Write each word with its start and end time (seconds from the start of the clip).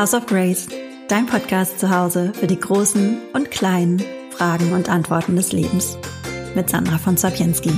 House 0.00 0.14
of 0.14 0.24
Grace, 0.24 0.66
dein 1.08 1.26
Podcast 1.26 1.78
zu 1.78 1.94
Hause 1.94 2.32
für 2.32 2.46
die 2.46 2.58
großen 2.58 3.18
und 3.34 3.50
kleinen 3.50 4.02
Fragen 4.30 4.72
und 4.72 4.88
Antworten 4.88 5.36
des 5.36 5.52
Lebens. 5.52 5.98
Mit 6.54 6.70
Sandra 6.70 6.96
von 6.96 7.18
Sapienski. 7.18 7.70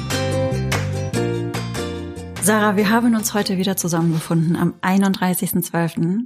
Sarah, 2.41 2.77
wir 2.77 2.91
haben 2.91 3.17
uns 3.17 3.35
heute 3.35 3.59
wieder 3.59 3.77
zusammengefunden 3.77 4.55
am 4.55 4.75
31.12. 4.83 6.21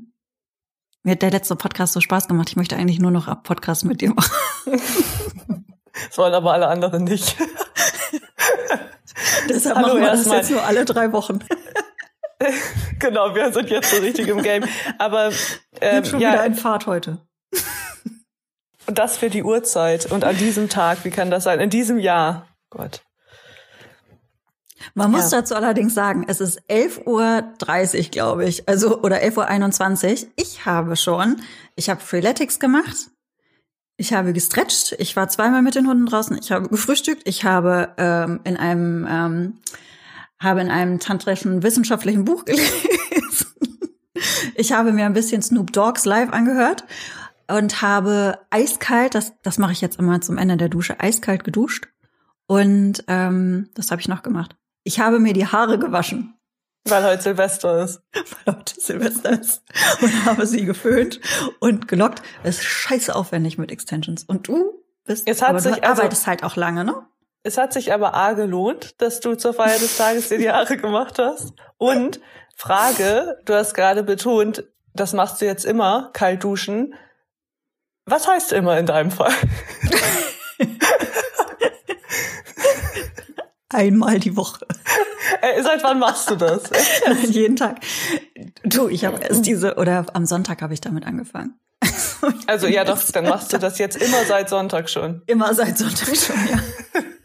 Mir 1.03 1.13
hat 1.13 1.23
der 1.23 1.31
letzte 1.31 1.57
Podcast 1.57 1.95
so 1.95 2.03
Spaß 2.03 2.29
gemacht. 2.29 2.51
Ich 2.51 2.57
möchte 2.57 2.77
eigentlich 2.77 3.01
nur 3.01 3.11
noch 3.11 3.27
ab 3.27 3.45
Podcast 3.45 3.87
mit 3.87 4.03
dir 4.03 4.13
machen. 4.13 4.35
Das 6.09 6.19
wollen 6.19 6.35
aber 6.35 6.53
alle 6.53 6.69
anderen 6.69 7.05
nicht. 7.05 7.37
Deshalb 9.49 9.77
Hallo 9.77 9.87
machen 9.89 10.01
wir 10.03 10.11
das 10.11 10.27
jetzt 10.27 10.51
nur 10.51 10.63
alle 10.63 10.85
drei 10.85 11.11
Wochen. 11.13 11.39
genau, 12.99 13.35
wir 13.35 13.53
sind 13.53 13.71
jetzt 13.71 13.91
so 13.91 13.97
richtig 13.99 14.29
im 14.29 14.43
Game. 14.43 14.65
Aber 14.99 15.31
ähm, 15.81 16.05
schon 16.05 16.21
ja, 16.21 16.33
wieder 16.33 16.43
ein 16.43 16.55
Fahrt 16.55 16.87
heute. 16.87 17.19
Und 18.87 18.99
das 18.99 19.17
für 19.17 19.31
die 19.31 19.43
Uhrzeit 19.43 20.11
und 20.13 20.25
an 20.25 20.37
diesem 20.37 20.69
Tag, 20.69 21.05
wie 21.05 21.11
kann 21.11 21.31
das 21.31 21.45
sein? 21.45 21.61
In 21.61 21.71
diesem 21.71 21.99
Jahr. 21.99 22.47
Gott. 22.71 23.03
Man 24.95 25.11
muss 25.11 25.31
ja. 25.31 25.39
dazu 25.39 25.55
allerdings 25.55 25.95
sagen, 25.95 26.25
es 26.29 26.41
ist 26.41 26.61
11.30 26.71 27.07
Uhr, 27.07 28.11
glaube 28.11 28.45
ich, 28.45 28.69
also 28.69 29.01
oder 29.01 29.23
11.21 29.23 30.25
Uhr. 30.25 30.31
Ich 30.37 30.65
habe 30.67 30.97
schon, 30.97 31.41
ich 31.75 31.91
habe 31.91 32.01
Freeletics 32.01 32.61
gemacht, 32.61 32.97
ich 33.97 34.13
habe 34.13 34.33
gestretcht, 34.33 34.95
ich 34.99 35.17
war 35.17 35.29
zweimal 35.29 35.63
mit 35.63 35.75
den 35.75 35.89
Hunden 35.89 36.07
draußen, 36.07 36.39
ich 36.39 36.53
habe 36.53 36.69
gefrühstückt, 36.69 37.23
ich 37.25 37.45
habe 37.45 37.95
ähm, 37.97 38.41
in 38.45 38.57
einem 38.57 39.07
ähm, 39.09 39.59
habe 40.39 40.61
in 40.61 40.71
einem 40.71 40.99
tantrischen 40.99 41.63
wissenschaftlichen 41.63 42.25
Buch 42.25 42.45
gelesen. 42.45 42.73
ich 44.55 44.73
habe 44.73 44.93
mir 44.93 45.07
ein 45.07 45.13
bisschen 45.13 45.43
Snoop 45.43 45.73
Dogs 45.73 46.05
live 46.05 46.33
angehört 46.33 46.85
und 47.49 47.83
habe 47.83 48.39
eiskalt, 48.51 49.15
das, 49.15 49.35
das 49.43 49.59
mache 49.59 49.73
ich 49.73 49.81
jetzt 49.81 49.99
immer 49.99 50.21
zum 50.21 50.39
Ende 50.39 50.57
der 50.57 50.69
Dusche, 50.69 51.01
eiskalt 51.01 51.45
geduscht. 51.45 51.89
Und 52.47 53.05
ähm, 53.09 53.71
das 53.75 53.91
habe 53.91 54.01
ich 54.01 54.09
noch 54.09 54.23
gemacht. 54.23 54.57
Ich 54.85 55.01
habe 55.01 55.19
mir 55.19 55.33
die 55.33 55.47
Haare 55.47 55.79
gewaschen. 55.79 56.35
Weil 56.89 57.05
heute 57.05 57.23
Silvester 57.23 57.83
ist. 57.83 58.03
Weil 58.45 58.57
heute 58.57 58.81
Silvester 58.81 59.41
ist. 59.41 59.63
Und 60.01 60.25
habe 60.25 60.47
sie 60.47 60.65
geföhnt 60.65 61.21
und 61.59 61.89
gelockt. 61.89 62.23
Es 62.45 62.59
ist 62.59 62.65
scheiße 62.65 63.15
aufwendig 63.15 63.59
mit 63.59 63.73
Extensions. 63.73 64.23
Und 64.25 64.47
du 64.47 64.85
bist, 65.05 65.29
es 65.29 65.43
hat 65.43 65.51
aber 65.51 65.61
sich, 65.61 65.75
du 65.75 65.83
also, 65.83 66.03
arbeitest 66.03 66.27
halt 66.27 66.45
auch 66.45 66.55
lange, 66.55 66.85
ne? 66.85 67.07
Es 67.47 67.57
hat 67.59 67.73
sich 67.73 67.93
aber 67.93 68.13
A 68.15 68.33
gelohnt, 68.33 69.01
dass 69.01 69.21
du 69.21 69.37
zur 69.37 69.55
Feier 69.55 69.79
des 69.79 69.97
Tages 69.97 70.31
dir 70.31 70.39
die 70.39 70.51
Haare 70.51 70.77
gemacht 70.77 71.21
hast. 71.21 71.53
Und 71.79 72.19
Frage, 72.57 73.39
du 73.45 73.55
hast 73.55 73.73
gerade 73.75 74.03
betont, 74.03 74.65
das 74.95 75.13
machst 75.13 75.41
du 75.41 75.45
jetzt 75.45 75.65
immer, 75.65 76.11
kalt 76.13 76.43
duschen. 76.43 76.95
Was 78.05 78.27
heißt 78.27 78.53
immer 78.53 78.77
in 78.79 78.87
deinem 78.87 79.13
Fall? 79.13 79.33
Einmal 83.69 84.19
die 84.19 84.37
Woche. 84.37 84.67
Äh, 85.41 85.63
seit 85.63 85.85
wann 85.85 86.01
machst 86.01 86.29
du 86.29 86.35
das? 86.35 86.65
Nein, 87.07 87.31
jeden 87.31 87.55
Tag. 87.55 87.77
Du, 88.65 88.89
ich 88.89 89.05
habe 89.05 89.21
erst 89.21 89.47
diese, 89.47 89.77
oder 89.77 90.05
am 90.15 90.27
Sonntag 90.27 90.63
habe 90.63 90.75
ich 90.75 90.81
damit 90.81 91.07
angefangen. 91.07 91.61
Also 92.49 92.67
ja, 92.67 92.83
doch, 92.85 93.01
dann 93.13 93.29
machst 93.29 93.53
du 93.53 93.59
das 93.59 93.79
jetzt 93.79 93.97
immer 93.99 94.25
seit 94.25 94.49
Sonntag 94.49 94.91
schon. 94.91 95.23
Immer 95.27 95.55
seit 95.55 95.79
Sonntag 95.79 96.17
schon, 96.17 96.35
ja. 96.51 96.59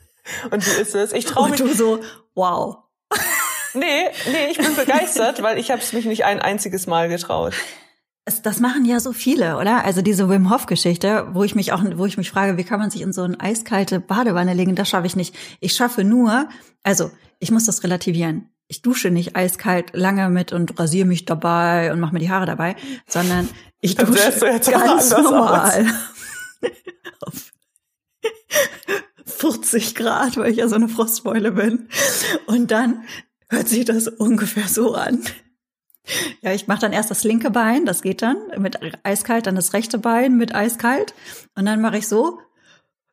Und 0.49 0.65
wie 0.65 0.81
ist 0.81 0.95
es? 0.95 1.13
Ich 1.13 1.25
traue 1.25 1.49
mich. 1.49 1.61
Und 1.61 1.69
du 1.69 1.75
so, 1.75 1.99
wow. 2.35 2.77
Nee, 3.73 4.09
nee, 4.29 4.47
ich 4.51 4.57
bin 4.57 4.75
begeistert, 4.75 5.41
weil 5.41 5.57
ich 5.57 5.71
habe 5.71 5.81
es 5.81 5.93
mich 5.93 6.05
nicht 6.05 6.25
ein 6.25 6.41
einziges 6.41 6.87
Mal 6.87 7.07
getraut. 7.09 7.53
Das 8.43 8.59
machen 8.59 8.85
ja 8.85 8.99
so 8.99 9.13
viele, 9.13 9.57
oder? 9.57 9.83
Also 9.83 10.01
diese 10.01 10.29
Wim 10.29 10.51
Hof 10.51 10.65
Geschichte, 10.67 11.27
wo 11.31 11.43
ich 11.43 11.55
mich 11.55 11.71
auch, 11.71 11.83
wo 11.95 12.05
ich 12.05 12.17
mich 12.17 12.29
frage, 12.29 12.57
wie 12.57 12.63
kann 12.63 12.79
man 12.79 12.91
sich 12.91 13.01
in 13.01 13.13
so 13.13 13.23
eine 13.23 13.39
eiskalte 13.39 13.99
Badewanne 13.99 14.53
legen? 14.53 14.75
Das 14.75 14.89
schaffe 14.89 15.07
ich 15.07 15.15
nicht. 15.15 15.35
Ich 15.59 15.73
schaffe 15.73 16.03
nur, 16.03 16.47
also 16.83 17.11
ich 17.39 17.51
muss 17.51 17.65
das 17.65 17.83
relativieren. 17.83 18.49
Ich 18.67 18.81
dusche 18.81 19.09
nicht 19.09 19.35
eiskalt 19.35 19.91
lange 19.93 20.29
mit 20.29 20.53
und 20.53 20.79
rasiere 20.79 21.07
mich 21.07 21.25
dabei 21.25 21.91
und 21.91 21.99
mache 21.99 22.13
mir 22.13 22.19
die 22.19 22.29
Haare 22.29 22.45
dabei, 22.45 22.75
sondern 23.07 23.49
ich 23.81 23.95
dusche 23.95 24.31
ganz 24.71 25.09
normal. 25.11 25.87
40 29.41 29.95
Grad, 29.95 30.37
weil 30.37 30.51
ich 30.51 30.57
ja 30.57 30.67
so 30.67 30.75
eine 30.75 30.87
Frostbeule 30.87 31.53
bin. 31.53 31.89
Und 32.45 32.69
dann 32.69 33.03
hört 33.49 33.67
sich 33.67 33.85
das 33.85 34.07
ungefähr 34.07 34.67
so 34.67 34.93
an. 34.93 35.23
Ja, 36.41 36.53
ich 36.53 36.67
mache 36.67 36.81
dann 36.81 36.93
erst 36.93 37.09
das 37.09 37.23
linke 37.23 37.49
Bein, 37.49 37.87
das 37.87 38.03
geht 38.03 38.21
dann 38.21 38.37
mit 38.57 38.77
eiskalt, 39.03 39.47
dann 39.47 39.55
das 39.55 39.73
rechte 39.73 39.97
Bein 39.97 40.37
mit 40.37 40.53
eiskalt 40.53 41.15
und 41.55 41.65
dann 41.65 41.81
mache 41.81 41.97
ich 41.97 42.07
so, 42.07 42.39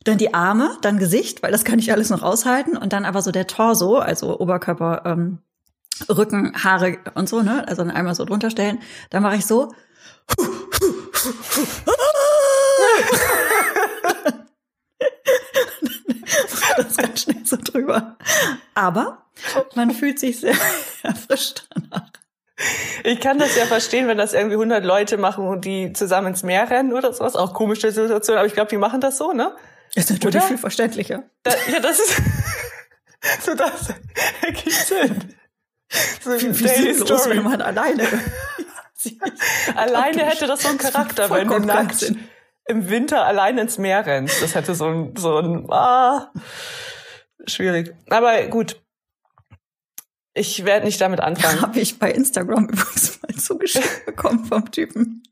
dann 0.04 0.18
die 0.18 0.32
Arme, 0.32 0.76
dann 0.80 0.98
Gesicht, 0.98 1.42
weil 1.42 1.52
das 1.52 1.64
kann 1.64 1.78
ich 1.78 1.92
alles 1.92 2.10
noch 2.10 2.22
aushalten 2.22 2.76
und 2.76 2.92
dann 2.92 3.04
aber 3.04 3.22
so 3.22 3.30
der 3.30 3.46
Torso, 3.46 3.96
also 3.96 4.38
Oberkörper, 4.38 5.02
ähm, 5.04 5.38
Rücken, 6.08 6.52
Haare 6.62 6.98
und 7.14 7.28
so, 7.28 7.42
ne? 7.42 7.66
Also 7.68 7.82
dann 7.82 7.90
einmal 7.90 8.14
so 8.14 8.24
drunter 8.24 8.50
stellen. 8.50 8.78
Dann 9.10 9.22
mache 9.22 9.36
ich 9.36 9.46
so. 9.46 9.72
das 16.76 16.96
ganz 16.96 17.22
schnell 17.22 17.44
so 17.44 17.56
drüber. 17.56 18.16
Aber 18.74 19.26
man 19.74 19.90
fühlt 19.90 20.18
sich 20.18 20.40
sehr 20.40 20.54
erfrischt 21.02 21.68
danach. 21.74 22.08
Ich 23.04 23.20
kann 23.20 23.38
das 23.38 23.54
ja 23.56 23.66
verstehen, 23.66 24.08
wenn 24.08 24.18
das 24.18 24.34
irgendwie 24.34 24.56
100 24.56 24.84
Leute 24.84 25.16
machen 25.16 25.46
und 25.46 25.64
die 25.64 25.92
zusammen 25.92 26.28
ins 26.28 26.42
Meer 26.42 26.68
rennen 26.68 26.92
oder 26.92 27.12
sowas. 27.12 27.36
Auch 27.36 27.54
komische 27.54 27.92
Situation, 27.92 28.36
aber 28.36 28.46
ich 28.46 28.54
glaube, 28.54 28.68
die 28.68 28.76
machen 28.76 29.00
das 29.00 29.16
so, 29.16 29.32
ne? 29.32 29.54
Ist 29.94 30.10
natürlich 30.10 30.36
oder? 30.36 30.44
viel 30.44 30.58
verständlicher. 30.58 31.22
Da, 31.44 31.52
ja, 31.72 31.78
das 31.78 32.00
ist 32.00 32.20
so 33.44 33.54
das 33.54 33.94
ergibt 34.42 34.72
Sinn. 34.72 35.34
So 36.20 36.32
wie, 36.32 36.58
wie 36.58 36.64
Daily 36.64 36.94
Story. 36.94 37.36
wenn 37.36 37.44
man 37.44 37.62
alleine 37.62 38.06
alleine 39.74 40.26
hätte 40.26 40.46
das 40.46 40.62
so 40.62 40.68
einen 40.68 40.78
Charakter, 40.78 41.30
wenn 41.30 41.48
du 41.48 41.58
nackt 41.60 42.12
im 42.68 42.88
Winter 42.88 43.24
allein 43.24 43.58
ins 43.58 43.78
Meer 43.78 44.06
rennst. 44.06 44.42
Das 44.42 44.54
hätte 44.54 44.74
so 44.74 44.86
ein, 44.86 45.16
so 45.16 45.38
ein, 45.38 45.70
ah, 45.70 46.32
schwierig. 47.46 47.94
Aber 48.08 48.46
gut. 48.46 48.80
Ich 50.34 50.64
werde 50.64 50.86
nicht 50.86 51.00
damit 51.00 51.20
anfangen. 51.20 51.60
Habe 51.62 51.80
ich 51.80 51.98
bei 51.98 52.12
Instagram 52.12 52.64
übrigens 52.68 53.20
mal 53.22 53.34
zugeschickt 53.34 54.06
bekommen 54.06 54.44
vom 54.44 54.70
Typen. 54.70 55.22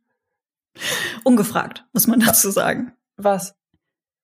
Ungefragt, 1.25 1.85
muss 1.93 2.07
man 2.07 2.21
dazu 2.21 2.51
sagen. 2.51 2.93
Was? 3.17 3.55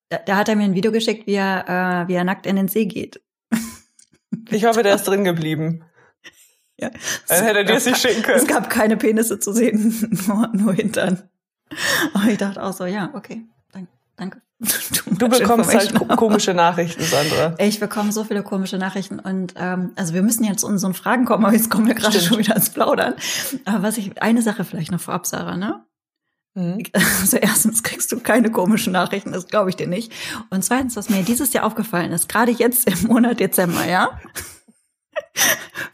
Da, 0.08 0.18
da 0.18 0.36
hat 0.36 0.48
er 0.48 0.56
mir 0.56 0.64
ein 0.64 0.74
Video 0.74 0.92
geschickt, 0.92 1.26
wie 1.26 1.34
er, 1.34 2.04
äh, 2.04 2.08
wie 2.08 2.14
er 2.14 2.24
nackt 2.24 2.46
in 2.46 2.56
den 2.56 2.68
See 2.68 2.86
geht. 2.86 3.22
Ich 4.50 4.64
hoffe, 4.64 4.82
der 4.82 4.94
ist 4.94 5.04
drin 5.04 5.24
geblieben. 5.24 5.84
Ja. 6.78 6.90
Dann 7.28 7.44
hätte 7.44 7.58
er 7.58 7.64
dir 7.64 7.74
es 7.74 7.86
nicht 7.86 7.98
schicken 7.98 8.22
können. 8.22 8.38
Es 8.38 8.46
gab 8.46 8.68
keine 8.68 8.96
Penisse 8.96 9.38
zu 9.38 9.52
sehen, 9.52 10.24
nur, 10.26 10.48
nur 10.48 10.72
Hintern. 10.74 11.28
Aber 12.14 12.28
ich 12.28 12.38
dachte 12.38 12.62
auch 12.62 12.72
so, 12.72 12.84
ja, 12.86 13.10
okay, 13.14 13.44
danke. 14.16 14.40
Du 15.18 15.28
bekommst 15.28 15.74
halt 15.74 15.94
komische 16.16 16.54
Nachrichten, 16.54 17.02
Sandra. 17.02 17.54
Ich 17.58 17.80
bekomme 17.80 18.12
so 18.12 18.24
viele 18.24 18.42
komische 18.42 18.78
Nachrichten 18.78 19.18
und 19.18 19.54
ähm, 19.56 19.92
also 19.96 20.14
wir 20.14 20.22
müssen 20.22 20.44
jetzt 20.44 20.60
zu 20.60 20.66
unseren 20.66 20.94
Fragen 20.94 21.24
kommen, 21.24 21.44
aber 21.44 21.54
jetzt 21.54 21.70
kommen 21.70 21.86
wir 21.86 21.94
gerade 21.94 22.20
schon 22.20 22.38
wieder 22.38 22.56
ins 22.56 22.70
Plaudern. 22.70 23.14
Aber 23.64 23.82
was 23.82 23.98
ich, 23.98 24.20
eine 24.22 24.42
Sache 24.42 24.64
vielleicht 24.64 24.92
noch 24.92 25.00
vorab, 25.00 25.26
Sarah, 25.26 25.56
ne? 25.56 25.84
Mhm. 26.54 26.82
Also 26.92 27.38
erstens 27.38 27.82
kriegst 27.82 28.12
du 28.12 28.20
keine 28.20 28.50
komischen 28.50 28.92
Nachrichten, 28.92 29.32
das 29.32 29.46
glaube 29.46 29.70
ich 29.70 29.76
dir 29.76 29.86
nicht. 29.86 30.12
Und 30.50 30.64
zweitens, 30.64 30.96
was 30.96 31.08
mir 31.08 31.22
dieses 31.22 31.52
Jahr 31.52 31.64
aufgefallen 31.64 32.12
ist, 32.12 32.28
gerade 32.28 32.52
jetzt 32.52 32.88
im 32.88 33.08
Monat 33.08 33.40
Dezember, 33.40 33.86
ja? 33.86 34.20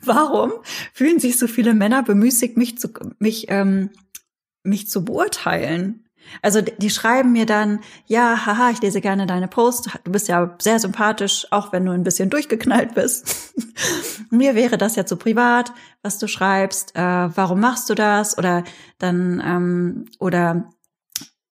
Warum 0.02 0.52
fühlen 0.92 1.20
sich 1.20 1.38
so 1.38 1.46
viele 1.46 1.74
Männer 1.74 2.02
bemüßigt, 2.02 2.56
mich 2.56 2.78
zu 2.78 2.88
mich 3.18 3.46
ähm, 3.48 3.90
mich 4.68 4.88
zu 4.88 5.04
beurteilen. 5.04 6.04
Also 6.42 6.60
die 6.60 6.90
schreiben 6.90 7.32
mir 7.32 7.46
dann, 7.46 7.80
ja, 8.06 8.44
haha, 8.46 8.70
ich 8.70 8.82
lese 8.82 9.00
gerne 9.00 9.26
deine 9.26 9.48
Post. 9.48 9.98
Du 10.04 10.12
bist 10.12 10.28
ja 10.28 10.56
sehr 10.60 10.78
sympathisch, 10.78 11.46
auch 11.50 11.72
wenn 11.72 11.84
du 11.84 11.92
ein 11.92 12.02
bisschen 12.02 12.30
durchgeknallt 12.30 12.94
bist. 12.94 13.54
mir 14.30 14.54
wäre 14.54 14.78
das 14.78 14.96
ja 14.96 15.06
zu 15.06 15.16
privat, 15.16 15.72
was 16.02 16.18
du 16.18 16.26
schreibst. 16.26 16.94
Äh, 16.96 17.00
warum 17.00 17.60
machst 17.60 17.88
du 17.88 17.94
das? 17.94 18.36
Oder 18.36 18.64
dann 18.98 19.42
ähm, 19.44 20.04
oder 20.18 20.70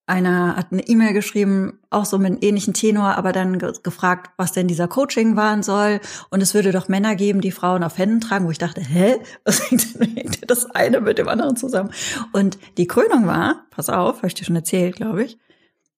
einer 0.08 0.56
hat 0.56 0.72
eine 0.72 0.88
E-Mail 0.88 1.14
geschrieben, 1.14 1.80
auch 1.90 2.06
so 2.06 2.18
mit 2.18 2.28
einem 2.28 2.40
ähnlichen 2.42 2.74
Tenor, 2.74 3.16
aber 3.16 3.34
dann 3.34 3.60
ge 3.60 3.74
gefragt, 3.84 4.32
was 4.38 4.54
denn 4.54 4.68
dieser 4.68 4.88
Coaching 4.88 5.36
waren 5.36 5.64
soll. 5.64 6.00
Und 6.30 6.42
es 6.42 6.54
würde 6.54 6.72
doch 6.72 6.88
Männer 6.88 7.16
geben, 7.16 7.42
die 7.42 7.52
Frauen 7.52 7.84
auf 7.84 7.98
Händen 7.98 8.22
tragen, 8.22 8.46
wo 8.46 8.52
ich 8.52 8.58
dachte, 8.58 8.82
hä? 8.82 9.18
Was 9.44 9.70
hängt 9.70 10.00
denn 10.00 10.26
das 10.48 10.66
eine 10.72 11.02
mit 11.02 11.18
dem 11.18 11.28
anderen 11.28 11.58
zusammen? 11.58 11.92
Und 12.32 12.58
die 12.78 12.88
Krönung 12.88 13.28
war, 13.28 13.66
pass 13.70 13.90
auf, 13.90 14.18
habe 14.18 14.28
ich 14.28 14.34
dir 14.34 14.46
schon 14.46 14.56
erzählt, 14.56 14.96
glaube 14.96 15.24
ich, 15.24 15.38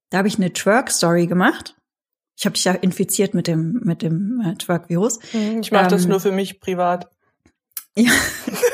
da 0.09 0.17
habe 0.17 0.27
ich 0.27 0.38
eine 0.38 0.51
Twerk-Story 0.51 1.27
gemacht. 1.27 1.75
Ich 2.35 2.45
habe 2.45 2.53
dich 2.53 2.65
ja 2.65 2.71
infiziert 2.71 3.35
mit 3.35 3.47
dem, 3.47 3.79
mit 3.83 4.01
dem 4.01 4.41
äh, 4.44 4.56
Twerk-Virus. 4.56 5.19
Mhm, 5.33 5.61
ich 5.61 5.71
mache 5.71 5.83
ähm, 5.83 5.89
das 5.89 6.07
nur 6.07 6.19
für 6.19 6.31
mich 6.31 6.59
privat. 6.59 7.09
Ja. 7.95 8.11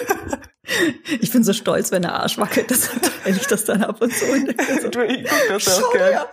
Ich 1.19 1.31
bin 1.31 1.43
so 1.43 1.53
stolz, 1.53 1.91
wenn 1.91 2.01
der 2.01 2.13
Arsch 2.13 2.37
wackelt, 2.37 2.69
das 2.71 2.89
teile 3.23 3.37
ich 3.37 3.47
das 3.47 3.65
dann 3.65 3.83
ab 3.83 4.01
und 4.01 4.13
zu. 4.13 4.25
Und 4.31 4.53
so, 4.81 4.89
Du, 4.89 5.01
ich 5.03 5.23
guck 5.27 5.47
das 5.49 5.65
ja 5.65 5.73
auch 5.85 5.91
gerne. 5.93 6.25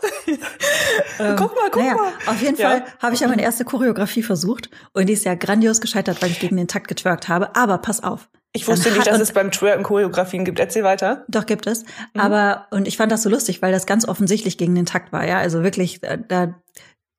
ähm, 1.18 1.36
Guck 1.36 1.54
mal, 1.54 1.70
guck 1.70 1.82
naja, 1.82 1.94
mal. 1.94 2.12
Auf 2.26 2.40
jeden 2.42 2.56
Ja. 2.56 2.68
Fall 2.70 2.84
habe 3.00 3.14
ich 3.14 3.20
ja 3.20 3.28
meine 3.28 3.42
erste 3.42 3.64
Choreografie 3.64 4.22
versucht 4.22 4.70
und 4.92 5.06
die 5.08 5.12
ist 5.12 5.24
ja 5.24 5.34
grandios 5.34 5.80
gescheitert, 5.80 6.22
weil 6.22 6.30
ich 6.30 6.40
gegen 6.40 6.56
den 6.56 6.68
Takt 6.68 6.88
getwerkt 6.88 7.28
habe. 7.28 7.54
Aber 7.56 7.78
pass 7.78 8.02
auf. 8.02 8.28
Ich 8.54 8.68
wusste 8.68 8.90
nicht, 8.90 9.06
dass 9.06 9.18
es 9.18 9.32
beim 9.32 9.50
Twerken 9.50 9.82
Choreografien 9.82 10.44
gibt. 10.44 10.60
Erzähl 10.60 10.84
weiter. 10.84 11.24
Doch 11.28 11.46
gibt 11.46 11.66
es. 11.66 11.84
Mhm. 12.12 12.20
Aber 12.20 12.66
und 12.70 12.86
ich 12.86 12.98
fand 12.98 13.10
das 13.10 13.22
so 13.22 13.30
lustig, 13.30 13.62
weil 13.62 13.72
das 13.72 13.86
ganz 13.86 14.06
offensichtlich 14.06 14.58
gegen 14.58 14.74
den 14.74 14.84
Takt 14.84 15.10
war. 15.12 15.26
Ja, 15.26 15.38
also 15.38 15.62
wirklich 15.62 16.02
äh, 16.02 16.18
da 16.28 16.54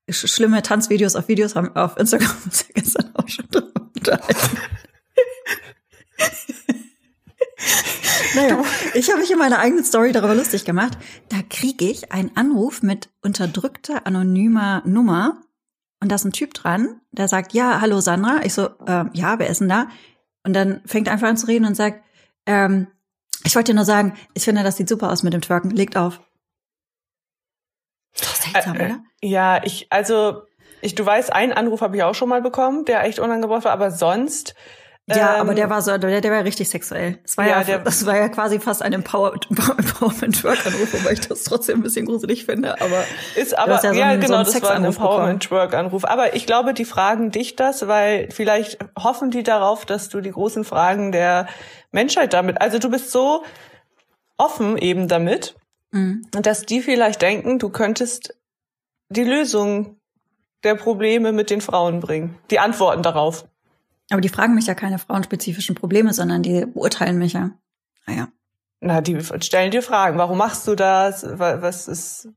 sch 0.09 0.27
schlimme 0.29 0.61
Tanzvideos 0.61 1.15
auf 1.15 1.27
Videos 1.29 1.55
haben 1.55 1.75
auf 1.75 1.97
Instagram 1.97 2.35
uns 2.45 2.59
ja 2.67 2.73
gestern 2.75 3.09
auch 3.15 3.27
schon 3.27 3.45
drüber 3.49 3.81
unterhalten. 3.95 4.57
naja, 8.36 8.63
ich 8.94 9.10
habe 9.10 9.21
mich 9.21 9.31
in 9.31 9.38
meiner 9.38 9.60
eigenen 9.60 9.83
Story 9.83 10.12
darüber 10.12 10.36
lustig 10.36 10.65
gemacht. 10.65 10.98
Da 11.30 11.38
kriege 11.50 11.86
ich 11.86 12.12
einen 12.12 12.36
Anruf 12.36 12.81
mit 12.81 13.10
unterdrückter 13.21 14.06
anonymer 14.06 14.81
Nummer 14.86 15.42
und 16.04 16.10
da 16.10 16.15
ist 16.15 16.25
ein 16.25 16.33
Typ 16.33 16.54
dran, 16.54 17.00
der 17.12 17.27
sagt, 17.27 17.54
ja, 17.54 17.80
hallo 17.80 18.01
Sandra. 18.01 18.42
Ich 18.44 18.54
so, 18.54 18.69
ähm, 18.88 19.10
ja, 19.13 19.39
wer 19.39 19.48
ist 19.48 19.62
denn 19.62 19.69
da? 19.69 19.88
Und 20.44 20.54
dann 20.54 20.81
fängt 20.86 21.07
er 21.07 21.13
einfach 21.13 21.30
an 21.30 21.38
zu 21.38 21.48
reden 21.48 21.65
und 21.65 21.75
sagt, 21.75 22.04
ähm, 22.45 22.88
ich 23.45 23.56
wollte 23.56 23.71
dir 23.71 23.75
nur 23.75 23.86
sagen, 23.86 24.13
ich 24.33 24.44
finde, 24.44 24.63
das 24.63 24.77
sieht 24.77 24.89
super 24.89 25.12
aus 25.12 25.24
mit 25.24 25.33
dem 25.33 25.42
Twerken. 25.42 25.69
Legt 25.69 25.95
auf. 25.95 26.19
Ist 28.13 28.25
doch 28.25 28.36
seltsam, 28.36 28.75
Äh, 28.75 28.83
äh, 28.83 28.86
oder? 28.86 29.04
Ja, 29.21 29.63
ich, 29.63 29.88
also, 29.92 30.44
ich, 30.81 30.95
du 30.95 31.06
weißt, 31.06 31.31
einen 31.31 31.54
Anruf 31.54 31.80
habe 31.80 31.95
ich 31.95 32.04
auch 32.04 32.16
schon 32.16 32.30
mal 32.30 32.42
bekommen, 32.42 32.83
der 32.83 33.04
echt 33.06 33.19
unangebracht 33.19 33.63
war, 33.63 33.71
aber 33.71 33.92
sonst. 33.92 34.56
Ja, 35.09 35.35
ähm, 35.35 35.41
aber 35.41 35.53
der 35.53 35.69
war 35.69 35.81
so, 35.81 35.97
der, 35.97 36.21
der 36.21 36.31
war 36.31 36.45
richtig 36.45 36.69
sexuell. 36.69 37.17
Das 37.23 37.35
war 37.35 37.45
Ja, 37.45 37.57
ja, 37.57 37.63
der- 37.65 37.79
das 37.79 38.05
war 38.05 38.15
ja 38.15 38.29
quasi 38.29 38.59
fast 38.61 38.81
ein 38.81 38.94
Empower, 38.94 39.33
Empowerment 39.50 40.39
Twerk 40.39 40.65
Anruf, 40.65 40.94
wobei 40.94 41.11
ich 41.11 41.19
das 41.19 41.44
trotzdem 41.44 41.79
ein 41.79 41.83
bisschen 41.83 42.05
gruselig 42.05 42.45
finde. 42.45 42.79
Aber 42.79 43.03
Ist 43.35 43.57
aber, 43.57 43.71
ja 43.71 43.75
ja, 43.75 43.81
so 43.81 43.88
so 43.88 43.94
genau, 43.94 44.11
einen 44.13 44.21
das 44.21 44.29
war 44.31 44.39
ein 44.39 44.45
Sexanruf 44.45 44.95
bekommen. 44.95 45.29
Empowerment-Work-Anruf. 45.31 46.05
Aber 46.05 46.35
ich 46.35 46.45
glaube, 46.45 46.73
die 46.73 46.85
fragen 46.85 47.31
dich 47.31 47.57
das, 47.57 47.85
weil 47.88 48.29
vielleicht 48.31 48.77
hoffen 48.97 49.29
die 49.29 49.44
darauf, 49.44 49.85
dass 49.85 50.07
du 50.07 50.21
die 50.21 50.31
großen 50.31 50.63
Fragen 50.63 51.11
der 51.11 51.47
Menschheit 51.91 52.31
damit, 52.31 52.61
also 52.61 52.79
du 52.79 52.89
bist 52.89 53.11
so 53.11 53.44
offen 54.38 54.77
eben 54.77 55.07
damit, 55.07 55.56
Mhm. 55.91 56.23
dass 56.31 56.61
die 56.65 56.81
vielleicht 56.81 57.21
denken, 57.21 57.59
du 57.59 57.69
könntest 57.69 58.35
die 59.09 59.23
Lösung 59.23 59.97
der 60.63 60.75
Probleme 60.75 61.33
mit 61.33 61.49
den 61.49 61.61
Frauen 61.61 61.99
bringen. 61.99 62.38
Die 62.49 62.57
Antworten 62.59 63.03
darauf. 63.03 63.45
Aber 64.09 64.21
die 64.21 64.29
fragen 64.29 64.55
mich 64.55 64.67
ja 64.67 64.75
keine 64.75 65.00
frauenspezifischen 65.00 65.75
Probleme, 65.75 66.13
sondern 66.13 66.44
die 66.44 66.65
beurteilen 66.65 67.17
mich 67.17 67.33
ja. 67.33 67.51
Ah 68.05 68.11
Naja. 68.11 68.27
Na, 68.81 69.01
die 69.01 69.17
stellen 69.41 69.71
dir 69.71 69.81
Fragen. 69.81 70.17
Warum 70.17 70.38
machst 70.38 70.67
du 70.67 70.75
das? 70.75 71.23
Wa- 71.39 71.61
Was 71.61 71.88
ist? 71.88 72.27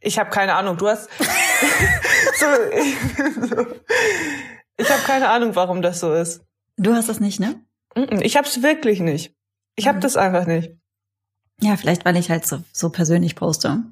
Ich 0.00 0.18
habe 0.18 0.30
keine 0.30 0.54
Ahnung. 0.54 0.76
Du 0.78 0.88
hast 0.88 1.08
so, 2.38 2.46
so. 3.46 3.66
Ich 4.76 4.90
habe 4.90 5.02
keine 5.06 5.28
Ahnung, 5.28 5.54
warum 5.54 5.82
das 5.82 6.00
so 6.00 6.12
ist. 6.14 6.42
Du 6.76 6.94
hast 6.94 7.08
das 7.08 7.20
nicht, 7.20 7.38
ne? 7.38 7.60
Ich 8.22 8.36
habe 8.36 8.46
es 8.48 8.62
wirklich 8.62 9.00
nicht. 9.00 9.34
Ich 9.76 9.86
habe 9.86 9.98
Mhm. 9.98 10.02
das 10.02 10.16
einfach 10.16 10.46
nicht. 10.46 10.72
Ja, 11.60 11.76
vielleicht, 11.76 12.04
weil 12.04 12.16
ich 12.16 12.30
halt 12.30 12.46
so, 12.46 12.62
so 12.72 12.90
persönlich 12.90 13.36
poste. 13.36 13.82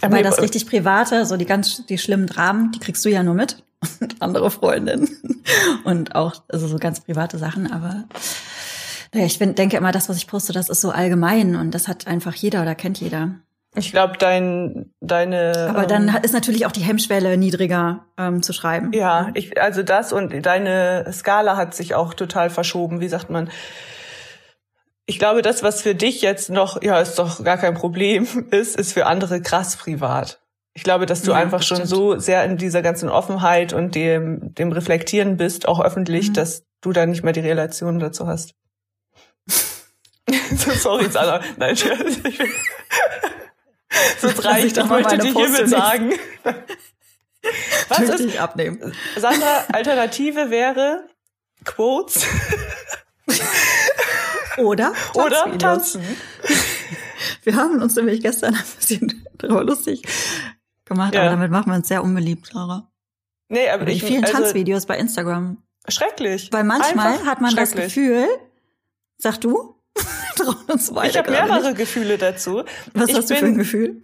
Aber 0.00 0.16
Weil 0.16 0.22
das 0.22 0.40
richtig 0.40 0.66
Private, 0.66 1.24
so 1.26 1.36
die 1.36 1.44
ganz, 1.46 1.84
die 1.86 1.98
schlimmen 1.98 2.26
Dramen, 2.26 2.72
die 2.72 2.78
kriegst 2.78 3.04
du 3.04 3.08
ja 3.10 3.22
nur 3.22 3.34
mit. 3.34 3.64
Und 4.00 4.16
andere 4.22 4.50
Freundinnen. 4.50 5.08
Und 5.84 6.14
auch, 6.14 6.34
also 6.48 6.66
so 6.68 6.78
ganz 6.78 7.00
private 7.00 7.38
Sachen, 7.38 7.70
aber 7.72 8.04
naja, 9.14 9.26
ich 9.26 9.38
bin, 9.38 9.54
denke 9.54 9.76
immer, 9.76 9.92
das, 9.92 10.08
was 10.08 10.16
ich 10.16 10.26
poste, 10.26 10.52
das 10.52 10.68
ist 10.68 10.80
so 10.80 10.90
allgemein 10.90 11.56
und 11.56 11.72
das 11.72 11.88
hat 11.88 12.06
einfach 12.06 12.34
jeder 12.34 12.62
oder 12.62 12.74
kennt 12.74 12.98
jeder. 13.00 13.34
Ich 13.74 13.90
glaube, 13.90 14.18
dein 14.18 14.90
deine. 15.00 15.68
Aber 15.70 15.82
ähm, 15.82 15.88
dann 15.88 16.12
hat- 16.12 16.24
ist 16.26 16.34
natürlich 16.34 16.66
auch 16.66 16.72
die 16.72 16.82
Hemmschwelle 16.82 17.38
niedriger 17.38 18.04
ähm, 18.18 18.42
zu 18.42 18.52
schreiben. 18.52 18.92
Ja, 18.92 19.30
ich, 19.32 19.60
also 19.60 19.82
das 19.82 20.12
und 20.12 20.44
deine 20.44 21.10
Skala 21.10 21.56
hat 21.56 21.74
sich 21.74 21.94
auch 21.94 22.12
total 22.12 22.50
verschoben. 22.50 23.00
Wie 23.00 23.08
sagt 23.08 23.30
man? 23.30 23.48
Ich 25.06 25.18
glaube, 25.18 25.40
das, 25.42 25.62
was 25.62 25.80
für 25.82 25.94
dich 25.94 26.20
jetzt 26.22 26.50
noch, 26.50 26.82
ja, 26.82 27.00
ist 27.00 27.18
doch 27.18 27.42
gar 27.44 27.56
kein 27.56 27.74
Problem 27.74 28.26
ist, 28.50 28.76
ist 28.76 28.92
für 28.92 29.06
andere 29.06 29.40
krass 29.40 29.76
privat. 29.76 30.38
Ich 30.74 30.82
glaube, 30.84 31.04
dass 31.06 31.22
du 31.22 31.32
Ja, 31.32 31.36
einfach 31.36 31.58
das 31.58 31.66
schon 31.66 31.76
stimmt. 31.78 31.90
so 31.90 32.18
sehr 32.18 32.44
in 32.44 32.56
dieser 32.56 32.80
ganzen 32.82 33.08
Offenheit 33.10 33.72
und 33.72 33.94
dem, 33.94 34.54
dem 34.54 34.72
Reflektieren 34.72 35.36
bist, 35.36 35.68
auch 35.68 35.80
öffentlich, 35.80 36.28
Mhm. 36.30 36.34
dass 36.34 36.64
du 36.80 36.92
da 36.92 37.04
nicht 37.06 37.22
mehr 37.24 37.32
die 37.34 37.40
Relation 37.40 37.98
dazu 37.98 38.26
hast. 38.26 38.54
so, 39.46 40.70
sorry, 40.72 41.10
Sandra. 41.10 41.40
Nein. 41.58 41.74
Ich 41.74 41.84
will- 41.84 42.48
Sonst 44.18 44.44
reicht, 44.44 44.78
ich 44.78 44.82
ich 44.84 44.88
möchte 44.88 45.16
Poste 45.18 45.32
hiermit 45.32 45.60
nicht. 45.60 45.68
sagen. 45.70 46.12
Was 47.88 47.98
Möchte 47.98 48.14
ist, 48.14 48.20
ich 48.34 48.40
abnehmen. 48.40 48.94
Sandra, 49.18 49.64
Alternative 49.72 50.48
wäre 50.50 51.04
Quotes 51.64 52.24
Oder? 54.58 54.92
oder 55.14 55.30
Tanzvideos. 55.36 55.58
tanzen. 55.60 56.02
Wir 57.44 57.56
haben 57.56 57.82
uns 57.82 57.94
nämlich 57.96 58.20
gestern 58.22 58.54
ein 58.54 58.62
bisschen 58.78 59.24
darüber 59.38 59.64
lustig 59.64 60.02
gemacht, 60.92 61.14
Ja. 61.14 61.22
aber 61.22 61.30
damit 61.30 61.50
machen 61.50 61.70
wir 61.70 61.76
uns 61.76 61.88
sehr 61.88 62.02
unbeliebt, 62.02 62.46
Sarah. 62.52 62.90
Nee, 63.48 63.68
aber 63.68 63.86
ich 63.88 64.02
vielen 64.02 64.24
also, 64.24 64.38
Tanzvideos 64.38 64.86
bei 64.86 64.96
Instagram. 64.98 65.58
Schrecklich. 65.88 66.48
Weil 66.52 66.64
manchmal 66.64 67.12
Einfach 67.14 67.26
hat 67.26 67.40
man 67.40 67.54
das. 67.54 67.72
Gefühl, 67.72 68.26
sag 69.18 69.40
du, 69.40 69.76
uns 70.68 70.90
Ich 71.04 71.16
habe 71.18 71.30
mehrere 71.30 71.68
nicht. 71.68 71.76
Gefühle 71.78 72.16
dazu. 72.18 72.62
Was 72.94 73.10
ich 73.10 73.16
hast 73.16 73.30
du 73.30 73.34
für 73.36 73.46
ein 73.46 73.58
Gefühl? 73.58 74.02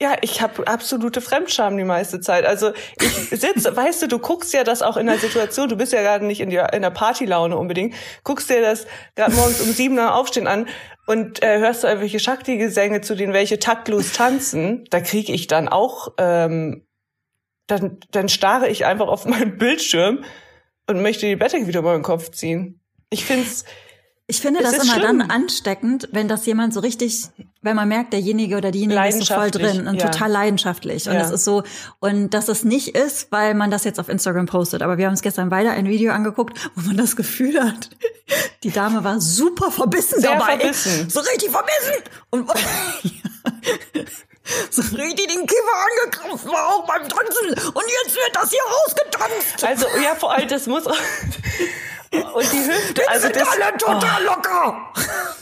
Ja, 0.00 0.16
ich 0.22 0.40
habe 0.40 0.64
absolute 0.68 1.20
Fremdscham 1.20 1.76
die 1.76 1.82
meiste 1.82 2.20
Zeit. 2.20 2.46
Also 2.46 2.72
ich 3.00 3.40
sitze, 3.40 3.76
weißt 3.76 4.02
du, 4.02 4.06
du 4.06 4.20
guckst 4.20 4.52
ja 4.52 4.62
das 4.62 4.80
auch 4.80 4.96
in 4.96 5.06
der 5.06 5.18
Situation, 5.18 5.68
du 5.68 5.76
bist 5.76 5.92
ja 5.92 6.02
gerade 6.02 6.24
nicht 6.24 6.40
in 6.40 6.50
der, 6.50 6.72
in 6.72 6.82
der 6.82 6.90
Partylaune 6.90 7.56
unbedingt, 7.56 7.96
guckst 8.22 8.48
dir 8.48 8.60
das 8.60 8.86
gerade 9.16 9.34
morgens 9.34 9.60
um 9.60 9.72
sieben 9.72 9.96
nach 9.96 10.14
Aufstehen 10.14 10.46
an 10.46 10.68
und 11.06 11.42
äh, 11.42 11.58
hörst 11.58 11.82
du 11.82 11.88
irgendwelche 11.88 12.20
Shakti-Gesänge, 12.20 13.00
zu 13.00 13.16
denen 13.16 13.32
welche 13.32 13.58
taktlos 13.58 14.12
tanzen, 14.12 14.84
da 14.90 15.00
kriege 15.00 15.32
ich 15.32 15.48
dann 15.48 15.68
auch, 15.68 16.12
ähm, 16.18 16.86
dann, 17.66 17.98
dann 18.12 18.28
starre 18.28 18.68
ich 18.68 18.86
einfach 18.86 19.08
auf 19.08 19.24
meinen 19.26 19.58
Bildschirm 19.58 20.24
und 20.86 21.02
möchte 21.02 21.26
die 21.26 21.36
Bettdecke 21.36 21.66
wieder 21.66 21.80
über 21.80 21.94
den 21.94 22.02
Kopf 22.02 22.30
ziehen. 22.30 22.80
Ich 23.10 23.24
find's, 23.24 23.64
Ich 24.30 24.42
finde 24.42 24.62
das 24.62 24.74
ist 24.74 24.82
immer 24.84 24.92
schlimm. 24.96 25.20
dann 25.20 25.30
ansteckend, 25.30 26.08
wenn 26.12 26.28
das 26.28 26.44
jemand 26.44 26.74
so 26.74 26.80
richtig, 26.80 27.28
wenn 27.62 27.74
man 27.74 27.88
merkt, 27.88 28.12
derjenige 28.12 28.58
oder 28.58 28.70
diejenige 28.70 29.08
ist 29.08 29.24
so 29.26 29.34
voll 29.34 29.50
drin 29.50 29.88
und 29.88 29.94
ja. 29.96 30.10
total 30.10 30.30
leidenschaftlich. 30.30 31.08
Und 31.08 31.14
Ja. 31.14 31.22
es 31.22 31.30
ist 31.30 31.44
so, 31.44 31.62
und 32.00 32.30
dass 32.34 32.48
es 32.48 32.62
nicht 32.62 32.88
ist, 32.94 33.32
weil 33.32 33.54
man 33.54 33.70
das 33.70 33.84
jetzt 33.84 33.98
auf 33.98 34.10
Instagram 34.10 34.44
postet. 34.44 34.82
Aber 34.82 34.98
wir 34.98 35.06
haben 35.06 35.12
uns 35.12 35.22
gestern 35.22 35.48
beide 35.48 35.70
ein 35.70 35.86
Video 35.86 36.12
angeguckt, 36.12 36.58
wo 36.74 36.86
man 36.88 36.98
das 36.98 37.16
Gefühl 37.16 37.58
hat, 37.62 37.88
die 38.64 38.70
Dame 38.70 39.02
war 39.02 39.18
super 39.18 39.70
verbissen 39.70 40.20
Sehr 40.20 40.32
dabei. 40.32 40.58
verbissen. 40.58 41.08
So 41.08 41.20
richtig 41.20 41.50
verbissen. 41.50 42.02
Und 42.28 42.50
so 44.70 44.82
richtig 44.82 45.26
den 45.28 45.46
Kiefer 45.46 45.76
angegriffen 46.04 46.50
war 46.50 46.68
auch 46.68 46.86
beim 46.86 47.08
Tanzen. 47.08 47.48
Und 47.72 47.84
jetzt 48.04 48.14
wird 48.14 48.30
das 48.34 48.50
hier 48.50 48.60
ausgetanzt. 48.84 49.64
also 49.64 49.86
ja, 50.02 50.14
vor 50.14 50.32
allem, 50.34 50.48
das 50.48 50.66
muss 50.66 50.86
auch, 50.86 50.94
und 52.12 52.52
die 52.52 52.58
Hüfte, 52.58 53.08
also 53.08 53.22
sind 53.26 53.36
das, 53.36 53.48
alle 53.48 53.76
total 53.76 54.24
locker. 54.24 54.92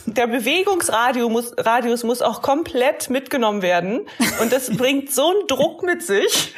der 0.06 0.26
Bewegungsradius 0.26 1.30
muss, 1.30 1.52
Radius 1.56 2.02
muss 2.02 2.22
auch 2.22 2.42
komplett 2.42 3.10
mitgenommen 3.10 3.62
werden. 3.62 4.06
Und 4.40 4.52
das 4.52 4.70
bringt 4.76 5.12
so 5.12 5.30
einen 5.30 5.46
Druck 5.46 5.82
mit 5.82 6.02
sich. 6.02 6.54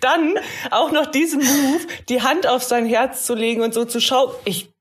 Dann 0.00 0.38
auch 0.70 0.90
noch 0.90 1.06
diesen 1.06 1.40
Move, 1.40 1.86
die 2.08 2.22
Hand 2.22 2.46
auf 2.46 2.62
sein 2.62 2.86
Herz 2.86 3.26
zu 3.26 3.34
legen 3.34 3.62
und 3.62 3.74
so 3.74 3.84
zu 3.84 4.00
schauen. 4.00 4.32
Ich, 4.44 4.71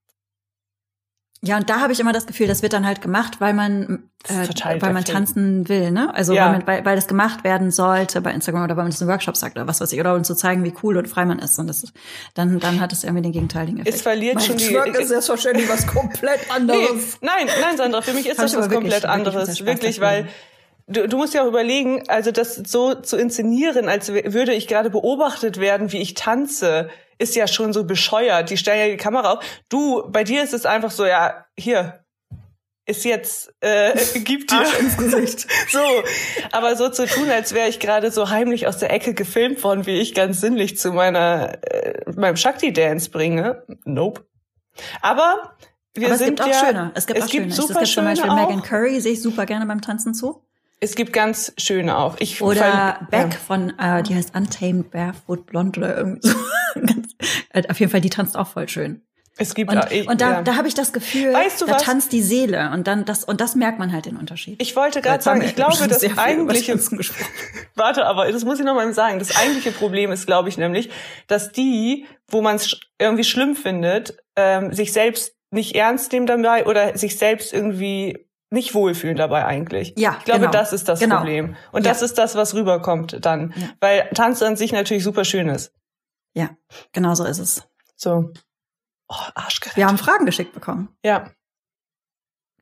Ja, 1.44 1.58
und 1.58 1.72
da 1.72 1.80
habe 1.80 1.92
ich 1.92 2.00
immer 2.00 2.14
das 2.14 2.28
Gefühl, 2.28 2.46
das 2.48 2.62
wird 2.62 2.74
dann 2.74 2.86
halt 2.86 3.02
gemacht, 3.02 3.38
weil 3.42 3.54
man, 3.56 4.04
äh, 4.28 4.48
weil 4.80 4.94
man 4.94 5.04
tanzen 5.04 5.68
will, 5.68 5.90
ne? 5.90 6.14
Also 6.14 6.34
Ja. 6.34 6.46
weil, 6.46 6.52
man, 6.60 6.68
weil, 6.68 6.86
weil 6.86 6.96
das 6.96 7.08
gemacht 7.08 7.44
werden 7.44 7.72
sollte 7.72 8.22
bei 8.22 8.32
Instagram 8.32 8.64
oder 8.66 8.78
weil 8.78 8.84
man 8.84 8.92
das 8.92 9.02
in 9.02 9.08
Workshops 9.08 9.40
sagt 9.40 9.58
oder 9.58 9.66
was 9.68 9.82
weiß 9.82 9.92
ich, 9.92 10.00
oder 10.00 10.14
um 10.14 10.24
zu 10.24 10.36
zeigen, 10.36 10.64
wie 10.64 10.74
cool 10.84 10.98
und 10.98 11.08
frei 11.08 11.26
man 11.26 11.40
ist. 11.40 11.58
Und 11.58 11.66
das 11.66 11.82
ist, 11.84 11.94
dann, 12.36 12.60
dann 12.60 12.80
hat 12.80 12.94
es 12.94 13.04
irgendwie 13.04 13.24
den 13.24 13.32
gegenteiligen 13.32 13.80
Effekt. 13.80 13.96
Es 13.96 14.02
verliert 14.04 14.36
mein 14.36 14.44
schon 14.46 14.58
die- 14.58 14.68
Twerk 14.68 14.96
ist 15.00 15.08
selbstverständlich 15.10 15.68
was 15.68 15.88
komplett 15.88 16.42
nee, 16.48 16.54
anderes. 16.56 17.18
nein, 17.22 17.48
nein, 17.60 17.76
Sandra, 17.76 18.02
für 18.04 18.14
mich 18.14 18.28
ist 18.30 18.38
das 18.40 18.56
was 18.56 18.70
komplett 18.70 19.02
wirklich 19.02 19.10
anderes. 19.10 19.66
Wirklich, 19.66 20.00
weil 20.00 20.28
du, 20.86 21.08
du 21.08 21.18
musst 21.18 21.34
ja 21.34 21.42
auch 21.42 21.48
überlegen, 21.48 22.04
also 22.08 22.32
das 22.32 22.54
so 22.56 22.94
zu 22.94 23.18
inszenieren, 23.18 23.90
als 23.90 24.10
würde 24.14 24.54
ich 24.54 24.68
gerade 24.68 24.92
beobachtet 24.92 25.60
werden, 25.60 25.92
wie 25.92 25.98
ich 26.04 26.14
tanze, 26.14 26.90
ist 27.22 27.36
ja 27.36 27.48
schon 27.48 27.72
so 27.72 27.84
bescheuert. 27.86 28.50
Die 28.50 28.58
stellen 28.58 28.80
ja 28.80 28.88
die 28.88 28.98
Kamera 28.98 29.34
auf. 29.34 29.46
Du, 29.70 30.04
bei 30.10 30.24
dir 30.24 30.44
ist 30.44 30.54
es 30.54 30.66
einfach 30.66 30.92
so, 30.92 31.06
ja, 31.06 31.46
hier, 31.58 32.04
ist 32.86 33.06
jetzt, 33.06 33.54
äh, 33.62 33.94
gib 34.24 34.48
dir. 34.48 34.64
Ins 34.80 34.98
Gesicht. 34.98 35.48
So, 35.70 35.80
aber 36.52 36.76
so 36.76 36.90
zu 36.90 37.06
tun, 37.06 37.30
als 37.30 37.54
wäre 37.54 37.70
ich 37.70 37.80
gerade 37.80 38.12
so 38.12 38.30
heimlich 38.30 38.68
aus 38.68 38.78
der 38.78 38.92
Ecke 38.92 39.14
gefilmt 39.14 39.64
worden, 39.64 39.86
wie 39.86 40.00
ich 40.00 40.14
ganz 40.14 40.42
sinnlich 40.42 40.78
zu 40.78 40.92
meiner 40.92 41.64
äh, 41.64 42.12
meinem 42.16 42.36
Shakti 42.36 42.74
Dance 42.74 43.10
bringe. 43.10 43.64
Nope. 43.86 44.26
Aber 45.02 45.56
wir 45.94 46.08
Aber 46.08 46.16
es 46.16 46.20
sind 46.20 46.40
gibt 46.40 46.42
auch 46.42 46.48
ja, 46.48 46.66
schöne. 46.66 46.92
Es 46.96 47.06
gibt 47.06 47.20
es 47.20 47.26
auch 47.26 47.30
gibt 47.30 47.44
schöne. 47.44 47.56
super 47.56 47.82
es 47.82 47.90
gibt 47.90 47.94
zum 47.94 48.06
Beispiel 48.06 48.34
Megan. 48.34 48.62
Curry, 48.64 49.00
sehe 49.00 49.14
ich 49.14 49.22
super 49.22 49.46
gerne 49.46 49.66
beim 49.66 49.82
Tanzen 49.82 50.14
zu. 50.14 50.44
Es 50.84 50.96
gibt 50.96 51.14
ganz 51.14 51.54
schöne 51.58 51.96
auch. 51.98 52.16
Ich 52.20 52.42
Oder 52.42 53.08
Beck 53.12 53.34
ja. 53.34 53.40
von, 53.40 53.72
äh, 53.80 54.02
die 54.04 54.16
heißt 54.16 54.36
Untamed 54.36 54.90
Barefoot 54.92 55.46
Blonde 55.46 55.80
oder 55.80 55.98
irgendwie 55.98 56.28
so. 56.28 56.36
Äh, 57.54 57.68
Auf 57.70 57.80
jeden 57.80 57.92
Fall, 57.92 58.02
die 58.02 58.10
tanzt 58.10 58.36
auch 58.38 58.48
voll 58.48 58.68
schön. 58.68 59.02
Es 59.38 59.54
gibt 59.54 59.72
Und, 59.72 59.78
auch- 59.78 59.92
ich, 59.92 60.08
und 60.08 60.22
da, 60.22 60.32
ja. 60.32 60.42
da 60.42 60.56
habe 60.56 60.68
ich 60.68 60.74
das 60.74 60.92
Gefühl, 60.94 61.34
Weißt 61.34 61.62
du 61.62 61.66
da 61.66 61.74
was? 61.74 61.84
tanzt 61.84 62.12
die 62.14 62.22
Seele 62.22 62.72
und 62.74 62.88
dann 62.88 63.06
das 63.06 63.24
und 63.24 63.42
das 63.42 63.56
merkt 63.56 63.78
man 63.78 63.92
halt 63.92 64.06
den 64.06 64.18
Unterschied. 64.18 64.62
ich 64.62 64.76
wollte 64.76 65.02
gerade 65.02 65.22
sagen, 65.24 65.42
ich 65.42 65.56
glaube, 65.56 65.76
das 65.88 66.18
eigentliche. 66.18 66.80
Warte, 67.76 68.06
aber 68.06 68.32
das 68.32 68.44
muss 68.46 68.60
ich 68.60 68.66
noch 68.66 68.74
mal 68.76 68.92
sagen. 68.94 69.20
Das 69.20 69.36
eigentliche 69.36 69.72
Problem 69.72 70.12
ist, 70.12 70.26
glaube 70.26 70.50
ich, 70.50 70.58
nämlich, 70.58 70.90
dass 71.28 71.52
die, 71.52 72.06
wo 72.28 72.42
man 72.42 72.56
es 72.56 72.80
irgendwie 73.00 73.24
schlimm 73.24 73.56
findet, 73.56 74.18
ähm, 74.36 74.74
sich 74.74 74.94
selbst 74.94 75.34
nicht 75.52 75.76
ernst 75.76 76.12
nehmen 76.12 76.26
dabei 76.26 76.66
oder 76.66 76.98
sich 76.98 77.18
selbst 77.18 77.54
irgendwie 77.54 78.26
nicht 78.52 78.74
wohlfühlen 78.74 79.16
dabei 79.18 79.46
eigentlich. 79.46 79.94
Ja, 79.98 80.16
Ich 80.20 80.26
glaube, 80.26 80.42
genau. 80.42 80.52
das 80.52 80.74
ist 80.74 80.88
das 80.90 81.00
Genau. 81.00 81.18
Problem. 81.18 81.56
Und 81.72 81.86
Ja. 81.86 81.92
das 81.92 82.02
ist 82.02 82.18
das, 82.18 82.36
was 82.36 82.54
rüberkommt 82.54 83.26
dann. 83.26 83.54
Ja. 83.56 83.70
Weil 83.80 84.10
Tanz 84.14 84.42
an 84.42 84.56
sich 84.58 84.72
natürlich 84.74 85.04
super 85.04 85.24
schön 85.26 85.48
ist. 85.48 85.74
Ja, 86.34 86.50
genau 86.92 87.14
so 87.16 87.24
ist 87.26 87.40
es. 87.40 87.68
So. 87.96 88.32
Oh, 89.10 89.16
Arschgerettet. 89.36 89.78
Wir 89.78 89.88
haben 89.88 89.98
Fragen 89.98 90.26
geschickt 90.26 90.54
bekommen. 90.54 90.90
Ja. 91.04 91.32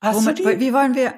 Hast 0.02 0.18
Womit, 0.26 0.40
du 0.40 0.50
die? 0.56 0.60
Wie 0.60 0.74
wollen 0.74 0.96
wir? 0.96 1.14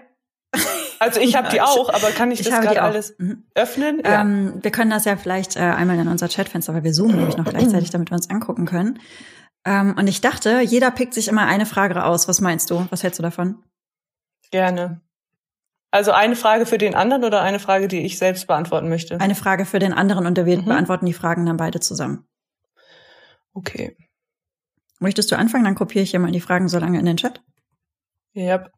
Also 0.99 1.19
ich 1.19 1.35
habe 1.35 1.49
die 1.49 1.61
auch, 1.61 1.89
aber 1.89 2.11
kann 2.11 2.31
ich, 2.31 2.41
Ich 2.41 2.49
das 2.49 2.61
gerade 2.61 2.81
alles 2.81 3.15
Mhm. 3.17 3.45
öffnen? 3.55 4.01
Ja. 4.03 4.21
Ähm, 4.21 4.55
wir 4.61 4.71
können 4.71 4.91
das 4.91 5.05
ja 5.05 5.15
vielleicht 5.17 5.55
äh, 5.55 5.59
einmal 5.59 5.97
in 5.99 6.07
unser 6.07 6.27
Chatfenster, 6.27 6.73
weil 6.73 6.83
wir 6.83 6.93
zoomen 6.93 7.15
nämlich 7.17 7.37
noch 7.37 7.45
gleichzeitig, 7.45 7.89
damit 7.89 8.11
wir 8.11 8.15
uns 8.15 8.29
angucken 8.29 8.65
können. 8.65 8.99
Ähm, 9.65 9.95
und 9.97 10.07
ich 10.07 10.21
dachte, 10.21 10.59
jeder 10.61 10.91
pickt 10.91 11.13
sich 11.13 11.27
immer 11.27 11.45
eine 11.45 11.65
Frage 11.65 12.03
aus. 12.03 12.27
Was 12.27 12.41
meinst 12.41 12.69
du? 12.71 12.85
Was 12.89 13.03
hältst 13.03 13.19
du 13.19 13.23
davon? 13.23 13.63
Gerne. 14.51 15.01
Also 15.89 16.11
eine 16.11 16.35
Frage 16.37 16.65
für 16.65 16.77
den 16.77 16.95
anderen 16.95 17.23
oder 17.25 17.41
eine 17.41 17.59
Frage, 17.59 17.87
die 17.89 18.01
ich 18.05 18.17
selbst 18.17 18.47
beantworten 18.47 18.87
möchte? 18.87 19.19
Eine 19.19 19.35
Frage 19.35 19.65
für 19.65 19.79
den 19.79 19.91
anderen 19.93 20.25
und 20.25 20.37
wir 20.37 20.45
Mhm. 20.57 20.65
beantworten 20.65 21.05
die 21.05 21.13
Fragen 21.13 21.45
dann 21.45 21.57
beide 21.57 21.79
zusammen. 21.81 22.25
Okay. 23.53 23.97
Möchtest 24.99 25.31
du 25.31 25.37
anfangen? 25.37 25.65
Dann 25.65 25.75
kopiere 25.75 26.03
ich 26.03 26.11
hier 26.11 26.19
mal 26.19 26.31
die 26.31 26.39
Fragen 26.39 26.69
so 26.69 26.79
lange 26.79 26.99
in 26.99 27.05
den 27.05 27.17
Chat. 27.17 27.41
Ja. 28.33 28.69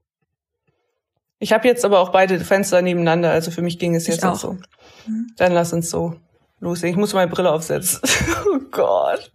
Ich 1.37 1.51
habe 1.53 1.67
jetzt 1.67 1.83
aber 1.85 1.99
auch 1.99 2.09
beide 2.11 2.39
Fenster 2.39 2.81
nebeneinander, 2.81 3.29
also 3.31 3.51
für 3.51 3.61
mich 3.61 3.77
ging 3.77 3.93
es 3.95 4.03
Ich 4.07 4.15
jetzt 4.15 4.25
auch. 4.25 4.31
auch 4.31 4.39
so. 4.39 4.57
Mhm. 5.05 5.27
Dann 5.35 5.51
lass 5.51 5.73
uns 5.73 5.89
so 5.89 6.15
loslegen. 6.63 6.95
Ich 6.95 6.99
muss 6.99 7.13
meine 7.13 7.29
Brille 7.29 7.51
aufsetzen. 7.51 7.99
oh 8.53 8.59
Gott. 8.71 9.31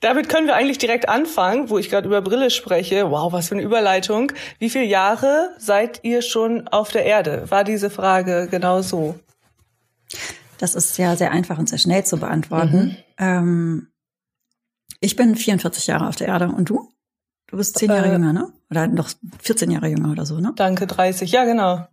Damit 0.00 0.28
können 0.28 0.46
wir 0.46 0.56
eigentlich 0.56 0.78
direkt 0.78 1.08
anfangen, 1.08 1.70
wo 1.70 1.78
ich 1.78 1.90
gerade 1.90 2.06
über 2.06 2.22
Brille 2.22 2.50
spreche. 2.50 3.10
Wow, 3.10 3.32
was 3.32 3.48
für 3.48 3.54
eine 3.54 3.62
Überleitung. 3.62 4.32
Wie 4.58 4.70
viele 4.70 4.84
Jahre 4.84 5.50
seid 5.58 6.00
ihr 6.02 6.22
schon 6.22 6.66
auf 6.68 6.90
der 6.90 7.04
Erde? 7.04 7.50
War 7.50 7.64
diese 7.64 7.90
Frage 7.90 8.48
genau 8.50 8.82
so? 8.82 9.18
Das 10.58 10.74
ist 10.74 10.96
ja 10.98 11.16
sehr 11.16 11.32
einfach 11.32 11.58
und 11.58 11.68
sehr 11.68 11.78
schnell 11.78 12.04
zu 12.04 12.18
beantworten. 12.18 12.76
Mhm. 12.78 12.96
Ähm, 13.18 13.88
ich 15.00 15.16
bin 15.16 15.34
44 15.36 15.86
Jahre 15.88 16.08
auf 16.08 16.16
der 16.16 16.28
Erde 16.28 16.48
und 16.48 16.68
du? 16.68 16.88
Du 17.48 17.56
bist 17.56 17.78
zehn 17.78 17.90
Jahre 17.90 18.08
Äh, 18.08 18.12
jünger, 18.12 18.32
ne? 18.32 18.52
Oder 18.70 18.86
noch 18.86 19.10
14 19.40 19.70
Jahre 19.70 19.88
jünger 19.88 20.10
oder 20.10 20.24
so, 20.24 20.38
ne? 20.40 20.52
Danke, 20.56 20.86
30. 20.86 21.30
Ja, 21.32 21.44
genau. 21.44 21.86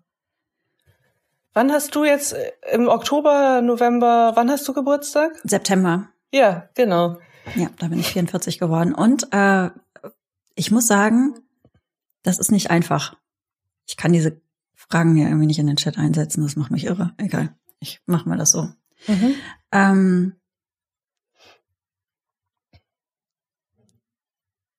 Wann 1.60 1.74
hast 1.74 1.94
du 1.94 2.06
jetzt 2.06 2.32
äh, 2.32 2.54
im 2.72 2.88
Oktober, 2.88 3.62
November, 3.62 4.32
wann 4.36 4.50
hast 4.50 4.66
du 4.66 4.74
Geburtstag? 4.74 5.34
September. 5.44 6.08
Ja, 6.32 6.70
genau. 6.74 7.20
Ja, 7.54 7.70
da 7.80 7.90
bin 7.90 8.00
ich 8.00 8.08
44 8.14 8.60
geworden. 8.60 8.96
Und 8.96 9.28
äh, 9.34 9.70
ich 10.56 10.72
muss 10.72 10.88
sagen, 10.88 11.38
das 12.24 12.40
ist 12.40 12.50
nicht 12.50 12.72
einfach. 12.72 13.18
Ich 13.86 13.98
kann 13.98 14.14
diese 14.14 14.40
Fragen 14.74 15.18
ja 15.18 15.28
irgendwie 15.28 15.48
nicht 15.48 15.60
in 15.60 15.68
den 15.68 15.76
Chat 15.76 15.98
einsetzen. 15.98 16.44
Das 16.44 16.56
macht 16.56 16.72
mich 16.72 16.86
irre. 16.86 17.14
Egal. 17.18 17.54
Ich 17.82 18.02
mach 18.06 18.26
mal 18.26 18.38
das 18.38 18.52
so. 18.52 18.70
Mhm. 19.08 19.36
Ähm, 19.74 20.40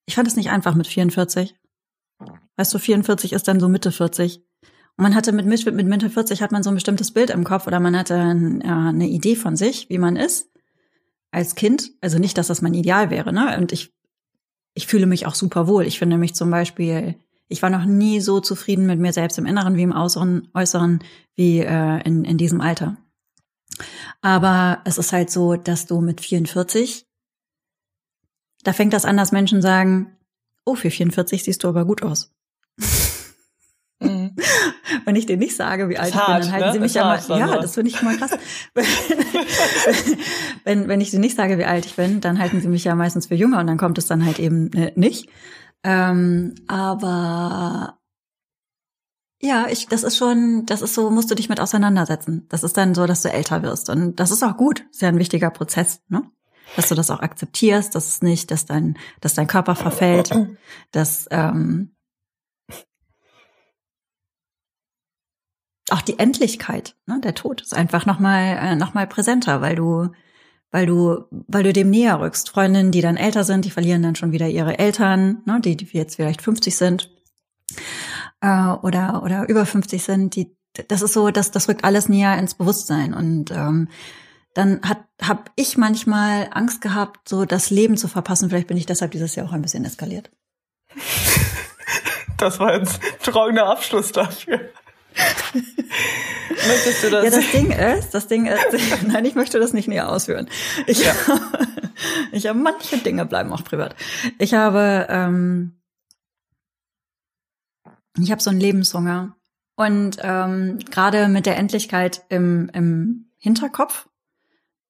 ich 0.06 0.14
fand 0.14 0.28
es 0.28 0.36
nicht 0.36 0.48
einfach 0.48 0.74
mit 0.74 0.86
44. 0.86 1.54
Weißt 2.56 2.72
du, 2.72 2.78
44 2.78 3.34
ist 3.34 3.48
dann 3.48 3.60
so 3.60 3.68
Mitte 3.68 3.92
40. 3.92 4.42
Man 5.00 5.14
hatte 5.14 5.32
mit, 5.32 5.46
mit, 5.46 5.64
mit 5.74 5.86
Mitte 5.86 6.10
40 6.10 6.42
hat 6.42 6.52
man 6.52 6.62
so 6.62 6.68
ein 6.68 6.74
bestimmtes 6.74 7.10
Bild 7.10 7.30
im 7.30 7.42
Kopf 7.42 7.66
oder 7.66 7.80
man 7.80 7.96
hatte 7.96 8.16
ein, 8.16 8.60
ja, 8.62 8.88
eine 8.88 9.08
Idee 9.08 9.34
von 9.34 9.56
sich, 9.56 9.88
wie 9.88 9.96
man 9.96 10.16
ist 10.16 10.50
als 11.30 11.54
Kind. 11.54 11.92
Also 12.02 12.18
nicht, 12.18 12.36
dass 12.36 12.48
das 12.48 12.60
mein 12.60 12.74
Ideal 12.74 13.08
wäre, 13.08 13.32
ne? 13.32 13.56
Und 13.56 13.72
ich, 13.72 13.94
ich 14.74 14.86
fühle 14.86 15.06
mich 15.06 15.24
auch 15.24 15.34
super 15.34 15.66
wohl. 15.66 15.86
Ich 15.86 15.98
finde 15.98 16.18
mich 16.18 16.34
zum 16.34 16.50
Beispiel, 16.50 17.14
ich 17.48 17.62
war 17.62 17.70
noch 17.70 17.86
nie 17.86 18.20
so 18.20 18.40
zufrieden 18.40 18.84
mit 18.84 19.00
mir 19.00 19.14
selbst 19.14 19.38
im 19.38 19.46
Inneren 19.46 19.76
wie 19.76 19.84
im 19.84 19.96
Äußeren, 19.96 20.48
Äußeren 20.52 21.02
wie 21.34 21.60
äh, 21.60 22.02
in, 22.02 22.26
in 22.26 22.36
diesem 22.36 22.60
Alter. 22.60 22.98
Aber 24.20 24.82
es 24.84 24.98
ist 24.98 25.12
halt 25.14 25.30
so, 25.30 25.56
dass 25.56 25.86
du 25.86 26.02
mit 26.02 26.20
44, 26.20 27.06
da 28.64 28.74
fängt 28.74 28.92
das 28.92 29.06
an, 29.06 29.16
dass 29.16 29.32
Menschen 29.32 29.62
sagen, 29.62 30.14
oh, 30.66 30.74
für 30.74 30.90
44 30.90 31.42
siehst 31.42 31.64
du 31.64 31.68
aber 31.68 31.86
gut 31.86 32.02
aus. 32.02 32.34
Wenn 35.04 35.16
ich 35.16 35.26
denen 35.26 35.40
nicht 35.40 35.56
sage, 35.56 35.88
wie 35.88 35.98
alt 35.98 36.14
ich 36.14 36.20
bin, 36.20 36.26
dann 36.26 36.52
halten 36.52 36.66
ne? 36.66 36.72
sie 36.72 36.78
mich 36.80 36.94
ja 36.94 37.04
mal, 37.04 37.20
ja, 37.38 37.58
das 37.58 37.74
finde 37.74 37.90
ich 37.90 38.00
immer 38.00 38.16
krass. 38.16 38.32
wenn, 40.64 40.88
wenn 40.88 41.00
ich 41.00 41.10
denen 41.10 41.22
nicht 41.22 41.36
sage, 41.36 41.58
wie 41.58 41.64
alt 41.64 41.86
ich 41.86 41.96
bin, 41.96 42.20
dann 42.20 42.38
halten 42.38 42.60
sie 42.60 42.68
mich 42.68 42.84
ja 42.84 42.94
meistens 42.94 43.26
für 43.26 43.34
jünger 43.34 43.60
und 43.60 43.66
dann 43.66 43.78
kommt 43.78 43.98
es 43.98 44.06
dann 44.06 44.24
halt 44.24 44.38
eben 44.38 44.72
äh, 44.72 44.92
nicht. 44.96 45.28
Ähm, 45.82 46.54
aber 46.68 47.98
ja, 49.42 49.66
ich, 49.70 49.88
das 49.88 50.02
ist 50.02 50.18
schon, 50.18 50.66
das 50.66 50.82
ist 50.82 50.94
so, 50.94 51.10
musst 51.10 51.30
du 51.30 51.34
dich 51.34 51.48
mit 51.48 51.60
auseinandersetzen. 51.60 52.46
Das 52.50 52.62
ist 52.62 52.76
dann 52.76 52.94
so, 52.94 53.06
dass 53.06 53.22
du 53.22 53.32
älter 53.32 53.62
wirst. 53.62 53.88
Und 53.88 54.20
das 54.20 54.30
ist 54.30 54.42
auch 54.42 54.56
gut. 54.56 54.84
Ist 54.90 55.00
ja 55.00 55.08
ein 55.08 55.18
wichtiger 55.18 55.50
Prozess, 55.50 56.02
ne? 56.08 56.22
Dass 56.76 56.88
du 56.88 56.94
das 56.94 57.10
auch 57.10 57.20
akzeptierst, 57.20 57.94
dass 57.94 58.06
es 58.06 58.22
nicht, 58.22 58.50
dass 58.50 58.64
dein, 58.64 58.96
dass 59.20 59.34
dein 59.34 59.48
Körper 59.48 59.74
verfällt, 59.74 60.30
dass 60.92 61.26
ähm, 61.30 61.96
auch 65.92 66.02
die 66.02 66.18
Endlichkeit, 66.18 66.96
ne, 67.06 67.20
der 67.22 67.34
Tod 67.34 67.60
ist 67.62 67.74
einfach 67.74 68.06
nochmal 68.06 68.58
äh, 68.60 68.76
noch 68.76 68.94
mal 68.94 69.06
präsenter, 69.06 69.60
weil 69.60 69.76
du, 69.76 70.08
weil 70.70 70.86
du, 70.86 71.24
weil 71.30 71.62
du 71.62 71.72
dem 71.72 71.90
näher 71.90 72.20
rückst. 72.20 72.50
Freundinnen, 72.50 72.92
die 72.92 73.00
dann 73.00 73.16
älter 73.16 73.44
sind, 73.44 73.64
die 73.64 73.70
verlieren 73.70 74.02
dann 74.02 74.16
schon 74.16 74.32
wieder 74.32 74.48
ihre 74.48 74.78
Eltern, 74.78 75.42
ne, 75.46 75.60
die, 75.60 75.76
die 75.76 75.86
jetzt 75.92 76.16
vielleicht 76.16 76.42
50 76.42 76.76
sind 76.76 77.10
äh, 78.40 78.68
oder 78.82 79.22
oder 79.22 79.48
über 79.48 79.66
50 79.66 80.02
sind, 80.02 80.36
die 80.36 80.56
das 80.88 81.02
ist 81.02 81.12
so, 81.12 81.30
das 81.30 81.50
das 81.50 81.68
rückt 81.68 81.84
alles 81.84 82.08
näher 82.08 82.38
ins 82.38 82.54
Bewusstsein 82.54 83.12
und 83.14 83.50
ähm, 83.50 83.88
dann 84.54 84.80
hat 84.82 85.04
habe 85.22 85.44
ich 85.56 85.76
manchmal 85.76 86.48
Angst 86.52 86.80
gehabt, 86.80 87.28
so 87.28 87.44
das 87.44 87.70
Leben 87.70 87.96
zu 87.96 88.08
verpassen. 88.08 88.48
Vielleicht 88.48 88.68
bin 88.68 88.76
ich 88.76 88.86
deshalb 88.86 89.10
dieses 89.10 89.34
Jahr 89.34 89.46
auch 89.46 89.52
ein 89.52 89.62
bisschen 89.62 89.84
eskaliert. 89.84 90.30
Das 92.36 92.58
war 92.58 92.74
jetzt 92.74 93.02
ein 93.02 93.22
trockener 93.22 93.66
Abschluss 93.66 94.12
dafür. 94.12 94.70
Möchtest 96.50 97.04
du 97.04 97.10
das? 97.10 97.24
Ja, 97.24 97.30
das 97.30 97.50
Ding 97.50 97.70
ist, 97.72 98.10
das 98.10 98.26
Ding 98.26 98.46
ist, 98.46 99.02
nein, 99.06 99.24
ich 99.24 99.34
möchte 99.34 99.58
das 99.58 99.72
nicht 99.72 99.88
näher 99.88 100.10
ausführen. 100.10 100.48
Ich, 100.86 101.04
Ja. 101.04 101.14
ich 102.32 102.46
habe 102.46 102.58
manche 102.58 102.98
Dinge 102.98 103.26
bleiben 103.26 103.52
auch 103.52 103.64
privat. 103.64 103.94
Ich 104.38 104.54
habe, 104.54 105.06
ähm, 105.08 105.80
ich 108.18 108.30
habe 108.30 108.42
so 108.42 108.50
einen 108.50 108.60
Lebenshunger 108.60 109.36
und 109.76 110.18
ähm, 110.22 110.78
gerade 110.90 111.28
mit 111.28 111.46
der 111.46 111.56
Endlichkeit 111.56 112.24
im, 112.28 112.70
im 112.74 113.30
Hinterkopf. 113.38 114.08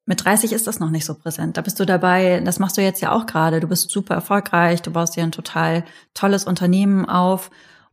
Mit 0.06 0.24
30 0.24 0.52
ist 0.52 0.66
das 0.66 0.80
noch 0.80 0.90
nicht 0.90 1.04
so 1.04 1.14
präsent. 1.14 1.56
Da 1.56 1.60
bist 1.60 1.78
du 1.78 1.86
dabei, 1.86 2.40
das 2.40 2.58
machst 2.58 2.76
du 2.76 2.82
jetzt 2.82 3.00
ja 3.00 3.12
auch 3.12 3.26
gerade. 3.26 3.60
Du 3.60 3.68
bist 3.68 3.90
super 3.90 4.14
erfolgreich, 4.14 4.82
du 4.82 4.90
baust 4.90 5.14
dir 5.14 5.22
ein 5.22 5.30
total 5.30 5.84
tolles 6.14 6.44
Unternehmen 6.44 7.08
auf 7.08 7.50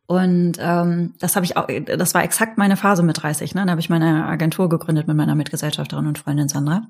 und 0.07 0.53
ähm, 0.59 1.15
das 1.19 1.35
habe 1.35 1.45
ich 1.45 1.57
auch, 1.57 1.67
das 1.67 2.13
war 2.13 2.23
exakt 2.23 2.57
meine 2.57 2.77
Phase 2.77 3.03
mit 3.03 3.21
30. 3.21 3.53
Ne? 3.55 3.65
Da 3.65 3.71
habe 3.71 3.81
ich 3.81 3.89
meine 3.89 4.25
Agentur 4.25 4.69
gegründet 4.69 5.05
mit 5.05 5.17
meiner 5.17 5.35
Mitgesellschafterin 5.35 6.07
und 6.07 6.17
Freundin 6.17 6.47
Sandra. 6.47 6.87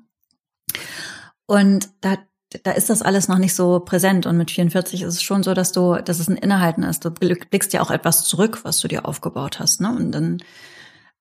Und 1.46 1.88
da, 2.00 2.16
da 2.62 2.70
ist 2.70 2.90
das 2.90 3.02
alles 3.02 3.26
noch 3.26 3.38
nicht 3.38 3.56
so 3.56 3.80
präsent. 3.80 4.26
Und 4.26 4.36
mit 4.36 4.52
44 4.52 5.02
ist 5.02 5.14
es 5.14 5.22
schon 5.22 5.42
so, 5.42 5.52
dass 5.52 5.72
du, 5.72 5.96
dass 5.96 6.20
es 6.20 6.28
ein 6.28 6.36
Innehalten 6.36 6.84
ist. 6.84 7.04
Du 7.04 7.10
blickst 7.10 7.72
ja 7.72 7.80
auch 7.80 7.90
etwas 7.90 8.22
zurück, 8.24 8.60
was 8.62 8.78
du 8.78 8.86
dir 8.86 9.04
aufgebaut 9.04 9.58
hast. 9.58 9.80
Ne? 9.80 9.90
Und 9.90 10.12
dann 10.12 10.38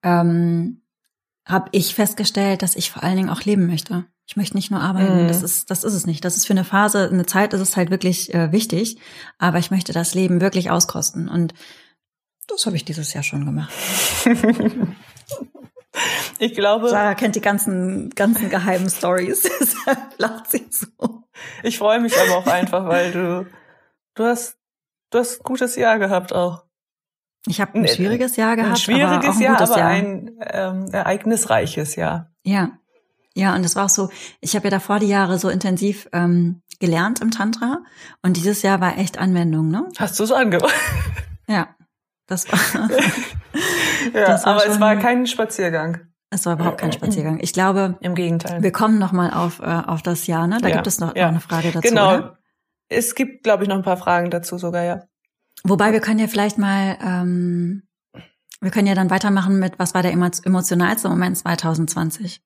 ähm, 0.04 0.84
habe 1.48 1.70
ich 1.72 1.96
festgestellt, 1.96 2.62
dass 2.62 2.76
ich 2.76 2.92
vor 2.92 3.02
allen 3.02 3.16
Dingen 3.16 3.32
auch 3.32 3.42
leben 3.42 3.66
möchte. 3.66 4.06
Ich 4.28 4.36
möchte 4.36 4.56
nicht 4.56 4.70
nur 4.70 4.82
arbeiten. 4.82 5.24
Mhm. 5.24 5.28
Das 5.30 5.42
ist, 5.42 5.72
das 5.72 5.84
ist 5.84 5.94
es 5.96 6.06
nicht. 6.06 6.24
Das 6.24 6.38
ist 6.38 6.46
für 6.46 6.54
eine 6.54 6.66
Phase, 6.66 7.10
eine 7.10 7.26
Zeit 7.26 7.56
ist 7.56 7.62
es 7.62 7.76
halt 7.76 7.90
wirklich 7.90 8.36
äh, 8.36 8.52
wichtig. 8.52 9.00
Aber 9.40 9.58
ich 9.58 9.72
möchte 9.72 9.94
das 9.94 10.14
Leben 10.14 10.42
wirklich 10.42 10.70
auskosten. 10.70 11.28
Und 11.28 11.56
das 12.48 12.66
habe 12.66 12.76
ich 12.76 12.86
dieses 12.86 13.14
Jahr 13.14 13.24
schon 13.24 13.46
gemacht. 13.46 13.74
Ich 16.38 16.54
glaube, 16.54 16.90
Sarah 16.90 17.16
kennt 17.16 17.36
die 17.36 17.42
ganzen, 17.42 18.12
ganzen 18.12 18.52
geheimen 18.52 18.88
Stories. 18.88 19.42
Deshalb 19.60 20.14
lacht 20.20 20.52
sie 20.52 20.68
so. 20.70 21.24
ich 21.64 21.80
freue 21.80 22.00
mich 22.00 22.14
aber 22.16 22.38
auch 22.38 22.46
einfach, 22.46 22.86
weil 22.86 23.12
du, 23.12 23.48
Du 24.18 24.24
hast, 24.26 24.58
du 25.12 25.20
hast 25.20 25.40
ein 25.40 25.44
gutes 25.44 25.76
Jahr 25.76 26.00
gehabt 26.00 26.34
auch. 26.34 26.64
Ich 27.46 27.62
habe 27.62 27.78
ein 27.78 27.88
schwieriges 27.88 28.36
Jahr 28.36 28.56
gehabt. 28.56 28.72
Ein 28.72 28.78
schwieriges 28.78 29.14
aber 29.14 29.30
auch 29.30 29.36
ein 29.36 29.42
Jahr, 29.42 29.62
aber 29.62 29.78
Jahr. 29.78 29.88
ein 29.90 30.32
ähm, 30.42 30.90
ereignisreiches 30.92 31.96
Jahr. 31.96 32.32
Ja. 32.44 32.72
Ja, 33.36 33.54
und 33.54 33.64
es 33.64 33.76
war 33.76 33.86
auch 33.86 33.90
so, 33.90 34.10
ich 34.42 34.56
habe 34.56 34.66
ja 34.66 34.72
davor 34.72 34.98
die 34.98 35.08
Jahre 35.08 35.38
so 35.38 35.50
intensiv 35.50 36.10
ähm, 36.12 36.64
gelernt 36.80 37.22
im 37.22 37.30
Tantra 37.30 37.84
und 38.24 38.36
dieses 38.38 38.64
Jahr 38.64 38.82
war 38.82 38.98
echt 38.98 39.20
Anwendung, 39.20 39.70
ne? 39.70 39.88
Hast 39.98 40.20
du 40.20 40.24
es 40.24 40.32
angemacht? 40.32 40.74
Ja. 41.50 41.77
Das 42.28 42.52
war, 42.52 42.90
ja, 44.14 44.26
Das 44.28 44.46
war 44.46 44.54
aber 44.54 44.66
es 44.66 44.74
schon- 44.74 44.82
war 44.82 44.96
kein 44.98 45.26
Spaziergang. 45.28 46.02
es 46.30 46.46
war 46.46 46.54
überhaupt 46.54 46.80
kein 46.80 46.92
Spaziergang. 46.92 47.40
Ich 47.42 47.54
glaube, 47.54 47.98
Im 48.02 48.16
Gegenteil. 48.16 48.62
wir 48.62 48.72
kommen 48.72 49.00
noch 49.00 49.12
mal 49.14 49.32
auf, 49.32 49.60
äh, 49.60 49.64
auf 49.64 50.02
das 50.02 50.28
Jahr, 50.28 50.46
ne? 50.48 50.60
Da 50.62 50.68
Ja, 50.68 50.76
gibt 50.76 50.88
es 50.88 51.00
noch, 51.00 51.16
ja. 51.16 51.24
noch 51.26 51.32
eine 51.32 51.40
Frage 51.40 51.72
dazu. 51.72 51.88
genau. 51.88 52.14
Oder? 52.16 52.38
Es 52.90 53.16
gibt, 53.16 53.44
glaube 53.44 53.64
ich, 53.64 53.70
noch 53.70 53.76
ein 53.78 53.84
paar 53.84 53.98
Fragen 53.98 54.30
dazu 54.30 54.58
sogar, 54.58 54.84
ja. 54.84 55.04
Wobei 55.64 55.92
wir 55.92 56.00
können 56.02 56.20
ja 56.20 56.28
vielleicht 56.28 56.58
mal, 56.58 56.98
ähm, 57.02 57.84
wir 58.62 58.72
können 58.72 58.88
ja 58.88 58.96
dann 58.96 59.10
weitermachen 59.10 59.60
mit, 59.60 59.78
was 59.80 59.94
war 59.94 60.04
der 60.04 60.14
emo- 60.14 60.46
emotionalste 60.46 61.10
Moment 61.10 61.38
2020? 61.38 62.42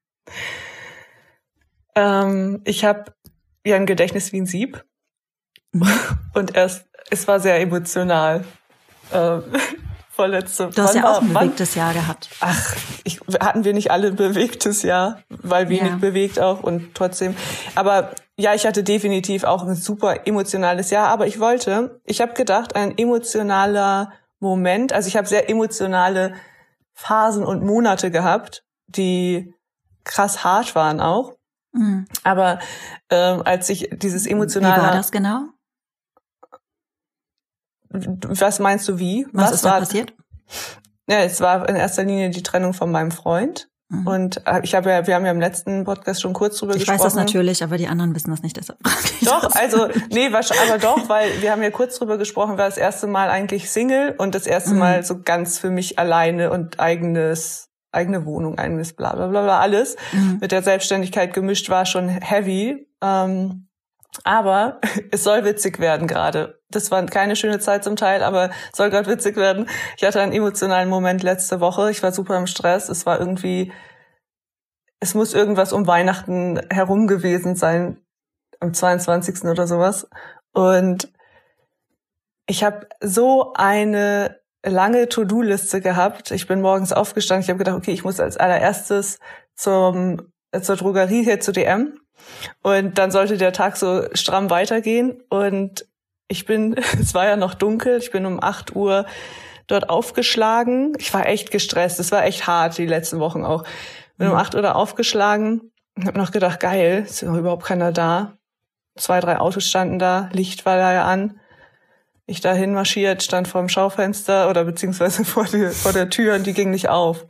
Ähm, 1.96 2.62
ich 2.66 2.86
habe 2.86 3.14
ja 3.66 3.76
ein 3.76 3.86
Gedächtnis 3.86 4.32
wie 4.32 4.42
ein 4.42 4.46
Sieb. 4.46 4.84
Und 6.34 6.56
erst, 6.56 6.88
es 7.10 7.28
war 7.28 7.40
sehr 7.40 7.60
emotional. 7.60 8.46
Ähm, 9.14 9.44
vorletzte. 10.10 10.70
Du 10.76 10.82
hast 10.82 10.96
ja 10.96 11.10
auch 11.10 11.22
ein 11.22 11.34
bewegtes 11.34 11.76
Jahr 11.76 11.94
gehabt. 11.94 12.30
Ach, 12.42 12.76
ich, 13.04 13.20
hatten 13.40 13.64
wir 13.64 13.74
nicht 13.74 13.92
alle 13.92 14.08
ein 14.08 14.16
bewegtes 14.16 14.84
Jahr, 14.84 15.22
weil 15.30 15.70
wenig 15.70 15.92
Ja. 15.92 15.98
bewegt 15.98 16.40
auch 16.40 16.62
und 16.62 16.94
trotzdem. 16.94 17.36
Aber 17.76 18.12
ja, 18.38 18.54
ich 18.54 18.66
hatte 18.66 18.84
definitiv 18.84 19.44
auch 19.44 19.64
ein 19.64 19.76
super 19.76 20.28
emotionales 20.28 20.90
Jahr. 20.90 21.08
Aber 21.08 21.28
ich 21.28 21.40
wollte, 21.40 22.02
ich 22.06 22.22
habe 22.22 22.34
gedacht, 22.34 22.76
ein 22.76 22.98
emotionaler 22.98 24.12
Moment. 24.40 24.94
Also 24.94 25.08
ich 25.08 25.16
habe 25.18 25.28
sehr 25.28 25.50
emotionale 25.50 26.34
Phasen 26.94 27.44
und 27.46 27.64
Monate 27.64 28.12
gehabt, 28.12 28.64
die 28.88 29.54
krass 30.04 30.44
hart 30.44 30.76
waren 30.76 31.00
auch. 31.00 31.34
Mhm. 31.74 32.06
Aber 32.24 32.60
ähm, 33.10 33.44
als 33.46 33.70
ich 33.70 33.90
dieses 33.94 34.26
Wie 34.26 34.32
emotionale, 34.32 34.82
war 34.82 34.92
das 34.92 35.12
genau? 35.12 35.46
Was 37.92 38.60
meinst 38.60 38.88
du 38.88 39.00
wie? 39.00 39.28
Was, 39.34 39.52
ist 39.52 39.66
da 39.66 39.72
war 39.72 39.80
passiert? 39.80 40.14
Ja, 41.08 41.20
es 41.20 41.42
war 41.42 41.68
in 41.68 41.76
erster 41.76 42.04
Linie 42.04 42.30
die 42.30 42.44
Trennung 42.44 42.74
von 42.74 42.92
meinem 42.92 43.12
Freund. 43.12 43.68
Mhm. 43.90 44.08
Und 44.08 44.48
äh, 44.48 44.62
ich 44.64 44.74
habe 44.76 44.90
ja, 44.90 45.06
wir 45.06 45.16
haben 45.16 45.26
ja 45.26 45.32
im 45.32 45.42
letzten 45.42 45.84
Podcast 45.84 46.22
schon 46.22 46.32
kurz 46.32 46.58
drüber 46.58 46.74
Ich 46.74 46.80
gesprochen. 46.80 47.00
weiß 47.00 47.04
das 47.04 47.16
natürlich, 47.16 47.62
aber 47.64 47.78
die 47.78 47.88
anderen 47.88 48.16
wissen 48.16 48.32
das 48.32 48.42
nicht, 48.42 48.56
deshalb 48.56 48.80
ich 49.20 49.28
Doch, 49.28 49.42
das. 49.42 49.56
also 49.58 49.88
nee, 50.12 50.32
wahrscheinlich, 50.32 50.70
aber 50.72 50.80
doch, 50.80 51.10
weil 51.10 51.42
wir 51.42 51.52
haben 51.52 51.62
ja 51.62 51.72
kurz 51.72 51.98
drüber 52.00 52.18
gesprochen, 52.18 52.52
war 52.58 52.68
das 52.70 52.78
erste 52.78 53.08
Mal 53.08 53.30
eigentlich 53.30 53.70
Single 53.70 54.16
und 54.18 54.34
das 54.34 54.48
erste 54.48 54.72
Mhm. 54.72 54.80
Mal 54.80 55.04
so 55.04 55.22
ganz 55.22 55.60
für 55.60 55.70
mich 55.70 56.00
alleine 56.00 56.52
und 56.52 56.80
eigenes 56.80 57.68
eigene 57.92 58.26
Wohnung, 58.26 58.58
eigenes 58.58 58.94
bla 58.94 59.14
bla 59.14 59.28
bla 59.28 59.42
bla 59.44 59.60
alles 59.60 59.98
Mhm. 60.14 60.38
mit 60.40 60.54
der 60.54 60.64
Selbstständigkeit 60.64 61.34
gemischt 61.34 61.70
war 61.70 61.86
schon 61.86 62.08
heavy. 62.08 62.88
Ähm, 63.04 63.68
aber 64.24 64.80
es 65.12 65.24
soll 65.24 65.44
witzig 65.44 65.80
werden 65.80 66.08
gerade. 66.08 66.60
Das 66.70 66.92
war 66.92 67.06
keine 67.06 67.36
schöne 67.36 67.60
Zeit 67.60 67.84
zum 67.84 67.96
Teil, 67.96 68.24
aber 68.24 68.50
es 68.72 68.78
soll 68.78 68.90
gerade 68.90 69.10
witzig 69.10 69.36
werden. 69.36 69.68
Ich 69.98 70.04
hatte 70.04 70.22
einen 70.22 70.34
emotionalen 70.34 70.90
Moment 70.90 71.24
letzte 71.24 71.60
Woche. 71.60 71.92
Ich 71.92 72.02
war 72.04 72.12
super 72.12 72.38
im 72.38 72.48
Stress. 72.48 72.90
Es 72.90 73.06
war 73.06 73.20
irgendwie, 73.20 73.72
es 75.00 75.14
muss 75.14 75.34
irgendwas 75.34 75.74
um 75.74 75.88
Weihnachten 75.88 76.62
herum 76.70 77.08
gewesen 77.08 77.56
sein, 77.56 77.98
am 78.60 78.74
22. 78.74 79.44
oder 79.46 79.68
sowas. 79.68 80.08
Und 80.54 81.12
ich 82.48 82.64
habe 82.64 82.88
so 83.02 83.54
eine 83.54 84.42
lange 84.64 85.10
To-Do-Liste 85.10 85.82
gehabt. 85.82 86.32
Ich 86.32 86.48
bin 86.48 86.62
morgens 86.62 86.94
aufgestanden. 86.94 87.44
Ich 87.44 87.50
habe 87.50 87.60
gedacht, 87.60 87.78
okay, 87.78 87.92
ich 87.92 88.04
muss 88.04 88.20
als 88.20 88.38
allererstes 88.38 89.20
zum, 89.56 90.32
äh, 90.52 90.62
zur 90.62 90.76
Drogerie 90.76 91.24
hier 91.24 91.40
zu 91.40 91.52
DM. 91.52 92.01
Und 92.62 92.98
dann 92.98 93.12
sollte 93.12 93.38
der 93.38 93.54
Tag 93.54 93.78
so 93.78 94.04
stramm 94.14 94.50
weitergehen. 94.50 95.22
Und 95.30 95.86
ich 96.28 96.46
bin, 96.46 96.76
es 97.00 97.14
war 97.14 97.26
ja 97.26 97.36
noch 97.36 97.54
dunkel, 97.54 97.98
ich 97.98 98.12
bin 98.12 98.26
um 98.26 98.42
8 98.42 98.76
Uhr 98.76 99.06
dort 99.68 99.90
aufgeschlagen. 99.90 100.94
Ich 100.98 101.14
war 101.14 101.26
echt 101.28 101.52
gestresst. 101.52 102.00
Es 102.00 102.12
war 102.12 102.26
echt 102.26 102.48
hart, 102.48 102.78
die 102.78 102.86
letzten 102.86 103.20
Wochen 103.20 103.46
auch. 103.46 103.64
Bin 104.18 104.28
um 104.28 104.36
8 104.36 104.56
Uhr 104.56 104.62
da 104.62 104.74
aufgeschlagen 104.74 105.72
und 105.96 106.06
habe 106.06 106.18
noch 106.18 106.32
gedacht, 106.32 106.60
geil, 106.60 107.06
ist 107.08 107.24
noch 107.24 107.38
überhaupt 107.38 107.64
keiner 107.64 107.92
da. 107.92 108.38
Zwei, 108.96 109.20
drei 109.20 109.40
Autos 109.40 109.66
standen 109.66 110.00
da, 110.00 110.30
Licht 110.34 110.66
war 110.66 110.78
da 110.78 110.94
ja 110.94 111.06
an. 111.06 111.40
Ich 112.26 112.42
dahin 112.42 112.74
marschiert, 112.74 113.24
stand 113.24 113.48
vor 113.48 113.62
dem 113.62 113.70
Schaufenster 113.70 114.50
oder 114.50 114.64
beziehungsweise 114.64 115.26
vor, 115.26 115.46
die, 115.46 115.70
vor 115.70 115.94
der 115.94 116.10
Tür 116.10 116.36
und 116.36 116.46
die 116.46 116.54
ging 116.54 116.72
nicht 116.72 116.90
auf. 116.90 117.26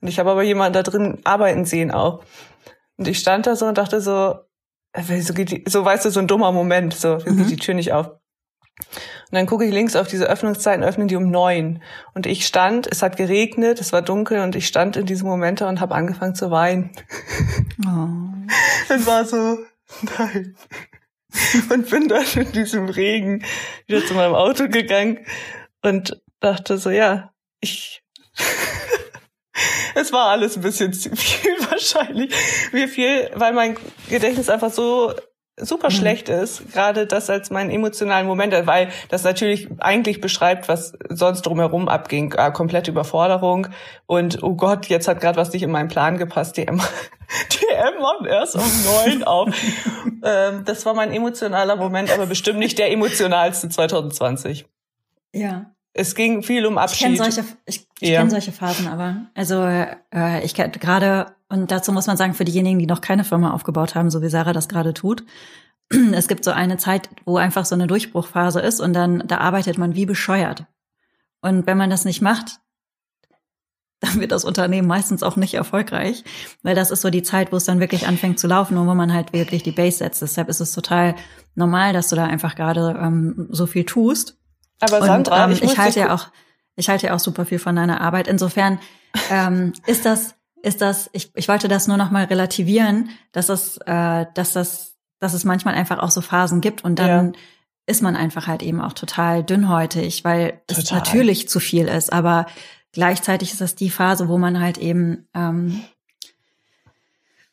Und 0.00 0.08
ich 0.08 0.18
habe 0.18 0.30
aber 0.30 0.42
jemanden 0.42 0.74
da 0.74 0.82
drin 0.82 1.20
arbeiten 1.24 1.64
sehen 1.64 1.90
auch. 1.90 2.24
Und 2.98 3.08
ich 3.08 3.18
stand 3.18 3.46
da 3.46 3.56
so 3.56 3.66
und 3.66 3.78
dachte 3.78 4.00
so, 4.00 4.36
äh, 4.92 5.02
wieso 5.06 5.34
geht 5.34 5.50
die, 5.50 5.64
so 5.68 5.84
weißt 5.84 6.04
du, 6.04 6.10
so 6.10 6.20
ein 6.20 6.28
dummer 6.28 6.52
Moment, 6.52 6.94
so, 6.94 7.18
Mhm. 7.24 7.36
geht 7.38 7.50
die 7.50 7.56
Tür 7.56 7.74
nicht 7.74 7.92
auf? 7.92 8.06
Und 8.08 9.36
dann 9.36 9.46
gucke 9.46 9.64
ich 9.64 9.72
links 9.72 9.96
auf 9.96 10.08
diese 10.08 10.26
Öffnungszeiten, 10.26 10.82
öffnen 10.84 11.08
die 11.08 11.16
um 11.16 11.30
neun. 11.30 11.82
Und 12.14 12.26
ich 12.26 12.46
stand, 12.46 12.86
es 12.86 13.02
hat 13.02 13.16
geregnet, 13.16 13.80
es 13.80 13.92
war 13.92 14.02
dunkel 14.02 14.40
und 14.40 14.56
ich 14.56 14.66
stand 14.66 14.96
in 14.96 15.06
diesem 15.06 15.28
Moment 15.28 15.60
da 15.60 15.68
und 15.68 15.80
habe 15.80 15.94
angefangen 15.94 16.34
zu 16.34 16.50
weinen. 16.50 16.90
Oh. 17.86 18.18
Es 18.88 19.06
war 19.06 19.24
so, 19.24 19.58
nein. 20.18 20.54
Und 21.70 21.88
bin 21.90 22.08
dann 22.08 22.24
in 22.34 22.52
diesem 22.52 22.88
Regen 22.88 23.44
wieder 23.86 24.04
zu 24.06 24.14
meinem 24.14 24.34
Auto 24.34 24.68
gegangen 24.68 25.24
und 25.82 26.20
dachte 26.40 26.78
so, 26.78 26.90
ja, 26.90 27.32
ich. 27.60 28.02
Es 29.94 30.12
war 30.12 30.28
alles 30.28 30.56
ein 30.56 30.62
bisschen 30.62 30.92
zu 30.92 31.14
viel 31.16 31.52
wahrscheinlich. 31.70 32.34
Wie 32.72 32.86
viel, 32.88 33.30
weil 33.34 33.52
mein 33.52 33.76
Gedächtnis 34.08 34.48
einfach 34.48 34.70
so 34.70 35.12
super 35.58 35.88
Mhm. 35.88 35.94
schlecht 35.94 36.28
ist, 36.30 36.72
gerade 36.72 37.06
das 37.06 37.28
als 37.28 37.50
meinen 37.50 37.70
emotionalen 37.70 38.26
Moment, 38.26 38.54
weil 38.66 38.88
das 39.10 39.22
natürlich 39.22 39.68
eigentlich 39.80 40.20
beschreibt, 40.20 40.66
was 40.68 40.94
sonst 41.10 41.42
drumherum 41.42 41.88
abging, 41.88 42.32
äh, 42.32 42.50
komplette 42.52 42.90
Überforderung 42.90 43.68
und 44.06 44.42
oh 44.42 44.54
Gott, 44.54 44.86
jetzt 44.86 45.08
hat 45.08 45.20
gerade 45.20 45.36
was 45.36 45.52
nicht 45.52 45.62
in 45.62 45.70
meinen 45.70 45.88
Plan 45.88 46.16
gepasst, 46.16 46.56
Emma, 46.58 46.82
die 47.52 47.66
Emma 47.74 48.26
erst 48.26 48.54
um 48.56 48.62
neun 48.62 49.24
auf. 49.24 49.48
ähm, 50.24 50.64
das 50.64 50.86
war 50.86 50.94
mein 50.94 51.12
emotionaler 51.12 51.76
Moment, 51.76 52.10
aber 52.10 52.26
bestimmt 52.26 52.58
nicht 52.58 52.78
der 52.78 52.90
emotionalste 52.90 53.68
2020. 53.68 54.64
Ja. 55.34 55.66
Es 55.94 56.14
ging 56.14 56.42
viel 56.42 56.64
um 56.64 56.78
Ich 56.78 56.98
kenne 56.98 57.20
Abschied. 57.20 57.34
solche, 57.34 57.44
ich, 57.66 57.86
ich 58.00 58.08
Ja. 58.10 58.20
kenn 58.20 58.30
solche 58.30 58.52
Phasen, 58.52 58.88
aber 58.88 59.26
also 59.34 59.62
äh, 59.62 60.44
ich 60.44 60.54
gerade 60.54 61.34
und 61.48 61.70
dazu 61.70 61.92
muss 61.92 62.06
man 62.06 62.16
sagen 62.16 62.32
für 62.32 62.44
diejenigen, 62.46 62.78
die 62.78 62.86
noch 62.86 63.02
keine 63.02 63.24
Firma 63.24 63.52
aufgebaut 63.52 63.94
haben, 63.94 64.10
so 64.10 64.22
wie 64.22 64.30
Sarah 64.30 64.54
das 64.54 64.68
gerade 64.68 64.94
tut, 64.94 65.24
es 66.14 66.28
gibt 66.28 66.44
so 66.44 66.50
eine 66.50 66.78
Zeit, 66.78 67.10
wo 67.26 67.36
einfach 67.36 67.66
so 67.66 67.74
eine 67.74 67.86
Durchbruchphase 67.86 68.60
ist 68.60 68.80
und 68.80 68.94
dann 68.94 69.22
da 69.26 69.38
arbeitet 69.38 69.76
man 69.76 69.94
wie 69.94 70.06
bescheuert. 70.06 70.64
Und 71.42 71.66
wenn 71.66 71.76
man 71.76 71.90
das 71.90 72.04
nicht 72.06 72.22
macht, 72.22 72.60
dann 74.00 74.18
wird 74.20 74.32
das 74.32 74.44
Unternehmen 74.44 74.88
meistens 74.88 75.22
auch 75.22 75.36
nicht 75.36 75.54
erfolgreich, 75.54 76.24
weil 76.62 76.74
das 76.74 76.90
ist 76.90 77.02
so 77.02 77.10
die 77.10 77.22
Zeit, 77.22 77.52
wo 77.52 77.56
es 77.56 77.64
dann 77.64 77.78
wirklich 77.80 78.06
anfängt 78.08 78.38
zu 78.40 78.48
laufen 78.48 78.76
und 78.76 78.88
wo 78.88 78.94
man 78.94 79.12
halt 79.12 79.32
wirklich 79.32 79.62
die 79.62 79.70
Base 79.72 79.98
setzt. 79.98 80.22
Deshalb 80.22 80.48
ist 80.48 80.60
es 80.60 80.72
total 80.72 81.14
normal, 81.54 81.92
dass 81.92 82.08
du 82.08 82.16
da 82.16 82.24
einfach 82.24 82.54
gerade 82.56 82.98
ähm, 83.00 83.46
so 83.50 83.66
viel 83.66 83.84
tust. 83.84 84.38
Aber 84.82 85.00
Und 85.00 85.06
Sandra, 85.06 85.44
ähm, 85.44 85.52
ich, 85.52 85.62
ich, 85.62 85.78
halte 85.78 86.00
ja 86.00 86.14
auch, 86.14 86.28
ich 86.76 86.88
halte 86.88 87.06
ja 87.06 87.14
auch 87.14 87.20
super 87.20 87.44
viel 87.44 87.58
von 87.58 87.76
deiner 87.76 88.00
Arbeit. 88.00 88.28
Insofern 88.28 88.78
ähm, 89.30 89.72
ist 89.86 90.04
das, 90.04 90.34
ist 90.62 90.80
das, 90.80 91.08
ich, 91.12 91.30
ich 91.34 91.48
wollte 91.48 91.68
das 91.68 91.88
nur 91.88 91.96
noch 91.96 92.10
mal 92.10 92.24
relativieren, 92.24 93.10
dass 93.32 93.48
es, 93.48 93.78
äh, 93.86 94.26
dass 94.34 94.52
das, 94.52 94.94
dass 95.18 95.34
es 95.34 95.44
manchmal 95.44 95.74
einfach 95.74 95.98
auch 95.98 96.10
so 96.10 96.20
Phasen 96.20 96.60
gibt 96.60 96.84
und 96.84 96.98
dann 96.98 97.32
Ja. 97.32 97.40
ist 97.86 98.02
man 98.02 98.16
einfach 98.16 98.46
halt 98.46 98.62
eben 98.62 98.80
auch 98.80 98.92
total 98.92 99.42
dünnhäutig, 99.44 100.24
weil 100.24 100.60
es 100.68 100.78
Total. 100.78 100.98
natürlich 100.98 101.48
zu 101.48 101.60
viel 101.60 101.86
ist, 101.88 102.12
aber 102.12 102.46
gleichzeitig 102.92 103.52
ist 103.52 103.60
das 103.60 103.74
die 103.74 103.90
Phase, 103.90 104.28
wo 104.28 104.38
man 104.38 104.60
halt 104.60 104.78
eben 104.78 105.28
ähm, 105.34 105.82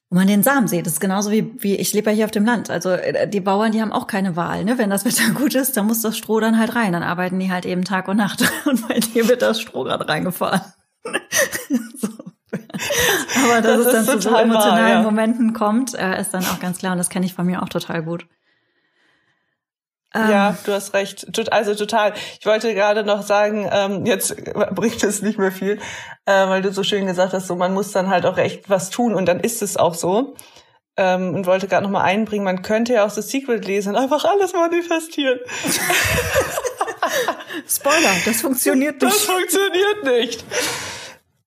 wo 0.10 0.16
man 0.16 0.28
den 0.28 0.42
Samen 0.42 0.68
sieht. 0.68 0.86
Das 0.86 0.94
ist 0.94 1.00
genauso 1.00 1.32
wie, 1.32 1.52
wie 1.62 1.76
ich 1.76 1.94
lebe 1.94 2.10
ja 2.10 2.16
hier 2.16 2.26
auf 2.26 2.32
dem 2.32 2.46
Land. 2.46 2.70
Also 2.70 2.90
äh, 2.90 3.28
die 3.28 3.42
Bauern, 3.42 3.72
die 3.72 3.82
haben 3.82 3.92
auch 3.92 4.08
keine 4.08 4.36
Wahl. 4.36 4.66
Ne? 4.66 4.78
Wenn 4.78 4.90
das 4.90 5.06
Wetter 5.06 5.32
gut 5.36 5.54
ist, 5.56 5.78
dann 5.78 5.86
muss 5.86 6.02
das 6.02 6.18
Stroh 6.18 6.40
dann 6.40 6.58
halt 6.58 6.76
rein. 6.76 6.94
Dann 6.94 7.04
arbeiten 7.04 7.40
die 7.40 7.52
halt 7.52 7.66
eben 7.66 7.84
Tag 7.84 8.08
und 8.08 8.18
Nacht. 8.18 8.44
Und 8.66 8.88
bei 8.88 9.00
dir 9.00 9.28
wird 9.28 9.42
das 9.42 9.62
Stroh 9.62 9.84
gerade 9.84 10.08
reingefahren. 10.08 10.62
so. 11.96 12.08
Aber 13.44 13.62
dass 13.62 13.84
Das 13.84 13.86
es 13.86 13.92
dann 13.94 14.06
zu 14.06 14.12
so 14.12 14.18
total 14.18 14.34
wahr, 14.34 14.42
emotionalen 14.42 14.92
ja. 14.92 15.02
Momenten 15.04 15.54
kommt, 15.54 15.94
äh, 15.94 16.20
ist 16.20 16.34
dann 16.34 16.44
auch 16.46 16.60
ganz 16.60 16.80
klar. 16.80 16.94
Und 16.94 16.98
das 16.98 17.10
kenne 17.10 17.26
ich 17.26 17.34
von 17.34 17.46
mir 17.46 17.62
auch 17.62 17.70
total 17.70 18.04
gut. 18.04 18.26
Ähm, 20.16 20.30
Ja, 20.30 20.58
du 20.66 20.74
hast 20.74 20.94
recht. 20.94 21.28
Also 21.52 21.76
total. 21.76 22.14
Ich 22.40 22.46
wollte 22.46 22.74
gerade 22.74 23.04
noch 23.04 23.22
sagen, 23.22 23.70
ähm, 23.72 24.06
jetzt 24.06 24.36
bringt 24.76 25.04
es 25.04 25.22
nicht 25.22 25.38
mehr 25.38 25.52
viel, 25.52 25.80
äh, 26.26 26.48
weil 26.48 26.62
du 26.62 26.72
so 26.72 26.84
schön 26.84 27.06
gesagt 27.06 27.34
hast, 27.34 27.48
so 27.48 27.56
man 27.56 27.74
muss 27.74 27.92
dann 27.92 28.10
halt 28.10 28.26
auch 28.26 28.38
echt 28.38 28.70
was 28.70 28.90
tun 28.90 29.14
und 29.14 29.26
dann 29.26 29.40
ist 29.40 29.62
es 29.62 29.78
auch 29.78 29.96
so. 29.96 30.36
ähm, 30.98 31.34
und 31.34 31.46
wollte 31.46 31.68
gerade 31.68 31.84
noch 31.84 31.92
mal 31.92 32.04
einbringen, 32.04 32.44
man 32.44 32.62
könnte 32.62 32.94
ja 32.94 33.06
auch 33.06 33.10
The 33.10 33.22
Secret 33.22 33.66
lesen 33.66 33.96
und 33.96 34.02
einfach 34.02 34.26
alles 34.26 34.54
manifestieren. 34.54 35.40
Spoiler, 37.68 38.12
das 38.26 38.42
funktioniert 38.42 39.02
nicht. 39.02 39.14
Das 39.14 39.22
funktioniert 39.22 40.04
nicht. 40.04 40.44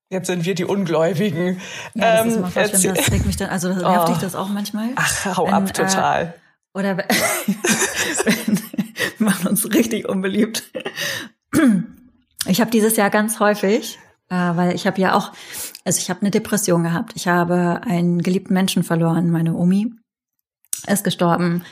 Jetzt 0.09 0.27
sind 0.27 0.45
wir 0.45 0.55
die 0.55 0.65
Ungläubigen. 0.65 1.61
Ja, 1.95 2.17
das, 2.17 2.21
ähm, 2.21 2.29
ist 2.45 2.55
mal 2.55 2.69
das 2.69 2.85
regt 2.85 3.27
mich 3.27 3.37
dann, 3.37 3.51
also 3.51 3.69
das 3.69 3.79
nervt 3.79 4.09
oh. 4.09 4.13
dich 4.13 4.23
das 4.23 4.35
auch 4.35 4.49
manchmal? 4.49 4.89
Ach, 4.97 5.37
hau 5.37 5.47
wenn, 5.47 5.55
ab, 5.55 5.75
total. 5.75 6.23
Äh, 6.23 6.33
oder 6.75 6.97
wenn, 8.25 8.59
wir 9.19 9.27
machen 9.27 9.49
uns 9.49 9.73
richtig 9.73 10.09
unbeliebt. 10.09 10.71
Ich 12.47 12.61
habe 12.61 12.71
dieses 12.71 12.97
Jahr 12.97 13.11
ganz 13.11 13.41
häufig, 13.41 13.99
äh, 14.29 14.35
weil 14.35 14.75
ich 14.75 14.87
habe 14.87 15.01
ja 15.01 15.15
auch, 15.15 15.33
also 15.85 15.99
ich 15.99 16.11
habe 16.11 16.23
eine 16.23 16.31
Depression 16.31 16.83
gehabt. 16.83 17.13
Ich 17.15 17.29
habe 17.29 17.81
einen 17.85 18.23
geliebten 18.23 18.55
Menschen 18.55 18.83
verloren. 18.83 19.31
Meine 19.31 19.55
Omi 19.55 19.93
ist 20.87 21.05
gestorben. 21.05 21.65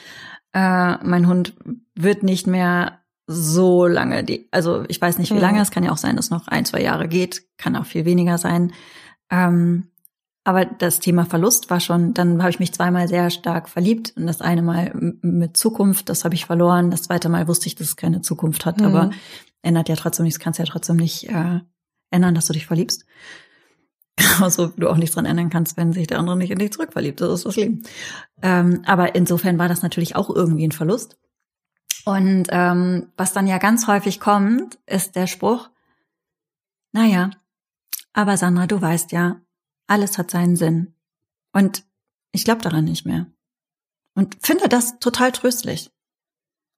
Äh, 0.53 0.97
mein 1.05 1.27
Hund 1.27 1.55
wird 1.95 2.23
nicht 2.23 2.47
mehr 2.47 3.01
so 3.27 3.87
lange, 3.87 4.25
die, 4.25 4.49
also 4.51 4.85
ich 4.89 5.01
weiß 5.01 5.19
nicht 5.19 5.33
wie 5.33 5.39
lange, 5.39 5.59
mhm. 5.59 5.63
es 5.63 5.71
kann 5.71 5.85
ja 5.85 5.93
auch 5.93 5.97
sein, 5.97 6.17
dass 6.17 6.31
noch 6.31 6.49
ein, 6.49 6.65
zwei 6.65 6.83
Jahre 6.83 7.07
geht, 7.07 7.45
kann 7.59 7.77
auch 7.77 7.87
viel 7.87 8.05
weniger 8.05 8.39
sein. 8.39 8.73
Ähm, 9.31 9.90
aber 10.51 10.65
das 10.65 10.99
Thema 10.99 11.27
Verlust 11.27 11.71
war 11.71 11.79
schon, 11.79 12.13
dann 12.13 12.43
habe 12.43 12.51
ich 12.51 12.59
mich 12.59 12.73
zweimal 12.73 13.07
sehr 13.07 13.31
stark 13.31 13.69
verliebt 13.69 14.13
und 14.17 14.27
das 14.27 14.41
eine 14.41 14.63
Mal 14.63 14.91
mit 15.23 15.57
Zukunft, 15.57 16.09
das 16.09 16.25
habe 16.25 16.35
ich 16.35 16.45
verloren. 16.45 16.91
Das 16.91 17.03
zweite 17.03 17.29
Mal 17.29 17.47
wusste 17.47 17.69
ich, 17.69 17.77
dass 17.77 17.87
es 17.87 17.97
keine 17.97 18.21
Zukunft 18.21 18.67
hat, 18.67 18.81
mhm. 18.81 18.87
aber 18.87 19.11
ändert 19.63 19.89
ja 19.89 19.95
trotzdem 19.95 20.25
nichts, 20.25 20.41
kannst 20.41 20.59
ja 20.59 20.65
trotzdem 20.65 20.97
nicht 20.97 21.29
äh, 21.29 21.61
ändern, 22.11 22.35
dass 22.35 22.47
du 22.47 22.53
dich 22.53 22.67
verliebst. 22.67 23.07
Genauso 24.17 24.73
du 24.77 24.89
auch 24.89 24.97
nichts 24.97 25.15
dran 25.15 25.25
ändern 25.25 25.51
kannst, 25.51 25.77
wenn 25.77 25.93
sich 25.93 26.09
der 26.09 26.19
andere 26.19 26.37
nicht 26.37 26.51
in 26.51 26.59
dich 26.59 26.73
zurückverliebt. 26.73 27.21
Das 27.21 27.31
ist 27.31 27.47
das 27.47 27.55
Leben. 27.55 27.85
Ähm, 28.43 28.83
aber 28.87 29.15
insofern 29.15 29.57
war 29.57 29.69
das 29.69 29.83
natürlich 29.83 30.17
auch 30.17 30.31
irgendwie 30.35 30.67
ein 30.67 30.73
Verlust. 30.73 31.17
Und 32.07 32.49
ähm, 32.51 33.07
was 33.17 33.33
dann 33.33 33.47
ja 33.47 33.59
ganz 33.59 33.87
häufig 33.87 34.19
kommt, 34.19 34.81
ist 34.87 35.15
der 35.15 35.29
Spruch, 35.29 35.71
naja, 36.91 37.31
aber 38.13 38.37
Sandra, 38.37 38.67
du 38.67 38.83
weißt 38.83 39.13
ja, 39.13 39.37
alles 39.91 40.19
hat 40.19 40.31
seinen 40.31 40.57
Sinn. 40.57 40.95
Und 41.53 41.85
ich 42.33 42.45
glaube 42.45 42.63
daran 42.63 42.85
nicht 42.85 43.05
mehr. 43.05 43.27
Und 44.15 44.37
finde 44.41 44.69
das 44.69 44.99
total 45.01 45.33
tröstlich. 45.33 45.91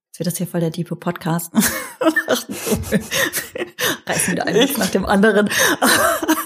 Jetzt 0.07 0.19
wird 0.19 0.27
das 0.27 0.37
hier 0.37 0.47
voll 0.47 0.61
der 0.61 0.69
diepe 0.69 0.95
Podcast. 0.95 1.51
Reißen 4.05 4.33
wieder 4.33 4.45
ein 4.45 4.69
nach 4.77 4.89
dem 4.89 5.05
anderen. 5.05 5.49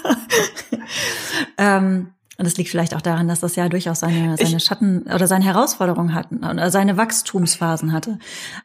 ähm, 1.58 2.14
und 2.38 2.46
das 2.46 2.56
liegt 2.56 2.70
vielleicht 2.70 2.94
auch 2.96 3.02
daran, 3.02 3.28
dass 3.28 3.40
das 3.40 3.56
ja 3.56 3.68
durchaus 3.68 4.00
seine, 4.02 4.38
seine 4.38 4.60
Schatten 4.60 5.04
oder 5.04 5.28
seine 5.28 5.44
Herausforderungen 5.44 6.14
hatten 6.14 6.46
oder 6.46 6.70
seine 6.70 6.96
Wachstumsphasen 6.96 7.92
hatte. 7.92 8.20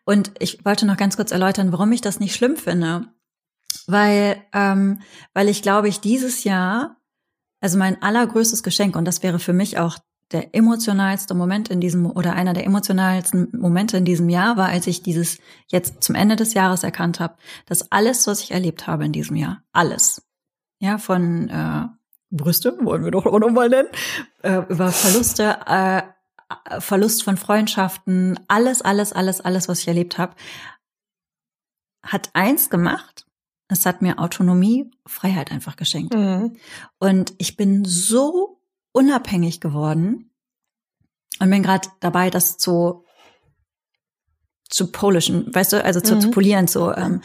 Und 0.05 0.33
ich 0.38 0.65
wollte 0.65 0.87
noch 0.87 0.97
ganz 0.97 1.17
kurz 1.17 1.33
erläutern, 1.33 1.73
warum 1.73 1.91
ich 1.93 2.01
das 2.01 2.21
nicht 2.21 2.37
schlimm 2.37 2.57
finde. 2.57 3.07
Weil, 3.87 4.45
ähm, 4.53 5.01
weil 5.35 5.49
ich 5.49 5.62
glaube, 5.62 5.88
ich 5.88 6.01
dieses 6.01 6.45
Jahr, 6.45 7.02
also 7.62 7.79
mein 7.79 8.03
allergrößtes 8.03 8.62
Geschenk, 8.62 8.96
und 8.96 9.07
das 9.07 9.22
wäre 9.22 9.38
für 9.38 9.53
mich 9.53 9.79
auch 9.79 9.96
der 10.33 10.55
emotionalste 10.55 11.35
Moment 11.35 11.68
in 11.68 11.81
diesem 11.81 12.07
oder 12.07 12.33
einer 12.35 12.55
der 12.55 12.64
emotionalsten 12.64 13.48
Momente 13.53 13.98
in 13.98 14.05
diesem 14.05 14.29
Jahr 14.29 14.57
war, 14.57 14.68
als 14.68 14.87
ich 14.87 15.03
dieses 15.03 15.38
jetzt 15.68 16.03
zum 16.03 16.14
Ende 16.14 16.37
des 16.37 16.55
Jahres 16.55 16.83
erkannt 16.83 17.20
habe, 17.20 17.37
dass 17.66 17.92
alles, 17.92 18.27
was 18.27 18.40
ich 18.40 18.51
erlebt 18.51 18.87
habe 18.87 19.05
in 19.05 19.12
diesem 19.12 19.37
Jahr, 19.37 19.62
alles, 19.72 20.22
ja, 20.79 20.98
von 20.98 21.48
äh, 21.48 21.87
Brüste, 22.31 22.77
wollen 22.81 23.05
wir 23.05 23.11
doch 23.11 23.27
auch 23.27 23.38
nochmal 23.38 23.68
nennen, 23.68 23.88
äh, 24.42 24.62
über 24.68 24.90
Verluste, 24.90 25.59
äh, 25.66 26.03
Verlust 26.81 27.22
von 27.22 27.37
Freundschaften, 27.37 28.40
alles, 28.48 28.83
alles, 28.83 29.12
alles, 29.12 29.40
alles, 29.40 29.68
was 29.68 29.81
ich 29.81 29.88
erlebt 29.88 30.18
habe, 30.18 30.35
hat 32.03 32.31
eins 32.35 32.70
gemacht. 32.70 33.27
Es 33.72 33.87
hat 33.87 34.02
mir 34.02 34.18
Autonomie, 34.18 34.90
Freiheit 35.06 35.50
einfach 35.50 35.76
geschenkt. 35.76 36.14
Mhm. 36.14 36.56
Und 36.98 37.35
ich 37.38 37.56
bin 37.56 37.85
so 37.85 38.61
unabhängig 38.92 39.61
geworden 39.61 40.30
und 41.40 41.50
bin 41.50 41.62
gerade 41.62 41.88
dabei, 42.00 42.30
das 42.30 42.58
zu 42.58 43.04
zu 44.72 44.90
polischen, 44.90 45.54
weißt 45.54 45.74
du, 45.74 45.85
also 45.85 46.00
zu, 46.00 46.14
mhm. 46.14 46.20
zu 46.22 46.30
polieren, 46.30 46.66
zu 46.66 46.92
ähm, 46.92 47.20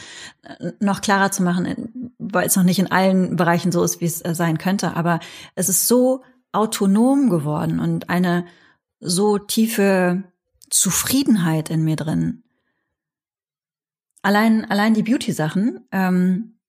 noch 0.82 1.00
klarer 1.00 1.32
zu 1.32 1.44
machen, 1.44 2.14
weil 2.18 2.46
es 2.46 2.58
noch 2.58 2.64
nicht 2.64 2.80
in 2.80 2.92
allen 2.92 3.38
Bereichen 3.38 3.72
so 3.72 3.84
ist, 3.84 4.02
wie 4.02 4.06
es 4.06 4.24
äh, 4.24 4.36
sein 4.36 4.58
könnte. 4.58 4.98
Aber 4.98 5.22
es 5.56 5.70
ist 5.70 5.88
so 5.88 6.24
autonom 6.52 7.30
geworden 7.30 7.80
und 7.80 8.10
eine 8.10 8.46
so 9.00 9.38
tiefe 9.38 10.24
Zufriedenheit 10.70 11.70
in 11.70 11.84
mir 11.84 11.96
drin. 11.96 12.44
Allein, 14.22 14.66
allein 14.66 14.94
die 14.94 15.04
Beauty-Sachen. 15.04 15.88
Ähm, 15.92 16.60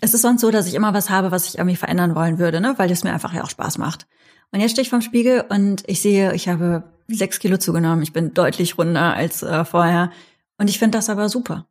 es 0.00 0.14
ist 0.14 0.22
sonst 0.22 0.40
so, 0.40 0.50
dass 0.50 0.66
ich 0.66 0.74
immer 0.74 0.94
was 0.94 1.10
habe, 1.10 1.30
was 1.30 1.48
ich 1.48 1.58
irgendwie 1.58 1.76
verändern 1.76 2.14
wollen 2.14 2.38
würde, 2.38 2.60
ne? 2.60 2.74
weil 2.78 2.90
es 2.90 3.04
mir 3.04 3.12
einfach 3.12 3.34
ja 3.34 3.42
auch 3.42 3.50
Spaß 3.50 3.78
macht. 3.78 4.06
Und 4.52 4.60
jetzt 4.60 4.72
stehe 4.72 4.82
ich 4.82 4.90
vorm 4.90 5.02
Spiegel 5.02 5.44
und 5.48 5.82
ich 5.86 6.00
sehe, 6.00 6.34
ich 6.34 6.48
habe 6.48 6.84
sechs 7.08 7.38
Kilo 7.38 7.56
zugenommen. 7.58 8.02
Ich 8.02 8.12
bin 8.12 8.34
deutlich 8.34 8.78
runder 8.78 9.14
als 9.14 9.42
äh, 9.42 9.64
vorher. 9.64 10.10
Und 10.58 10.68
ich 10.68 10.78
finde 10.78 10.98
das 10.98 11.10
aber 11.10 11.28
super. 11.28 11.68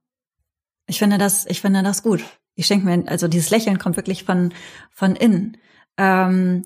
Ich 0.87 0.99
finde 0.99 1.17
das, 1.17 1.45
ich 1.45 1.61
finde 1.61 1.83
das 1.83 2.03
gut. 2.03 2.23
Ich 2.55 2.65
schenke 2.65 2.85
mir, 2.85 3.07
also 3.07 3.27
dieses 3.27 3.49
Lächeln 3.49 3.79
kommt 3.79 3.95
wirklich 3.95 4.23
von, 4.23 4.53
von 4.91 5.15
innen. 5.15 5.57
Ähm, 5.97 6.63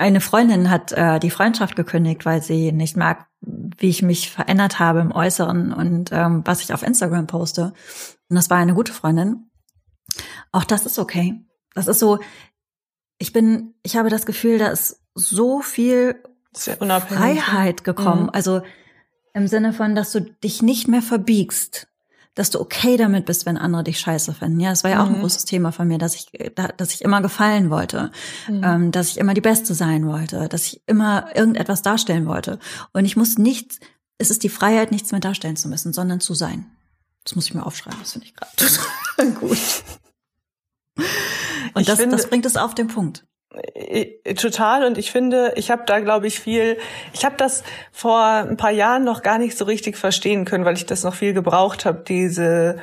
eine 0.00 0.22
Freundin 0.22 0.70
hat 0.70 0.92
äh, 0.92 1.20
die 1.20 1.30
Freundschaft 1.30 1.76
gekündigt, 1.76 2.24
weil 2.24 2.42
sie 2.42 2.72
nicht 2.72 2.96
mag, 2.96 3.26
wie 3.42 3.90
ich 3.90 4.02
mich 4.02 4.30
verändert 4.30 4.78
habe 4.78 5.00
im 5.00 5.12
Äußeren 5.12 5.74
und 5.74 6.10
ähm, 6.10 6.42
was 6.46 6.62
ich 6.62 6.72
auf 6.72 6.82
Instagram 6.82 7.26
poste. 7.26 7.74
Und 8.30 8.36
das 8.36 8.48
war 8.48 8.56
eine 8.56 8.72
gute 8.72 8.94
Freundin. 8.94 9.50
Auch 10.52 10.64
das 10.64 10.86
ist 10.86 10.98
okay. 10.98 11.44
Das 11.74 11.86
ist 11.86 11.98
so, 11.98 12.18
ich 13.18 13.34
bin, 13.34 13.74
ich 13.82 13.96
habe 13.96 14.08
das 14.08 14.24
Gefühl, 14.24 14.58
da 14.58 14.68
ist 14.68 15.02
so 15.14 15.60
viel 15.60 16.22
Freiheit 16.54 17.84
gekommen. 17.84 18.24
Mhm. 18.24 18.30
Also 18.30 18.62
im 19.34 19.48
Sinne 19.48 19.74
von, 19.74 19.94
dass 19.94 20.12
du 20.12 20.20
dich 20.20 20.62
nicht 20.62 20.88
mehr 20.88 21.02
verbiegst, 21.02 21.88
dass 22.34 22.50
du 22.50 22.60
okay 22.60 22.96
damit 22.96 23.26
bist, 23.26 23.44
wenn 23.44 23.56
andere 23.56 23.84
dich 23.84 23.98
scheiße 23.98 24.34
finden. 24.34 24.60
Ja, 24.60 24.70
das 24.70 24.84
war 24.84 24.90
ja 24.90 25.02
auch 25.02 25.08
ein 25.08 25.16
mhm. 25.16 25.20
großes 25.20 25.44
Thema 25.44 25.72
von 25.72 25.88
mir, 25.88 25.98
dass 25.98 26.14
ich, 26.14 26.30
dass 26.76 26.94
ich 26.94 27.02
immer 27.02 27.20
gefallen 27.20 27.70
wollte, 27.70 28.10
mhm. 28.48 28.64
ähm, 28.64 28.92
dass 28.92 29.08
ich 29.08 29.18
immer 29.18 29.34
die 29.34 29.40
Beste 29.40 29.74
sein 29.74 30.06
wollte, 30.06 30.48
dass 30.48 30.66
ich 30.66 30.82
immer 30.86 31.34
irgendetwas 31.34 31.82
darstellen 31.82 32.26
wollte. 32.26 32.58
Und 32.92 33.04
ich 33.04 33.16
muss 33.16 33.36
nichts, 33.36 33.80
es 34.18 34.30
ist 34.30 34.42
die 34.42 34.48
Freiheit, 34.48 34.92
nichts 34.92 35.10
mehr 35.12 35.20
darstellen 35.20 35.56
zu 35.56 35.68
müssen, 35.68 35.92
sondern 35.92 36.20
zu 36.20 36.34
sein. 36.34 36.66
Das 37.24 37.34
muss 37.34 37.46
ich 37.46 37.54
mir 37.54 37.66
aufschreiben, 37.66 37.98
das 38.00 38.12
finde 38.12 38.28
ich 38.28 38.34
gerade 38.34 39.32
gut. 39.40 39.58
Und 41.74 41.88
das, 41.88 41.98
finde, 41.98 42.16
das 42.16 42.28
bringt 42.28 42.46
es 42.46 42.56
auf 42.56 42.74
den 42.74 42.88
Punkt. 42.88 43.26
Total 44.36 44.84
und 44.84 44.96
ich 44.96 45.10
finde, 45.10 45.54
ich 45.56 45.72
habe 45.72 45.82
da 45.84 45.98
glaube 45.98 46.28
ich 46.28 46.38
viel, 46.38 46.78
ich 47.12 47.24
habe 47.24 47.34
das 47.36 47.64
vor 47.90 48.22
ein 48.22 48.56
paar 48.56 48.70
Jahren 48.70 49.02
noch 49.02 49.22
gar 49.22 49.38
nicht 49.38 49.58
so 49.58 49.64
richtig 49.64 49.96
verstehen 49.96 50.44
können, 50.44 50.64
weil 50.64 50.76
ich 50.76 50.86
das 50.86 51.02
noch 51.02 51.14
viel 51.14 51.32
gebraucht 51.32 51.84
habe, 51.84 52.04
diese 52.06 52.78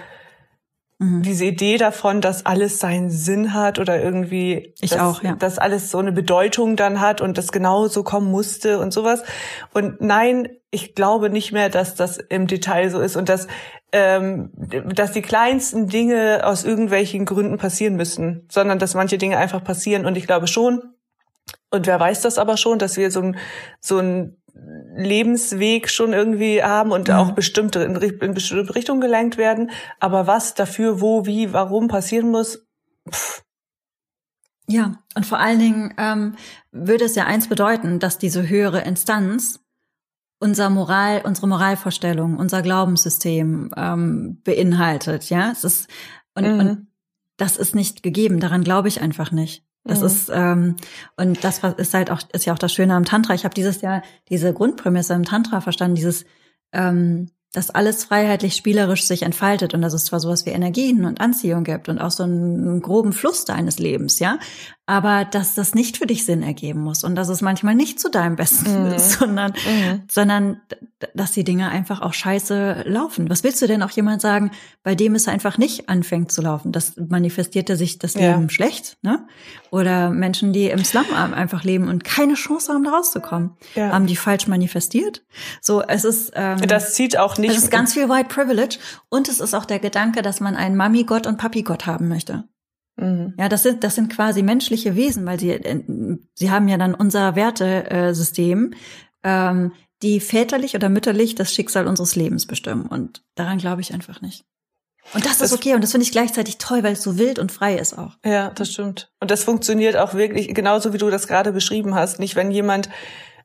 mhm. 1.00 1.22
diese 1.22 1.46
Idee 1.46 1.78
davon, 1.78 2.20
dass 2.20 2.46
alles 2.46 2.80
seinen 2.80 3.10
Sinn 3.10 3.54
hat 3.54 3.80
oder 3.80 4.02
irgendwie 4.02 4.74
ich 4.82 4.90
dass, 4.90 5.00
auch, 5.00 5.24
ja. 5.24 5.36
dass 5.36 5.58
alles 5.58 5.90
so 5.90 6.00
eine 6.00 6.12
Bedeutung 6.12 6.76
dann 6.76 7.00
hat 7.00 7.22
und 7.22 7.38
das 7.38 7.54
genau 7.54 7.88
so 7.88 8.04
kommen 8.04 8.30
musste 8.30 8.80
und 8.80 8.92
sowas. 8.92 9.24
Und 9.74 10.02
nein, 10.02 10.50
ich 10.70 10.96
glaube 10.96 11.30
nicht 11.30 11.52
mehr, 11.52 11.70
dass 11.70 11.96
das 11.96 12.18
im 12.18 12.48
Detail 12.48 12.90
so 12.90 13.00
ist 13.00 13.16
und 13.16 13.30
dass 13.30 13.48
ähm, 13.94 14.52
dass 14.54 15.14
die 15.14 15.22
kleinsten 15.22 15.88
Dinge 15.88 16.42
aus 16.44 16.66
irgendwelchen 16.66 17.26
Gründen 17.26 17.58
passieren 17.58 17.96
müssen, 17.96 18.46
sondern 18.52 18.80
dass 18.80 18.94
manche 18.94 19.18
Dinge 19.18 19.38
einfach 19.38 19.64
passieren. 19.64 20.06
Und 20.06 20.18
ich 20.18 20.28
glaube 20.28 20.48
schon, 20.48 20.94
und 21.72 21.88
wer 21.88 22.00
weiß 22.00 22.22
das 22.22 22.38
aber 22.38 22.58
schon, 22.58 22.80
dass 22.80 22.98
wir 22.98 23.12
so 23.12 23.22
ein 23.22 23.38
so 23.80 24.00
ein 24.00 24.38
Lebensweg 24.96 25.90
schon 25.90 26.14
irgendwie 26.14 26.64
haben 26.64 26.92
und 26.92 27.08
mhm. 27.08 27.14
auch 27.14 27.32
bestimmte 27.32 27.84
in, 27.84 27.96
in 27.96 28.34
bestimmte 28.34 28.76
Richtungen 28.76 29.02
gelenkt 29.02 29.38
werden. 29.38 29.72
Aber 30.00 30.28
was 30.28 30.56
dafür, 30.56 31.00
wo, 31.00 31.26
wie, 31.26 31.54
warum 31.54 31.88
passieren 31.88 32.30
muss, 32.30 32.66
pff. 33.10 33.44
Ja, 34.70 35.00
und 35.16 35.26
vor 35.26 35.40
allen 35.40 35.60
Dingen 35.60 35.94
ähm, 35.98 36.36
würde 36.72 37.06
es 37.06 37.16
ja 37.16 37.26
eins 37.26 37.48
bedeuten, 37.48 38.00
dass 38.00 38.18
diese 38.18 38.50
höhere 38.50 38.82
Instanz 38.82 39.62
unser 40.40 40.70
Moral, 40.70 41.22
unsere 41.24 41.48
Moralvorstellung, 41.48 42.38
unser 42.38 42.62
Glaubenssystem 42.62 43.72
ähm, 43.76 44.42
beinhaltet. 44.44 45.30
Ja, 45.30 45.52
es 45.52 45.64
ist 45.64 45.90
und, 46.36 46.46
mhm. 46.46 46.60
und 46.60 46.88
das 47.38 47.58
ist 47.58 47.76
nicht 47.76 48.04
gegeben. 48.04 48.40
Daran 48.40 48.64
glaube 48.64 48.88
ich 48.88 49.02
einfach 49.02 49.32
nicht. 49.32 49.64
Das 49.84 50.02
mhm. 50.02 50.06
ist 50.06 50.32
ähm, 50.34 50.76
und 51.16 51.44
das 51.44 51.60
ist 51.78 51.94
halt 51.94 52.12
auch 52.12 52.22
ist 52.34 52.46
ja 52.46 52.54
auch 52.54 52.60
das 52.60 52.74
Schöne 52.74 52.94
am 52.94 53.06
Tantra. 53.06 53.34
Ich 53.34 53.46
habe 53.46 53.56
dieses 53.56 53.82
Jahr 53.82 54.04
diese 54.30 54.54
Grundprämisse 54.54 55.14
im 55.14 55.26
Tantra 55.26 55.62
verstanden, 55.62 55.96
dieses 55.96 56.26
ähm, 56.74 57.30
dass 57.54 57.70
alles 57.70 58.04
freiheitlich 58.04 58.56
spielerisch 58.56 59.06
sich 59.06 59.24
entfaltet 59.24 59.74
und 59.74 59.82
dass 59.82 59.94
es 59.94 60.06
zwar 60.06 60.20
sowas 60.20 60.46
wie 60.46 60.52
Energien 60.52 61.06
und 61.06 61.22
Anziehung 61.22 61.64
gibt 61.64 61.88
und 61.90 61.98
auch 61.98 62.12
so 62.12 62.24
einen 62.24 62.82
groben 62.82 63.14
Fluss 63.14 63.46
deines 63.46 63.80
Lebens, 63.80 64.20
ja, 64.20 64.38
aber 64.90 65.26
dass 65.26 65.54
das 65.54 65.76
nicht 65.76 65.98
für 65.98 66.08
dich 66.08 66.26
Sinn 66.26 66.42
ergeben 66.42 66.80
muss 66.80 67.04
und 67.04 67.16
dass 67.16 67.28
es 67.28 67.42
manchmal 67.42 67.76
nicht 67.76 68.00
zu 68.00 68.10
deinem 68.10 68.38
Besten 68.38 68.86
mhm. 68.86 68.94
ist, 68.94 69.12
sondern, 69.20 69.52
mhm. 69.52 70.04
sondern 70.10 70.62
dass 71.14 71.34
die 71.34 71.44
Dinge 71.44 71.70
einfach 71.70 72.02
auch 72.02 72.14
scheiße 72.14 72.86
laufen. 72.88 73.30
Was 73.30 73.44
willst 73.44 73.62
du 73.62 73.68
denn 73.68 73.84
auch 73.84 73.92
jemand 73.92 74.22
sagen, 74.22 74.52
bei 74.84 74.96
dem 74.96 75.14
es 75.14 75.28
einfach 75.28 75.58
nicht 75.58 75.90
anfängt 75.90 76.32
zu 76.32 76.42
laufen? 76.42 76.72
Das 76.72 76.94
manifestierte 76.96 77.76
sich 77.76 78.00
das 78.00 78.16
Leben 78.16 78.44
ja. 78.44 78.50
schlecht, 78.50 78.98
ne? 79.02 79.28
Oder 79.72 80.10
Menschen, 80.10 80.54
die 80.54 80.70
im 80.70 80.84
Slum 80.86 81.06
einfach 81.14 81.66
leben 81.66 81.90
und 81.90 82.06
keine 82.06 82.36
Chance 82.36 82.72
haben, 82.72 82.86
da 82.86 82.92
rauszukommen. 82.92 83.58
Ja. 83.76 83.92
Haben 83.92 84.08
die 84.08 84.16
falsch 84.16 84.48
manifestiert? 84.48 85.22
So, 85.62 85.82
es 85.82 86.06
ist 86.06 86.32
ähm, 86.34 86.62
Das 86.62 86.94
zieht 86.94 87.18
auch 87.18 87.38
nicht. 87.38 87.52
Es 87.52 87.58
ist 87.58 87.72
ganz 87.72 87.94
viel 87.94 88.08
White 88.08 88.30
Privilege 88.30 88.78
und 89.10 89.28
es 89.28 89.42
ist 89.42 89.54
auch 89.54 89.66
der 89.66 89.80
Gedanke, 89.80 90.22
dass 90.22 90.40
man 90.40 90.56
einen 90.56 90.78
Mami-Gott 90.78 91.28
und 91.28 91.38
Papi-Gott 91.38 91.86
haben 91.86 92.08
möchte. 92.08 92.46
Mhm. 92.98 93.34
Ja, 93.38 93.48
das 93.48 93.64
sind, 93.64 93.84
das 93.84 93.96
sind 93.96 94.12
quasi 94.12 94.44
menschliche 94.44 94.96
Wesen, 94.96 95.26
weil 95.26 95.40
sie, 95.40 95.52
äh, 95.52 95.84
sie 96.34 96.52
haben 96.52 96.68
ja 96.68 96.78
dann 96.78 96.94
unser 96.94 97.36
Wertesystem, 97.36 98.74
ähm, 99.24 99.72
die 100.02 100.20
väterlich 100.20 100.76
oder 100.76 100.90
mütterlich 100.90 101.36
das 101.36 101.54
Schicksal 101.54 101.88
unseres 101.88 102.16
Lebens 102.16 102.46
bestimmen. 102.46 102.86
Und 102.88 103.24
daran 103.36 103.58
glaube 103.58 103.82
ich 103.82 103.94
einfach 103.94 104.22
nicht. 104.22 104.46
Und 105.14 105.26
das, 105.26 105.38
das 105.38 105.52
ist 105.52 105.58
okay 105.58 105.74
und 105.74 105.82
das 105.82 105.92
finde 105.92 106.04
ich 106.04 106.12
gleichzeitig 106.12 106.58
toll, 106.58 106.84
weil 106.84 106.94
es 106.94 107.02
so 107.02 107.18
wild 107.18 107.40
und 107.40 107.52
frei 107.52 107.76
ist 107.76 107.98
auch. 107.98 108.18
Ja, 108.26 108.50
das 108.50 108.74
stimmt. 108.74 109.10
Und 109.22 109.32
das 109.32 109.44
funktioniert 109.44 109.96
auch 109.96 110.14
wirklich 110.14 110.54
genauso, 110.54 110.92
wie 110.92 110.98
du 110.98 111.10
das 111.10 111.28
gerade 111.28 111.54
beschrieben 111.54 111.96
hast. 111.96 112.20
Nicht, 112.20 112.36
wenn 112.36 112.52
jemand 112.52 112.90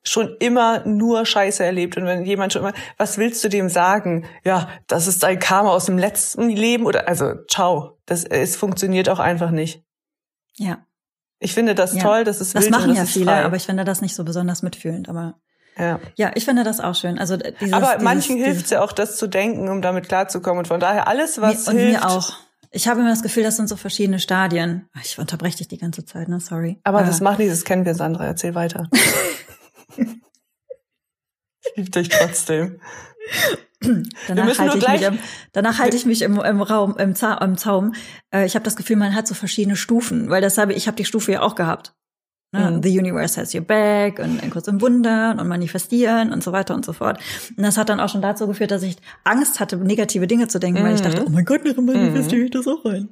schon 0.03 0.35
immer 0.39 0.85
nur 0.85 1.25
Scheiße 1.25 1.63
erlebt 1.63 1.97
und 1.97 2.05
wenn 2.05 2.25
jemand 2.25 2.53
schon 2.53 2.61
immer, 2.61 2.73
was 2.97 3.17
willst 3.17 3.43
du 3.43 3.49
dem 3.49 3.69
sagen? 3.69 4.25
Ja, 4.43 4.69
das 4.87 5.07
ist 5.07 5.23
ein 5.23 5.39
Karma 5.39 5.69
aus 5.69 5.85
dem 5.85 5.97
letzten 5.97 6.49
Leben 6.49 6.85
oder 6.85 7.07
also 7.07 7.33
ciao, 7.49 7.97
das 8.05 8.25
es 8.25 8.55
funktioniert 8.55 9.09
auch 9.09 9.19
einfach 9.19 9.51
nicht. 9.51 9.83
Ja. 10.57 10.85
Ich 11.39 11.53
finde 11.53 11.75
das 11.75 11.95
ja. 11.95 12.01
toll, 12.01 12.23
das 12.23 12.41
ist 12.41 12.55
Das 12.55 12.69
machen 12.69 12.93
ja 12.93 13.05
viele, 13.05 13.25
frei. 13.25 13.43
aber 13.43 13.55
ich 13.55 13.63
finde 13.63 13.85
das 13.85 14.01
nicht 14.01 14.15
so 14.15 14.23
besonders 14.23 14.61
mitfühlend, 14.61 15.09
aber 15.09 15.35
ja. 15.77 15.99
ja, 16.15 16.31
ich 16.35 16.45
finde 16.45 16.63
das 16.63 16.79
auch 16.79 16.95
schön. 16.95 17.17
Also 17.17 17.37
dieses, 17.37 17.73
aber 17.73 18.01
manchen 18.01 18.37
hilft 18.37 18.65
es 18.65 18.69
ja 18.71 18.81
auch, 18.81 18.91
das 18.91 19.17
zu 19.17 19.27
denken, 19.27 19.69
um 19.69 19.81
damit 19.81 20.07
klarzukommen. 20.07 20.59
Und 20.59 20.67
von 20.67 20.79
daher 20.79 21.07
alles, 21.07 21.41
was 21.41 21.67
mir, 21.67 21.79
hilft. 21.79 22.03
Und 22.03 22.07
mir 22.07 22.15
auch. 22.15 22.33
Ich 22.71 22.87
habe 22.87 22.99
immer 22.99 23.09
das 23.09 23.23
Gefühl, 23.23 23.43
das 23.43 23.55
sind 23.55 23.69
so 23.69 23.75
verschiedene 23.75 24.19
Stadien. 24.19 24.87
Ich 25.03 25.17
unterbreche 25.17 25.57
dich 25.57 25.67
die 25.67 25.77
ganze 25.77 26.05
Zeit, 26.05 26.27
ne? 26.27 26.39
Sorry. 26.39 26.79
Aber 26.83 27.01
äh. 27.01 27.05
das 27.05 27.21
macht 27.21 27.39
nichts, 27.39 27.55
das 27.55 27.65
kennen 27.65 27.85
wir, 27.85 27.95
Sandra. 27.95 28.25
Erzähl 28.25 28.55
weiter. 28.55 28.87
ich 29.97 31.75
liebe 31.75 31.89
dich 31.89 32.09
trotzdem. 32.09 32.79
danach 34.27 34.57
halte 34.57 34.77
ich, 34.77 34.87
mich 34.87 35.01
im, 35.01 35.19
danach 35.51 35.79
halte 35.79 35.97
ich 35.97 36.05
mich 36.05 36.21
im, 36.21 36.39
im 36.39 36.61
Raum, 36.61 36.97
im, 36.97 37.15
Za 37.15 37.35
im 37.35 37.57
Zaum. 37.57 37.93
Äh, 38.33 38.45
ich 38.45 38.55
habe 38.55 38.63
das 38.63 38.75
Gefühl, 38.75 38.95
man 38.95 39.15
hat 39.15 39.27
so 39.27 39.33
verschiedene 39.33 39.75
Stufen, 39.75 40.29
weil 40.29 40.41
das 40.41 40.57
habe 40.57 40.73
ich 40.73 40.87
habe 40.87 40.97
die 40.97 41.05
Stufe 41.05 41.31
ja 41.31 41.41
auch 41.41 41.55
gehabt. 41.55 41.93
Ne? 42.53 42.71
Mhm. 42.71 42.83
The 42.83 42.99
Universe 42.99 43.41
has 43.41 43.53
your 43.53 43.61
back 43.61 44.19
und 44.19 44.41
ein 44.41 44.51
kurz 44.51 44.67
im 44.67 44.79
Wundern 44.79 45.39
und 45.39 45.47
manifestieren 45.47 46.31
und 46.31 46.43
so 46.43 46.51
weiter 46.51 46.75
und 46.75 46.85
so 46.85 46.93
fort. 46.93 47.19
Und 47.57 47.63
das 47.63 47.77
hat 47.77 47.89
dann 47.89 47.99
auch 47.99 48.09
schon 48.09 48.21
dazu 48.21 48.47
geführt, 48.47 48.71
dass 48.71 48.83
ich 48.83 48.97
Angst 49.23 49.59
hatte, 49.59 49.75
negative 49.77 50.27
Dinge 50.27 50.47
zu 50.47 50.59
denken, 50.59 50.81
mhm. 50.81 50.85
weil 50.85 50.95
ich 50.95 51.01
dachte, 51.01 51.21
mhm. 51.21 51.27
oh 51.27 51.29
mein 51.31 51.45
Gott, 51.45 51.61
manifestiere 51.63 52.43
ich 52.43 52.51
das 52.51 52.67
auch 52.67 52.85
rein. 52.85 53.09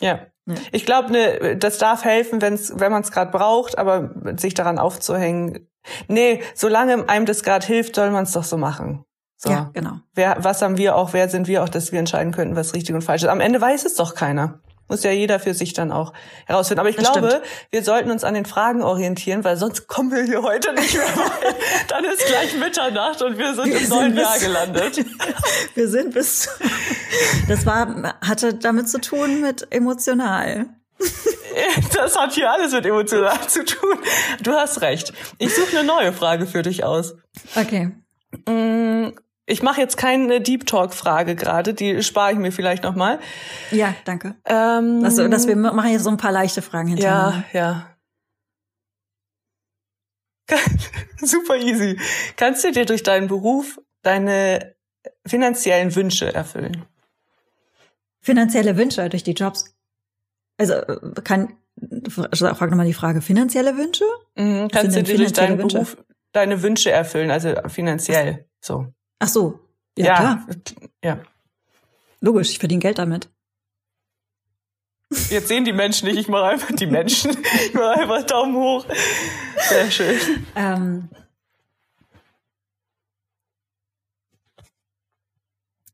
Ja. 0.00 0.26
ja. 0.46 0.54
Ich 0.72 0.84
glaube, 0.84 1.10
ne, 1.10 1.56
das 1.56 1.78
darf 1.78 2.04
helfen, 2.04 2.42
wenn's, 2.42 2.72
wenn 2.76 2.92
man 2.92 3.02
es 3.02 3.10
gerade 3.10 3.30
braucht, 3.30 3.78
aber 3.78 4.14
sich 4.36 4.52
daran 4.52 4.78
aufzuhängen. 4.78 5.66
Nee, 6.08 6.42
solange 6.54 7.08
einem 7.08 7.26
das 7.26 7.42
gerade 7.42 7.66
hilft, 7.66 7.96
soll 7.96 8.10
man 8.10 8.24
es 8.24 8.32
doch 8.32 8.44
so 8.44 8.56
machen. 8.56 9.04
So. 9.36 9.50
Ja, 9.50 9.70
genau. 9.74 9.98
Wer, 10.14 10.36
was 10.40 10.62
haben 10.62 10.78
wir 10.78 10.96
auch, 10.96 11.12
wer 11.12 11.28
sind 11.28 11.46
wir 11.46 11.62
auch, 11.62 11.68
dass 11.68 11.92
wir 11.92 11.98
entscheiden 11.98 12.32
könnten, 12.32 12.56
was 12.56 12.74
richtig 12.74 12.94
und 12.94 13.02
falsch 13.02 13.22
ist. 13.22 13.28
Am 13.28 13.40
Ende 13.40 13.60
weiß 13.60 13.84
es 13.84 13.94
doch 13.94 14.14
keiner. 14.14 14.60
Muss 14.88 15.02
ja 15.02 15.10
jeder 15.10 15.40
für 15.40 15.52
sich 15.52 15.72
dann 15.72 15.90
auch 15.90 16.12
herausfinden. 16.46 16.78
Aber 16.78 16.88
ich 16.88 16.96
das 16.96 17.10
glaube, 17.10 17.28
stimmt. 17.28 17.44
wir 17.70 17.82
sollten 17.82 18.10
uns 18.10 18.22
an 18.22 18.34
den 18.34 18.44
Fragen 18.44 18.82
orientieren, 18.82 19.42
weil 19.42 19.56
sonst 19.56 19.88
kommen 19.88 20.12
wir 20.12 20.22
hier 20.22 20.42
heute 20.42 20.72
nicht 20.74 20.94
mehr 20.94 21.06
dann 21.88 22.04
ist 22.04 22.24
gleich 22.26 22.56
Mitternacht 22.56 23.20
und 23.22 23.36
wir 23.36 23.54
sind 23.54 23.66
wir 23.66 23.80
im 23.80 23.88
neuen 23.88 24.16
Jahr 24.16 24.38
gelandet. 24.38 25.04
wir 25.74 25.88
sind 25.88 26.14
bis. 26.14 26.48
Das 27.48 27.66
war, 27.66 28.14
hatte 28.24 28.54
damit 28.54 28.88
zu 28.88 29.00
tun 29.00 29.40
mit 29.40 29.66
emotional. 29.72 30.66
Das 31.94 32.18
hat 32.18 32.34
hier 32.34 32.50
alles 32.50 32.72
mit 32.72 32.84
emotional 32.84 33.40
zu 33.48 33.64
tun. 33.64 33.98
Du 34.42 34.52
hast 34.52 34.82
recht. 34.82 35.14
Ich 35.38 35.54
suche 35.54 35.78
eine 35.78 35.86
neue 35.86 36.12
Frage 36.12 36.46
für 36.46 36.60
dich 36.60 36.84
aus. 36.84 37.14
Okay. 37.54 37.92
Mm, 38.46 39.12
ich 39.46 39.62
mache 39.62 39.80
jetzt 39.80 39.96
keine 39.96 40.40
Deep 40.40 40.66
Talk-Frage 40.66 41.36
gerade, 41.36 41.72
die 41.72 42.02
spare 42.02 42.32
ich 42.32 42.38
mir 42.38 42.52
vielleicht 42.52 42.82
noch 42.82 42.94
mal. 42.94 43.20
Ja, 43.70 43.94
danke. 44.04 44.34
Ähm, 44.44 45.02
also, 45.04 45.28
dass 45.28 45.46
wir 45.46 45.56
machen 45.56 45.90
jetzt 45.90 46.02
so 46.02 46.10
ein 46.10 46.16
paar 46.16 46.32
leichte 46.32 46.62
Fragen 46.62 46.88
hinterher. 46.88 47.44
Ja, 47.52 47.58
ja. 47.58 47.96
Super 51.20 51.56
easy. 51.56 51.98
Kannst 52.36 52.64
du 52.64 52.72
dir 52.72 52.86
durch 52.86 53.02
deinen 53.02 53.28
Beruf 53.28 53.80
deine 54.02 54.74
finanziellen 55.24 55.94
Wünsche 55.94 56.32
erfüllen? 56.32 56.84
Finanzielle 58.20 58.76
Wünsche 58.76 59.08
durch 59.08 59.22
die 59.22 59.32
Jobs? 59.32 59.75
Also 60.58 60.74
kann 61.24 61.54
frag 62.08 62.70
nochmal 62.70 62.86
die 62.86 62.94
Frage, 62.94 63.20
finanzielle 63.20 63.76
Wünsche? 63.76 64.04
Mhm. 64.36 64.68
Kannst 64.68 64.96
du 64.96 65.02
dir 65.02 65.16
durch 65.16 65.32
deinen 65.32 65.58
Wünsche? 65.58 65.78
Beruf 65.78 65.96
deine 66.36 66.62
Wünsche 66.62 66.90
erfüllen, 66.90 67.30
also 67.30 67.54
finanziell 67.68 68.46
so? 68.60 68.92
Ach 69.18 69.28
so. 69.28 69.58
Ja, 69.96 70.04
ja 70.04 70.16
klar. 70.16 70.46
Ja. 71.02 71.18
Logisch, 72.20 72.50
ich 72.50 72.58
verdiene 72.58 72.80
Geld 72.80 72.98
damit. 72.98 73.30
Jetzt 75.30 75.48
sehen 75.48 75.64
die 75.64 75.72
Menschen 75.72 76.08
nicht, 76.08 76.18
ich 76.18 76.28
mache 76.28 76.44
einfach 76.44 76.74
die 76.74 76.86
Menschen. 76.86 77.36
Ich 77.64 77.74
mache 77.74 78.00
einfach 78.00 78.22
Daumen 78.24 78.56
hoch. 78.56 78.84
Sehr 79.68 79.90
schön. 79.90 80.18
Ähm, 80.56 81.08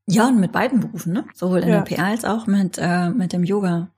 ja, 0.07 0.29
und 0.29 0.41
mit 0.41 0.51
beiden 0.51 0.81
Berufen, 0.81 1.13
ne? 1.13 1.25
Sowohl 1.35 1.61
in 1.61 1.69
ja. 1.69 1.83
der 1.83 1.97
PA 1.97 2.05
als 2.07 2.25
auch 2.25 2.47
mit, 2.47 2.79
äh, 2.79 3.11
mit 3.11 3.33
dem 3.33 3.45
Yoga. 3.45 3.92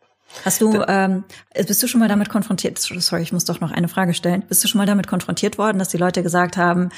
Hast 0.44 0.60
du, 0.60 0.82
ähm, 0.88 1.24
bist 1.54 1.82
du 1.82 1.86
schon 1.86 2.00
mal 2.00 2.08
damit 2.08 2.28
konfrontiert, 2.28 2.78
sorry, 2.78 3.22
ich 3.22 3.32
muss 3.32 3.44
doch 3.44 3.60
noch 3.60 3.70
eine 3.70 3.88
Frage 3.88 4.14
stellen. 4.14 4.44
Bist 4.48 4.64
du 4.64 4.68
schon 4.68 4.78
mal 4.78 4.86
damit 4.86 5.06
konfrontiert 5.06 5.58
worden, 5.58 5.78
dass 5.78 5.88
die 5.88 5.96
Leute 5.96 6.22
gesagt 6.22 6.56
haben, 6.56 6.90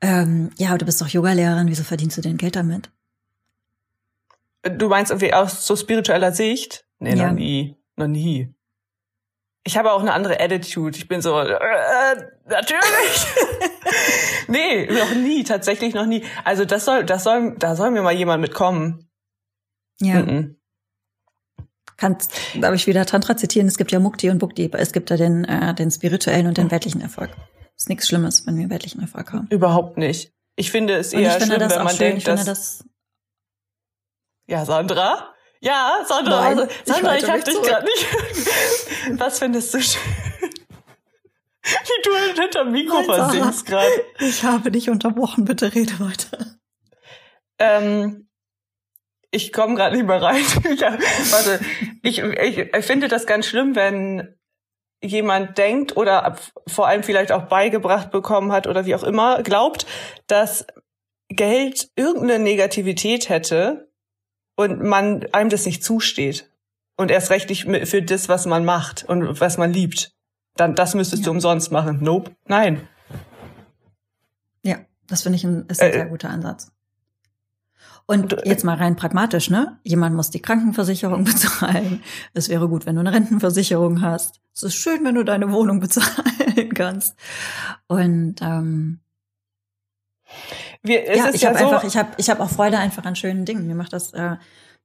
ähm, 0.00 0.50
ja, 0.58 0.76
du 0.76 0.84
bist 0.84 1.00
doch 1.00 1.08
Yogalehrerin, 1.08 1.68
wieso 1.68 1.84
verdienst 1.84 2.18
du 2.18 2.22
denn 2.22 2.36
Geld 2.36 2.56
damit? 2.56 2.90
Du 4.62 4.88
meinst 4.88 5.10
irgendwie 5.10 5.32
aus 5.32 5.66
so 5.66 5.76
spiritueller 5.76 6.32
Sicht? 6.32 6.86
Nee, 6.98 7.14
ja. 7.14 7.26
noch 7.26 7.32
nie. 7.32 7.76
Noch 7.96 8.08
nie. 8.08 8.52
Ich 9.64 9.76
habe 9.76 9.92
auch 9.92 10.00
eine 10.00 10.12
andere 10.12 10.38
Attitude. 10.38 10.96
Ich 10.96 11.08
bin 11.08 11.20
so, 11.22 11.38
äh, 11.40 12.16
natürlich. 12.46 13.26
nee, 14.48 14.86
noch 14.86 15.14
nie, 15.14 15.44
tatsächlich 15.44 15.94
noch 15.94 16.06
nie. 16.06 16.24
Also 16.44 16.64
das 16.64 16.84
soll, 16.84 17.04
das 17.04 17.24
soll, 17.24 17.56
da 17.58 17.74
soll 17.74 17.90
mir 17.90 18.02
mal 18.02 18.14
jemand 18.14 18.42
mitkommen. 18.42 19.08
Ja. 20.00 20.22
Mm 20.22 20.28
-mm. 20.28 20.54
Kannst, 21.96 22.32
darf 22.60 22.74
ich 22.74 22.86
wieder 22.86 23.06
Tantra 23.06 23.36
zitieren? 23.36 23.68
Es 23.68 23.78
gibt 23.78 23.90
ja 23.90 23.98
Mukti 23.98 24.28
und 24.30 24.38
Bhukti. 24.38 24.70
Es 24.72 24.92
gibt 24.92 25.10
ja 25.10 25.16
den, 25.16 25.44
äh, 25.44 25.74
den 25.74 25.90
spirituellen 25.90 26.46
und 26.46 26.58
den 26.58 26.70
weltlichen 26.70 27.00
Erfolg. 27.00 27.30
Ist 27.76 27.88
nichts 27.88 28.08
Schlimmes, 28.08 28.46
wenn 28.46 28.56
wir 28.58 28.70
weltlichen 28.70 29.00
Erfolg 29.00 29.32
haben. 29.32 29.46
Überhaupt 29.50 29.96
nicht. 29.96 30.32
Ich 30.56 30.70
finde 30.70 30.96
es 30.96 31.12
eher 31.12 31.32
schlimm, 31.40 31.60
wenn 31.60 31.68
man 31.68 31.88
schön. 31.88 31.98
denkt, 31.98 32.28
dass... 32.28 32.44
Das 32.44 32.84
ja, 34.46 34.64
Sandra? 34.64 35.34
Ja, 35.60 36.04
Sandra, 36.06 36.54
Nein, 36.54 36.68
Sandra, 36.84 37.16
ich, 37.16 37.24
ich 37.24 37.30
hab 37.30 37.44
dich 37.44 37.62
gerade 37.62 37.84
nicht. 37.84 39.20
Was 39.20 39.38
findest 39.38 39.74
du 39.74 39.82
schön? 39.82 40.00
Wie 41.62 42.02
du 42.04 42.40
hinterm 42.40 42.70
Mikro 42.70 43.02
versinkst 43.02 43.66
gerade. 43.66 43.90
Ich 44.20 44.44
habe 44.44 44.70
dich 44.70 44.88
unterbrochen, 44.88 45.44
bitte 45.44 45.74
rede 45.74 45.98
weiter. 45.98 46.56
Ähm, 47.58 48.25
ich 49.30 49.52
komme 49.52 49.74
gerade 49.74 49.96
nicht 49.96 50.06
mehr 50.06 50.22
rein. 50.22 50.42
ja, 50.76 50.92
warte, 51.30 51.60
ich, 52.02 52.18
ich, 52.18 52.58
ich 52.58 52.84
finde 52.84 53.08
das 53.08 53.26
ganz 53.26 53.46
schlimm, 53.46 53.74
wenn 53.74 54.34
jemand 55.02 55.58
denkt 55.58 55.96
oder 55.96 56.36
vor 56.66 56.88
allem 56.88 57.02
vielleicht 57.02 57.32
auch 57.32 57.44
beigebracht 57.44 58.10
bekommen 58.10 58.52
hat 58.52 58.66
oder 58.66 58.86
wie 58.86 58.94
auch 58.94 59.02
immer, 59.02 59.42
glaubt, 59.42 59.86
dass 60.26 60.66
Geld 61.28 61.90
irgendeine 61.96 62.38
Negativität 62.38 63.28
hätte 63.28 63.90
und 64.56 64.82
man 64.82 65.26
einem 65.32 65.50
das 65.50 65.66
nicht 65.66 65.84
zusteht. 65.84 66.50
Und 66.96 67.10
erst 67.10 67.30
recht 67.30 67.50
nicht 67.50 67.66
für 67.88 68.02
das, 68.02 68.28
was 68.30 68.46
man 68.46 68.64
macht 68.64 69.04
und 69.04 69.38
was 69.38 69.58
man 69.58 69.70
liebt. 69.70 70.12
Dann, 70.54 70.74
das 70.74 70.94
müsstest 70.94 71.22
ja. 71.22 71.26
du 71.26 71.32
umsonst 71.32 71.70
machen. 71.70 71.98
Nope. 72.00 72.34
Nein. 72.46 72.88
Ja, 74.62 74.78
das 75.06 75.22
finde 75.22 75.36
ich 75.36 75.44
ein, 75.44 75.66
ist 75.68 75.82
ein 75.82 75.90
äh, 75.90 75.92
sehr 75.92 76.06
guter 76.06 76.30
Ansatz. 76.30 76.72
Und 78.06 78.32
äh, 78.32 78.48
jetzt 78.48 78.64
mal 78.64 78.76
rein 78.76 78.94
pragmatisch, 78.96 79.50
ne? 79.50 79.78
Jemand 79.82 80.14
muss 80.14 80.30
die 80.30 80.40
Krankenversicherung 80.40 81.24
bezahlen. 81.24 82.02
Es 82.34 82.48
wäre 82.48 82.68
gut, 82.68 82.86
wenn 82.86 82.94
du 82.94 83.00
eine 83.00 83.12
Rentenversicherung 83.12 84.00
hast. 84.02 84.40
Es 84.54 84.62
ist 84.62 84.76
schön, 84.76 85.04
wenn 85.04 85.16
du 85.16 85.24
deine 85.24 85.50
Wohnung 85.52 85.80
bezahlen 85.80 86.72
kannst. 86.74 87.16
Und 87.88 88.36
ähm, 88.42 89.00
Wir, 90.82 91.16
ja, 91.16 91.30
ich 91.30 91.42
ja 91.42 91.48
habe 91.50 91.58
so, 91.58 91.64
einfach, 91.66 91.84
ich 91.84 91.96
habe, 91.96 92.10
ich 92.16 92.30
habe 92.30 92.42
auch 92.42 92.50
Freude 92.50 92.78
einfach 92.78 93.04
an 93.04 93.16
schönen 93.16 93.44
Dingen. 93.44 93.66
Mir 93.66 93.74
macht 93.74 93.92
das, 93.92 94.12
äh, 94.12 94.36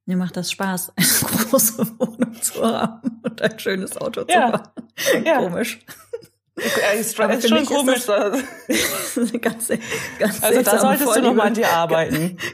mir 0.08 0.18
macht 0.18 0.36
das 0.36 0.52
Spaß, 0.52 0.94
eine 0.96 1.06
große 1.46 2.00
Wohnung 2.00 2.42
zu 2.42 2.64
haben 2.66 3.22
und 3.24 3.42
ein 3.42 3.60
schönes 3.60 3.98
Auto 3.98 4.24
zu 4.24 4.34
Ja. 4.34 4.50
fahren. 4.52 5.24
Ja. 5.26 5.38
Komisch. 5.38 5.80
Äh, 6.58 7.00
ist, 7.00 7.20
Aber 7.20 7.34
ist 7.34 7.48
schon 7.48 7.60
mich 7.60 7.70
ist 7.70 7.76
komisch. 7.76 8.06
Das 8.06 9.18
eine 9.18 9.40
ganz, 9.40 9.68
ganz 10.20 10.44
also 10.44 10.62
da 10.62 10.80
solltest 10.80 11.02
du 11.02 11.06
noch 11.08 11.14
Vorliebe. 11.14 11.34
mal 11.36 11.48
an 11.48 11.54
dir 11.54 11.70
arbeiten. 11.72 12.38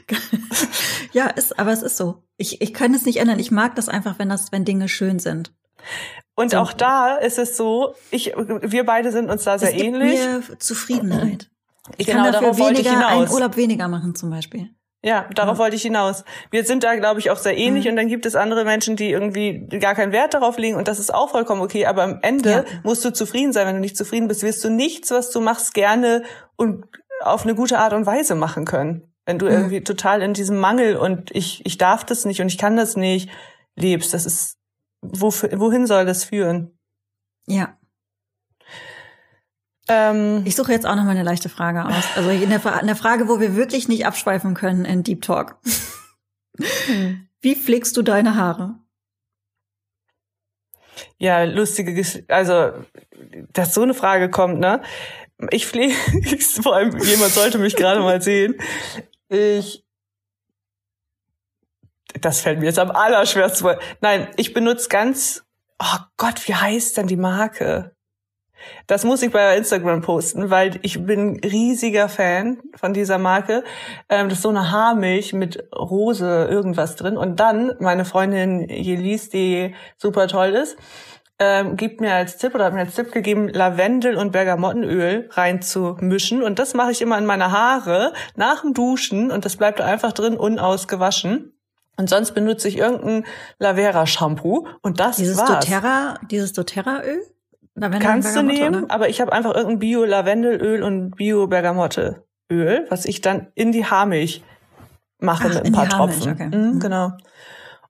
Ja, 1.12 1.28
ist, 1.28 1.58
aber 1.58 1.72
es 1.72 1.82
ist 1.82 1.96
so. 1.96 2.22
Ich, 2.36 2.60
ich 2.60 2.74
kann 2.74 2.92
es 2.92 3.06
nicht 3.06 3.16
ändern. 3.18 3.38
Ich 3.38 3.50
mag 3.50 3.74
das 3.76 3.88
einfach, 3.88 4.18
wenn 4.18 4.28
das, 4.28 4.52
wenn 4.52 4.66
Dinge 4.66 4.88
schön 4.88 5.18
sind. 5.18 5.52
Und 6.34 6.50
So. 6.50 6.58
auch 6.58 6.74
da 6.74 7.16
ist 7.16 7.38
es 7.38 7.56
so, 7.56 7.94
ich, 8.10 8.34
wir 8.36 8.84
beide 8.84 9.10
sind 9.10 9.30
uns 9.30 9.42
da 9.44 9.58
sehr 9.58 9.70
es 9.70 9.74
gibt 9.74 9.86
ähnlich. 9.86 10.20
mir 10.20 10.42
Zufriedenheit. 10.58 11.50
Ich 11.96 12.06
Genau, 12.06 12.24
kann 12.24 12.32
dafür 12.34 12.58
weniger, 12.58 13.08
einen. 13.08 13.30
Urlaub 13.30 13.56
weniger 13.56 13.88
machen 13.88 14.14
zum 14.14 14.28
Beispiel. 14.28 14.68
Ja, 15.04 15.28
darauf 15.34 15.58
Ja. 15.58 15.64
wollte 15.64 15.76
ich 15.76 15.82
hinaus. 15.82 16.24
Wir 16.50 16.64
sind 16.64 16.82
da, 16.82 16.96
glaube 16.96 17.20
ich, 17.20 17.30
auch 17.30 17.36
sehr 17.36 17.56
ähnlich 17.56 17.84
Mhm. 17.84 17.90
und 17.90 17.96
dann 17.96 18.08
gibt 18.08 18.26
es 18.26 18.34
andere 18.34 18.64
Menschen, 18.64 18.96
die 18.96 19.10
irgendwie 19.10 19.66
gar 19.78 19.94
keinen 19.94 20.10
Wert 20.10 20.34
darauf 20.34 20.58
legen 20.58 20.76
und 20.76 20.88
das 20.88 20.98
ist 20.98 21.14
auch 21.14 21.30
vollkommen 21.30 21.60
okay. 21.62 21.86
Aber 21.86 22.02
am 22.02 22.18
Ende 22.22 22.50
Ja. 22.50 22.64
musst 22.82 23.04
du 23.04 23.12
zufrieden 23.12 23.52
sein. 23.52 23.66
Wenn 23.68 23.76
du 23.76 23.80
nicht 23.80 23.96
zufrieden 23.96 24.26
bist, 24.26 24.42
wirst 24.42 24.64
du 24.64 24.70
nichts, 24.70 25.10
was 25.12 25.30
du 25.30 25.40
machst, 25.40 25.72
gerne 25.74 26.24
und 26.56 26.84
auf 27.20 27.44
eine 27.44 27.54
gute 27.54 27.78
Art 27.78 27.92
und 27.92 28.06
Weise 28.06 28.34
machen 28.34 28.64
können. 28.64 29.12
Wenn 29.24 29.38
du 29.38 29.46
Mhm. 29.46 29.52
irgendwie 29.52 29.84
total 29.84 30.20
in 30.20 30.34
diesem 30.34 30.58
Mangel 30.58 30.96
und 30.96 31.30
ich, 31.34 31.64
ich 31.64 31.78
darf 31.78 32.04
das 32.04 32.24
nicht 32.24 32.40
und 32.40 32.48
ich 32.48 32.58
kann 32.58 32.76
das 32.76 32.96
nicht 32.96 33.30
lebst, 33.76 34.14
das 34.14 34.26
ist, 34.26 34.56
wofür, 35.00 35.50
wohin 35.60 35.86
soll 35.86 36.06
das 36.06 36.24
führen? 36.24 36.76
Ja. 37.46 37.77
Ähm, 39.88 40.42
Ich 40.44 40.54
suche 40.56 40.72
jetzt 40.72 40.86
auch 40.86 40.94
noch 40.96 41.04
mal 41.04 41.10
eine 41.10 41.22
leichte 41.22 41.48
Frage 41.48 41.84
aus. 41.84 42.04
Also 42.16 42.30
in 42.30 42.50
der, 42.50 42.60
Fra- 42.60 42.76
eine 42.78 42.96
Frage, 42.96 43.28
wo 43.28 43.40
wir 43.40 43.56
wirklich 43.56 43.88
nicht 43.88 44.06
abschweifen 44.06 44.54
können 44.54 44.84
in 44.84 45.02
Deep 45.02 45.22
Talk. 45.22 45.58
Wie 47.40 47.54
pflegst 47.54 47.96
du 47.96 48.02
deine 48.02 48.34
Haare? 48.34 48.74
Ja, 51.18 51.44
lustige 51.44 51.94
Gesch 51.94 52.18
also 52.28 52.72
dass 53.52 53.74
so 53.74 53.82
eine 53.82 53.94
Frage 53.94 54.30
kommt, 54.30 54.58
ne? 54.60 54.82
Ich 55.50 55.66
pflege, 55.66 55.94
vor 56.62 56.74
allem 56.74 56.98
jemand 56.98 57.32
sollte 57.32 57.58
mich 57.58 57.76
gerade 57.76 58.00
mal 58.00 58.20
sehen. 58.20 58.56
Ich 59.28 59.84
das 62.20 62.40
fällt 62.40 62.58
mir 62.58 62.66
jetzt 62.66 62.78
am 62.78 62.90
allerschwersten. 62.90 63.76
Nein, 64.00 64.28
ich 64.36 64.52
benutze 64.54 64.88
ganz 64.88 65.44
Oh 65.80 65.98
Gott, 66.16 66.48
wie 66.48 66.54
heißt 66.54 66.96
denn 66.96 67.06
die 67.06 67.16
Marke? 67.16 67.94
Das 68.86 69.04
muss 69.04 69.22
ich 69.22 69.30
bei 69.30 69.56
Instagram 69.56 70.02
posten, 70.02 70.50
weil 70.50 70.78
ich 70.82 71.04
bin 71.04 71.40
riesiger 71.44 72.08
Fan 72.08 72.58
von 72.74 72.92
dieser 72.92 73.18
Marke. 73.18 73.64
Ähm, 74.08 74.28
das 74.28 74.38
ist 74.38 74.42
so 74.42 74.48
eine 74.48 74.70
Haarmilch 74.70 75.32
mit 75.32 75.68
Rose 75.74 76.48
irgendwas 76.50 76.96
drin. 76.96 77.16
Und 77.16 77.40
dann 77.40 77.74
meine 77.80 78.04
Freundin 78.04 78.68
Jelis, 78.68 79.30
die 79.30 79.74
super 79.96 80.28
toll 80.28 80.50
ist, 80.50 80.76
ähm, 81.38 81.76
gibt 81.76 82.00
mir 82.00 82.14
als 82.14 82.36
Tipp 82.36 82.54
oder 82.54 82.64
hat 82.64 82.74
mir 82.74 82.80
als 82.80 82.94
Tipp 82.94 83.12
gegeben, 83.12 83.48
Lavendel 83.48 84.16
und 84.16 84.32
Bergamottenöl 84.32 85.28
reinzumischen. 85.32 86.42
Und 86.42 86.58
das 86.58 86.74
mache 86.74 86.90
ich 86.90 87.00
immer 87.00 87.16
in 87.18 87.26
meine 87.26 87.52
Haare 87.52 88.12
nach 88.34 88.62
dem 88.62 88.74
Duschen 88.74 89.30
und 89.30 89.44
das 89.44 89.56
bleibt 89.56 89.80
einfach 89.80 90.12
drin, 90.12 90.36
unausgewaschen. 90.36 91.52
Und 91.96 92.08
sonst 92.08 92.32
benutze 92.32 92.68
ich 92.68 92.78
irgendein 92.78 93.24
Lavera-Shampoo 93.58 94.68
und 94.82 95.00
das 95.00 95.16
Dieses 95.16 95.36
war's. 95.36 95.64
doTERRA, 95.64 96.14
dieses 96.30 96.52
doTERRA-Öl? 96.52 97.22
Kannst 98.00 98.36
du 98.36 98.42
nehmen, 98.42 98.84
oder? 98.84 98.94
aber 98.94 99.08
ich 99.08 99.20
habe 99.20 99.32
einfach 99.32 99.54
irgendein 99.54 99.78
Bio-Lavendelöl 99.78 100.82
und 100.82 101.12
Bio-Bergamotteöl, 101.16 102.86
was 102.88 103.04
ich 103.04 103.20
dann 103.20 103.48
in 103.54 103.72
die 103.72 103.84
Haarmilch 103.84 104.42
mache 105.20 105.44
Ach, 105.44 105.48
mit 105.48 105.58
ein 105.58 105.66
in 105.66 105.72
die 105.72 105.78
paar 105.78 105.88
Tropfen. 105.88 106.32
okay. 106.32 106.46
Mhm, 106.46 106.70
Mhm. 106.74 106.80
Genau. 106.80 107.12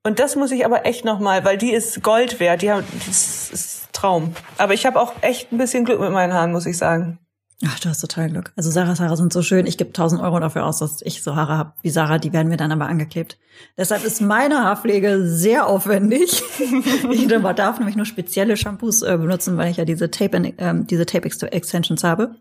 Und 0.05 0.18
das 0.20 0.37
muss 0.37 0.53
ich 0.53 0.64
aber 0.64 0.87
echt 0.87 1.05
noch 1.05 1.18
mal, 1.18 1.44
weil 1.44 1.59
die 1.59 1.72
ist 1.72 2.03
Gold 2.03 2.40
wert. 2.40 2.62
Die 2.62 2.70
haben, 2.70 2.85
das 3.07 3.51
ist 3.51 3.88
Traum. 3.92 4.35
Aber 4.57 4.72
ich 4.72 4.87
habe 4.87 5.01
auch 5.01 5.12
echt 5.22 5.53
ein 5.53 5.59
bisschen 5.59 5.85
Glück 5.85 6.01
mit 6.01 6.12
meinen 6.12 6.33
Haaren, 6.33 6.53
muss 6.53 6.66
ich 6.66 6.79
sagen. 6.79 7.18
Ach, 7.66 7.81
du 7.81 7.88
hast 7.88 8.01
total 8.01 8.31
Glück. 8.31 8.53
Also 8.55 8.71
Sarahs 8.71 9.01
Haare 9.01 9.16
sind 9.16 9.33
so 9.33 9.42
schön. 9.42 9.66
Ich 9.66 9.77
gebe 9.77 9.90
1000 9.90 10.23
Euro 10.23 10.38
dafür 10.38 10.64
aus, 10.64 10.79
dass 10.79 11.03
ich 11.03 11.25
so 11.25 11.35
Haare 11.35 11.59
habe 11.59 11.73
wie 11.83 11.90
Sarah. 11.90 12.18
Die 12.18 12.33
werden 12.33 12.49
mir 12.49 12.57
dann 12.57 12.71
aber 12.71 12.87
angeklebt. 12.87 13.37
Deshalb 13.77 14.05
ist 14.05 14.21
meine 14.21 14.62
Haarpflege 14.62 15.27
sehr 15.27 15.66
aufwendig. 15.66 16.40
ich 17.11 17.27
darf 17.27 17.79
nämlich 17.79 17.97
nur 17.97 18.07
spezielle 18.07 18.57
Shampoos 18.57 19.03
äh, 19.03 19.16
benutzen, 19.18 19.57
weil 19.57 19.73
ich 19.73 19.77
ja 19.77 19.85
diese 19.85 20.09
Tape, 20.09 20.55
ähm, 20.59 20.87
diese 20.87 21.05
Tape 21.05 21.27
Extensions 21.27 22.05
habe. 22.05 22.37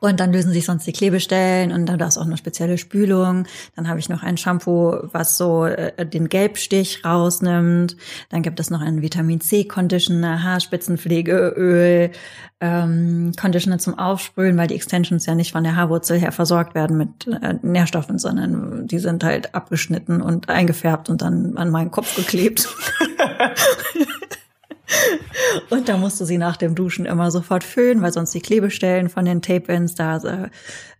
Und 0.00 0.20
dann 0.20 0.32
lösen 0.32 0.52
sich 0.52 0.64
sonst 0.64 0.86
die 0.86 0.92
Klebestellen 0.92 1.72
und 1.72 1.86
dann 1.86 1.98
darfst 1.98 2.18
auch 2.18 2.24
eine 2.24 2.36
spezielle 2.36 2.78
Spülung. 2.78 3.46
Dann 3.76 3.88
habe 3.88 4.00
ich 4.00 4.08
noch 4.08 4.22
ein 4.22 4.36
Shampoo, 4.36 4.94
was 5.12 5.36
so 5.36 5.66
äh, 5.66 6.06
den 6.06 6.28
Gelbstich 6.28 7.04
rausnimmt. 7.04 7.96
Dann 8.30 8.42
gibt 8.42 8.60
es 8.60 8.70
noch 8.70 8.80
einen 8.80 9.02
Vitamin 9.02 9.40
C 9.40 9.64
Conditioner, 9.64 10.42
Haarspitzenpflegeöl, 10.42 12.10
ähm, 12.60 13.32
Conditioner 13.38 13.78
zum 13.78 13.98
Aufsprühen, 13.98 14.56
weil 14.56 14.68
die 14.68 14.74
Extensions 14.74 15.26
ja 15.26 15.34
nicht 15.34 15.52
von 15.52 15.64
der 15.64 15.76
Haarwurzel 15.76 16.18
her 16.18 16.32
versorgt 16.32 16.74
werden 16.74 16.96
mit 16.96 17.26
äh, 17.26 17.54
Nährstoffen, 17.62 18.18
sondern 18.18 18.86
die 18.86 18.98
sind 18.98 19.22
halt 19.24 19.54
abgeschnitten 19.54 20.20
und 20.22 20.48
eingefärbt 20.48 21.10
und 21.10 21.22
dann 21.22 21.56
an 21.56 21.70
meinen 21.70 21.90
Kopf 21.90 22.16
geklebt. 22.16 22.68
Und 25.70 25.88
da 25.88 25.96
musst 25.96 26.20
du 26.20 26.24
sie 26.24 26.38
nach 26.38 26.56
dem 26.56 26.74
Duschen 26.74 27.06
immer 27.06 27.30
sofort 27.30 27.64
föhnen, 27.64 28.02
weil 28.02 28.12
sonst 28.12 28.34
die 28.34 28.40
Klebestellen 28.40 29.08
von 29.08 29.24
den 29.24 29.42
Tape-Ends 29.42 29.94
da 29.94 30.50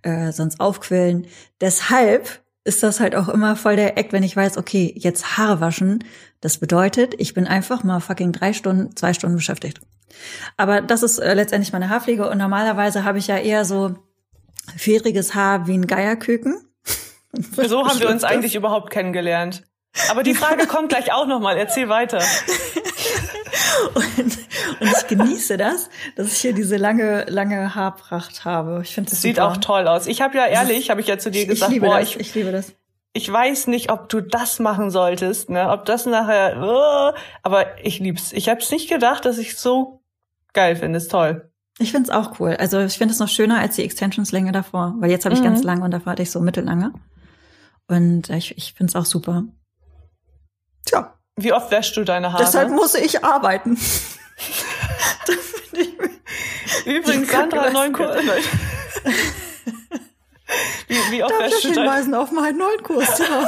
äh, 0.02 0.32
sonst 0.32 0.60
aufquillen. 0.60 1.26
Deshalb 1.60 2.40
ist 2.64 2.82
das 2.82 3.00
halt 3.00 3.14
auch 3.14 3.28
immer 3.28 3.56
voll 3.56 3.76
der 3.76 3.96
Eck, 3.98 4.12
wenn 4.12 4.22
ich 4.22 4.36
weiß, 4.36 4.58
okay, 4.58 4.92
jetzt 4.96 5.38
Haare 5.38 5.60
waschen. 5.60 6.04
Das 6.40 6.58
bedeutet, 6.58 7.14
ich 7.18 7.34
bin 7.34 7.46
einfach 7.46 7.84
mal 7.84 8.00
fucking 8.00 8.32
drei 8.32 8.52
Stunden, 8.52 8.94
zwei 8.96 9.14
Stunden 9.14 9.36
beschäftigt. 9.36 9.80
Aber 10.56 10.80
das 10.80 11.02
ist 11.02 11.18
äh, 11.18 11.34
letztendlich 11.34 11.72
meine 11.72 11.88
Haarpflege 11.88 12.28
und 12.28 12.38
normalerweise 12.38 13.04
habe 13.04 13.18
ich 13.18 13.26
ja 13.26 13.38
eher 13.38 13.64
so 13.64 13.94
fähriges 14.76 15.34
Haar 15.34 15.66
wie 15.66 15.74
ein 15.74 15.86
Geierküken. 15.86 16.60
So 17.32 17.86
haben 17.86 18.00
wir 18.00 18.10
uns 18.10 18.24
eigentlich 18.24 18.54
überhaupt 18.54 18.90
kennengelernt. 18.90 19.64
Aber 20.10 20.22
die 20.22 20.34
Frage 20.34 20.66
kommt 20.66 20.88
gleich 20.90 21.12
auch 21.12 21.26
noch 21.26 21.40
mal. 21.40 21.56
Erzähl 21.56 21.88
weiter. 21.88 22.20
Und, 23.94 24.38
und 24.80 24.92
ich 24.92 25.06
genieße 25.08 25.56
das, 25.56 25.88
dass 26.16 26.32
ich 26.32 26.38
hier 26.38 26.52
diese 26.52 26.76
lange, 26.76 27.24
lange 27.28 27.74
Haarpracht 27.74 28.44
habe. 28.44 28.80
Ich 28.82 28.94
finde 28.94 29.10
Das 29.10 29.22
sieht 29.22 29.36
super. 29.36 29.48
auch 29.48 29.56
toll 29.58 29.88
aus. 29.88 30.06
Ich 30.06 30.20
habe 30.20 30.36
ja 30.36 30.46
ehrlich, 30.46 30.90
habe 30.90 31.00
ich 31.00 31.06
ja 31.06 31.18
zu 31.18 31.30
dir 31.30 31.42
Ich 31.42 31.48
gesagt, 31.48 31.72
liebe 31.72 31.86
boah, 31.86 31.98
das, 31.98 32.10
ich, 32.10 32.20
ich 32.20 32.34
liebe 32.34 32.52
das. 32.52 32.72
ich 33.12 33.30
weiß 33.30 33.66
nicht, 33.68 33.90
ob 33.90 34.08
du 34.08 34.20
das 34.20 34.58
machen 34.58 34.90
solltest, 34.90 35.50
ne? 35.50 35.70
Ob 35.70 35.84
das 35.86 36.06
nachher, 36.06 36.56
oh, 36.62 37.16
aber 37.42 37.84
ich 37.84 37.98
lieb's. 38.00 38.32
Ich 38.32 38.48
habe 38.48 38.60
es 38.60 38.70
nicht 38.70 38.88
gedacht, 38.88 39.24
dass 39.24 39.38
ich 39.38 39.56
so 39.56 40.02
geil 40.52 40.76
finde. 40.76 40.98
Ist 40.98 41.10
toll. 41.10 41.50
Ich 41.78 41.92
finde 41.92 42.10
es 42.10 42.14
auch 42.14 42.38
cool. 42.38 42.56
Also 42.58 42.80
ich 42.80 42.98
finde 42.98 43.12
es 43.14 43.18
noch 43.20 43.28
schöner 43.28 43.58
als 43.58 43.76
die 43.76 43.84
Extensionslänge 43.84 44.52
davor, 44.52 44.94
weil 44.98 45.10
jetzt 45.10 45.24
habe 45.24 45.34
ich 45.34 45.40
Mhm. 45.40 45.44
ganz 45.44 45.62
lange 45.62 45.84
und 45.84 45.90
davor 45.90 46.12
hatte 46.12 46.22
ich 46.22 46.30
so 46.30 46.40
mittellange. 46.40 46.92
Und 47.88 48.28
ich, 48.30 48.56
ich 48.58 48.74
finde 48.74 48.90
es 48.90 48.96
auch 48.96 49.06
super. 49.06 49.44
Wie 51.42 51.52
oft 51.52 51.70
wäschst 51.70 51.96
du 51.96 52.04
deine 52.04 52.32
Haare? 52.32 52.44
deshalb 52.44 52.70
muss 52.70 52.94
ich 52.94 53.24
arbeiten. 53.24 53.78
Übrigens, 56.86 57.30
Sandra, 57.30 57.58
Kacke 57.58 57.72
neuen 57.72 57.92
lassen 57.92 58.24
Kurs. 58.24 58.24
wie, 60.88 60.94
wie 61.10 61.22
oft 61.22 61.32
Darf 61.32 61.40
wäschst 61.40 61.58
ich 61.58 61.62
du 61.62 61.74
deine 61.74 61.90
hinweisen 61.90 62.14
auf 62.14 62.30
meinen 62.32 62.58
neuen 62.58 62.82
Kurs? 62.82 63.18
Ja. 63.18 63.44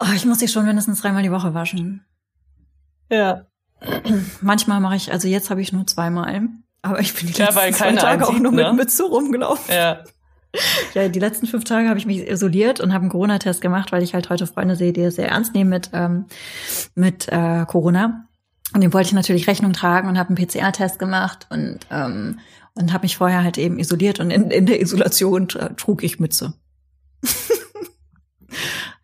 oh, 0.00 0.06
ich 0.14 0.24
muss 0.24 0.38
sie 0.38 0.48
schon 0.48 0.64
mindestens 0.66 1.00
dreimal 1.00 1.22
die 1.22 1.32
Woche 1.32 1.54
waschen. 1.54 2.04
Ja. 3.10 3.46
Manchmal 4.40 4.80
mache 4.80 4.96
ich, 4.96 5.12
also 5.12 5.28
jetzt 5.28 5.50
habe 5.50 5.60
ich 5.60 5.72
nur 5.72 5.86
zweimal. 5.86 6.48
Aber 6.82 7.00
ich 7.00 7.14
bin 7.14 7.26
die 7.26 7.32
Ja, 7.34 7.46
letzten 7.46 7.56
weil 7.60 7.74
zwei 7.74 7.92
Tage 7.92 8.24
auch 8.24 8.28
einsieht, 8.28 8.42
nur 8.42 8.52
mit 8.52 8.66
ne? 8.66 8.72
Mütze 8.72 9.04
rumgelaufen. 9.04 9.74
Ja. 9.74 10.04
Ja, 10.94 11.08
die 11.08 11.18
letzten 11.18 11.46
fünf 11.46 11.64
Tage 11.64 11.88
habe 11.88 11.98
ich 11.98 12.06
mich 12.06 12.26
isoliert 12.28 12.80
und 12.80 12.92
habe 12.92 13.02
einen 13.02 13.10
Corona-Test 13.10 13.60
gemacht, 13.60 13.92
weil 13.92 14.02
ich 14.02 14.14
halt 14.14 14.30
heute 14.30 14.46
Freunde 14.46 14.76
sehe, 14.76 14.92
die 14.92 15.02
es 15.02 15.16
sehr 15.16 15.28
ernst 15.28 15.54
nehmen 15.54 15.70
mit, 15.70 15.90
ähm, 15.92 16.26
mit 16.94 17.28
äh, 17.28 17.64
Corona. 17.66 18.26
Und 18.74 18.80
dem 18.82 18.92
wollte 18.92 19.08
ich 19.08 19.12
natürlich 19.14 19.46
Rechnung 19.46 19.72
tragen 19.72 20.08
und 20.08 20.18
habe 20.18 20.34
einen 20.34 20.46
PCR-Test 20.46 20.98
gemacht 20.98 21.46
und, 21.50 21.80
ähm, 21.90 22.40
und 22.74 22.92
habe 22.92 23.04
mich 23.04 23.16
vorher 23.16 23.42
halt 23.44 23.58
eben 23.58 23.78
isoliert 23.78 24.20
und 24.20 24.30
in, 24.30 24.50
in 24.50 24.66
der 24.66 24.80
Isolation 24.80 25.48
trug 25.48 26.02
ich 26.02 26.18
Mütze. 26.20 26.54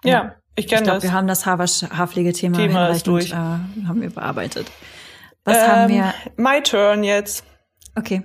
Ja, 0.05 0.35
ich 0.57 0.65
Ich 0.65 0.71
kenne 0.71 0.83
glaube, 0.83 0.97
das. 0.97 1.05
wir 1.05 1.13
haben 1.13 1.27
das 1.29 1.47
Haarpflegethema 1.47 2.57
Thema 2.59 2.89
ist 2.89 3.07
hinreichend 3.07 3.07
durch. 3.07 3.31
äh, 3.33 3.87
haben 3.87 4.01
wir 4.01 4.11
bearbeitet. 4.11 4.71
Was 5.45 5.57
haben 5.67 5.91
Ähm, 5.93 5.97
wir? 5.97 6.15
My 6.37 6.61
turn 6.63 7.05
jetzt. 7.05 7.45
Okay. 7.95 8.23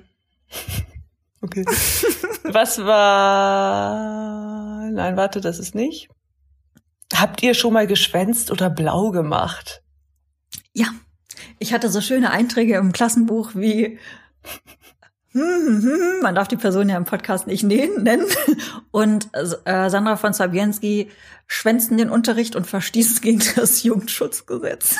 Okay. 1.48 1.66
Was 2.44 2.78
war. 2.80 4.10
Nein, 4.92 5.16
warte, 5.18 5.42
das 5.42 5.60
ist 5.60 5.76
nicht. 5.76 6.10
Habt 7.14 7.42
ihr 7.42 7.54
schon 7.54 7.74
mal 7.74 7.88
geschwänzt 7.88 8.52
oder 8.52 8.70
blau 8.70 9.12
gemacht? 9.12 9.82
Ja, 10.74 10.88
ich 11.58 11.74
hatte 11.74 11.90
so 11.90 12.02
schöne 12.02 12.32
Einträge 12.32 12.76
im 12.76 12.92
Klassenbuch 12.92 13.52
wie 13.56 13.98
hm, 15.32 15.42
hm, 15.42 15.84
hm, 15.84 16.22
man 16.22 16.36
darf 16.36 16.48
die 16.48 16.58
Person 16.58 16.90
ja 16.90 16.98
im 16.98 17.06
Podcast 17.06 17.48
nicht 17.48 17.64
nennen. 17.64 18.26
Und 18.92 19.30
äh, 19.34 19.90
Sandra 19.90 20.18
von 20.18 20.34
Sabienski 20.34 21.12
schwänzten 21.46 21.98
den 21.98 22.10
Unterricht 22.10 22.56
und 22.56 22.66
verstießen 22.66 23.22
gegen 23.22 23.42
das 23.56 23.84
Jugendschutzgesetz. 23.84 24.96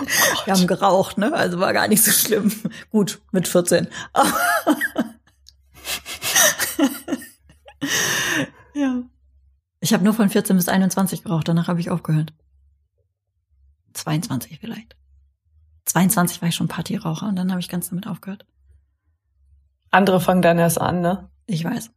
Oh 0.00 0.04
Wir 0.46 0.54
haben 0.54 0.66
geraucht, 0.66 1.18
ne? 1.18 1.32
Also 1.32 1.60
war 1.60 1.72
gar 1.72 1.88
nicht 1.88 2.04
so 2.04 2.10
schlimm. 2.10 2.52
Gut, 2.90 3.20
mit 3.32 3.48
14. 3.48 3.88
ja. 8.74 9.02
Ich 9.80 9.92
habe 9.92 10.04
nur 10.04 10.14
von 10.14 10.28
14 10.28 10.56
bis 10.56 10.68
21 10.68 11.22
geraucht, 11.22 11.48
danach 11.48 11.68
habe 11.68 11.80
ich 11.80 11.90
aufgehört. 11.90 12.32
22 13.94 14.58
vielleicht. 14.60 14.96
22 15.86 16.42
war 16.42 16.48
ich 16.48 16.54
schon 16.54 16.68
Partyraucher 16.68 17.26
und 17.26 17.36
dann 17.36 17.50
habe 17.50 17.60
ich 17.60 17.68
ganz 17.68 17.88
damit 17.88 18.06
aufgehört. 18.06 18.44
Andere 19.90 20.20
fangen 20.20 20.42
dann 20.42 20.58
erst 20.58 20.80
an, 20.80 21.00
ne? 21.00 21.30
Ich 21.46 21.64
weiß. 21.64 21.90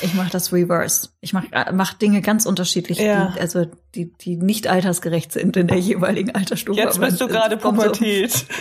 Ich 0.00 0.14
mache 0.14 0.30
das 0.30 0.52
Reverse. 0.52 1.10
Ich 1.20 1.32
mache 1.32 1.48
mach 1.72 1.94
Dinge 1.94 2.20
ganz 2.20 2.46
unterschiedlich, 2.46 2.98
ja. 2.98 3.32
die, 3.34 3.40
also 3.40 3.66
die, 3.94 4.12
die 4.12 4.36
nicht 4.36 4.66
altersgerecht 4.66 5.32
sind 5.32 5.56
in 5.56 5.68
der 5.68 5.78
jeweiligen 5.78 6.34
Altersstufe. 6.34 6.80
Jetzt 6.80 7.00
bist 7.00 7.20
du 7.20 7.28
gerade 7.28 7.56
Pubertät. 7.56 8.46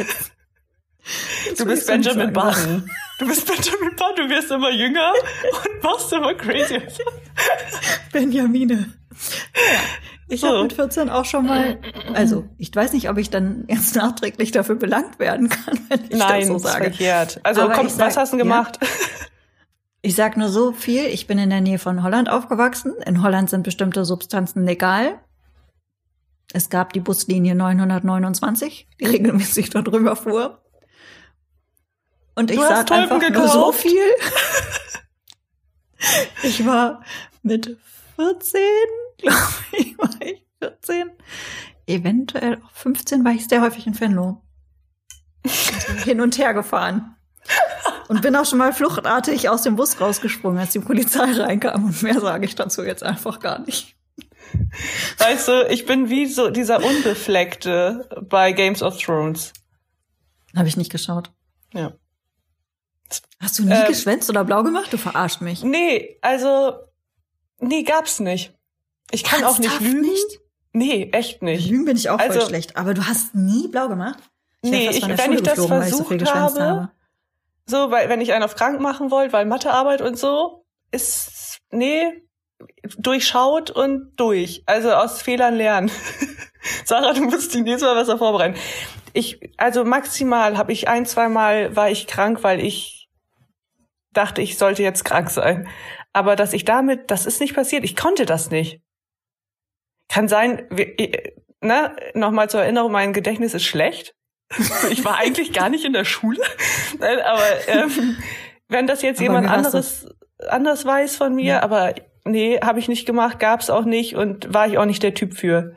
So, 1.55 1.65
du 1.65 1.71
bist 1.71 1.85
Benjamin 1.85 2.31
Button. 2.31 2.89
Du 3.19 3.27
bist 3.27 3.45
Benjamin 3.45 3.93
Button, 3.97 4.15
du 4.15 4.29
wirst 4.29 4.49
immer 4.51 4.71
jünger 4.71 5.11
und 5.11 5.83
machst 5.83 6.13
immer 6.13 6.33
crazy. 6.33 6.79
Benjamine. 8.13 8.93
Ja. 9.53 9.79
Ich 10.29 10.41
so. 10.41 10.47
habe 10.47 10.63
mit 10.63 10.73
14 10.73 11.09
auch 11.09 11.25
schon 11.25 11.45
mal, 11.45 11.79
also 12.13 12.45
ich 12.57 12.73
weiß 12.73 12.93
nicht, 12.93 13.09
ob 13.09 13.17
ich 13.17 13.29
dann 13.29 13.65
jetzt 13.67 13.95
nachträglich 13.95 14.51
dafür 14.51 14.75
belangt 14.75 15.19
werden 15.19 15.49
kann, 15.49 15.79
wenn 15.89 16.05
ich 16.09 16.17
Nein, 16.17 16.39
das 16.41 16.47
so 16.47 16.57
sage. 16.57 16.85
verkehrt. 16.85 17.39
Also 17.43 17.69
komm, 17.69 17.89
sag, 17.89 18.07
was 18.07 18.17
hast 18.17 18.33
du 18.33 18.37
gemacht? 18.37 18.79
Ja, 18.81 18.87
ich 20.03 20.15
sag 20.15 20.35
nur 20.35 20.49
so 20.49 20.73
viel, 20.73 21.05
ich 21.05 21.27
bin 21.27 21.39
in 21.39 21.49
der 21.49 21.61
Nähe 21.61 21.79
von 21.79 22.03
Holland 22.03 22.29
aufgewachsen. 22.29 22.93
In 23.05 23.23
Holland 23.23 23.49
sind 23.49 23.63
bestimmte 23.63 24.03
Substanzen 24.03 24.65
legal. 24.65 25.19
Es 26.51 26.69
gab 26.69 26.91
die 26.91 26.99
Buslinie 26.99 27.55
929, 27.55 28.87
die 28.99 29.05
regelmäßig 29.05 29.69
dort 29.69 29.87
drüber 29.87 30.15
fuhr. 30.15 30.61
Und 32.35 32.51
ich 32.51 32.59
sag 32.59 32.91
einfach 32.91 33.19
gekauft. 33.19 33.37
nur 33.37 33.47
so 33.47 33.71
viel. 33.71 34.03
ich 36.43 36.65
war 36.65 37.01
mit 37.41 37.77
14 38.17 38.59
glaube 39.17 39.37
ich, 39.71 39.97
war 39.97 40.09
ich 40.21 40.43
14. 40.59 41.11
Eventuell 41.87 42.61
auch 42.61 42.71
15 42.71 43.23
war 43.23 43.31
ich 43.31 43.47
sehr 43.47 43.61
häufig 43.61 43.87
in 43.87 43.99
Venlo. 43.99 44.41
Also 45.45 45.93
hin 46.03 46.19
und 46.19 46.37
her 46.37 46.53
gefahren. 46.53 47.15
Und 48.13 48.21
bin 48.21 48.35
auch 48.35 48.45
schon 48.45 48.59
mal 48.59 48.73
fluchtartig 48.73 49.49
aus 49.49 49.63
dem 49.63 49.75
Bus 49.75 49.99
rausgesprungen, 49.99 50.59
als 50.59 50.71
die 50.71 50.79
Polizei 50.79 51.31
reinkam. 51.31 51.85
Und 51.85 52.03
mehr 52.03 52.19
sage 52.19 52.45
ich 52.45 52.53
dazu 52.53 52.83
jetzt 52.83 53.01
einfach 53.01 53.39
gar 53.39 53.57
nicht. 53.57 53.95
Weißt 55.17 55.47
du, 55.47 55.67
ich 55.67 55.87
bin 55.87 56.09
wie 56.09 56.27
so 56.27 56.51
dieser 56.51 56.83
Unbefleckte 56.83 58.07
bei 58.29 58.51
Games 58.51 58.83
of 58.83 59.01
Thrones. 59.01 59.51
Habe 60.55 60.67
ich 60.67 60.77
nicht 60.77 60.91
geschaut. 60.91 61.31
Ja. 61.73 61.93
Hast 63.39 63.57
du 63.57 63.63
nie 63.63 63.73
ähm, 63.73 63.87
geschwänzt 63.87 64.29
oder 64.29 64.43
blau 64.43 64.61
gemacht? 64.61 64.93
Du 64.93 64.97
verarscht 64.97 65.41
mich. 65.41 65.63
Nee, 65.63 66.19
also, 66.21 66.73
nee, 67.59 67.81
gab's 67.81 68.19
nicht. 68.19 68.53
Ich 69.09 69.23
kann 69.23 69.43
auch 69.43 69.57
nicht 69.57 69.79
lügen. 69.79 70.01
Nicht? 70.01 70.39
Nee, 70.71 71.09
echt 71.13 71.41
nicht. 71.41 71.67
Lügen 71.67 71.85
bin 71.85 71.97
ich 71.97 72.11
auch 72.11 72.19
also, 72.19 72.41
voll 72.41 72.47
schlecht. 72.49 72.77
Aber 72.77 72.93
du 72.93 73.07
hast 73.07 73.33
nie 73.33 73.69
blau 73.69 73.87
gemacht? 73.87 74.19
Ich 74.61 74.69
nee, 74.69 74.89
ich, 74.89 75.01
wenn 75.01 75.33
ich 75.33 75.41
das 75.41 75.65
versucht 75.65 76.11
ich 76.11 76.27
so 76.27 76.33
habe, 76.35 76.61
habe, 76.61 76.91
so, 77.65 77.91
weil 77.91 78.09
wenn 78.09 78.21
ich 78.21 78.33
einen 78.33 78.43
auf 78.43 78.55
krank 78.55 78.79
machen 78.81 79.11
wollte, 79.11 79.33
weil 79.33 79.45
Mathearbeit 79.45 80.01
und 80.01 80.17
so, 80.17 80.65
ist, 80.91 81.59
nee, 81.71 82.23
durchschaut 82.97 83.71
und 83.71 84.15
durch. 84.17 84.63
Also 84.65 84.91
aus 84.93 85.21
Fehlern 85.21 85.55
lernen. 85.55 85.91
Sarah, 86.85 87.13
du 87.13 87.23
musst 87.23 87.53
die 87.53 87.61
nächste 87.61 87.85
Mal 87.85 87.95
besser 87.95 88.17
vorbereiten. 88.17 88.57
Ich, 89.13 89.39
also 89.57 89.83
maximal 89.83 90.57
habe 90.57 90.71
ich 90.71 90.87
ein, 90.87 91.05
zwei 91.05 91.29
Mal 91.29 91.75
war 91.75 91.89
ich 91.89 92.07
krank, 92.07 92.43
weil 92.43 92.59
ich 92.59 93.09
dachte, 94.11 94.41
ich 94.41 94.57
sollte 94.57 94.83
jetzt 94.83 95.05
krank 95.05 95.29
sein. 95.29 95.67
Aber 96.13 96.35
dass 96.35 96.53
ich 96.53 96.65
damit, 96.65 97.11
das 97.11 97.25
ist 97.25 97.41
nicht 97.41 97.55
passiert. 97.55 97.83
Ich 97.83 97.95
konnte 97.95 98.25
das 98.25 98.51
nicht. 98.51 98.81
Kann 100.09 100.27
sein, 100.27 100.67
ne, 101.61 101.95
nochmal 102.13 102.49
zur 102.49 102.61
Erinnerung, 102.61 102.91
mein 102.91 103.13
Gedächtnis 103.13 103.53
ist 103.53 103.65
schlecht. 103.65 104.13
Ich 104.89 105.03
war 105.03 105.17
eigentlich 105.17 105.53
gar 105.53 105.69
nicht 105.69 105.85
in 105.85 105.93
der 105.93 106.05
Schule. 106.05 106.41
aber 106.99 107.43
ähm, 107.67 108.17
wenn 108.67 108.87
das 108.87 109.01
jetzt 109.01 109.19
aber 109.19 109.25
jemand 109.25 109.49
anderes 109.49 110.07
anders 110.47 110.85
weiß 110.85 111.15
von 111.15 111.35
mir, 111.35 111.45
ja. 111.45 111.63
aber 111.63 111.95
nee, 112.25 112.59
habe 112.61 112.79
ich 112.79 112.87
nicht 112.87 113.05
gemacht, 113.05 113.39
gab's 113.39 113.69
auch 113.69 113.85
nicht 113.85 114.15
und 114.15 114.53
war 114.53 114.67
ich 114.67 114.77
auch 114.77 114.85
nicht 114.85 115.03
der 115.03 115.13
Typ 115.13 115.35
für. 115.35 115.75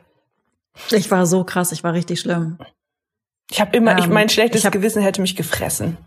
Ich 0.91 1.09
war 1.09 1.25
so 1.25 1.43
krass, 1.43 1.71
ich 1.71 1.83
war 1.83 1.93
richtig 1.93 2.19
schlimm. 2.19 2.57
Ich 3.49 3.61
habe 3.61 3.75
immer, 3.75 3.91
ähm, 3.91 3.97
ich 3.99 4.07
mein 4.07 4.29
schlechtes 4.29 4.61
ich 4.61 4.65
hab, 4.65 4.73
Gewissen 4.73 5.01
hätte 5.01 5.21
mich 5.21 5.35
gefressen. 5.35 5.97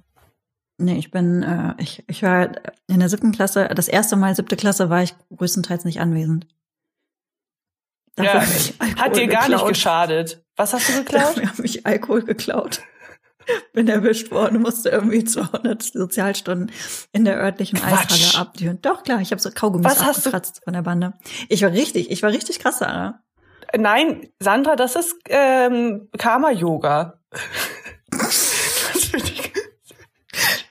Nee, 0.79 0.97
ich 0.97 1.11
bin, 1.11 1.43
äh, 1.43 1.75
ich, 1.79 2.05
ich 2.07 2.23
war 2.23 2.51
in 2.87 3.01
der 3.01 3.09
siebten 3.09 3.33
Klasse, 3.33 3.69
das 3.75 3.89
erste 3.89 4.17
Mal 4.17 4.35
siebte 4.35 4.57
Klasse 4.57 4.91
war 4.91 5.03
ich 5.03 5.15
größtenteils 5.37 5.85
nicht 5.85 6.01
anwesend. 6.01 6.47
Ja, 8.19 8.43
hat 8.97 9.17
dir 9.17 9.27
gar 9.27 9.43
geklaut. 9.43 9.49
nicht 9.49 9.69
geschadet. 9.69 10.45
Was 10.57 10.73
hast 10.73 10.89
du 10.89 10.93
geklaut? 10.95 11.37
Wir 11.41 11.49
haben 11.49 11.63
mich 11.63 11.87
Alkohol 11.87 12.23
geklaut. 12.23 12.81
Bin 13.73 13.89
erwischt 13.89 14.31
worden, 14.31 14.61
musste 14.61 14.91
irgendwie 14.91 15.25
200 15.25 15.83
Sozialstunden 15.83 16.71
in 17.13 17.25
der 17.25 17.37
örtlichen 17.39 17.79
Quatsch. 17.79 18.13
Eishalle 18.13 18.47
abdüren. 18.47 18.81
Doch, 18.83 19.03
klar, 19.03 19.21
ich 19.21 19.31
habe 19.33 19.41
so 19.41 19.51
Kaugummis 19.51 19.91
Was 19.91 20.01
abgekratzt 20.01 20.61
von 20.63 20.73
der 20.75 20.83
Bande. 20.83 21.15
Ich 21.49 21.63
war 21.63 21.73
richtig, 21.73 22.11
ich 22.11 22.23
war 22.23 22.31
richtig 22.31 22.59
krass, 22.59 22.79
Sarah. 22.79 23.21
Nein, 23.77 24.29
Sandra, 24.41 24.77
das 24.77 24.97
ist 24.97 25.17
ähm, 25.29 26.09
Karma-Yoga. 26.19 27.21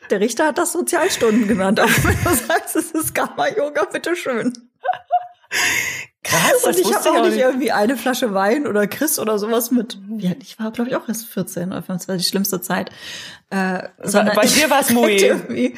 der 0.09 0.19
Richter 0.19 0.47
hat 0.47 0.57
das 0.57 0.73
Sozialstunden 0.73 1.47
genannt. 1.47 1.79
Aber 1.79 1.89
wenn 1.89 2.23
du 2.23 2.35
sagst, 2.35 2.75
es 2.75 2.91
ist 2.91 3.15
Karma-Yoga, 3.15 3.85
bitteschön. 3.85 4.53
Krass, 6.23 6.65
und 6.65 6.77
ich 6.77 6.93
habe 6.93 7.11
auch 7.11 7.25
nicht 7.25 7.37
irgendwie 7.37 7.71
eine 7.71 7.95
Flasche 7.95 8.33
Wein 8.33 8.67
oder 8.67 8.87
Chris 8.87 9.19
oder 9.19 9.39
sowas 9.39 9.71
mit. 9.71 9.97
Ja, 10.17 10.31
ich 10.41 10.59
war, 10.59 10.71
glaube 10.71 10.89
ich, 10.89 10.95
auch 10.97 11.07
erst 11.07 11.27
14 11.27 11.69
oder 11.69 11.81
15, 11.81 11.97
das 11.97 12.07
war 12.09 12.17
die 12.17 12.23
schlimmste 12.23 12.59
Zeit. 12.61 12.89
Äh, 13.49 13.87
sondern 14.03 14.35
Bei 14.35 14.45
dir 14.45 14.69
war 14.69 14.81
es 14.81 14.89
Moe. 14.89 15.73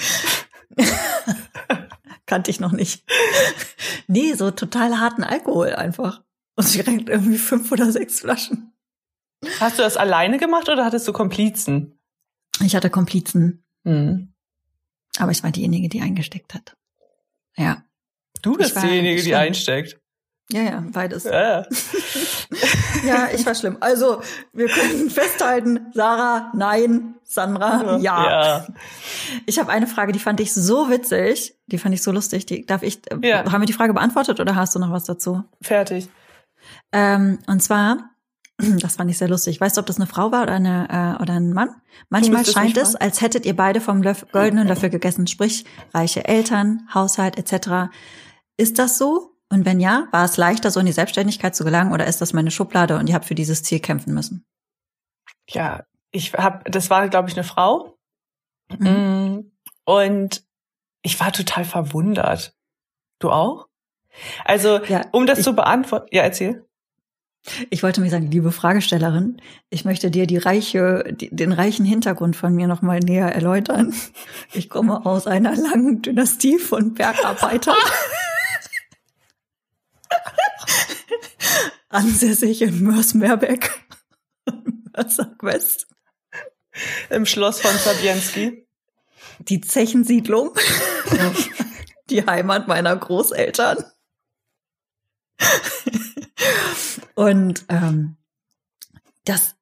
Kannte 2.25 2.49
ich 2.49 2.59
noch 2.59 2.71
nicht. 2.71 3.03
nee, 4.07 4.33
so 4.33 4.49
total 4.51 4.99
harten 4.99 5.23
Alkohol 5.23 5.73
einfach. 5.73 6.23
Und 6.55 6.73
direkt 6.73 7.09
irgendwie 7.09 7.37
fünf 7.37 7.71
oder 7.71 7.91
sechs 7.91 8.21
Flaschen. 8.21 8.73
Hast 9.59 9.77
du 9.79 9.83
das 9.83 9.97
alleine 9.97 10.37
gemacht 10.37 10.69
oder 10.69 10.85
hattest 10.85 11.07
du 11.07 11.13
Komplizen? 11.13 11.99
Ich 12.63 12.75
hatte 12.75 12.89
Komplizen. 12.89 13.63
Mhm. 13.83 14.33
Aber 15.17 15.31
ich 15.31 15.43
war 15.43 15.51
diejenige, 15.51 15.89
die 15.89 16.01
eingesteckt 16.01 16.53
hat. 16.53 16.77
Ja. 17.57 17.83
Du 18.41 18.55
bist 18.55 18.81
diejenige, 18.81 19.21
die 19.21 19.35
einsteckt. 19.35 20.00
Ja, 20.51 20.61
ja, 20.61 20.83
beides. 20.91 21.23
Ja. 21.23 21.65
ja, 23.05 23.29
ich 23.33 23.45
war 23.45 23.55
schlimm. 23.55 23.77
Also, 23.79 24.21
wir 24.53 24.67
können 24.67 25.09
festhalten, 25.09 25.87
Sarah, 25.93 26.51
nein, 26.53 27.15
Sandra, 27.23 27.97
ja. 27.99 28.29
ja. 28.29 28.67
Ich 29.45 29.59
habe 29.59 29.71
eine 29.71 29.87
Frage, 29.87 30.11
die 30.11 30.19
fand 30.19 30.39
ich 30.41 30.53
so 30.53 30.89
witzig, 30.89 31.55
die 31.67 31.77
fand 31.77 31.95
ich 31.95 32.03
so 32.03 32.11
lustig. 32.11 32.45
Die 32.45 32.65
darf 32.65 32.83
ich, 32.83 32.99
äh, 33.11 33.27
ja. 33.27 33.51
haben 33.51 33.61
wir 33.61 33.65
die 33.65 33.73
Frage 33.73 33.93
beantwortet 33.93 34.39
oder 34.39 34.55
hast 34.55 34.75
du 34.75 34.79
noch 34.79 34.91
was 34.91 35.05
dazu? 35.05 35.43
Fertig. 35.61 36.09
Ähm, 36.91 37.39
und 37.47 37.61
zwar, 37.63 38.11
das 38.57 38.97
fand 38.97 39.09
ich 39.09 39.17
sehr 39.17 39.29
lustig. 39.29 39.61
Weißt 39.61 39.77
du, 39.77 39.79
ob 39.79 39.87
das 39.87 39.97
eine 39.97 40.07
Frau 40.07 40.31
war 40.31 40.43
oder 40.43 40.53
eine 40.53 41.17
äh, 41.17 41.21
oder 41.21 41.33
ein 41.33 41.53
Mann? 41.53 41.69
Manchmal 42.09 42.45
scheint 42.45 42.77
es, 42.77 42.95
als 42.95 43.21
hättet 43.21 43.45
ihr 43.45 43.55
beide 43.55 43.79
vom 43.79 44.01
Löff 44.01 44.25
goldenen 44.31 44.67
Löffel 44.67 44.89
gegessen, 44.89 45.27
sprich 45.27 45.65
reiche 45.93 46.25
Eltern, 46.25 46.87
Haushalt 46.93 47.37
etc. 47.37 47.93
Ist 48.57 48.79
das 48.79 48.97
so? 48.97 49.31
Und 49.51 49.65
wenn 49.65 49.81
ja, 49.81 50.07
war 50.11 50.23
es 50.23 50.37
leichter, 50.37 50.71
so 50.71 50.79
in 50.79 50.85
die 50.85 50.93
Selbstständigkeit 50.93 51.53
zu 51.53 51.65
gelangen 51.65 51.91
oder 51.91 52.07
ist 52.07 52.21
das 52.21 52.31
meine 52.31 52.51
Schublade 52.51 52.97
und 52.97 53.07
ihr 53.07 53.15
habt 53.15 53.25
für 53.25 53.35
dieses 53.35 53.63
Ziel 53.63 53.81
kämpfen 53.81 54.13
müssen? 54.13 54.45
Ja, 55.49 55.83
ich 56.11 56.33
habe, 56.33 56.69
das 56.71 56.89
war, 56.89 57.09
glaube 57.09 57.29
ich, 57.29 57.35
eine 57.35 57.43
Frau. 57.43 57.97
Mhm. 58.79 58.87
Mm, 58.87 59.51
und 59.83 60.43
ich 61.01 61.19
war 61.19 61.33
total 61.33 61.65
verwundert. 61.65 62.55
Du 63.19 63.29
auch? 63.29 63.67
Also, 64.45 64.83
ja, 64.85 65.05
um 65.11 65.27
das 65.27 65.39
ich, 65.39 65.43
zu 65.43 65.53
beantworten, 65.53 66.07
ja, 66.11 66.23
erzähl. 66.23 66.65
Ich 67.69 67.83
wollte 67.83 67.99
mir 67.99 68.09
sagen, 68.09 68.31
liebe 68.31 68.53
Fragestellerin, 68.53 69.41
ich 69.69 69.83
möchte 69.83 70.11
dir 70.11 70.27
die 70.27 70.37
reiche, 70.37 71.03
die, 71.11 71.35
den 71.35 71.51
reichen 71.51 71.85
Hintergrund 71.85 72.37
von 72.37 72.53
mir 72.53 72.67
nochmal 72.67 72.99
näher 72.99 73.33
erläutern. 73.33 73.93
Ich 74.53 74.69
komme 74.69 75.05
aus 75.05 75.27
einer 75.27 75.55
langen 75.55 76.01
Dynastie 76.01 76.57
von 76.57 76.93
Bergarbeitern. 76.93 77.75
ansässig 81.91 82.61
in 82.61 82.83
Mörs-Meerbeck, 82.83 83.71
Mörser 84.93 85.35
West. 85.41 85.87
Im 87.09 87.25
Schloss 87.25 87.61
von 87.61 87.75
Sabienski. 87.75 88.65
Die 89.39 89.61
Zechensiedlung. 89.61 90.55
die 92.09 92.25
Heimat 92.25 92.67
meiner 92.67 92.95
Großeltern. 92.95 93.83
Und 97.15 97.65
ähm, 97.69 98.17
das, 99.25 99.55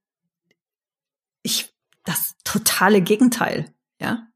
ich, 1.41 1.73
das 2.03 2.36
totale 2.43 3.01
Gegenteil, 3.01 3.73
ja. 3.99 4.27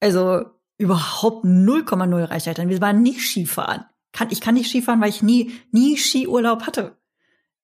Also 0.00 0.46
überhaupt 0.78 1.44
0,0 1.44 2.30
Reichweite. 2.30 2.68
Wir 2.68 2.80
waren 2.80 3.02
nie 3.02 3.18
Skifahren. 3.18 3.84
Kann, 4.12 4.30
ich 4.30 4.40
kann 4.40 4.54
nicht 4.54 4.68
Skifahren, 4.68 5.00
weil 5.00 5.10
ich 5.10 5.22
nie, 5.22 5.52
nie 5.70 5.96
Skiurlaub 5.96 6.66
hatte. 6.66 6.96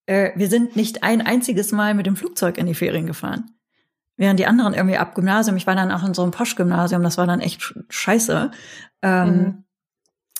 Äh, 0.08 0.32
wir 0.36 0.48
sind 0.48 0.74
nicht 0.74 1.02
ein 1.02 1.20
einziges 1.20 1.70
Mal 1.70 1.92
mit 1.92 2.06
dem 2.06 2.16
Flugzeug 2.16 2.56
in 2.56 2.66
die 2.66 2.74
Ferien 2.74 3.06
gefahren. 3.06 3.50
Während 4.16 4.40
die 4.40 4.46
anderen 4.46 4.72
irgendwie 4.72 4.96
ab 4.96 5.14
Gymnasium, 5.14 5.56
ich 5.56 5.66
war 5.66 5.76
dann 5.76 5.92
auch 5.92 6.02
in 6.02 6.14
so 6.14 6.22
einem 6.22 6.32
Posch-Gymnasium, 6.32 7.02
das 7.02 7.18
war 7.18 7.26
dann 7.26 7.40
echt 7.40 7.74
scheiße. 7.90 8.50
Ähm, 9.02 9.64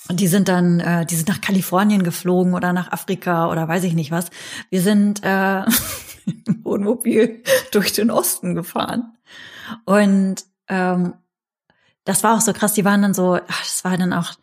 mhm. 0.09 0.17
Die 0.17 0.27
sind 0.27 0.49
dann, 0.49 0.79
äh, 0.79 1.05
die 1.05 1.15
sind 1.15 1.29
nach 1.29 1.39
Kalifornien 1.39 2.01
geflogen 2.01 2.55
oder 2.55 2.73
nach 2.73 2.91
Afrika 2.91 3.49
oder 3.51 3.67
weiß 3.67 3.83
ich 3.83 3.93
nicht 3.93 4.09
was. 4.09 4.31
Wir 4.71 4.81
sind 4.81 5.23
äh, 5.23 5.59
im 6.25 6.65
Wohnmobil 6.65 7.43
durch 7.71 7.93
den 7.93 8.09
Osten 8.09 8.55
gefahren. 8.55 9.17
Und 9.85 10.45
ähm, 10.67 11.13
das 12.05 12.23
war 12.23 12.35
auch 12.35 12.41
so 12.41 12.53
krass, 12.53 12.73
die 12.73 12.85
waren 12.85 13.03
dann 13.03 13.13
so, 13.13 13.35
ach, 13.35 13.61
das 13.61 13.83
war 13.83 13.95
dann 13.97 14.13
auch 14.13 14.33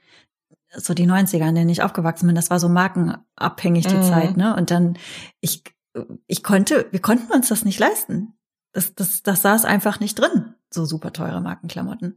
so 0.77 0.95
die 0.95 1.07
90er, 1.07 1.49
in 1.49 1.55
denen 1.55 1.71
ich 1.71 1.83
aufgewachsen 1.83 2.27
bin, 2.27 2.37
das 2.37 2.51
war 2.51 2.61
so 2.61 2.69
markenabhängig 2.69 3.87
die 3.87 3.97
mhm. 3.97 4.03
Zeit, 4.03 4.37
ne? 4.37 4.55
Und 4.57 4.71
dann, 4.71 4.99
ich, 5.41 5.63
ich 6.27 6.43
konnte, 6.43 6.87
wir 6.91 7.01
konnten 7.01 7.33
uns 7.33 7.49
das 7.49 7.65
nicht 7.65 7.79
leisten. 7.79 8.35
Das, 8.73 8.95
das, 8.95 9.23
das 9.23 9.43
saß 9.43 9.65
einfach 9.65 10.01
nicht 10.01 10.19
drin, 10.19 10.55
so 10.71 10.85
super 10.85 11.13
teure 11.13 11.41
Markenklamotten. 11.41 12.17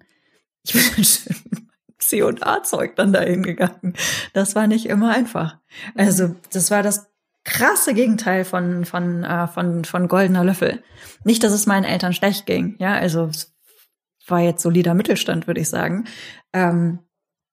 Ich 0.64 0.74
bin 0.74 1.03
schön 1.05 1.70
C&A-Zeug 1.99 2.95
dann 2.95 3.14
dahin 3.14 3.43
gegangen. 3.43 3.93
Das 4.34 4.55
war 4.55 4.68
nicht 4.68 4.86
immer 4.88 5.12
einfach. 5.12 5.57
Also, 5.95 6.36
das 6.51 6.72
war 6.72 6.82
das 6.82 7.07
krasse 7.43 7.93
Gegenteil 7.93 8.45
von, 8.45 8.86
von, 8.86 9.24
äh, 9.24 9.47
von, 9.47 9.86
von 9.86 10.07
goldener 10.07 10.43
Löffel. 10.43 10.84
Nicht, 11.24 11.43
dass 11.43 11.51
es 11.51 11.68
meinen 11.68 11.84
Eltern 11.84 12.14
schlecht 12.14 12.45
ging, 12.45 12.76
ja, 12.80 12.93
also, 12.93 13.26
es 13.26 13.53
war 14.28 14.41
jetzt 14.41 14.62
solider 14.62 14.93
Mittelstand, 14.93 15.47
würde 15.47 15.62
ich 15.62 15.70
sagen. 15.70 16.05
Ähm, 16.53 16.99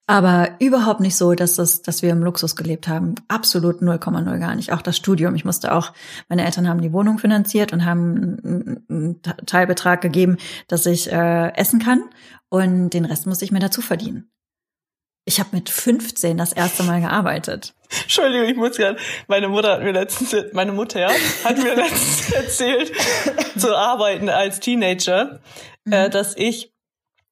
aber 0.06 0.50
überhaupt 0.60 1.00
nicht 1.00 1.16
so, 1.16 1.34
dass 1.34 1.54
das, 1.54 1.82
dass 1.82 2.02
wir 2.02 2.10
im 2.10 2.22
Luxus 2.22 2.54
gelebt 2.54 2.86
haben. 2.86 3.16
Absolut 3.26 3.82
0,0 3.82 4.38
gar 4.38 4.54
nicht. 4.54 4.72
Auch 4.72 4.82
das 4.82 4.96
Studium. 4.96 5.34
Ich 5.34 5.44
musste 5.44 5.74
auch, 5.74 5.92
meine 6.28 6.44
Eltern 6.44 6.68
haben 6.68 6.80
die 6.80 6.92
Wohnung 6.92 7.18
finanziert 7.18 7.72
und 7.72 7.84
haben 7.84 8.84
einen 8.88 9.20
Teilbetrag 9.46 10.00
gegeben, 10.00 10.36
dass 10.68 10.86
ich 10.86 11.10
äh, 11.10 11.52
essen 11.56 11.80
kann. 11.80 12.04
Und 12.48 12.90
den 12.90 13.04
Rest 13.04 13.26
musste 13.26 13.44
ich 13.44 13.50
mir 13.50 13.58
dazu 13.58 13.80
verdienen. 13.80 14.30
Ich 15.24 15.40
habe 15.40 15.48
mit 15.52 15.68
15 15.68 16.38
das 16.38 16.52
erste 16.52 16.84
Mal 16.84 17.00
gearbeitet. 17.00 17.74
Entschuldigung, 18.02 18.48
ich 18.48 18.56
muss 18.56 18.76
gerade, 18.76 19.00
meine 19.26 19.48
Mutter 19.48 19.72
hat 19.72 19.82
mir 19.82 19.90
letztens, 19.90 20.36
meine 20.52 20.70
Mutter 20.70 21.00
ja, 21.00 21.10
hat 21.44 21.58
mir 21.58 21.74
letztens 21.74 22.30
erzählt, 22.30 22.92
zu 23.58 23.76
arbeiten 23.76 24.28
als 24.28 24.60
Teenager, 24.60 25.40
mhm. 25.84 25.92
äh, 25.92 26.10
dass 26.10 26.36
ich 26.36 26.75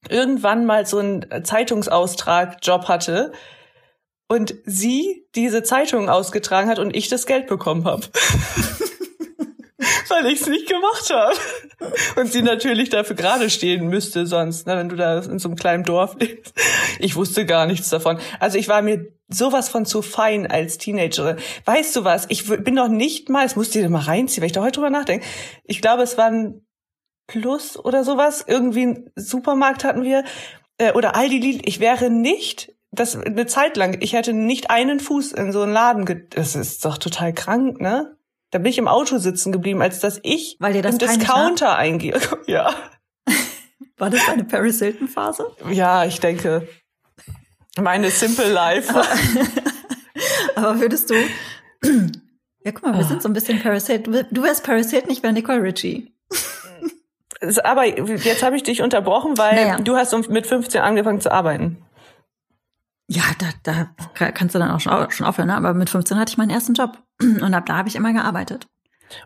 irgendwann 0.08 0.64
mal 0.66 0.86
so 0.86 0.98
einen 0.98 1.44
Zeitungsaustrag-Job 1.44 2.88
hatte 2.88 3.32
und 4.28 4.54
sie 4.64 5.26
diese 5.34 5.62
Zeitung 5.62 6.08
ausgetragen 6.08 6.68
hat 6.68 6.78
und 6.78 6.94
ich 6.94 7.08
das 7.08 7.26
Geld 7.26 7.46
bekommen 7.46 7.84
habe. 7.84 8.06
Weil 10.08 10.26
ich 10.26 10.40
es 10.40 10.46
nicht 10.46 10.68
gemacht 10.68 11.10
habe. 11.10 11.34
Und 12.16 12.32
sie 12.32 12.42
natürlich 12.42 12.88
dafür 12.88 13.16
gerade 13.16 13.50
stehen 13.50 13.88
müsste 13.88 14.26
sonst, 14.26 14.66
ne, 14.66 14.76
wenn 14.76 14.88
du 14.88 14.96
da 14.96 15.18
in 15.18 15.38
so 15.38 15.48
einem 15.48 15.56
kleinen 15.56 15.84
Dorf 15.84 16.16
lebst. 16.18 16.54
Ich 17.00 17.16
wusste 17.16 17.44
gar 17.46 17.66
nichts 17.66 17.90
davon. 17.90 18.18
Also 18.38 18.58
ich 18.58 18.68
war 18.68 18.82
mir 18.82 19.12
sowas 19.28 19.68
von 19.68 19.84
zu 19.84 20.02
fein 20.02 20.46
als 20.46 20.78
Teenagerin. 20.78 21.36
Weißt 21.64 21.96
du 21.96 22.04
was? 22.04 22.26
Ich 22.28 22.46
bin 22.46 22.74
noch 22.74 22.88
nicht 22.88 23.28
mal, 23.28 23.44
es 23.44 23.56
musst 23.56 23.74
du 23.74 23.80
dir 23.80 23.88
mal 23.88 24.02
reinziehen, 24.02 24.42
weil 24.42 24.46
ich 24.46 24.52
da 24.52 24.62
heute 24.62 24.72
drüber 24.72 24.90
nachdenke. 24.90 25.26
Ich 25.64 25.80
glaube, 25.82 26.02
es 26.02 26.16
waren 26.16 26.64
Plus 27.26 27.78
oder 27.78 28.04
sowas. 28.04 28.44
Irgendwie 28.46 28.82
einen 28.82 29.10
Supermarkt 29.16 29.84
hatten 29.84 30.02
wir. 30.02 30.24
Äh, 30.78 30.92
oder 30.92 31.16
Aldi. 31.16 31.62
Ich 31.64 31.80
wäre 31.80 32.10
nicht, 32.10 32.74
das 32.94 33.16
eine 33.16 33.46
Zeit 33.46 33.76
lang, 33.76 33.98
ich 34.00 34.12
hätte 34.12 34.32
nicht 34.32 34.70
einen 34.70 35.00
Fuß 35.00 35.32
in 35.32 35.52
so 35.52 35.62
einen 35.62 35.72
Laden. 35.72 36.04
Ge 36.04 36.26
das 36.30 36.54
ist 36.54 36.84
doch 36.84 36.98
total 36.98 37.32
krank, 37.32 37.80
ne? 37.80 38.16
Da 38.50 38.58
bin 38.58 38.70
ich 38.70 38.78
im 38.78 38.88
Auto 38.88 39.18
sitzen 39.18 39.50
geblieben, 39.50 39.82
als 39.82 39.98
dass 39.98 40.20
ich 40.22 40.56
Weil 40.60 40.74
dir 40.74 40.82
das 40.82 40.94
im 40.94 40.98
Discounter 41.00 41.76
eingehe. 41.76 42.20
Ja. 42.46 42.74
War 43.96 44.10
das 44.10 44.28
eine 44.28 44.44
Paris 44.44 44.78
Hilton 44.78 45.08
Phase? 45.08 45.50
Ja, 45.70 46.04
ich 46.04 46.20
denke. 46.20 46.68
Meine 47.80 48.10
Simple 48.10 48.52
Life. 48.52 48.90
Aber, 48.90 49.06
aber 50.54 50.80
würdest 50.80 51.10
du, 51.10 51.14
ja, 52.64 52.72
guck 52.72 52.82
mal, 52.82 52.96
wir 52.96 53.04
sind 53.04 53.22
so 53.22 53.28
ein 53.28 53.32
bisschen 53.32 53.60
Paris 53.60 53.86
Hilton. 53.88 54.26
Du 54.30 54.42
wärst 54.42 54.62
Paris 54.62 54.90
Hilton, 54.90 55.10
ich 55.10 55.22
wäre 55.22 55.32
Nicole 55.32 55.62
Ritchie. 55.62 56.13
Aber 57.64 57.86
jetzt 57.86 58.42
habe 58.42 58.56
ich 58.56 58.62
dich 58.62 58.82
unterbrochen, 58.82 59.38
weil 59.38 59.54
naja. 59.54 59.78
du 59.78 59.96
hast 59.96 60.28
mit 60.28 60.46
15 60.46 60.80
angefangen 60.80 61.20
zu 61.20 61.32
arbeiten. 61.32 61.82
Ja, 63.06 63.22
da, 63.38 63.88
da 64.14 64.30
kannst 64.30 64.54
du 64.54 64.58
dann 64.58 64.70
auch 64.70 64.80
schon, 64.80 65.10
schon 65.10 65.26
aufhören, 65.26 65.48
ne? 65.48 65.56
aber 65.56 65.74
mit 65.74 65.90
15 65.90 66.18
hatte 66.18 66.30
ich 66.30 66.38
meinen 66.38 66.50
ersten 66.50 66.72
Job 66.74 66.98
und 67.20 67.54
ab 67.54 67.66
da 67.66 67.76
habe 67.76 67.88
ich 67.88 67.96
immer 67.96 68.12
gearbeitet. 68.12 68.66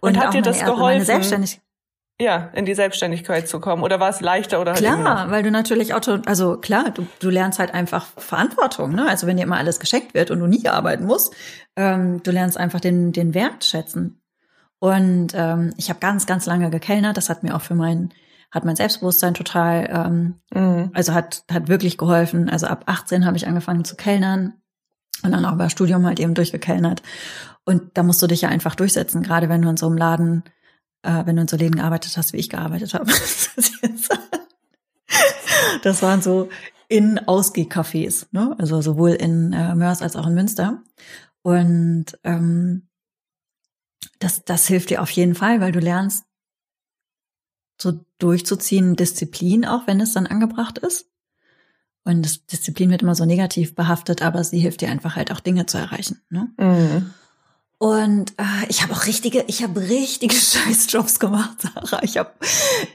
Und, 0.01 0.17
und 0.17 0.23
hat 0.23 0.35
dir 0.35 0.43
das 0.43 0.65
geholfen? 0.65 1.05
Selbstständig 1.05 1.61
ja, 2.21 2.51
in 2.53 2.65
die 2.65 2.75
Selbstständigkeit 2.75 3.49
zu 3.49 3.61
kommen? 3.61 3.83
Oder 3.83 4.01
war 4.01 4.11
es 4.11 4.21
leichter 4.21 4.61
oder 4.61 4.73
halt 4.73 4.83
Klar, 4.83 5.31
weil 5.31 5.45
du 5.45 5.51
natürlich 5.51 5.95
Auto, 5.95 6.19
also 6.27 6.57
klar, 6.57 6.91
du, 6.91 7.07
du 7.21 7.31
lernst 7.31 7.61
halt 7.61 7.73
einfach 7.73 8.07
Verantwortung, 8.17 8.93
ne? 8.93 9.09
Also 9.09 9.27
wenn 9.27 9.37
dir 9.37 9.45
immer 9.45 9.57
alles 9.57 9.79
geschenkt 9.79 10.15
wird 10.15 10.33
und 10.33 10.41
du 10.41 10.47
nie 10.47 10.67
arbeiten 10.67 11.05
musst, 11.05 11.35
ähm, 11.77 12.21
du 12.25 12.33
lernst 12.33 12.59
einfach 12.59 12.81
den, 12.81 13.13
den 13.13 13.35
Wert 13.35 13.65
schätzen. 13.65 14.21
Und 14.81 15.33
ähm, 15.35 15.73
ich 15.77 15.91
habe 15.91 16.01
ganz, 16.01 16.27
ganz 16.27 16.47
lange 16.47 16.71
gekellnert. 16.71 17.17
Das 17.17 17.29
hat 17.29 17.43
mir 17.43 17.57
auch 17.57 17.63
für 17.63 17.75
mein, 17.75 18.11
hat 18.51 18.65
mein 18.65 18.77
Selbstbewusstsein 18.77 19.35
total, 19.35 19.89
ähm, 19.91 20.35
mhm. 20.55 20.91
also 20.95 21.15
hat, 21.15 21.45
hat 21.51 21.69
wirklich 21.69 21.99
geholfen. 21.99 22.49
Also 22.49 22.67
ab 22.67 22.85
18 22.87 23.27
habe 23.27 23.37
ich 23.37 23.47
angefangen 23.47 23.85
zu 23.85 23.97
kellnern 23.97 24.55
und 25.23 25.33
dann 25.33 25.45
auch 25.45 25.55
über 25.55 25.69
Studium 25.71 26.07
halt 26.07 26.21
eben 26.21 26.35
durchgekellnert. 26.35 27.03
Und 27.65 27.91
da 27.95 28.03
musst 28.03 28.23
du 28.23 28.27
dich 28.27 28.43
ja 28.43 28.49
einfach 28.49 28.75
durchsetzen, 28.75 29.23
gerade 29.23 29.49
wenn 29.49 29.63
du 29.63 29.69
in 29.69 29.77
so 29.77 29.87
einem 29.87 29.99
Laden, 29.99 30.45
äh, 31.03 31.27
wenn 31.27 31.37
du 31.37 31.43
in 31.43 31.49
so 31.49 31.57
Läden 31.57 31.77
gearbeitet 31.77 32.17
hast, 32.17 32.33
wie 32.33 32.39
ich 32.39 32.49
gearbeitet 32.49 32.95
habe. 32.95 33.13
das 35.83 36.03
waren 36.03 36.23
so 36.23 36.49
in 36.89 37.19
Ausgehcafés, 37.19 38.27
ne? 38.31 38.55
Also 38.59 38.81
sowohl 38.81 39.11
in 39.11 39.53
äh, 39.53 39.75
Mörs 39.75 40.01
als 40.01 40.17
auch 40.17 40.27
in 40.27 40.35
Münster. 40.35 40.83
Und 41.43 42.07
ähm, 42.25 42.88
das, 44.19 44.45
das 44.45 44.67
hilft 44.67 44.91
dir 44.91 45.03
auf 45.03 45.11
jeden 45.11 45.35
Fall, 45.35 45.61
weil 45.61 45.73
du 45.73 45.81
lernst 45.81 46.25
so 47.81 48.05
durchzuziehen, 48.19 48.97
Disziplin, 48.97 49.65
auch 49.65 49.87
wenn 49.87 50.01
es 50.01 50.13
dann 50.13 50.27
angebracht 50.27 50.79
ist. 50.79 51.07
Und 52.05 52.23
das 52.23 52.47
Disziplin 52.47 52.91
wird 52.91 53.03
immer 53.03 53.15
so 53.15 53.25
negativ 53.25 53.75
behaftet, 53.75 54.23
aber 54.23 54.43
sie 54.43 54.59
hilft 54.59 54.81
dir 54.81 54.91
einfach 54.91 55.17
halt 55.17 55.31
auch 55.31 55.41
Dinge 55.41 55.67
zu 55.67 55.79
erreichen. 55.79 56.23
Ne? 56.31 56.49
Mhm. 56.57 57.15
Und 57.79 58.33
äh, 58.39 58.67
ich 58.69 58.83
habe 58.83 58.93
auch 58.93 59.07
richtige, 59.07 59.45
ich 59.47 59.63
habe 59.63 59.81
richtige 59.81 60.35
Scheißjobs 60.35 61.21
gemacht, 61.21 61.59
Sarah. 61.63 62.03
Ich 62.03 62.19
habe 62.19 62.33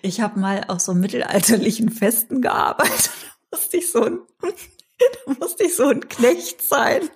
ich 0.02 0.20
hab 0.20 0.36
mal 0.36 0.66
auf 0.68 0.82
so 0.82 0.94
mittelalterlichen 0.94 1.90
Festen 1.90 2.42
gearbeitet. 2.42 3.12
Da 3.50 3.58
musste 3.58 3.78
ich 3.78 3.92
so 3.92 4.04
ein, 4.04 4.20
da 4.42 5.34
musste 5.40 5.64
ich 5.64 5.76
so 5.76 5.88
ein 5.88 6.10
Knecht 6.10 6.62
sein. 6.62 7.10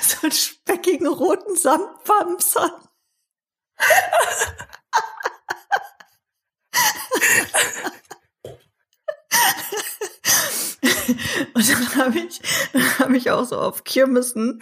so 0.02 0.18
einen 0.22 0.32
speckigen 0.32 1.06
roten 1.06 1.56
Samtwams 1.56 2.56
an. 2.56 2.70
Und 11.54 11.68
dann 11.68 11.96
habe 11.96 12.18
ich, 12.18 12.40
dann 12.72 12.98
habe 12.98 13.16
ich 13.16 13.30
auch 13.30 13.44
so 13.44 13.58
auf 13.58 13.84
Kirmessen, 13.84 14.60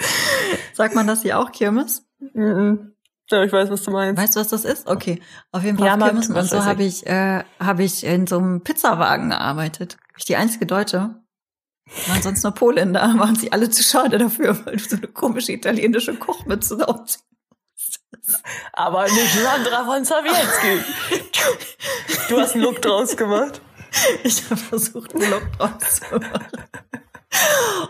sagt 0.72 0.94
man 0.94 1.06
das 1.06 1.22
hier 1.22 1.38
auch 1.38 1.52
Kirmes? 1.52 2.04
Mhm. 2.34 2.94
Ja, 3.30 3.44
ich 3.44 3.52
weiß, 3.52 3.70
was 3.70 3.84
du 3.84 3.92
meinst. 3.92 4.20
Weißt 4.20 4.34
du, 4.34 4.40
was 4.40 4.48
das 4.48 4.64
ist? 4.64 4.88
Okay. 4.88 5.22
Auf 5.52 5.62
jeden 5.62 5.78
Fall 5.78 5.86
ja, 5.86 5.94
auf 5.94 6.02
Kirmessen. 6.02 6.34
Und 6.34 6.44
so 6.48 6.64
habe 6.64 6.82
ich, 6.82 7.06
äh, 7.06 7.44
habe 7.60 7.84
ich 7.84 8.04
in 8.04 8.26
so 8.26 8.38
einem 8.38 8.62
Pizzawagen 8.62 9.30
gearbeitet. 9.30 9.98
Ich 10.16 10.24
die 10.24 10.36
einzige 10.36 10.66
Deutsche. 10.66 11.14
Waren 12.06 12.22
sonst 12.22 12.42
nur 12.42 12.52
Poländer, 12.52 13.00
waren 13.18 13.36
sie 13.36 13.52
alle 13.52 13.70
zu 13.70 13.82
schade 13.82 14.18
dafür, 14.18 14.58
weil 14.64 14.76
du 14.76 14.84
so 14.84 14.96
eine 14.96 15.08
komische 15.08 15.52
italienische 15.52 16.14
Kochmütze 16.14 16.86
aufziehst. 16.86 17.24
Aber 18.72 19.04
nicht 19.04 19.34
Sandra 19.34 19.84
von 19.84 20.04
Sawiecki. 20.04 20.84
Du 22.28 22.38
hast 22.38 22.54
einen 22.54 22.64
Look 22.64 22.80
draus 22.82 23.16
gemacht. 23.16 23.60
Ich 24.22 24.44
habe 24.44 24.56
versucht, 24.56 25.14
einen 25.14 25.30
Look 25.30 25.52
draus 25.58 26.00
zu 26.00 26.14
machen. 26.16 26.46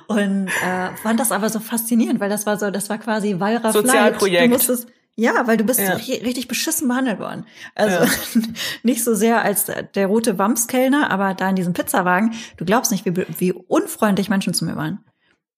Und 0.06 0.48
äh, 0.48 0.96
fand 1.02 1.20
das 1.20 1.32
aber 1.32 1.48
so 1.48 1.60
faszinierend, 1.60 2.20
weil 2.20 2.30
das 2.30 2.46
war 2.46 2.58
so, 2.58 2.70
das 2.70 2.88
war 2.90 2.98
quasi 2.98 3.38
Wallraff 3.38 3.72
Sozialprojekt. 3.72 4.44
Du 4.44 4.48
musstest, 4.48 4.88
Ja, 5.20 5.46
weil 5.46 5.58
du 5.58 5.64
bist 5.64 5.80
Ja. 5.80 5.96
ri- 5.96 6.22
richtig 6.24 6.48
beschissen 6.48 6.88
behandelt 6.88 7.18
worden. 7.18 7.44
Also 7.74 7.96
Ja. 8.04 8.10
nicht 8.82 9.04
so 9.04 9.14
sehr 9.14 9.42
als 9.42 9.66
der 9.94 10.06
rote 10.06 10.38
Wamskellner, 10.38 11.10
aber 11.10 11.34
da 11.34 11.50
in 11.50 11.56
diesem 11.56 11.74
Pizzawagen, 11.74 12.32
du 12.56 12.64
glaubst 12.64 12.90
nicht, 12.90 13.04
wie, 13.04 13.26
wie 13.38 13.52
unfreundlich 13.52 14.30
Menschen 14.30 14.54
zu 14.54 14.64
mir 14.64 14.76
waren. 14.76 15.04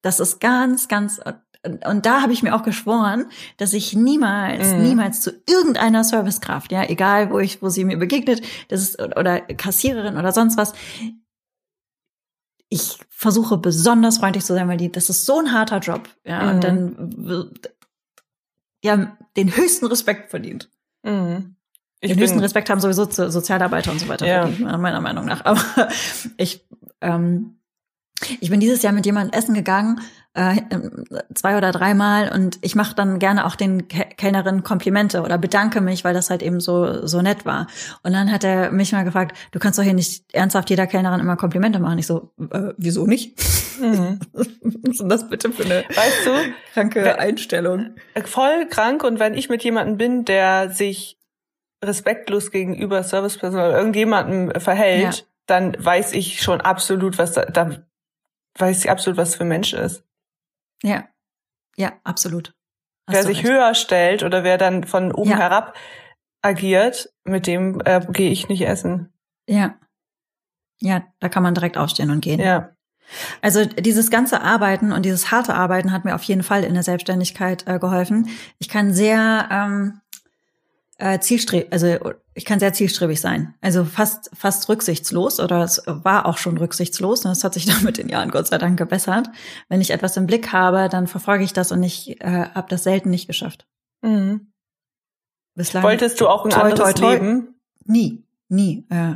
Das 0.02 0.18
ist 0.18 0.40
ganz, 0.40 0.88
ganz 0.88 1.20
und, 1.64 1.86
und 1.86 2.06
da 2.06 2.22
habe 2.22 2.32
ich 2.32 2.42
mir 2.42 2.56
auch 2.56 2.64
geschworen, 2.64 3.26
dass 3.58 3.72
ich 3.72 3.94
niemals, 3.94 4.72
Mhm. 4.72 4.82
niemals 4.82 5.20
zu 5.20 5.30
irgendeiner 5.48 6.02
Servicekraft, 6.02 6.72
ja, 6.72 6.82
egal 6.88 7.30
wo 7.30 7.38
ich, 7.38 7.62
wo 7.62 7.68
sie 7.68 7.84
mir 7.84 7.98
begegnet, 7.98 8.42
das 8.66 8.80
ist 8.82 9.00
oder 9.00 9.40
Kassiererin 9.42 10.16
oder 10.16 10.32
sonst 10.32 10.56
was, 10.56 10.72
ich 12.68 12.98
versuche 13.10 13.58
besonders 13.58 14.18
freundlich 14.18 14.44
zu 14.44 14.54
sein, 14.54 14.66
weil 14.66 14.76
die, 14.78 14.90
das 14.90 15.08
ist 15.08 15.24
so 15.24 15.38
ein 15.38 15.52
harter 15.52 15.78
Job, 15.78 16.08
ja, 16.24 16.42
Mhm. 16.42 16.50
und 16.50 16.64
dann 16.64 17.50
ja 18.84 19.16
den 19.36 19.54
höchsten 19.56 19.86
Respekt 19.86 20.30
verdient. 20.30 20.70
Mhm. 21.02 21.56
Ich 22.00 22.10
Den 22.10 22.18
höchsten 22.20 22.40
Respekt 22.40 22.68
haben 22.68 22.80
sowieso 22.80 23.08
so- 23.08 23.28
Sozialarbeiter 23.30 23.92
und 23.92 24.00
so 24.00 24.08
weiter 24.08 24.26
Ja. 24.26 24.46
verdient, 24.46 24.78
meiner 24.78 25.00
Meinung 25.00 25.24
nach. 25.24 25.44
Aber 25.44 25.60
ich, 26.36 26.66
ähm, 27.00 27.60
ich 28.40 28.50
bin 28.50 28.60
dieses 28.60 28.82
Jahr 28.82 28.92
mit 28.92 29.06
jemandem 29.06 29.36
essen 29.38 29.54
gegangen, 29.54 30.00
äh, 30.34 30.56
zwei 31.34 31.58
oder 31.58 31.72
dreimal 31.72 32.30
und 32.32 32.58
ich 32.62 32.74
mache 32.74 32.94
dann 32.94 33.18
gerne 33.18 33.44
auch 33.46 33.54
den 33.54 33.88
Ke 33.88 34.06
Kellnerinnen 34.16 34.62
Komplimente 34.62 35.20
oder 35.22 35.36
bedanke 35.36 35.80
mich, 35.82 36.04
weil 36.04 36.14
das 36.14 36.30
halt 36.30 36.42
eben 36.42 36.58
so 36.60 37.06
so 37.06 37.20
nett 37.20 37.44
war. 37.44 37.66
Und 38.02 38.12
dann 38.14 38.32
hat 38.32 38.42
er 38.44 38.70
mich 38.70 38.92
mal 38.92 39.04
gefragt, 39.04 39.36
du 39.50 39.58
kannst 39.58 39.78
doch 39.78 39.82
hier 39.84 39.92
nicht 39.94 40.24
ernsthaft 40.34 40.70
jeder 40.70 40.86
Kellnerin 40.86 41.20
immer 41.20 41.36
Komplimente 41.36 41.78
machen. 41.80 41.98
Ich 41.98 42.06
so, 42.06 42.32
äh, 42.50 42.72
wieso 42.78 43.06
nicht? 43.06 43.38
mhm. 43.80 44.20
Was 44.32 44.46
ist 44.92 45.00
denn 45.00 45.08
das 45.08 45.28
bitte 45.28 45.52
für 45.52 45.64
eine 45.64 45.84
weißt 45.88 46.26
du, 46.26 46.30
kranke 46.72 47.18
Einstellung? 47.18 47.90
voll 48.24 48.66
krank 48.70 49.04
und 49.04 49.18
wenn 49.20 49.34
ich 49.34 49.48
mit 49.50 49.62
jemandem 49.64 49.96
bin, 49.98 50.24
der 50.24 50.70
sich 50.70 51.18
respektlos 51.84 52.50
gegenüber 52.50 53.02
Servicepersonal 53.02 53.70
oder 53.70 53.78
irgendjemandem 53.78 54.52
verhält, 54.60 55.16
Ja. 55.16 55.22
dann 55.46 55.76
weiß 55.78 56.12
ich 56.12 56.40
schon 56.42 56.60
absolut, 56.60 57.18
was 57.18 57.32
da, 57.32 57.44
da 57.44 57.70
weiß 58.58 58.84
ich 58.84 58.90
absolut, 58.90 59.16
was 59.16 59.34
für 59.36 59.44
ein 59.44 59.48
Mensch 59.48 59.72
ist. 59.72 60.04
Ja, 60.82 61.04
ja, 61.76 61.92
absolut. 62.04 62.54
Hast 63.08 63.16
wer 63.16 63.22
sich 63.24 63.38
recht. 63.38 63.48
höher 63.48 63.74
stellt 63.74 64.22
oder 64.22 64.44
wer 64.44 64.58
dann 64.58 64.84
von 64.84 65.12
oben 65.12 65.30
Ja. 65.30 65.38
herab 65.38 65.76
agiert, 66.42 67.12
mit 67.24 67.46
dem 67.46 67.80
äh, 67.84 68.00
gehe 68.10 68.30
ich 68.30 68.48
nicht 68.48 68.62
essen. 68.66 69.12
Ja. 69.48 69.76
Ja, 70.80 71.04
da 71.20 71.28
kann 71.28 71.42
man 71.44 71.54
direkt 71.54 71.76
aufstehen 71.78 72.10
und 72.10 72.20
gehen. 72.20 72.40
Ja. 72.40 72.74
Also 73.40 73.64
dieses 73.64 74.10
ganze 74.10 74.40
Arbeiten 74.42 74.92
und 74.92 75.04
dieses 75.04 75.30
harte 75.30 75.54
Arbeiten 75.54 75.92
hat 75.92 76.04
mir 76.04 76.14
auf 76.14 76.22
jeden 76.24 76.42
Fall 76.42 76.64
in 76.64 76.74
der 76.74 76.82
Selbstständigkeit 76.82 77.66
äh, 77.68 77.78
geholfen. 77.78 78.28
Ich 78.58 78.68
kann 78.68 78.92
sehr 78.92 79.48
ähm, 79.50 80.00
äh, 81.02 81.18
zielstrebig, 81.18 81.72
also 81.72 82.12
ich 82.34 82.44
kann 82.44 82.60
sehr 82.60 82.72
zielstrebig 82.72 83.20
sein. 83.20 83.54
Also 83.60 83.84
fast 83.84 84.30
fast 84.34 84.68
rücksichtslos 84.68 85.40
oder 85.40 85.62
es 85.64 85.82
war 85.86 86.26
auch 86.26 86.38
schon 86.38 86.56
rücksichtslos 86.56 87.24
und 87.24 87.30
das 87.30 87.42
hat 87.42 87.54
sich 87.54 87.64
dann 87.66 87.82
mit 87.82 87.98
den 87.98 88.08
Jahren 88.08 88.30
Gott 88.30 88.46
sei 88.46 88.58
Dank 88.58 88.78
gebessert. 88.78 89.28
Wenn 89.68 89.80
ich 89.80 89.90
etwas 89.90 90.16
im 90.16 90.26
Blick 90.26 90.52
habe, 90.52 90.88
dann 90.88 91.08
verfolge 91.08 91.42
ich 91.42 91.52
das 91.52 91.72
und 91.72 91.82
ich 91.82 92.20
äh, 92.20 92.46
habe 92.54 92.68
das 92.68 92.84
selten 92.84 93.10
nicht 93.10 93.26
geschafft. 93.26 93.66
Mhm. 94.02 94.52
Bislang 95.54 95.82
Wolltest 95.82 96.20
du 96.20 96.28
auch 96.28 96.44
ein 96.44 96.50
Toi, 96.50 96.60
anderes 96.60 96.78
toi, 96.78 96.92
toi. 96.92 97.12
Leben? 97.14 97.60
Nie, 97.84 98.24
nie. 98.48 98.86
Äh, 98.88 99.14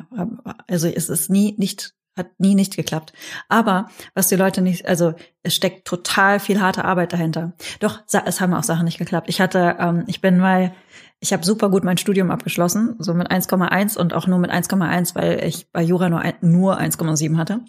also 0.68 0.88
es 0.88 1.08
ist 1.08 1.30
nie 1.30 1.54
nicht, 1.56 1.94
hat 2.16 2.28
nie 2.38 2.56
nicht 2.56 2.74
geklappt. 2.74 3.12
Aber 3.48 3.90
was 4.12 4.26
die 4.26 4.36
Leute 4.36 4.60
nicht, 4.60 4.86
also 4.86 5.14
es 5.44 5.54
steckt 5.54 5.86
total 5.86 6.40
viel 6.40 6.60
harte 6.60 6.84
Arbeit 6.84 7.12
dahinter. 7.12 7.52
Doch, 7.78 8.02
es 8.08 8.40
haben 8.40 8.54
auch 8.54 8.64
Sachen 8.64 8.86
nicht 8.86 8.98
geklappt. 8.98 9.28
Ich 9.28 9.40
hatte, 9.40 9.76
ähm, 9.78 10.02
ich 10.08 10.20
bin 10.20 10.38
mal, 10.38 10.74
ich 11.20 11.32
habe 11.32 11.44
super 11.44 11.70
gut 11.70 11.84
mein 11.84 11.98
Studium 11.98 12.30
abgeschlossen, 12.30 12.96
so 12.98 13.14
mit 13.14 13.30
1,1 13.30 13.98
und 13.98 14.12
auch 14.14 14.26
nur 14.26 14.38
mit 14.38 14.50
1,1, 14.50 15.14
weil 15.14 15.44
ich 15.44 15.70
bei 15.72 15.82
Jura 15.82 16.08
nur, 16.08 16.22
nur 16.40 16.78
1,7 16.78 17.36
hatte. 17.36 17.60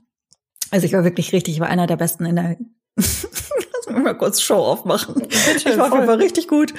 Also 0.72 0.86
ich 0.86 0.94
war 0.94 1.04
wirklich 1.04 1.32
richtig, 1.34 1.56
ich 1.56 1.60
war 1.60 1.70
einer 1.70 1.88
der 1.88 1.96
Besten 1.98 2.26
in 2.26 2.36
der 2.36 2.58
Lass 2.96 3.96
mich 3.96 4.04
mal 4.04 4.18
kurz 4.18 4.42
Show 4.42 4.56
aufmachen. 4.56 5.16
Bitte, 5.16 5.30
Ich 5.70 5.78
war 5.78 5.86
auf 5.88 5.94
jeden 5.94 6.06
voll. 6.06 6.06
Fall 6.06 6.16
richtig 6.18 6.48
gut 6.48 6.74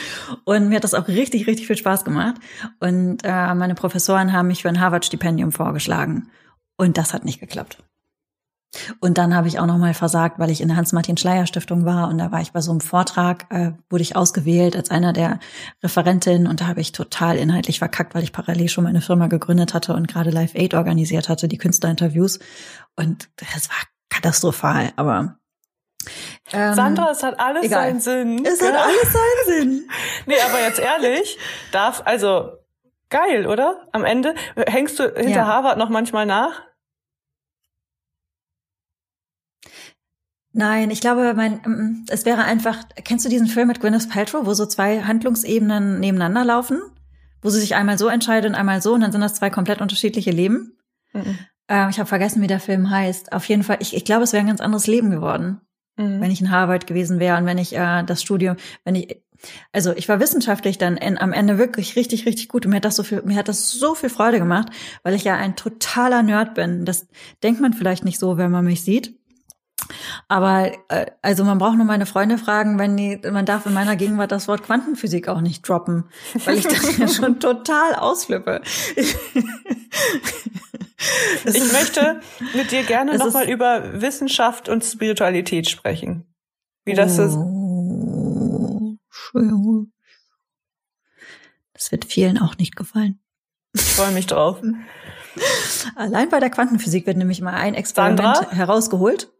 und 0.44 0.68
mir 0.68 0.76
hat 0.76 0.84
das 0.84 0.94
auch 0.94 1.08
richtig, 1.08 1.46
richtig 1.46 1.66
viel 1.66 1.76
Spaß 1.76 2.04
gemacht. 2.04 2.36
Und 2.80 3.20
äh, 3.24 3.54
meine 3.54 3.74
Professoren 3.74 4.32
haben 4.32 4.48
mich 4.48 4.62
für 4.62 4.68
ein 4.68 4.80
Harvard-Stipendium 4.80 5.52
vorgeschlagen 5.52 6.28
und 6.76 6.98
das 6.98 7.14
hat 7.14 7.24
nicht 7.24 7.40
geklappt. 7.40 7.78
Und 9.00 9.16
dann 9.16 9.34
habe 9.34 9.48
ich 9.48 9.58
auch 9.58 9.66
noch 9.66 9.78
mal 9.78 9.94
versagt, 9.94 10.38
weil 10.38 10.50
ich 10.50 10.60
in 10.60 10.68
der 10.68 10.76
Hans-Martin-Schleyer-Stiftung 10.76 11.84
war 11.84 12.08
und 12.08 12.18
da 12.18 12.30
war 12.32 12.40
ich 12.40 12.52
bei 12.52 12.60
so 12.60 12.70
einem 12.70 12.80
Vortrag, 12.80 13.46
äh, 13.50 13.72
wurde 13.88 14.02
ich 14.02 14.14
ausgewählt 14.14 14.76
als 14.76 14.90
einer 14.90 15.12
der 15.12 15.38
Referentinnen 15.82 16.46
und 16.46 16.60
da 16.60 16.66
habe 16.66 16.80
ich 16.80 16.92
total 16.92 17.36
inhaltlich 17.38 17.78
verkackt, 17.78 18.14
weil 18.14 18.24
ich 18.24 18.32
parallel 18.32 18.68
schon 18.68 18.84
meine 18.84 19.00
Firma 19.00 19.28
gegründet 19.28 19.72
hatte 19.72 19.94
und 19.94 20.06
gerade 20.06 20.30
Live 20.30 20.54
Aid 20.54 20.74
organisiert 20.74 21.28
hatte, 21.28 21.48
die 21.48 21.58
Künstlerinterviews 21.58 22.40
und 22.94 23.30
das 23.36 23.70
war 23.70 23.76
katastrophal, 24.10 24.92
aber 24.96 25.38
ähm, 26.52 26.74
Sandra, 26.74 27.10
es 27.10 27.22
hat 27.22 27.38
alles 27.40 27.64
egal. 27.64 27.84
seinen 27.84 28.00
Sinn. 28.00 28.44
es 28.44 28.62
hat 28.62 28.74
alles 28.74 29.12
seinen 29.12 29.58
Sinn. 29.58 29.90
Nee, 30.26 30.40
aber 30.46 30.60
jetzt 30.60 30.78
ehrlich, 30.78 31.38
darf, 31.72 32.02
also, 32.04 32.52
geil, 33.10 33.46
oder? 33.46 33.86
Am 33.92 34.04
Ende, 34.04 34.34
hängst 34.56 34.98
du 34.98 35.04
hinter 35.14 35.30
Ja. 35.30 35.46
Harvard 35.46 35.78
noch 35.78 35.88
manchmal 35.88 36.26
nach? 36.26 36.62
Nein, 40.58 40.90
ich 40.90 41.00
glaube, 41.00 41.34
mein, 41.36 41.60
mm, 41.64 42.06
es 42.08 42.26
wäre 42.26 42.42
einfach, 42.42 42.78
kennst 43.04 43.24
du 43.24 43.28
diesen 43.28 43.46
Film 43.46 43.68
mit 43.68 43.78
Gwyneth 43.80 44.10
Paltrow, 44.10 44.44
wo 44.44 44.54
so 44.54 44.66
zwei 44.66 45.02
Handlungsebenen 45.04 46.00
nebeneinander 46.00 46.44
laufen? 46.44 46.80
Wo 47.40 47.48
sie 47.48 47.60
sich 47.60 47.76
einmal 47.76 47.96
so 47.96 48.08
entscheidet 48.08 48.50
und 48.50 48.56
einmal 48.56 48.82
so 48.82 48.92
und 48.92 49.02
dann 49.02 49.12
sind 49.12 49.20
das 49.20 49.34
zwei 49.34 49.50
komplett 49.50 49.80
unterschiedliche 49.80 50.32
Leben? 50.32 50.76
Mhm. 51.12 51.38
Ähm, 51.68 51.90
ich 51.90 52.00
habe 52.00 52.08
vergessen, 52.08 52.42
wie 52.42 52.48
der 52.48 52.58
Film 52.58 52.90
heißt. 52.90 53.32
Auf 53.32 53.44
jeden 53.44 53.62
Fall, 53.62 53.76
ich, 53.78 53.94
ich 53.94 54.04
glaube, 54.04 54.24
es 54.24 54.32
wäre 54.32 54.40
ein 54.40 54.48
ganz 54.48 54.60
anderes 54.60 54.88
Leben 54.88 55.10
geworden, 55.12 55.60
Mhm. 55.96 56.20
wenn 56.20 56.32
ich 56.32 56.40
in 56.40 56.50
Harvard 56.50 56.88
gewesen 56.88 57.20
wäre 57.20 57.38
und 57.38 57.46
wenn 57.46 57.58
ich 57.58 57.76
äh, 57.76 58.02
das 58.02 58.20
Studium, 58.20 58.56
wenn 58.82 58.96
ich, 58.96 59.22
also 59.70 59.92
ich 59.92 60.08
war 60.08 60.18
wissenschaftlich 60.18 60.76
dann 60.76 60.96
in, 60.96 61.18
am 61.18 61.32
Ende 61.32 61.58
wirklich 61.58 61.94
richtig, 61.94 62.26
richtig 62.26 62.48
gut 62.48 62.66
und 62.66 62.70
mir 62.70 62.78
hat 62.78 62.84
das 62.84 62.96
so 62.96 63.04
viel, 63.04 63.22
mir 63.22 63.36
hat 63.36 63.46
das 63.46 63.70
so 63.70 63.94
viel 63.94 64.10
Freude 64.10 64.40
gemacht, 64.40 64.70
weil 65.04 65.14
ich 65.14 65.22
ja 65.22 65.36
ein 65.36 65.54
totaler 65.54 66.24
Nerd 66.24 66.54
bin. 66.54 66.84
Das 66.84 67.06
denkt 67.44 67.60
man 67.60 67.74
vielleicht 67.74 68.04
nicht 68.04 68.18
so, 68.18 68.38
wenn 68.38 68.50
man 68.50 68.64
mich 68.64 68.82
sieht. 68.82 69.16
Aber 70.28 70.70
äh, 70.88 71.06
also 71.22 71.44
man 71.44 71.58
braucht 71.58 71.76
nur 71.76 71.86
meine 71.86 72.06
Freunde 72.06 72.36
fragen, 72.38 72.78
wenn 72.78 72.96
die, 72.96 73.18
man 73.30 73.46
darf 73.46 73.64
in 73.66 73.72
meiner 73.72 73.96
Gegenwart 73.96 74.30
das 74.32 74.46
Wort 74.48 74.62
Quantenphysik 74.62 75.28
auch 75.28 75.40
nicht 75.40 75.66
droppen, 75.68 76.04
weil 76.44 76.58
ich 76.58 76.66
das 76.66 76.98
ja 76.98 77.08
schon 77.08 77.40
total 77.40 77.94
ausflippe. 77.94 78.60
Ich 78.96 79.14
ist- 81.44 81.72
möchte 81.72 82.20
mit 82.54 82.70
dir 82.70 82.82
gerne 82.84 83.16
nochmal 83.16 83.44
ist- 83.44 83.50
über 83.50 84.00
Wissenschaft 84.00 84.68
und 84.68 84.84
Spiritualität 84.84 85.68
sprechen. 85.68 86.26
Wie 86.84 86.94
das 86.94 87.18
ist. 87.18 87.34
Oh, 87.36 88.96
schön. 89.08 89.92
Das 91.72 91.92
wird 91.92 92.04
vielen 92.06 92.38
auch 92.38 92.56
nicht 92.58 92.76
gefallen. 92.76 93.20
Ich 93.74 93.82
freue 93.82 94.10
mich 94.12 94.26
drauf. 94.26 94.60
Allein 95.94 96.28
bei 96.30 96.40
der 96.40 96.50
Quantenphysik 96.50 97.06
wird 97.06 97.16
nämlich 97.16 97.40
mal 97.40 97.54
ein 97.54 97.74
Experiment 97.74 98.36
Sandra? 98.36 98.50
herausgeholt. 98.50 99.30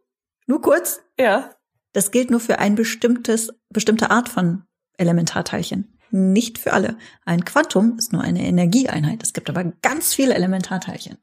Nur 0.49 0.61
kurz. 0.61 1.01
Ja. 1.19 1.51
Das 1.93 2.09
gilt 2.09 2.31
nur 2.31 2.39
für 2.39 2.57
ein 2.57 2.73
bestimmtes, 2.73 3.49
bestimmte 3.69 4.09
Art 4.09 4.29
von 4.29 4.63
Elementarteilchen. 4.97 5.95
Nicht 6.09 6.57
für 6.57 6.73
alle. 6.73 6.97
Ein 7.23 7.45
Quantum 7.45 7.97
ist 7.99 8.11
nur 8.13 8.23
eine 8.23 8.41
Energieeinheit. 8.41 9.21
Es 9.21 9.33
gibt 9.33 9.47
aber 9.51 9.63
ganz 9.83 10.15
viele 10.15 10.33
Elementarteilchen. 10.33 11.19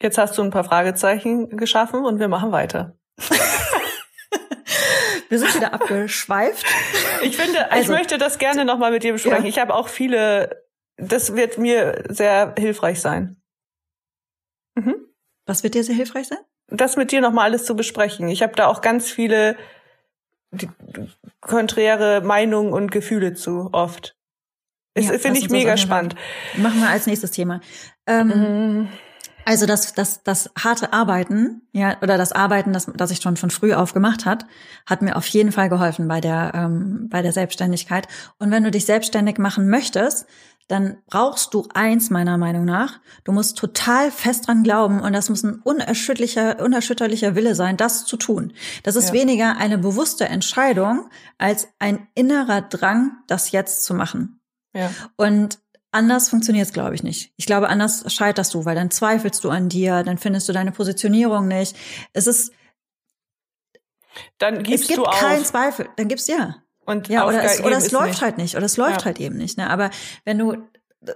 Jetzt 0.00 0.16
hast 0.16 0.38
du 0.38 0.42
ein 0.42 0.50
paar 0.52 0.62
Fragezeichen 0.62 1.56
geschaffen 1.56 2.04
und 2.04 2.20
wir 2.20 2.28
machen 2.28 2.52
weiter. 2.52 2.96
Wir 5.28 5.40
sind 5.40 5.56
wieder 5.56 5.74
abgeschweift. 5.74 6.64
Ich 7.22 7.36
finde, 7.36 7.72
Also- 7.72 7.82
ich 7.92 7.98
möchte 7.98 8.16
das 8.16 8.38
gerne 8.38 8.64
nochmal 8.64 8.92
mit 8.92 9.02
dir 9.02 9.12
besprechen. 9.12 9.42
Ja. 9.42 9.48
Ich 9.48 9.58
habe 9.58 9.74
auch 9.74 9.88
viele, 9.88 10.64
das 10.98 11.34
wird 11.34 11.58
mir 11.58 12.04
sehr 12.10 12.54
hilfreich 12.56 13.00
sein. 13.00 13.42
Mhm. 14.76 14.94
Was 15.44 15.64
wird 15.64 15.74
dir 15.74 15.82
sehr 15.82 15.96
hilfreich 15.96 16.28
sein? 16.28 16.38
Das 16.68 16.96
mit 16.96 17.12
dir 17.12 17.20
nochmal 17.20 17.44
alles 17.44 17.64
zu 17.64 17.76
besprechen. 17.76 18.28
Ich 18.28 18.42
habe 18.42 18.54
da 18.54 18.66
auch 18.66 18.80
ganz 18.80 19.10
viele 19.10 19.56
konträre 21.40 22.22
Meinungen 22.22 22.72
und 22.72 22.90
Gefühle 22.90 23.34
zu 23.34 23.70
oft. 23.72 24.16
Das 24.94 25.06
Ja, 25.06 25.18
finde 25.18 25.38
ich 25.38 25.50
mega 25.50 25.76
spannend. 25.76 26.14
Machen 26.56 26.80
wir 26.80 26.88
als 26.88 27.06
nächstes 27.06 27.30
Thema. 27.30 27.60
Ähm, 28.06 28.28
Mhm. 28.28 28.88
Also 29.48 29.64
das, 29.64 29.94
das, 29.94 30.24
das 30.24 30.50
harte 30.58 30.92
Arbeiten, 30.92 31.62
ja, 31.70 31.96
oder 32.02 32.18
das 32.18 32.32
Arbeiten, 32.32 32.72
das, 32.72 32.90
das 32.96 33.12
ich 33.12 33.20
schon 33.20 33.36
von 33.36 33.50
früh 33.50 33.74
auf 33.74 33.94
gemacht 33.94 34.24
hat, 34.24 34.44
hat 34.86 35.02
mir 35.02 35.14
auf 35.14 35.24
jeden 35.28 35.52
Fall 35.52 35.68
geholfen 35.68 36.08
bei 36.08 36.20
der, 36.20 36.50
ähm, 36.52 37.08
bei 37.08 37.22
der 37.22 37.30
Selbstständigkeit. 37.30 38.08
Und 38.40 38.50
wenn 38.50 38.64
du 38.64 38.72
dich 38.72 38.86
selbstständig 38.86 39.38
machen 39.38 39.68
möchtest, 39.70 40.26
dann 40.68 40.98
brauchst 41.06 41.54
du 41.54 41.68
eins 41.74 42.10
meiner 42.10 42.38
Meinung 42.38 42.64
nach. 42.64 43.00
Du 43.24 43.32
musst 43.32 43.56
total 43.56 44.10
fest 44.10 44.48
dran 44.48 44.62
glauben 44.64 45.00
und 45.00 45.12
das 45.12 45.28
muss 45.28 45.44
ein 45.44 45.60
unerschütterlicher, 45.62 46.60
unerschütterlicher 46.60 47.34
Wille 47.36 47.54
sein, 47.54 47.76
das 47.76 48.04
zu 48.04 48.16
tun. 48.16 48.52
Das 48.82 48.96
ist 48.96 49.08
Ja. 49.08 49.14
weniger 49.14 49.56
eine 49.58 49.78
bewusste 49.78 50.26
Entscheidung 50.28 51.08
als 51.38 51.68
ein 51.78 52.08
innerer 52.14 52.62
Drang, 52.62 53.12
das 53.28 53.52
jetzt 53.52 53.84
zu 53.84 53.94
machen. 53.94 54.40
Ja. 54.74 54.90
Und 55.16 55.60
anders 55.92 56.28
funktioniert 56.28 56.66
es, 56.66 56.72
glaube 56.72 56.94
ich, 56.96 57.02
nicht. 57.02 57.32
Ich 57.36 57.46
glaube, 57.46 57.68
anders 57.68 58.12
scheiterst 58.12 58.52
du, 58.52 58.64
weil 58.64 58.74
dann 58.74 58.90
zweifelst 58.90 59.44
du 59.44 59.50
an 59.50 59.68
dir, 59.68 60.02
dann 60.02 60.18
findest 60.18 60.48
du 60.48 60.52
deine 60.52 60.72
Positionierung 60.72 61.46
nicht. 61.48 61.76
Es 62.12 62.26
ist. 62.26 62.52
Dann 64.38 64.62
gibst 64.62 64.82
es 64.82 64.88
gibt 64.88 64.98
du 64.98 65.04
auf. 65.04 65.18
keinen 65.18 65.44
Zweifel. 65.44 65.88
Dann 65.96 66.08
gibst 66.08 66.28
ja. 66.28 66.56
Und 66.86 67.08
ja, 67.08 67.26
oder 67.26 67.42
es, 67.42 67.60
oder 67.60 67.76
es 67.76 67.92
läuft 67.92 68.08
nicht. 68.08 68.22
halt 68.22 68.38
nicht, 68.38 68.56
oder 68.56 68.64
es 68.64 68.76
läuft 68.76 69.00
ja. 69.00 69.04
halt 69.06 69.20
eben 69.20 69.36
nicht. 69.36 69.58
Ne? 69.58 69.68
Aber 69.68 69.90
wenn 70.24 70.38
du, 70.38 70.56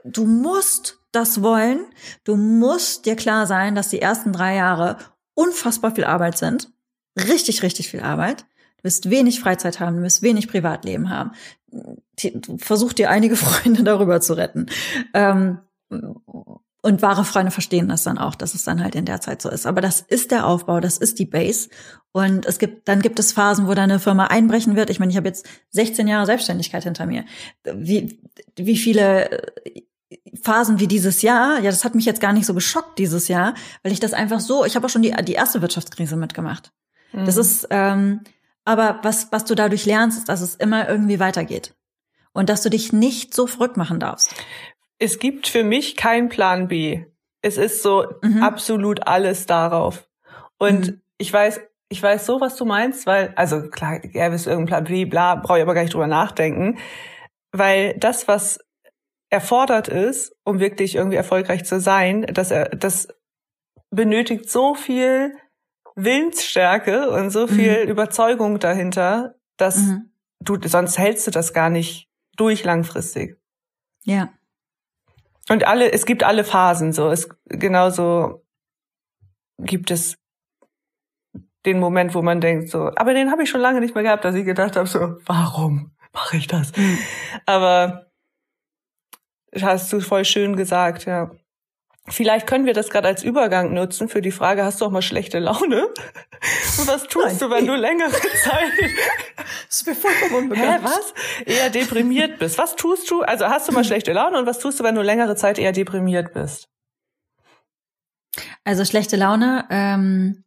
du 0.05 0.27
musst 0.27 0.99
das 1.13 1.43
wollen, 1.43 1.87
du 2.25 2.37
musst 2.37 3.07
dir 3.07 3.17
klar 3.17 3.47
sein, 3.47 3.75
dass 3.75 3.89
die 3.89 4.01
ersten 4.01 4.33
drei 4.33 4.57
Jahre 4.57 4.99
unfassbar 5.35 5.95
viel 5.95 6.05
Arbeit 6.05 6.39
sind, 6.39 6.71
richtig, 7.17 7.63
richtig 7.63 7.89
viel 7.89 8.01
Arbeit. 8.01 8.45
Du 8.79 8.85
wirst 8.85 9.11
wenig 9.11 9.41
Freizeit 9.41 9.81
haben, 9.81 9.97
du 9.97 10.03
wirst 10.03 10.23
wenig 10.23 10.49
Privatleben 10.49 11.11
haben. 11.11 11.33
Versuch 12.59 12.93
dir 12.93 13.11
einige 13.11 13.37
Freunde 13.37 13.83
darüber 13.83 14.21
zu 14.21 14.35
retten. 14.35 14.67
Ähm, 15.15 15.59
und 16.83 17.03
wahre 17.03 17.25
Freunde 17.25 17.51
verstehen 17.51 17.89
das 17.89 18.05
dann 18.05 18.19
auch, 18.19 18.35
dass 18.35 18.55
es 18.55 18.65
dann 18.65 18.83
halt 18.83 18.95
in 18.95 19.05
der 19.05 19.21
Zeit 19.21 19.43
so 19.43 19.51
ist. 19.51 19.67
Aber 19.67 19.81
das 19.81 20.01
ist 20.01 20.31
der 20.31 20.47
Aufbau, 20.47 20.81
das 20.81 20.97
ist 20.97 21.19
die 21.19 21.27
Base. 21.27 21.69
Und 22.13 22.47
es 22.47 22.59
gibt, 22.59 22.89
dann 22.89 23.03
gibt 23.03 23.19
es 23.19 23.33
Phasen, 23.33 23.67
wo 23.67 23.75
deine 23.75 23.99
Firma 23.99 24.27
einbrechen 24.27 24.77
wird. 24.77 24.91
Ich 24.91 24.99
meine, 24.99 25.13
ich 25.13 25.17
habe 25.17 25.29
jetzt 25.29 25.47
16 25.71 26.09
Jahre 26.09 26.27
Selbstständigkeit 26.27 26.85
hinter 26.85 27.07
mir. 27.07 27.25
Wie, 27.65 28.21
wie 28.57 28.77
viele 28.77 29.53
Phasen 30.43 30.81
wie 30.81 30.89
dieses 30.89 31.23
Jahr, 31.23 31.61
ja, 31.61 31.71
das 31.71 31.85
hat 31.85 31.95
mich 31.95 32.05
jetzt 32.05 32.21
gar 32.21 32.33
nicht 32.33 32.47
so 32.47 32.55
geschockt 32.55 32.99
dieses 32.99 33.29
Jahr, 33.29 33.55
weil 33.83 33.93
ich 33.93 34.01
das 34.01 34.13
einfach 34.13 34.41
so, 34.41 34.65
ich 34.65 34.75
habe 34.75 34.87
auch 34.87 34.91
schon 34.91 35.03
die, 35.03 35.15
die 35.25 35.35
erste 35.35 35.63
Wirtschaftskrise 35.63 36.17
mitgemacht. 36.17 36.73
Mhm. 37.13 37.27
Das 37.27 37.37
ist, 37.37 37.69
ähm, 37.71 38.21
aber 38.65 39.01
was, 39.03 39.31
was 39.31 39.45
du 39.45 39.55
dadurch 39.55 39.87
lernst, 39.87 40.19
ist, 40.19 40.29
dass 40.29 40.41
es 40.41 40.55
immer 40.57 40.89
irgendwie 40.89 41.21
weitergeht. 41.21 41.75
Und 42.33 42.49
dass 42.49 42.63
du 42.63 42.71
dich 42.71 42.93
nicht 42.93 43.35
so 43.35 43.49
verrückt 43.49 43.77
machen 43.77 43.99
darfst 43.99 44.33
es 45.01 45.19
gibt 45.19 45.49
für 45.49 45.65
mich 45.65 45.97
keinen 45.97 46.29
Plan 46.29 46.69
B. 46.69 47.05
Es 47.43 47.57
ist 47.57 47.83
so 47.83 48.07
mhm. 48.23 48.43
absolut 48.43 49.07
alles 49.07 49.47
darauf. 49.47 50.09
Und 50.59 50.89
mhm. 50.89 51.01
ich 51.19 51.33
weiß, 51.33 51.61
ich 51.89 52.03
weiß 52.03 52.27
so, 52.27 52.41
was 52.41 52.55
du 52.55 52.67
meinst, 52.67 53.07
weil, 53.07 53.33
also 53.35 53.69
klar, 53.71 53.99
gäbe 53.99 54.35
es 54.35 54.47
irgendeinen 54.47 54.85
Plan 54.85 54.85
B, 54.85 55.05
bla, 55.07 55.35
brauche 55.37 55.59
ich 55.59 55.63
aber 55.63 55.75
gar 55.75 55.83
nicht 55.83 55.95
drüber 55.95 56.07
nachdenken. 56.07 56.79
Weil 57.51 57.95
das, 57.99 58.29
was 58.29 58.61
erfordert 59.31 59.89
ist, 59.89 60.37
um 60.45 60.61
wirklich 60.61 60.97
irgendwie 60.97 61.17
erfolgreich 61.17 61.65
zu 61.65 61.81
sein, 61.81 62.27
das, 62.33 62.53
das 62.77 63.09
benötigt 63.91 64.51
so 64.51 64.75
viel 64.75 65.35
Willensstärke 65.97 67.11
und 67.11 67.31
so 67.31 67.47
viel 67.47 67.85
mhm. 67.85 67.91
Überzeugung 67.91 68.59
dahinter, 68.59 69.35
dass 69.57 69.79
mhm. 69.79 70.13
du, 70.41 70.59
sonst 70.63 70.99
hältst 70.99 71.27
du 71.27 71.31
das 71.31 71.55
gar 71.55 71.71
nicht 71.71 72.09
durch 72.37 72.65
langfristig. 72.65 73.41
Ja. 74.05 74.33
Und 75.51 75.67
alle, 75.67 75.93
es 75.93 76.07
gibt 76.07 76.23
alle 76.23 76.45
Phasen 76.45 76.93
so. 76.93 77.11
Es 77.11 77.29
genauso 77.47 78.47
gibt 79.59 79.91
es 79.91 80.17
den 81.67 81.81
Moment, 81.81 82.15
wo 82.15 82.23
man 82.23 82.41
denkt 82.41 82.71
so, 82.71 82.91
aber 82.95 83.13
den 83.15 83.31
habe 83.31 83.43
ich 83.43 83.51
schon 83.51 83.61
lange 83.61 83.81
nicht 83.81 83.95
mehr 83.95 84.05
gehabt, 84.05 84.25
dass 84.25 84.35
ich 84.35 84.47
gedacht 84.47 84.77
habe 84.77 84.87
so, 84.87 85.19
warum 85.27 85.95
mache 86.13 86.37
ich 86.37 86.47
das? 86.47 86.75
Mhm. 86.77 86.99
Aber 87.47 88.07
hast 89.61 89.93
du 89.93 90.01
voll 90.01 90.25
schön 90.25 90.57
gesagt, 90.57 91.05
ja. 91.05 91.31
Vielleicht 92.09 92.47
können 92.47 92.67
wir 92.67 92.73
das 92.73 92.89
gerade 92.91 93.09
als 93.09 93.23
Übergang 93.23 93.75
nutzen 93.75 94.09
für 94.09 94.23
die 94.23 94.31
Frage, 94.31 94.65
hast 94.65 94.81
du 94.81 94.87
auch 94.87 94.91
mal 94.91 95.03
schlechte 95.03 95.39
Laune? 95.39 95.87
Und 95.87 96.89
was 96.89 97.05
tust 97.05 97.27
Nein, 97.27 97.39
du, 97.39 97.51
wenn 97.51 97.67
du 97.67 97.75
längere 97.75 98.11
Zeit 98.45 98.73
das 99.69 99.83
ist 99.83 99.87
mir 99.87 99.95
vollkommen 99.95 100.45
unbekannt. 100.45 100.81
Hä, 100.81 100.85
was? 100.85 101.15
Eher 101.45 101.71
deprimiert 101.71 102.39
bist. 102.39 102.59
Was 102.59 102.75
tust 102.77 103.11
du? 103.11 103.23
Also 103.23 103.47
hast 103.47 103.69
du 103.69 103.73
mal 103.73 103.85
schlechte 103.85 104.13
Laune 104.13 104.39
und 104.39 104.47
was 104.47 104.59
tust 104.59 104.81
du, 104.81 104.85
wenn 104.85 104.95
du 104.95 105.03
längere 105.03 105.37
Zeit 105.37 105.59
eher 105.59 105.73
deprimiert 105.73 106.33
bist? 106.33 106.69
Also 108.65 108.85
schlechte 108.85 109.17
Laune, 109.17 109.67
ähm, 109.71 110.45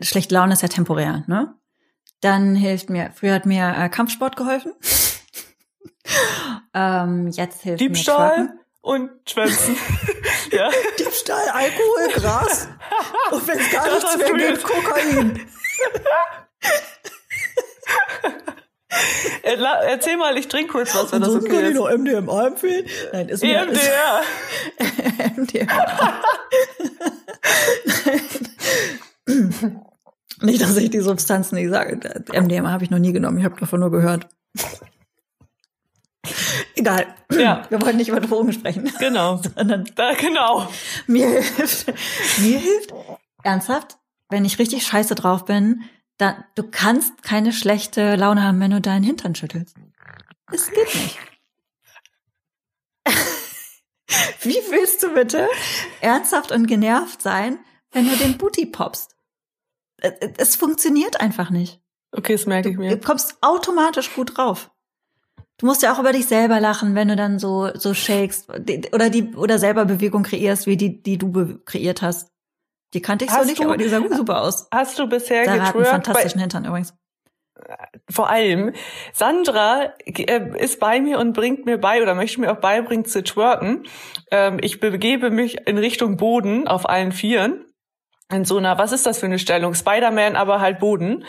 schlechte 0.00 0.34
Laune 0.34 0.52
ist 0.52 0.62
ja 0.62 0.68
temporär, 0.68 1.24
ne? 1.26 1.54
Dann 2.20 2.54
hilft 2.54 2.90
mir, 2.90 3.10
früher 3.14 3.34
hat 3.34 3.46
mir 3.46 3.74
äh, 3.76 3.88
Kampfsport 3.88 4.36
geholfen. 4.36 4.72
ähm, 6.74 7.28
jetzt 7.28 7.62
hilft 7.62 7.80
Diebstahl? 7.80 8.28
mir 8.30 8.46
Twerken 8.46 8.67
und 8.88 9.10
Schwänzen. 9.28 9.76
ja. 10.50 10.70
Diebstahl, 10.98 11.46
Alkohol, 11.52 12.08
Gras. 12.14 12.68
Und 13.30 13.46
wenn 13.46 13.58
es 13.58 13.70
gar 13.70 13.86
das 13.86 14.16
nichts 14.16 14.32
mehr 14.32 14.50
gibt, 14.50 14.62
Kokain. 14.64 15.46
Erzähl 19.42 20.16
mal, 20.16 20.38
ich 20.38 20.48
trinke 20.48 20.72
kurz 20.72 20.94
was, 20.94 21.12
wenn 21.12 21.20
das 21.20 21.34
okay 21.34 21.48
kann 21.48 21.64
ist. 21.64 21.70
ich 21.70 21.76
noch 21.76 21.90
MDMA 21.90 22.46
empfehlen? 22.46 22.86
Nein, 23.12 23.28
ist 23.28 23.42
mir 23.42 23.60
EMDR. 23.60 24.22
MDMA. 25.36 26.22
nicht, 30.40 30.62
dass 30.62 30.76
ich 30.78 30.88
die 30.88 31.00
Substanzen 31.00 31.56
nicht 31.56 31.68
sage. 31.68 32.00
MDMA 32.32 32.70
habe 32.70 32.84
ich 32.84 32.90
noch 32.90 32.98
nie 32.98 33.12
genommen. 33.12 33.36
Ich 33.38 33.44
habe 33.44 33.60
davon 33.60 33.80
nur 33.80 33.90
gehört. 33.90 34.26
Egal. 36.74 37.06
Ja. 37.32 37.64
Wir 37.70 37.80
wollen 37.80 37.96
nicht 37.96 38.08
über 38.08 38.20
Drogen 38.20 38.52
sprechen. 38.52 38.90
Genau. 38.98 39.36
Sondern 39.36 39.88
da, 39.94 40.14
genau. 40.14 40.68
Mir 41.06 41.28
hilft, 41.28 41.86
mir 42.38 42.58
hilft 42.58 42.92
ernsthaft, 43.42 43.98
wenn 44.28 44.44
ich 44.44 44.58
richtig 44.58 44.86
scheiße 44.86 45.14
drauf 45.14 45.44
bin, 45.44 45.84
dann, 46.18 46.44
du 46.56 46.64
kannst 46.68 47.22
keine 47.22 47.52
schlechte 47.52 48.16
Laune 48.16 48.42
haben, 48.42 48.60
wenn 48.60 48.72
du 48.72 48.80
deinen 48.80 49.04
Hintern 49.04 49.34
schüttelst. 49.34 49.76
Es 50.52 50.70
geht 50.70 50.94
nicht. 50.94 51.18
Wie 54.42 54.58
willst 54.70 55.02
du 55.02 55.14
bitte 55.14 55.48
ernsthaft 56.00 56.50
und 56.52 56.66
genervt 56.66 57.22
sein, 57.22 57.58
wenn 57.92 58.08
du 58.08 58.16
den 58.16 58.36
Booty 58.38 58.66
poppst? 58.66 59.14
Es 60.36 60.56
funktioniert 60.56 61.20
einfach 61.20 61.50
nicht. 61.50 61.80
Okay, 62.12 62.32
das 62.32 62.46
merke 62.46 62.70
ich 62.70 62.76
mir. 62.76 62.96
Du 62.96 63.04
kommst 63.04 63.36
automatisch 63.42 64.14
gut 64.14 64.36
drauf. 64.36 64.70
Du 65.58 65.66
musst 65.66 65.82
ja 65.82 65.92
auch 65.92 65.98
über 65.98 66.12
dich 66.12 66.26
selber 66.26 66.60
lachen, 66.60 66.94
wenn 66.94 67.08
du 67.08 67.16
dann 67.16 67.38
so 67.38 67.70
so 67.74 67.92
shakest 67.92 68.48
oder 68.92 69.10
die 69.10 69.34
oder 69.34 69.58
selber 69.58 69.84
Bewegung 69.84 70.22
kreierst, 70.22 70.66
wie 70.66 70.76
die 70.76 71.02
die 71.02 71.18
du 71.18 71.58
kreiert 71.64 72.00
hast. 72.00 72.30
Die 72.94 73.02
kannte 73.02 73.24
ich 73.24 73.30
hast 73.30 73.42
so 73.42 73.48
nicht, 73.48 73.60
du, 73.60 73.64
aber 73.64 73.76
die 73.76 73.88
sah 73.88 74.00
super 74.08 74.42
aus. 74.42 74.68
Hast 74.72 74.98
du 74.98 75.08
bisher 75.08 75.44
Sarah 75.44 75.66
hat 75.66 75.74
einen 75.74 75.84
fantastischen 75.84 76.40
Hintern 76.40 76.64
übrigens. 76.64 76.94
Vor 78.08 78.30
allem, 78.30 78.72
Sandra 79.12 79.92
äh, 80.06 80.58
ist 80.58 80.78
bei 80.78 81.00
mir 81.00 81.18
und 81.18 81.32
bringt 81.32 81.66
mir 81.66 81.76
bei 81.76 82.00
oder 82.02 82.14
möchte 82.14 82.40
mir 82.40 82.52
auch 82.52 82.60
beibringen 82.60 83.04
zu 83.04 83.22
twerken. 83.22 83.84
Ähm, 84.30 84.58
ich 84.62 84.80
begebe 84.80 85.30
mich 85.30 85.66
in 85.66 85.76
Richtung 85.76 86.16
Boden 86.16 86.68
auf 86.68 86.88
allen 86.88 87.12
Vieren. 87.12 87.64
In 88.32 88.44
so 88.44 88.58
einer, 88.58 88.78
was 88.78 88.92
ist 88.92 89.06
das 89.06 89.18
für 89.18 89.26
eine 89.26 89.38
Stellung? 89.38 89.74
Spider-Man, 89.74 90.36
aber 90.36 90.60
halt 90.60 90.78
Boden. 90.78 91.24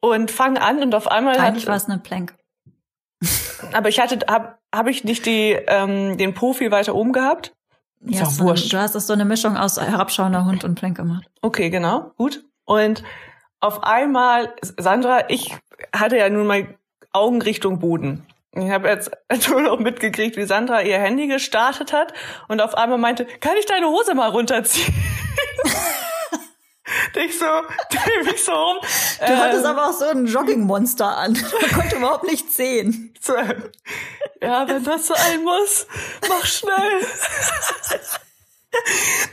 Und 0.00 0.30
fang 0.30 0.58
an 0.58 0.82
und 0.82 0.94
auf 0.94 1.08
einmal 1.08 1.38
Eigentlich 1.38 1.66
war 1.66 1.76
es 1.76 1.88
eine 1.88 1.98
Plank. 1.98 2.34
Aber 3.72 3.88
ich 3.88 4.00
hatte, 4.00 4.18
hab, 4.28 4.58
hab 4.74 4.86
ich 4.88 5.04
nicht 5.04 5.26
die, 5.26 5.52
ähm, 5.52 6.18
den 6.18 6.34
viel 6.34 6.70
weiter 6.70 6.94
oben 6.94 7.12
gehabt? 7.12 7.54
Ja, 8.00 8.22
ist 8.22 8.40
wurscht. 8.40 8.72
du 8.72 8.78
hast 8.78 8.94
es 8.94 9.06
so 9.06 9.14
eine 9.14 9.24
Mischung 9.24 9.56
aus 9.56 9.80
herabschauender 9.80 10.44
Hund 10.44 10.64
und 10.64 10.74
Plank 10.74 10.96
gemacht. 10.96 11.26
Okay, 11.40 11.70
genau, 11.70 12.12
gut. 12.16 12.44
Und 12.64 13.02
auf 13.60 13.82
einmal, 13.82 14.54
Sandra, 14.78 15.30
ich 15.30 15.56
hatte 15.94 16.18
ja 16.18 16.28
nun 16.28 16.46
mal 16.46 16.76
Augen 17.12 17.40
Richtung 17.40 17.78
Boden. 17.78 18.26
Ich 18.52 18.70
habe 18.70 18.88
jetzt 18.88 19.10
nur 19.48 19.62
noch 19.62 19.78
mitgekriegt, 19.78 20.36
wie 20.36 20.44
Sandra 20.44 20.82
ihr 20.82 20.98
Handy 20.98 21.26
gestartet 21.26 21.92
hat 21.92 22.12
und 22.48 22.60
auf 22.60 22.74
einmal 22.74 22.98
meinte, 22.98 23.24
kann 23.24 23.54
ich 23.58 23.66
deine 23.66 23.86
Hose 23.86 24.14
mal 24.14 24.28
runterziehen? 24.28 24.94
ich 27.14 27.38
so, 27.38 27.44
dreh 27.90 28.22
mich 28.24 28.44
so 28.44 28.52
um. 28.52 28.78
Du 28.80 29.32
ähm, 29.32 29.38
hattest 29.38 29.64
aber 29.64 29.88
auch 29.88 29.92
so 29.92 30.06
ein 30.06 30.26
Joggingmonster 30.26 31.16
an. 31.16 31.32
Man 31.60 31.70
konnte 31.72 31.96
überhaupt 31.96 32.24
nichts 32.24 32.56
sehen. 32.56 33.14
So, 33.20 33.34
ja, 34.42 34.68
wenn 34.68 34.84
das 34.84 35.06
sein 35.06 35.42
muss, 35.42 35.86
mach 36.28 36.46
schnell. 36.46 37.00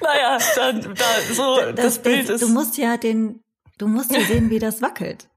naja, 0.02 0.38
dann, 0.56 0.96
da, 0.96 1.34
so, 1.34 1.58
das, 1.58 1.76
das 1.76 2.00
Bild 2.00 2.30
ist. 2.30 2.42
Du 2.42 2.50
musst 2.50 2.78
ja 2.78 2.98
den, 2.98 3.44
du 3.78 3.88
musst 3.88 4.12
ja 4.12 4.22
sehen, 4.22 4.50
wie 4.50 4.60
das 4.60 4.82
wackelt. 4.82 5.30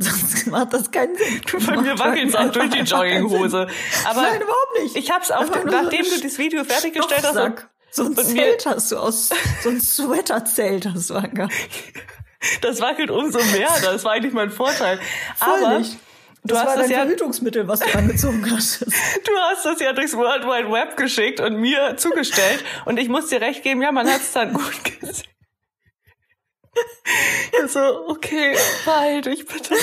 Sonst 0.00 0.46
macht 0.46 0.72
das 0.72 0.90
keinen 0.90 1.16
Sinn. 1.16 1.40
Bei 1.66 1.76
mir 1.80 1.98
wackelt 1.98 2.28
es 2.28 2.34
auch 2.36 2.50
durch 2.52 2.70
die 2.70 2.80
Jogginghose. 2.80 3.66
Aber 4.04 4.22
Nein, 4.22 4.40
überhaupt 4.40 4.82
nicht. 4.82 4.96
Ich 4.96 5.10
hab's 5.10 5.30
auch, 5.30 5.48
nachdem 5.64 6.04
so 6.04 6.16
du 6.16 6.22
das 6.22 6.38
Video 6.38 6.64
fertiggestellt 6.64 7.24
hast. 7.24 7.68
So 7.90 8.04
ein 8.04 8.16
Zelt 8.16 8.66
hast 8.66 8.92
du 8.92 8.96
aus, 8.98 9.30
so 9.62 9.70
ein 9.70 9.80
Sweater-Zelt 9.80 10.86
hast 10.86 11.10
du 11.10 11.14
angehabt. 11.14 11.54
Das 12.60 12.80
wackelt 12.80 13.10
umso 13.10 13.40
mehr. 13.46 13.68
Das 13.82 14.04
war 14.04 14.12
eigentlich 14.12 14.32
mein 14.32 14.50
Vorteil. 14.52 15.00
Voll 15.36 15.64
Aber 15.64 15.78
nicht. 15.80 15.98
Du 16.44 16.54
das 16.54 16.58
hast 16.58 16.66
war 16.66 16.76
das 16.76 16.82
dein 16.84 16.90
ja, 16.92 16.98
Verhütungsmittel, 17.00 17.66
was 17.66 17.80
du 17.80 17.98
angezogen 17.98 18.48
hast. 18.50 18.80
du 18.82 19.32
hast 19.50 19.66
das 19.66 19.80
ja 19.80 19.92
durchs 19.92 20.16
World 20.16 20.44
Wide 20.44 20.70
Web 20.70 20.96
geschickt 20.96 21.40
und 21.40 21.56
mir 21.56 21.96
zugestellt. 21.96 22.64
Und 22.84 22.98
ich 22.98 23.08
muss 23.08 23.26
dir 23.26 23.40
recht 23.40 23.64
geben, 23.64 23.82
ja, 23.82 23.90
man 23.90 24.08
hat 24.08 24.20
es 24.20 24.32
dann 24.32 24.52
gut 24.52 24.84
gesehen. 25.00 25.26
so, 27.66 28.08
okay, 28.08 28.56
halt 28.86 29.26
dich 29.26 29.44
bitte. 29.44 29.74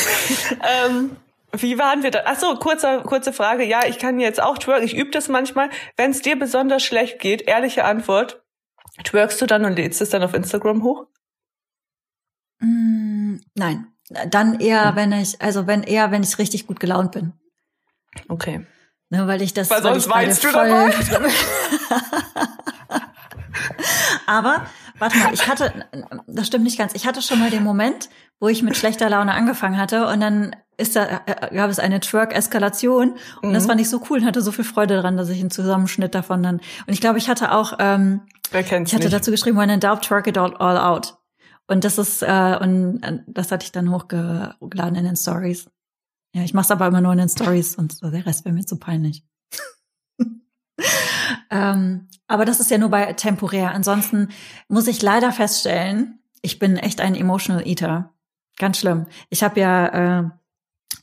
ähm, 0.63 1.17
Wie 1.61 1.77
waren 1.77 2.03
wir 2.03 2.11
da? 2.11 2.23
Ach 2.25 2.39
so, 2.39 2.55
kurze, 2.55 3.01
kurze 3.03 3.33
Frage. 3.33 3.63
Ja, 3.63 3.85
ich 3.85 3.99
kann 3.99 4.19
jetzt 4.19 4.41
auch 4.41 4.57
twerken. 4.57 4.85
Ich 4.85 4.95
übe 4.95 5.11
das 5.11 5.29
manchmal. 5.29 5.69
Wenn 5.97 6.11
es 6.11 6.21
dir 6.21 6.37
besonders 6.37 6.83
schlecht 6.83 7.19
geht, 7.19 7.43
ehrliche 7.43 7.85
Antwort, 7.85 8.43
twerkst 9.03 9.41
du 9.41 9.45
dann 9.45 9.65
und 9.65 9.75
lädst 9.75 10.01
es 10.01 10.09
dann 10.09 10.23
auf 10.23 10.33
Instagram 10.33 10.83
hoch? 10.83 11.07
Mm, 12.59 13.37
nein. 13.53 13.87
Dann 14.27 14.59
eher, 14.59 14.89
hm. 14.89 14.95
wenn 14.95 15.11
ich, 15.13 15.41
also 15.41 15.67
wenn 15.67 15.83
eher, 15.83 16.11
wenn 16.11 16.23
ich 16.23 16.37
richtig 16.37 16.67
gut 16.67 16.79
gelaunt 16.79 17.11
bin. 17.11 17.33
Okay. 18.27 18.65
Ne, 19.09 19.27
weil 19.27 19.41
ich 19.41 19.53
das. 19.53 19.69
Weil 19.69 19.83
sonst 19.83 20.09
weinst 20.09 20.43
du 20.43 20.51
dabei. 20.51 20.93
Aber, 24.27 24.65
warte 24.97 25.17
mal, 25.17 25.33
ich 25.33 25.47
hatte, 25.47 25.87
das 26.27 26.47
stimmt 26.47 26.63
nicht 26.63 26.77
ganz. 26.77 26.93
Ich 26.95 27.05
hatte 27.05 27.21
schon 27.21 27.39
mal 27.39 27.51
den 27.51 27.63
Moment, 27.63 28.09
wo 28.39 28.47
ich 28.47 28.63
mit 28.63 28.75
schlechter 28.75 29.09
Laune 29.09 29.33
angefangen 29.33 29.77
hatte 29.77 30.07
und 30.07 30.19
dann 30.19 30.55
ist 30.77 30.95
da, 30.95 31.21
äh, 31.25 31.53
gab 31.55 31.69
es 31.69 31.79
eine 31.79 31.99
Twerk-Eskalation 31.99 33.15
und 33.41 33.49
mhm. 33.49 33.53
das 33.53 33.65
fand 33.65 33.79
ich 33.81 33.89
so 33.89 34.01
cool 34.09 34.19
und 34.19 34.25
hatte 34.25 34.41
so 34.41 34.51
viel 34.51 34.65
Freude 34.65 34.95
daran, 34.95 35.17
dass 35.17 35.29
ich 35.29 35.39
einen 35.39 35.51
Zusammenschnitt 35.51 36.15
davon 36.15 36.43
dann. 36.43 36.55
Und 36.57 36.93
ich 36.93 37.01
glaube, 37.01 37.17
ich 37.17 37.29
hatte 37.29 37.51
auch, 37.51 37.73
ähm, 37.79 38.21
ich 38.51 38.71
hatte 38.71 38.99
nicht? 38.99 39.13
dazu 39.13 39.31
geschrieben, 39.31 39.57
when 39.57 39.69
in 39.69 39.79
doubt, 39.79 40.03
twerk 40.03 40.27
it 40.27 40.37
all, 40.37 40.55
all 40.57 40.77
out. 40.77 41.17
Und 41.67 41.83
das 41.83 41.97
ist, 41.97 42.21
äh, 42.21 42.57
und 42.61 43.01
äh, 43.03 43.19
das 43.27 43.51
hatte 43.51 43.65
ich 43.65 43.71
dann 43.71 43.91
hochgeladen 43.91 44.95
in 44.95 45.05
den 45.05 45.15
Stories. 45.15 45.67
Ja, 46.33 46.43
ich 46.43 46.53
mache 46.53 46.65
es 46.65 46.71
aber 46.71 46.87
immer 46.87 47.01
nur 47.01 47.13
in 47.13 47.19
den 47.19 47.29
Stories 47.29 47.75
und 47.75 48.01
der 48.03 48.25
Rest 48.25 48.45
wäre 48.45 48.53
mir 48.53 48.65
zu 48.65 48.77
peinlich. 48.77 49.23
ähm, 51.49 52.07
aber 52.27 52.45
das 52.45 52.59
ist 52.59 52.69
ja 52.71 52.77
nur 52.77 52.89
bei 52.89 53.13
temporär. 53.13 53.71
Ansonsten 53.71 54.29
muss 54.67 54.87
ich 54.87 55.01
leider 55.01 55.31
feststellen, 55.31 56.19
ich 56.41 56.59
bin 56.59 56.77
echt 56.77 57.01
ein 57.01 57.15
Emotional 57.15 57.65
Eater. 57.65 58.13
Ganz 58.57 58.77
schlimm. 58.77 59.07
Ich 59.29 59.43
habe 59.43 59.59
ja, 59.59 59.87
äh, 60.19 60.29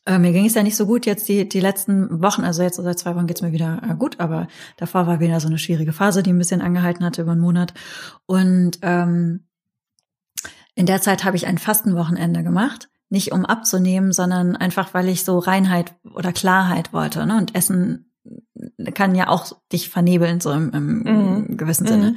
äh, 0.07 0.19
mir 0.19 0.33
ging 0.33 0.47
es 0.47 0.55
ja 0.55 0.63
nicht 0.63 0.77
so 0.77 0.87
gut 0.87 1.07
jetzt 1.07 1.29
die, 1.29 1.49
die 1.49 1.61
letzten 1.61 2.23
Wochen, 2.23 2.45
also 2.45 2.63
jetzt 2.63 2.77
seit 2.77 2.99
zwei 2.99 3.15
Wochen 3.15 3.27
geht's 3.27 3.43
mir 3.43 3.53
wieder 3.53 3.83
äh, 3.89 3.95
gut, 3.95 4.21
aber 4.21 4.49
davor 4.77 5.07
war 5.07 5.21
wieder 5.21 5.41
so 5.41 5.49
eine 5.49 5.59
schwierige 5.59 5.93
Phase, 5.93 6.23
die 6.23 6.33
ein 6.33 6.39
bisschen 6.39 6.63
angehalten 6.63 7.05
hatte 7.05 7.23
über 7.23 7.33
einen 7.33 7.41
Monat. 7.41 7.75
Und 8.27 8.79
ähm, 8.83 9.47
in 10.75 10.87
der 10.87 11.03
Zeit 11.03 11.25
habe 11.25 11.37
ich 11.37 11.47
ein 11.47 11.59
Fastenwochenende 11.59 12.43
gemacht 12.43 12.89
nicht 13.13 13.31
um 13.33 13.45
abzunehmen, 13.45 14.13
sondern 14.13 14.57
einfach, 14.57 14.95
weil 14.95 15.11
ich 15.11 15.23
so 15.23 15.39
Reinheit 15.39 15.95
oder 16.15 16.33
Klarheit 16.33 16.95
wollte. 16.95 17.27
Ne? 17.27 17.37
Und 17.37 17.55
Essen 17.55 18.11
kann 18.95 19.15
ja 19.15 19.29
auch 19.29 19.53
dich 19.71 19.91
vernebeln, 19.91 20.41
so 20.41 20.51
im, 20.51 20.71
im 20.71 20.99
mhm. 21.03 21.57
gewissen 21.59 21.87
Sinne. 21.87 22.13
Mhm. 22.13 22.17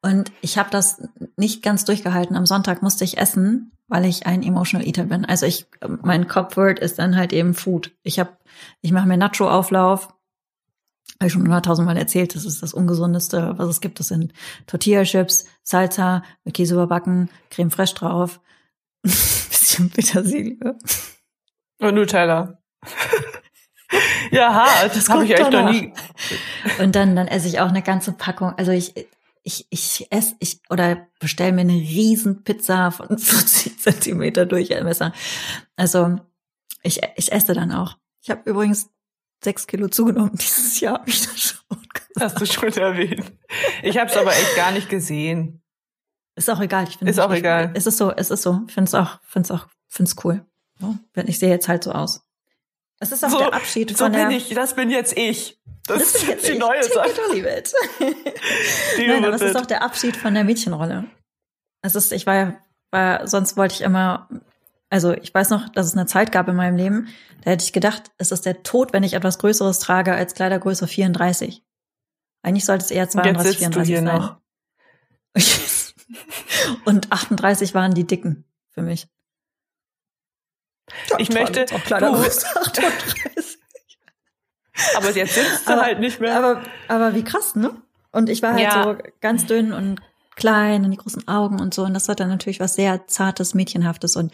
Und 0.00 0.32
ich 0.40 0.56
habe 0.56 0.70
das 0.70 1.02
nicht 1.36 1.62
ganz 1.62 1.84
durchgehalten. 1.84 2.36
Am 2.36 2.46
Sonntag 2.46 2.80
musste 2.82 3.04
ich 3.04 3.18
essen, 3.18 3.72
weil 3.90 4.06
ich 4.06 4.24
ein 4.24 4.42
Emotional 4.42 4.86
Eater 4.86 5.04
bin. 5.04 5.24
Also 5.24 5.44
ich, 5.44 5.66
mein 6.02 6.28
Copword 6.28 6.78
ist 6.78 6.98
dann 6.98 7.16
halt 7.16 7.32
eben 7.32 7.54
Food. 7.54 7.90
Ich 8.02 8.18
habe, 8.18 8.30
ich 8.80 8.92
mache 8.92 9.06
mir 9.06 9.18
Nacho-Auflauf. 9.18 10.06
Habe 11.18 11.26
ich 11.26 11.32
schon 11.32 11.42
hunderttausendmal 11.42 11.96
erzählt, 11.96 12.34
das 12.34 12.44
ist 12.46 12.62
das 12.62 12.72
Ungesundeste, 12.72 13.58
was 13.58 13.68
es 13.68 13.80
gibt. 13.80 13.98
Das 13.98 14.08
sind 14.08 14.32
Tortilla-Chips, 14.66 15.44
Salsa 15.64 16.22
mit 16.44 16.54
Käse 16.54 16.74
überbacken, 16.74 17.28
Creme 17.50 17.70
fraiche 17.70 17.96
drauf, 17.96 18.40
bisschen 19.02 19.90
Petersilie. 19.90 20.78
Und 21.80 21.94
Nutella. 21.94 22.58
ja, 24.30 24.54
hart. 24.54 24.94
Das 24.94 25.08
habe 25.08 25.24
ich 25.24 25.32
echt 25.32 25.50
noch 25.50 25.70
nie. 25.70 25.92
Und 26.78 26.94
dann, 26.94 27.16
dann 27.16 27.26
esse 27.26 27.48
ich 27.48 27.60
auch 27.60 27.68
eine 27.68 27.82
ganze 27.82 28.12
Packung. 28.12 28.54
Also 28.56 28.70
ich, 28.70 28.94
ich, 29.42 29.66
ich 29.70 30.06
esse, 30.10 30.34
ich, 30.38 30.60
oder 30.68 31.08
bestelle 31.18 31.52
mir 31.52 31.62
eine 31.62 31.72
riesen 31.72 32.44
Pizza 32.44 32.90
von 32.90 33.08
40 33.18 33.78
Zentimeter 33.78 34.46
Durchmesser. 34.46 35.12
Also 35.76 36.16
ich, 36.82 37.00
ich 37.16 37.32
esse 37.32 37.54
dann 37.54 37.72
auch. 37.72 37.96
Ich 38.22 38.30
habe 38.30 38.48
übrigens 38.48 38.90
sechs 39.42 39.66
Kilo 39.66 39.88
zugenommen 39.88 40.32
dieses 40.40 40.80
Jahr. 40.80 40.94
Hab 41.00 41.08
ich 41.08 41.26
das 41.26 41.40
schon 41.40 41.60
Hast 42.18 42.40
du 42.40 42.46
schon 42.46 42.72
erwähnt. 42.72 43.32
Ich 43.82 43.96
habe 43.96 44.10
es 44.10 44.16
aber 44.16 44.32
echt 44.32 44.56
gar 44.56 44.72
nicht 44.72 44.88
gesehen. 44.88 45.62
Ist 46.34 46.50
auch 46.50 46.60
egal. 46.60 46.84
Ich 46.88 46.96
finde 46.98 47.10
ist 47.10 47.18
auch 47.18 47.30
ich, 47.30 47.38
egal. 47.38 47.72
Es 47.74 47.86
ist 47.86 47.98
so, 47.98 48.10
es 48.10 48.30
ist 48.30 48.42
so. 48.42 48.62
Ich 48.66 48.74
finde 48.74 48.88
es 48.88 48.94
auch, 48.94 49.20
finde 49.22 49.46
es 49.46 49.50
auch, 49.50 49.68
finde 49.88 50.10
es 50.10 50.24
cool. 50.24 50.44
Ja, 50.80 50.98
ich 51.26 51.38
sehe 51.38 51.50
jetzt 51.50 51.68
halt 51.68 51.84
so 51.84 51.92
aus. 51.92 52.26
Es 53.00 53.12
ist 53.12 53.24
auch 53.24 53.30
so, 53.30 53.38
der 53.38 53.54
Abschied 53.54 53.90
so 53.90 54.04
von 54.04 54.12
der. 54.12 54.26
bin 54.26 54.36
ich. 54.36 54.50
Das 54.50 54.74
bin 54.76 54.90
jetzt 54.90 55.16
ich. 55.16 55.58
Das, 55.86 55.98
das 55.98 56.14
ist 56.14 56.28
jetzt 56.28 56.46
die 56.46 56.52
ich. 56.52 56.58
neue 56.58 56.80
Take 56.80 56.94
Sache. 56.94 57.08
it 57.08 57.34
leave 57.34 57.58
it. 57.58 57.72
Nein, 58.98 59.24
aber 59.24 59.34
es 59.34 59.42
ist 59.42 59.56
auch 59.56 59.66
der 59.66 59.82
Abschied 59.82 60.16
von 60.16 60.34
der 60.34 60.44
Mädchenrolle. 60.44 61.06
Es 61.82 61.94
ist, 61.94 62.12
ich 62.12 62.26
war 62.26 62.34
ja, 62.34 62.60
war, 62.90 63.26
sonst 63.26 63.56
wollte 63.56 63.74
ich 63.74 63.80
immer, 63.80 64.28
also 64.90 65.12
ich 65.12 65.32
weiß 65.32 65.48
noch, 65.48 65.70
dass 65.70 65.86
es 65.86 65.96
eine 65.96 66.06
Zeit 66.06 66.30
gab 66.30 66.46
in 66.48 66.56
meinem 66.56 66.76
Leben, 66.76 67.08
da 67.42 67.52
hätte 67.52 67.64
ich 67.64 67.72
gedacht, 67.72 68.10
es 68.18 68.32
ist 68.32 68.44
der 68.44 68.62
Tod, 68.62 68.92
wenn 68.92 69.02
ich 69.02 69.14
etwas 69.14 69.38
Größeres 69.38 69.78
trage 69.78 70.14
als 70.14 70.34
Kleidergröße 70.34 70.86
34. 70.86 71.64
Eigentlich 72.42 72.66
sollte 72.66 72.84
es 72.84 72.90
eher 72.90 73.08
32, 73.08 73.58
34 73.58 73.96
sein. 73.96 74.04
Noch. 74.04 74.36
Und 76.84 77.10
38 77.10 77.74
waren 77.74 77.94
die 77.94 78.06
dicken 78.06 78.44
für 78.68 78.82
mich. 78.82 79.08
Ja, 81.10 81.18
ich 81.18 81.30
möchte 81.32 81.64
auch 81.74 81.82
kleiner 81.84 82.12
du, 82.12 82.18
38. 82.18 83.58
aber 84.96 85.10
jetzt 85.10 85.34
sitzt 85.34 85.68
du 85.68 85.72
halt 85.80 86.00
nicht 86.00 86.20
mehr. 86.20 86.36
Aber, 86.36 86.62
aber 86.88 87.14
wie 87.14 87.24
krass, 87.24 87.54
ne? 87.54 87.70
Und 88.12 88.28
ich 88.28 88.42
war 88.42 88.52
halt 88.54 88.62
Ja. 88.62 88.82
so 88.84 88.96
ganz 89.20 89.46
dünn 89.46 89.72
und 89.72 90.00
klein 90.36 90.84
und 90.84 90.90
die 90.90 90.96
großen 90.96 91.28
Augen 91.28 91.60
und 91.60 91.74
so. 91.74 91.82
Und 91.84 91.94
das 91.94 92.08
hat 92.08 92.20
dann 92.20 92.28
natürlich 92.28 92.60
was 92.60 92.74
sehr 92.74 93.06
zartes, 93.06 93.54
mädchenhaftes. 93.54 94.16
Und 94.16 94.32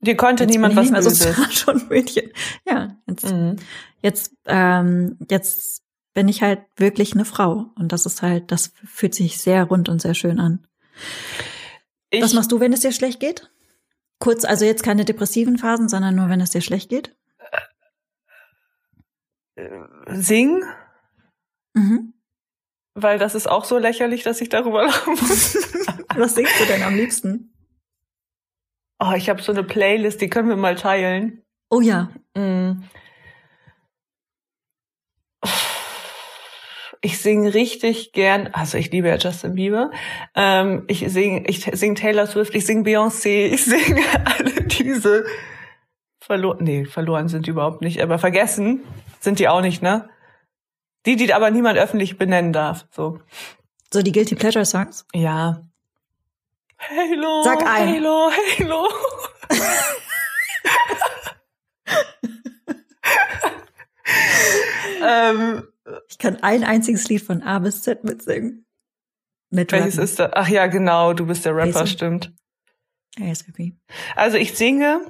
Dir 0.00 0.16
konnte 0.16 0.44
jetzt 0.44 0.52
niemand 0.52 0.74
bin 0.74 0.84
ich 0.84 0.92
was 0.92 1.04
mehr 1.04 1.10
so 1.10 1.32
zart 1.34 1.68
und 1.68 1.90
Mädchen. 1.90 2.30
Ja, 2.66 2.96
jetzt, 3.06 3.24
Mhm. 3.30 3.56
jetzt, 4.02 4.32
ähm, 4.46 5.18
jetzt 5.30 5.82
bin 6.14 6.28
ich 6.28 6.42
halt 6.42 6.60
wirklich 6.76 7.14
eine 7.14 7.24
Frau. 7.24 7.66
Und 7.76 7.92
das 7.92 8.06
ist 8.06 8.22
halt, 8.22 8.50
das 8.52 8.72
fühlt 8.84 9.14
sich 9.14 9.40
sehr 9.40 9.64
rund 9.64 9.88
und 9.88 10.00
sehr 10.02 10.14
schön 10.14 10.40
an. 10.40 10.66
Ich, 12.10 12.22
Was 12.22 12.32
machst 12.32 12.50
du, 12.52 12.60
wenn 12.60 12.72
es 12.72 12.80
dir 12.80 12.92
schlecht 12.92 13.20
geht? 13.20 13.50
Kurz, 14.20 14.44
also 14.44 14.64
jetzt 14.64 14.82
keine 14.84 15.04
depressiven 15.04 15.58
Phasen, 15.58 15.88
sondern 15.88 16.14
nur, 16.14 16.28
wenn 16.28 16.40
es 16.40 16.50
dir 16.50 16.60
schlecht 16.60 16.88
geht? 16.90 17.16
sing, 20.08 20.62
Mhm. 21.74 22.14
weil 22.94 23.18
das 23.18 23.34
ist 23.34 23.46
auch 23.48 23.64
so 23.64 23.78
lächerlich, 23.78 24.22
dass 24.22 24.40
ich 24.40 24.48
darüber 24.48 24.84
lachen 24.84 25.12
muss. 25.12 25.54
Was 26.16 26.34
singst 26.34 26.58
du 26.60 26.64
denn 26.64 26.82
am 26.82 26.96
liebsten? 26.96 27.52
Oh, 28.98 29.12
ich 29.14 29.28
habe 29.28 29.42
so 29.42 29.52
eine 29.52 29.62
Playlist, 29.62 30.20
die 30.20 30.28
können 30.28 30.48
wir 30.48 30.56
mal 30.56 30.76
teilen. 30.76 31.42
Oh 31.70 31.80
ja. 31.80 32.10
Mm. 32.36 32.82
Ich 37.02 37.18
singe 37.18 37.54
richtig 37.54 38.12
gern, 38.12 38.48
also 38.52 38.76
ich 38.76 38.90
liebe 38.90 39.08
ja 39.08 39.16
Justin 39.16 39.54
Bieber. 39.54 39.90
Ähm, 40.34 40.84
ich 40.86 41.04
singe 41.08 41.46
ich 41.46 41.64
sing 41.64 41.94
Taylor 41.94 42.26
Swift, 42.26 42.54
ich 42.54 42.66
singe 42.66 42.82
Beyoncé, 42.82 43.46
ich 43.52 43.64
singe 43.64 44.02
alle 44.24 44.62
diese 44.64 45.24
verloren, 46.20 46.58
nee, 46.60 46.84
verloren 46.84 47.28
sind 47.28 47.46
die 47.46 47.50
überhaupt 47.50 47.80
nicht, 47.80 48.02
aber 48.02 48.18
vergessen 48.18 48.84
sind 49.18 49.38
die 49.38 49.48
auch 49.48 49.62
nicht, 49.62 49.82
ne? 49.82 50.10
Die, 51.06 51.16
die 51.16 51.32
aber 51.32 51.50
niemand 51.50 51.78
öffentlich 51.78 52.18
benennen 52.18 52.52
darf, 52.52 52.86
so. 52.90 53.18
So 53.92 54.02
die 54.02 54.12
Guilty 54.12 54.34
Pleasure 54.34 54.66
Songs? 54.66 55.06
Ja. 55.14 55.62
Halo. 56.78 57.42
Sag 57.42 57.66
ein. 57.66 57.88
Halo, 57.94 58.30
Halo. 58.58 58.88
ähm, 65.02 65.66
Ich 66.08 66.18
kann 66.18 66.36
ein 66.42 66.64
einziges 66.64 67.08
Lied 67.08 67.22
von 67.22 67.42
A 67.42 67.58
bis 67.58 67.82
Z 67.82 68.04
mitsingen. 68.04 68.66
Mit 69.50 69.72
welches 69.72 69.94
Rappen. 69.94 70.04
ist 70.04 70.18
da? 70.18 70.30
Ach 70.34 70.48
ja, 70.48 70.66
genau, 70.66 71.12
du 71.12 71.26
bist 71.26 71.44
der 71.44 71.54
Rapper, 71.54 71.80
ASAP. 71.80 71.88
stimmt. 71.88 72.32
ASAP. 73.20 73.72
Also 74.14 74.36
ich 74.36 74.56
singe 74.56 75.00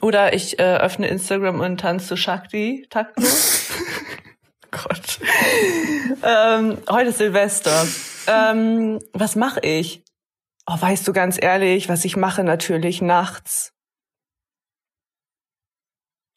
oder 0.00 0.32
ich 0.32 0.58
äh, 0.58 0.76
öffne 0.76 1.08
Instagram 1.08 1.60
und 1.60 1.80
tanze 1.80 2.08
zu 2.08 2.16
Shakti 2.16 2.86
taktlos. 2.88 3.70
Gott. 4.70 5.20
ähm, 6.22 6.78
heute 6.88 7.10
ist 7.10 7.18
Silvester. 7.18 7.86
Ähm, 8.26 9.00
was 9.12 9.36
mache 9.36 9.60
ich? 9.60 10.02
Oh, 10.66 10.80
weißt 10.80 11.06
du 11.06 11.12
ganz 11.12 11.36
ehrlich, 11.40 11.88
was 11.88 12.04
ich 12.04 12.16
mache 12.16 12.44
natürlich 12.44 13.02
nachts? 13.02 13.74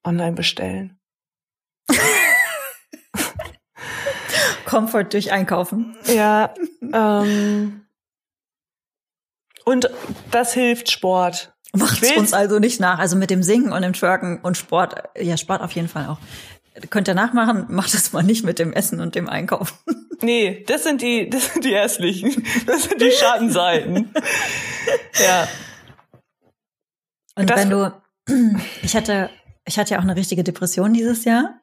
Online 0.04 0.34
bestellen. 0.34 1.00
Comfort 4.76 5.06
durch 5.14 5.32
Einkaufen. 5.32 5.96
Ja. 6.14 6.54
ähm, 6.94 7.86
und 9.64 9.90
das 10.32 10.54
hilft 10.54 10.92
Sport. 10.92 11.54
Will's- 11.74 12.18
uns 12.18 12.34
also 12.34 12.60
nicht 12.60 12.80
nach. 12.82 13.00
Also 13.00 13.16
mit 13.16 13.30
dem 13.30 13.42
Singen 13.42 13.72
und 13.72 13.82
dem 13.84 13.94
Twerken 13.94 14.40
und 14.42 14.58
Sport. 14.58 14.96
Ja, 15.18 15.38
Sport 15.38 15.62
auf 15.62 15.72
jeden 15.72 15.88
Fall 15.88 16.08
auch. 16.08 16.18
Könnt 16.90 17.08
ihr 17.08 17.14
nachmachen, 17.14 17.66
macht 17.70 17.94
es 17.94 18.12
mal 18.12 18.22
nicht 18.24 18.44
mit 18.44 18.60
dem 18.60 18.74
Essen 18.74 19.00
und 19.00 19.16
dem 19.16 19.30
Einkaufen. 19.30 19.78
Nee, 20.22 20.64
das 20.68 20.84
sind 20.84 21.02
die, 21.02 21.30
das 21.30 21.54
sind 21.54 21.64
die 21.66 21.76
hässlichen. 21.76 22.46
Das 22.66 22.84
sind 22.84 23.02
die 23.02 23.12
Schattenseiten. 23.12 24.14
ja. 25.26 25.48
Und 27.36 27.50
Das- 27.50 27.60
wenn 27.62 27.70
du, 27.70 27.94
ich 28.82 28.96
hatte 28.96 29.30
ich 29.66 29.78
hatte 29.80 29.94
ja 29.94 30.00
auch 30.00 30.04
eine 30.04 30.16
richtige 30.16 30.44
Depression 30.44 30.94
dieses 30.94 31.26
Jahr. 31.26 31.60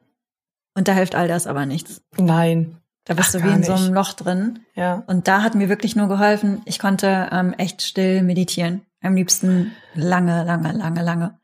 Und 0.75 0.87
da 0.87 0.93
hilft 0.93 1.15
all 1.15 1.27
das 1.27 1.45
aber 1.47 1.65
nichts. 1.65 2.01
Nein. 2.17 2.77
Da 3.05 3.13
bist 3.13 3.35
Ach, 3.35 3.41
du 3.41 3.47
wie 3.47 3.53
in 3.53 3.63
so 3.63 3.73
einem 3.73 3.85
nicht. 3.85 3.93
Loch 3.93 4.13
drin. 4.13 4.59
Ja. 4.75 5.03
Und 5.07 5.27
da 5.27 5.41
hat 5.41 5.55
mir 5.55 5.69
wirklich 5.69 5.95
nur 5.95 6.07
geholfen, 6.07 6.61
ich 6.65 6.79
konnte 6.79 7.29
ähm, 7.31 7.53
echt 7.53 7.81
still 7.81 8.23
meditieren. 8.23 8.85
Am 9.01 9.15
liebsten 9.15 9.73
lange, 9.93 10.43
lange, 10.45 10.71
lange, 10.71 11.03
lange. 11.03 11.39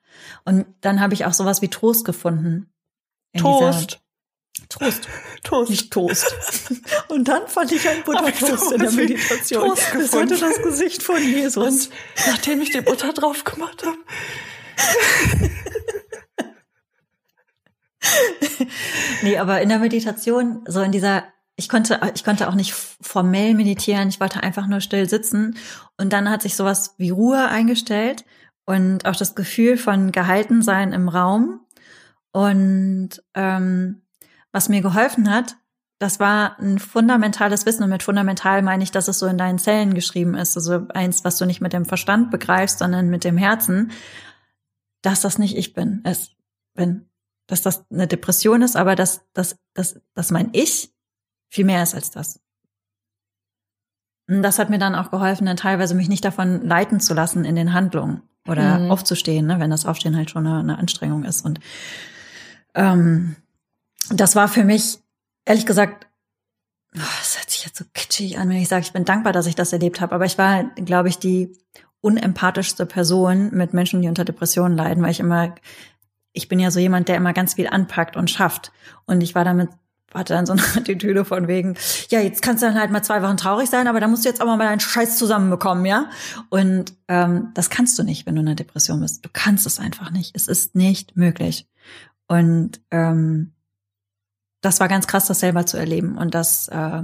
Und 0.46 0.66
dann 0.82 1.02
habe 1.02 1.14
ich 1.14 1.26
auch 1.26 1.34
sowas 1.34 1.62
wie 1.62 1.68
Trost 1.68 2.06
gefunden. 2.06 2.72
Dieser, 3.36 3.44
Trost, 3.44 4.00
Toast. 5.44 5.70
nicht 5.70 5.92
Toast. 5.92 6.34
Und 7.10 7.28
dann 7.28 7.48
fand 7.48 7.72
ich 7.72 7.88
ein 7.88 8.04
Buttertoast 8.04 8.72
in 8.72 8.82
der 8.82 8.92
Meditation. 8.92 9.68
Toast 9.68 9.84
Das 9.94 10.14
hatte 10.14 10.38
das 10.38 10.62
Gesicht 10.62 11.04
von 11.04 11.22
Jesus. 11.22 11.88
Und 11.88 11.90
nachdem 12.28 12.62
ich 12.62 12.72
die 12.72 12.82
Butter 12.82 13.14
drauf 13.14 13.44
gemacht 13.44 13.84
habe. 13.86 13.98
Nee, 19.22 19.38
aber 19.38 19.62
in 19.62 19.70
der 19.70 19.80
Meditation, 19.80 20.64
so 20.66 20.82
in 20.82 20.92
dieser, 20.92 21.26
ich 21.60 21.70
konnte, 21.70 22.00
ich 22.16 22.24
konnte 22.24 22.48
auch 22.48 22.56
nicht 22.56 22.74
formell 22.74 23.54
meditieren, 23.54 24.10
ich 24.10 24.20
wollte 24.20 24.42
einfach 24.42 24.66
nur 24.66 24.80
still 24.80 25.08
sitzen. 25.08 25.58
Und 25.98 26.14
dann 26.14 26.30
hat 26.30 26.42
sich 26.42 26.56
sowas 26.56 26.96
wie 26.98 27.10
Ruhe 27.10 27.50
eingestellt 27.50 28.26
und 28.66 29.06
auch 29.06 29.16
das 29.16 29.36
Gefühl 29.36 29.78
von 29.78 30.12
gehalten 30.12 30.62
sein 30.62 30.94
im 30.94 31.10
Raum. 31.10 31.60
Und 32.32 33.22
ähm, 33.36 34.02
was 34.52 34.70
mir 34.70 34.82
geholfen 34.82 35.30
hat, 35.30 35.58
das 36.00 36.22
war 36.22 36.58
ein 36.60 36.80
fundamentales 36.80 37.66
Wissen. 37.66 37.84
Und 37.84 37.90
mit 37.90 38.04
fundamental 38.04 38.62
meine 38.62 38.84
ich, 38.84 38.92
dass 38.92 39.10
es 39.10 39.20
so 39.20 39.26
in 39.28 39.38
deinen 39.38 39.60
Zellen 39.60 39.94
geschrieben 39.94 40.36
ist. 40.36 40.56
Also 40.56 40.88
eins, 40.94 41.26
was 41.26 41.38
du 41.38 41.46
nicht 41.46 41.60
mit 41.60 41.74
dem 41.74 41.84
Verstand 41.84 42.32
begreifst, 42.32 42.80
sondern 42.80 43.10
mit 43.10 43.26
dem 43.26 43.38
Herzen, 43.38 43.92
dass 45.02 45.20
das 45.20 45.38
nicht 45.38 45.58
ich 45.58 45.74
bin, 45.74 46.02
es 46.06 46.32
bin 46.74 47.10
dass 47.50 47.64
das 47.64 47.84
eine 47.90 48.08
Depression 48.08 48.62
ist, 48.62 48.76
aber 48.76 48.96
dass, 48.96 49.26
dass, 49.34 49.58
dass, 49.74 50.00
dass 50.14 50.30
mein 50.30 50.50
Ich 50.54 50.94
viel 51.50 51.66
mehr 51.66 51.84
ist 51.84 51.96
als 51.96 52.12
das. 52.12 52.40
Und 54.28 54.44
das 54.44 54.60
hat 54.60 54.70
mir 54.70 54.78
dann 54.78 54.96
auch 54.96 55.10
geholfen, 55.12 55.46
dann 55.46 55.58
teilweise 55.58 55.96
mich 55.96 56.10
nicht 56.10 56.24
davon 56.24 56.66
leiten 56.66 57.00
zu 57.00 57.14
lassen 57.14 57.46
in 57.46 57.56
den 57.56 57.74
Handlungen 57.74 58.22
oder 58.48 58.80
Mhm. 58.80 58.92
aufzustehen, 58.92 59.48
ne, 59.48 59.60
wenn 59.60 59.72
das 59.72 59.86
Aufstehen 59.86 60.16
halt 60.16 60.30
schon 60.30 60.46
eine, 60.46 60.60
eine 60.60 60.78
Anstrengung 60.78 61.24
ist. 61.24 61.44
Und 61.46 61.60
ähm, 62.76 63.36
das 64.12 64.36
war 64.36 64.48
für 64.48 64.64
mich, 64.64 65.00
ehrlich 65.46 65.66
gesagt, 65.66 66.08
oh, 66.96 67.00
das 67.20 67.38
hört 67.40 67.50
sich 67.50 67.66
jetzt 67.66 67.78
so 67.78 67.86
kitschig 67.94 68.38
an, 68.38 68.50
wenn 68.50 68.58
ich 68.58 68.70
sage, 68.70 68.84
ich 68.84 68.94
bin 68.94 69.06
dankbar, 69.06 69.34
dass 69.34 69.48
ich 69.48 69.56
das 69.56 69.74
erlebt 69.74 70.00
habe. 70.00 70.14
Aber 70.14 70.26
ich 70.26 70.38
war, 70.38 70.64
glaube 70.76 71.10
ich, 71.10 71.18
die 71.18 71.58
unempathischste 72.02 72.86
Person 72.86 73.50
mit 73.52 73.74
Menschen, 73.74 74.02
die 74.02 74.08
unter 74.08 74.26
Depressionen 74.26 74.78
leiden, 74.78 75.04
weil 75.04 75.12
ich 75.12 75.20
immer 75.20 75.56
ich 76.32 76.48
bin 76.48 76.60
ja 76.60 76.70
so 76.72 76.80
jemand, 76.80 77.08
der 77.08 77.16
immer 77.16 77.34
ganz 77.34 77.56
viel 77.56 77.68
anpackt 77.68 78.16
und 78.16 78.30
schafft. 78.30 78.72
Und 79.06 79.22
ich 79.22 79.34
war 79.36 79.44
damit, 79.44 79.70
hatte 80.14 80.34
dann 80.34 80.46
so 80.46 80.54
eine 80.54 80.62
Attitüde 80.76 81.26
von 81.26 81.48
wegen, 81.48 81.76
ja, 82.10 82.20
jetzt 82.20 82.42
kannst 82.42 82.64
du 82.64 82.68
dann 82.68 82.80
halt 82.80 82.92
mal 82.92 83.04
zwei 83.04 83.22
Wochen 83.22 83.38
traurig 83.38 83.70
sein, 83.70 83.88
aber 83.88 84.00
da 84.00 84.08
musst 84.08 84.26
du 84.26 84.30
jetzt 84.30 84.42
auch 84.42 84.46
mal 84.46 84.58
deinen 84.58 84.80
Scheiß 84.80 85.18
zusammenbekommen, 85.18 85.86
ja? 85.86 86.10
Und 86.50 86.94
ähm, 87.08 87.50
das 87.54 87.70
kannst 87.70 87.98
du 88.00 88.04
nicht, 88.04 88.26
wenn 88.26 88.36
du 88.36 88.42
in 88.42 88.48
einer 88.48 88.56
Depression 88.56 89.02
bist. 89.02 89.26
Du 89.26 89.30
kannst 89.32 89.66
es 89.66 89.80
einfach 89.80 90.12
nicht. 90.12 90.36
Es 90.36 90.48
ist 90.48 90.76
nicht 90.76 91.16
möglich. 91.16 91.68
Und 92.28 92.82
ähm, 92.92 93.54
das 94.62 94.80
war 94.80 94.88
ganz 94.88 95.08
krass, 95.08 95.28
das 95.28 95.40
selber 95.40 95.66
zu 95.66 95.78
erleben 95.78 96.18
und 96.18 96.36
das 96.36 96.68
äh, 96.68 97.04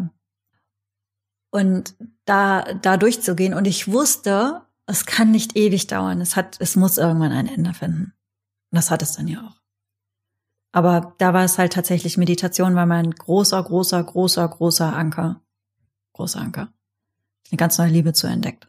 und 1.52 1.96
da 2.26 2.74
da 2.74 2.98
durchzugehen. 2.98 3.54
Und 3.54 3.66
ich 3.66 3.92
wusste, 3.92 4.62
es 4.88 5.06
kann 5.06 5.32
nicht 5.32 5.56
ewig 5.56 5.88
dauern. 5.88 6.22
Es 6.22 6.36
hat, 6.36 6.58
es 6.60 6.76
muss 6.76 6.98
irgendwann 6.98 7.32
ein 7.32 7.48
Ende 7.48 7.74
finden. 7.74 8.14
Und 8.72 8.76
das 8.76 8.92
hat 8.92 9.02
es 9.02 9.14
dann 9.14 9.28
ja 9.28 9.42
auch. 9.42 9.65
Aber 10.76 11.14
da 11.20 11.34
war 11.34 11.46
es 11.46 11.58
halt 11.58 11.72
tatsächlich 11.72 12.18
Meditation, 12.18 12.76
war 12.76 12.86
mein 12.86 13.10
großer, 13.12 13.64
großer, 13.64 14.04
großer, 14.04 14.46
großer 14.46 14.94
Anker. 14.94 15.40
Großer 16.12 16.42
Anker. 16.42 16.68
Eine 17.50 17.58
ganz 17.58 17.78
neue 17.78 17.88
Liebe 17.92 18.12
zu 18.12 18.28
entdeckt. 18.28 18.68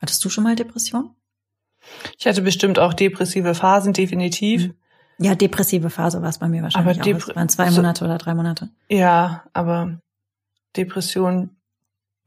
Hattest 0.00 0.24
du 0.24 0.28
schon 0.28 0.44
mal 0.44 0.54
Depression? 0.54 1.10
Ich 2.16 2.28
hatte 2.28 2.42
bestimmt 2.42 2.78
auch 2.78 2.94
depressive 2.94 3.56
Phasen, 3.56 3.92
definitiv. 3.92 4.68
Mhm. 4.68 4.74
Ja, 5.18 5.34
depressive 5.34 5.90
Phase 5.90 6.22
war 6.22 6.28
es 6.28 6.38
bei 6.38 6.46
mir 6.48 6.62
wahrscheinlich 6.62 7.00
Aber 7.00 7.10
auch. 7.16 7.28
Es 7.28 7.34
waren 7.34 7.48
zwei 7.48 7.70
so- 7.70 7.76
Monate 7.80 8.04
oder 8.04 8.18
drei 8.18 8.34
Monate. 8.34 8.70
Ja, 8.88 9.44
aber 9.52 9.98
Depression 10.76 11.56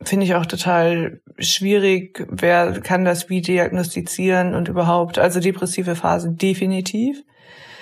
finde 0.01 0.25
ich 0.25 0.35
auch 0.35 0.45
total 0.45 1.21
schwierig. 1.39 2.27
Wer 2.29 2.81
kann 2.81 3.05
das 3.05 3.29
wie 3.29 3.39
diagnostizieren 3.41 4.55
und 4.55 4.67
überhaupt? 4.67 5.19
Also 5.19 5.39
depressive 5.39 5.95
Phasen 5.95 6.35
definitiv. 6.37 7.23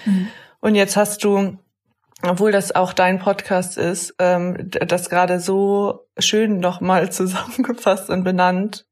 Mhm. 0.06 0.28
Und 0.66 0.74
jetzt 0.74 0.98
hast 0.98 1.24
du, 1.24 1.60
obwohl 2.24 2.52
das 2.52 2.74
auch 2.74 2.92
dein 2.92 3.20
Podcast 3.20 3.78
ist, 3.78 4.16
ähm, 4.18 4.72
das 4.72 5.12
gerade 5.12 5.40
so 5.40 6.08
schön 6.18 6.60
nochmal 6.60 7.12
zusammengefasst 7.12 8.10
und 8.10 8.24
benannt. 8.24 8.88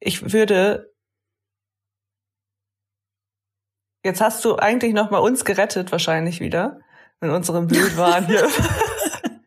Ich 0.00 0.32
würde 0.32 0.90
Jetzt 4.06 4.22
hast 4.22 4.42
du 4.46 4.56
eigentlich 4.56 4.94
noch 4.94 5.10
mal 5.10 5.18
uns 5.18 5.44
gerettet, 5.44 5.92
wahrscheinlich 5.92 6.40
wieder, 6.40 6.80
in 7.20 7.28
unserem 7.28 7.66
Bild 7.66 7.98
waren 7.98 8.24
hier. 8.24 8.48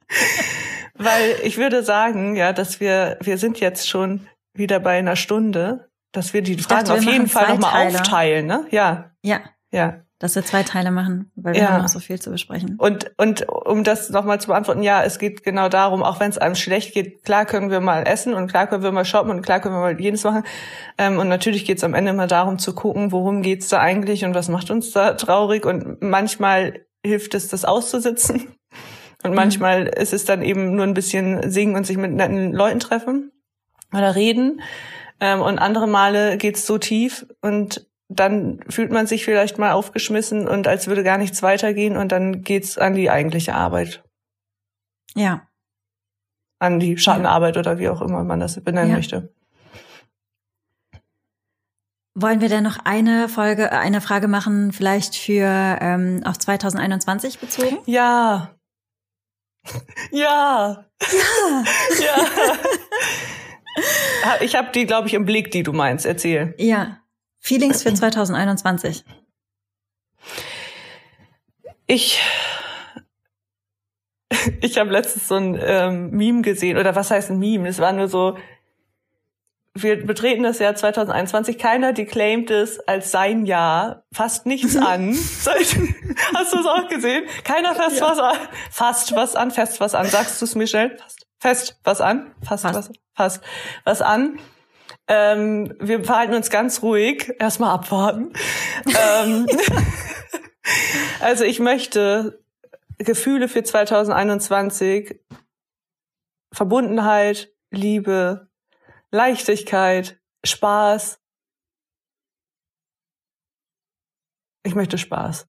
Weil 0.93 1.35
ich 1.41 1.57
würde 1.57 1.81
sagen, 1.81 2.35
ja, 2.35 2.53
dass 2.53 2.79
wir, 2.79 3.17
wir 3.21 3.39
sind 3.39 3.59
jetzt 3.59 3.89
schon 3.89 4.27
wieder 4.53 4.79
bei 4.79 4.99
einer 4.99 5.15
Stunde, 5.15 5.89
dass 6.11 6.35
wir 6.35 6.43
die 6.43 6.59
Fragen 6.59 6.85
dachte, 6.85 7.01
wir 7.01 7.07
auf 7.07 7.13
jeden 7.13 7.27
Fall 7.27 7.55
nochmal 7.55 7.71
Teile. 7.71 7.99
aufteilen, 8.01 8.45
ne? 8.45 8.67
Ja, 8.69 9.11
Ja, 9.23 9.39
ja. 9.71 10.03
Dass 10.19 10.35
wir 10.35 10.43
zwei 10.43 10.63
Teile 10.63 10.91
machen, 10.91 11.31
weil 11.35 11.53
wir 11.53 11.61
Ja. 11.61 11.69
haben 11.69 11.81
noch 11.81 11.87
so 11.87 11.99
viel 11.99 12.19
zu 12.19 12.29
besprechen. 12.29 12.75
Und, 12.77 13.11
und 13.17 13.47
um 13.47 13.83
das 13.85 14.09
nochmal 14.09 14.39
zu 14.41 14.47
beantworten, 14.47 14.83
ja, 14.83 15.01
es 15.01 15.17
geht 15.17 15.43
genau 15.43 15.69
darum, 15.69 16.03
auch 16.03 16.19
wenn 16.19 16.29
es 16.29 16.37
einem 16.37 16.55
schlecht 16.55 16.93
geht, 16.93 17.23
klar 17.23 17.45
können 17.45 17.71
wir 17.71 17.79
mal 17.79 18.03
essen 18.03 18.33
und 18.33 18.47
klar 18.49 18.67
können 18.67 18.83
wir 18.83 18.91
mal 18.91 19.05
shoppen 19.05 19.31
und 19.31 19.41
klar 19.41 19.61
können 19.61 19.75
wir 19.75 19.79
mal 19.79 19.99
jenes 19.99 20.23
machen. 20.25 20.43
Ähm, 20.97 21.17
und 21.19 21.29
natürlich 21.29 21.63
geht 21.65 21.77
es 21.77 21.83
am 21.85 21.93
Ende 21.93 22.11
immer 22.11 22.27
darum 22.27 22.59
zu 22.59 22.75
gucken, 22.75 23.11
worum 23.13 23.41
geht's 23.41 23.69
da 23.69 23.79
eigentlich 23.79 24.25
und 24.25 24.35
was 24.35 24.49
macht 24.49 24.69
uns 24.71 24.91
da 24.91 25.13
traurig. 25.13 25.65
Und 25.65 26.01
manchmal 26.01 26.81
hilft 27.03 27.33
es, 27.33 27.47
das 27.47 27.63
auszusitzen. 27.65 28.47
Und 29.23 29.35
manchmal 29.35 29.85
ist 29.87 30.13
es 30.13 30.23
dann 30.23 30.41
eben 30.41 30.75
nur 30.75 30.85
ein 30.85 30.93
bisschen 30.93 31.51
singen 31.51 31.75
und 31.75 31.85
sich 31.85 31.97
mit 31.97 32.13
netten 32.13 32.53
Leuten 32.53 32.79
treffen 32.79 33.33
oder 33.93 34.15
reden. 34.15 34.61
Ähm, 35.19 35.41
und 35.41 35.59
andere 35.59 35.87
Male 35.87 36.37
geht's 36.37 36.65
so 36.65 36.77
tief 36.77 37.25
und 37.41 37.85
dann 38.09 38.59
fühlt 38.69 38.91
man 38.91 39.05
sich 39.07 39.23
vielleicht 39.23 39.57
mal 39.59 39.71
aufgeschmissen 39.71 40.47
und 40.47 40.67
als 40.67 40.87
würde 40.87 41.03
gar 41.03 41.17
nichts 41.19 41.41
weitergehen 41.43 41.95
und 41.95 42.11
dann 42.11 42.41
geht's 42.41 42.77
an 42.77 42.93
die 42.95 43.09
eigentliche 43.09 43.53
Arbeit, 43.53 44.03
Ja. 45.15 45.47
an 46.59 46.79
die 46.79 46.97
Schattenarbeit 46.97 47.55
oder 47.57 47.77
wie 47.79 47.87
auch 47.89 48.01
immer 48.01 48.23
man 48.23 48.39
das 48.39 48.61
benennen 48.63 48.89
Ja. 48.89 48.95
möchte. 48.97 49.33
Wollen 52.15 52.41
wir 52.41 52.49
denn 52.49 52.63
noch 52.63 52.79
eine 52.83 53.29
Folge, 53.29 53.65
äh, 53.67 53.75
eine 53.75 54.01
Frage 54.01 54.27
machen, 54.27 54.73
vielleicht 54.73 55.15
für 55.15 55.77
ähm, 55.79 56.21
auf 56.25 56.37
2021 56.37 57.39
bezogen? 57.39 57.77
Ja. 57.85 58.55
Ja. 60.11 60.85
Ja. 61.01 61.63
Ja. 64.23 64.35
ich 64.41 64.55
habe 64.55 64.71
die, 64.73 64.85
glaube 64.85 65.07
ich, 65.07 65.13
im 65.13 65.25
Blick, 65.25 65.51
die 65.51 65.63
du 65.63 65.71
meinst. 65.71 66.05
Erzähl. 66.05 66.53
Ja. 66.57 66.97
Feelings 67.49 67.81
für 67.81 67.91
2021. 67.91 69.03
Ich 71.87 72.19
ich 74.61 74.77
habe 74.77 74.91
letztens 74.91 75.27
so 75.27 75.35
ein 75.35 75.59
ähm, 75.59 76.11
Meme 76.11 76.43
gesehen 76.43 76.77
oder 76.77 76.95
was 76.95 77.09
heißt 77.09 77.31
ein 77.31 77.39
Meme? 77.39 77.67
Es 77.67 77.79
war 77.79 77.91
nur 77.91 78.07
so 78.07 78.37
wir 79.73 80.05
betreten 80.05 80.43
das 80.43 80.59
Jahr 80.59 80.75
2021. 80.75 81.57
Keiner 81.57 81.91
declaimt 81.93 82.51
es 82.51 82.79
als 82.81 83.09
sein 83.09 83.47
Jahr. 83.47 84.03
Fasst 84.13 84.45
nichts 84.45 84.75
an. 84.77 85.15
Hast 85.15 86.53
du 86.53 86.59
es 86.59 86.65
auch 86.67 86.87
gesehen? 86.87 87.23
Keiner 87.43 87.73
fasst 87.73 87.99
Ja. 87.99 88.11
was 88.11 88.19
an. 88.19 88.37
Fasst 88.69 89.15
was 89.15 89.35
an, 89.35 89.49
fest 89.49 89.79
was 89.79 89.95
an. 89.95 90.05
Sagst 90.05 90.39
du 90.39 90.45
es 90.45 90.53
mir 90.53 90.67
schnell? 90.67 90.97
Fast. 90.99 91.25
Fest 91.39 91.79
was 91.83 91.99
an. 91.99 92.31
Fast 92.43 92.61
Fast. 92.63 92.75
was. 92.75 92.91
Fast 93.15 93.43
was 93.85 94.01
an. 94.03 94.37
Ähm, 95.09 95.75
wir 95.79 96.03
verhalten 96.03 96.35
uns 96.35 96.49
ganz 96.51 96.83
ruhig. 96.83 97.33
Erstmal 97.39 97.73
abwarten. 97.73 98.31
ähm, 98.85 99.47
also 101.19 101.43
ich 101.43 101.59
möchte 101.59 102.43
Gefühle 102.99 103.47
für 103.49 103.63
2021, 103.63 105.19
Verbundenheit, 106.53 107.51
Liebe, 107.71 108.49
Leichtigkeit, 109.11 110.21
Spaß. 110.45 111.19
Ich 114.63 114.75
möchte 114.75 114.97
Spaß 114.97 115.47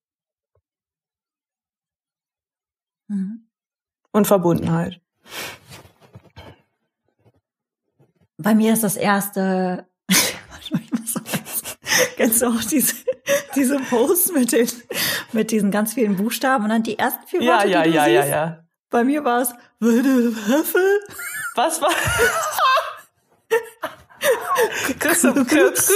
Mhm. 3.08 3.48
und 4.12 4.26
Verbundenheit. 4.28 5.00
Bei 8.42 8.54
mir 8.54 8.72
ist 8.72 8.82
das 8.82 8.96
erste, 8.96 9.86
Warte 10.08 10.72
mal, 10.74 10.80
ich 10.82 10.90
muss 10.92 11.12
so- 11.14 11.20
kennst 12.16 12.40
du 12.42 12.46
auch 12.46 12.64
diese, 12.64 12.94
diese 13.54 13.78
Posts 13.78 14.32
mit 14.32 14.52
den, 14.52 14.68
mit 15.32 15.50
diesen 15.50 15.70
ganz 15.70 15.94
vielen 15.94 16.16
Buchstaben 16.16 16.64
und 16.64 16.70
dann 16.70 16.82
die 16.82 16.98
ersten 16.98 17.26
vier 17.26 17.42
Ja, 17.42 17.54
Worte, 17.56 17.68
ja, 17.68 17.82
die 17.82 17.90
du 17.90 17.96
ja, 17.96 18.04
siehst. 18.04 18.14
ja, 18.14 18.26
ja. 18.26 18.64
Bei 18.90 19.04
mir 19.04 19.24
war 19.24 19.42
es, 19.42 19.50
würde 19.78 20.34
Höffel, 20.46 21.00
Was 21.54 21.80
war? 21.80 21.90
Christoph 24.98 25.46
Kürz. 25.46 25.92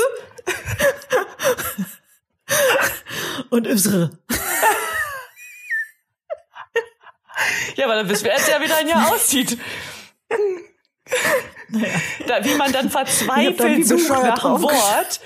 und 3.50 3.66
Ösre. 3.66 4.10
Ja, 7.76 7.86
aber 7.86 7.94
dann 7.96 8.08
wissen 8.08 8.24
wir 8.26 8.32
jetzt 8.32 8.48
ja, 8.48 8.60
wie 8.60 8.68
dein 8.68 8.86
Jahr 8.88 9.10
aussieht. 9.12 9.58
Da, 12.26 12.44
wie 12.44 12.54
man 12.56 12.72
dann 12.72 12.90
verzweifelt 12.90 13.60
dann 13.60 13.84
sucht 13.84 14.08
nach 14.08 14.44
einem 14.44 14.62
Wort. 14.62 15.20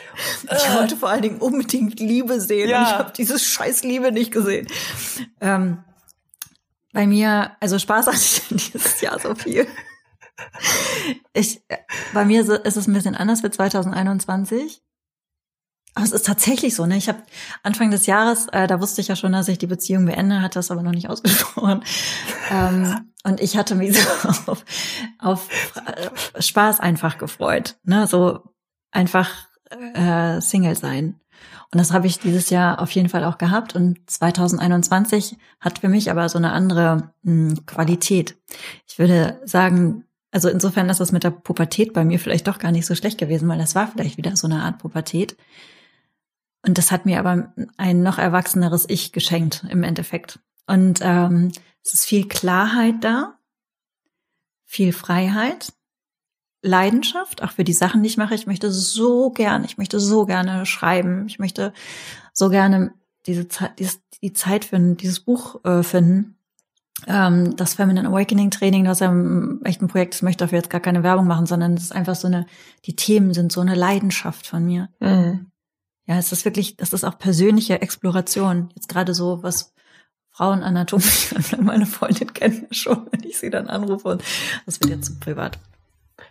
Ich 0.44 0.74
wollte 0.74 0.96
vor 0.96 1.08
allen 1.10 1.22
Dingen 1.22 1.38
unbedingt 1.38 1.98
Liebe 2.00 2.40
sehen 2.40 2.68
Ja. 2.70 2.78
und 2.80 2.86
ich 2.86 2.92
habe 2.94 3.12
dieses 3.16 3.44
scheiß 3.44 3.82
Liebe 3.84 4.12
nicht 4.12 4.30
gesehen. 4.32 4.66
Ähm, 5.40 5.78
bei 6.92 7.06
mir, 7.06 7.52
also 7.60 7.78
Spaß 7.78 8.06
hatte 8.06 8.16
ich 8.16 8.42
dieses 8.72 9.00
Jahr 9.00 9.18
so 9.18 9.34
viel. 9.34 9.66
Ich, 11.32 11.60
äh, 11.68 11.76
bei 12.14 12.24
mir 12.24 12.40
ist 12.40 12.76
es 12.76 12.86
ein 12.86 12.92
bisschen 12.94 13.14
anders 13.16 13.40
für 13.40 13.50
2021. 13.50 14.80
Aber 15.98 16.04
es 16.04 16.12
ist 16.12 16.26
tatsächlich 16.26 16.76
so, 16.76 16.86
ne? 16.86 16.96
Ich 16.96 17.08
habe 17.08 17.18
Anfang 17.64 17.90
des 17.90 18.06
Jahres, 18.06 18.46
äh, 18.52 18.68
da 18.68 18.80
wusste 18.80 19.00
ich 19.00 19.08
ja 19.08 19.16
schon, 19.16 19.32
dass 19.32 19.48
ich 19.48 19.58
die 19.58 19.66
Beziehung 19.66 20.06
beende, 20.06 20.42
hatte 20.42 20.60
das 20.60 20.70
aber 20.70 20.84
noch 20.84 20.92
nicht 20.92 21.10
ausgesprochen. 21.10 21.82
ähm, 22.52 23.10
und 23.24 23.40
ich 23.40 23.56
hatte 23.56 23.74
mich 23.74 24.00
so 24.00 24.52
auf, 24.52 24.64
auf 25.18 25.48
äh, 25.74 26.40
Spaß 26.40 26.78
einfach 26.78 27.18
gefreut, 27.18 27.78
ne? 27.82 28.06
So 28.06 28.44
einfach 28.92 29.48
äh, 29.94 30.40
Single 30.40 30.76
sein. 30.76 31.18
Und 31.72 31.80
das 31.80 31.92
habe 31.92 32.06
ich 32.06 32.20
dieses 32.20 32.48
Jahr 32.50 32.80
auf 32.80 32.92
jeden 32.92 33.08
Fall 33.08 33.24
auch 33.24 33.36
gehabt. 33.36 33.74
Und 33.74 34.08
2021 34.08 35.36
hat 35.58 35.80
für 35.80 35.88
mich 35.88 36.12
aber 36.12 36.28
so 36.28 36.38
eine 36.38 36.52
andere 36.52 37.12
mh, 37.24 37.56
Qualität. 37.66 38.36
Ich 38.86 39.00
würde 39.00 39.40
sagen, 39.46 40.04
also 40.30 40.48
insofern 40.48 40.90
ist 40.90 41.00
das 41.00 41.10
mit 41.10 41.24
der 41.24 41.32
Pubertät 41.32 41.92
bei 41.92 42.04
mir 42.04 42.20
vielleicht 42.20 42.46
doch 42.46 42.60
gar 42.60 42.70
nicht 42.70 42.86
so 42.86 42.94
schlecht 42.94 43.18
gewesen, 43.18 43.48
weil 43.48 43.58
das 43.58 43.74
war 43.74 43.88
vielleicht 43.88 44.16
wieder 44.16 44.36
so 44.36 44.46
eine 44.46 44.62
Art 44.62 44.78
Pubertät. 44.78 45.36
Und 46.68 46.76
das 46.76 46.92
hat 46.92 47.06
mir 47.06 47.18
aber 47.18 47.54
ein 47.78 48.02
noch 48.02 48.18
erwachseneres 48.18 48.84
Ich 48.88 49.12
geschenkt 49.12 49.64
im 49.70 49.82
Endeffekt. 49.82 50.38
Und 50.66 51.00
ähm, 51.02 51.50
es 51.82 51.94
ist 51.94 52.04
viel 52.04 52.28
Klarheit 52.28 52.96
da, 53.00 53.38
viel 54.66 54.92
Freiheit, 54.92 55.72
Leidenschaft, 56.60 57.42
auch 57.42 57.52
für 57.52 57.64
die 57.64 57.72
Sachen, 57.72 58.02
die 58.02 58.08
ich 58.08 58.18
mache. 58.18 58.34
Ich 58.34 58.46
möchte 58.46 58.70
so 58.70 59.30
gerne, 59.30 59.64
ich 59.64 59.78
möchte 59.78 59.98
so 59.98 60.26
gerne 60.26 60.66
schreiben. 60.66 61.26
Ich 61.26 61.38
möchte 61.38 61.72
so 62.34 62.50
gerne 62.50 62.92
diese 63.24 63.48
Zeit, 63.48 63.72
die 64.22 64.32
Zeit 64.34 64.66
finden, 64.66 64.98
dieses 64.98 65.20
Buch 65.20 65.64
äh, 65.64 65.82
finden. 65.82 66.36
Ähm, 67.06 67.56
das 67.56 67.74
Feminine 67.74 68.08
Awakening 68.08 68.50
Training, 68.50 68.84
das 68.84 69.00
ist 69.00 69.06
ja 69.06 69.14
echt 69.64 69.80
ein 69.80 69.88
Projekt, 69.88 70.12
das 70.12 70.22
möchte 70.22 70.44
dafür 70.44 70.58
jetzt 70.58 70.68
gar 70.68 70.82
keine 70.82 71.02
Werbung 71.02 71.26
machen, 71.26 71.46
sondern 71.46 71.74
es 71.74 71.84
ist 71.84 71.92
einfach 71.94 72.16
so 72.16 72.26
eine, 72.26 72.44
die 72.84 72.94
Themen 72.94 73.32
sind 73.32 73.52
so 73.52 73.62
eine 73.62 73.74
Leidenschaft 73.74 74.46
von 74.46 74.66
mir. 74.66 74.90
Mhm. 75.00 75.47
Ja, 76.08 76.16
es 76.18 76.32
ist 76.32 76.44
wirklich, 76.44 76.76
das 76.76 76.92
ist 76.92 77.04
auch 77.04 77.18
persönliche 77.18 77.80
Exploration. 77.82 78.70
Jetzt 78.74 78.88
gerade 78.88 79.12
so, 79.14 79.42
was 79.42 79.74
Frauenanatomie, 80.30 81.04
meine 81.60 81.84
Freundin 81.86 82.32
kennt 82.32 82.70
mich 82.70 82.80
schon, 82.80 83.06
wenn 83.12 83.22
ich 83.28 83.38
sie 83.38 83.50
dann 83.50 83.68
anrufe 83.68 84.08
und 84.08 84.24
das 84.66 84.80
wird 84.80 84.90
jetzt 84.90 85.06
zu 85.06 85.18
privat. 85.18 85.58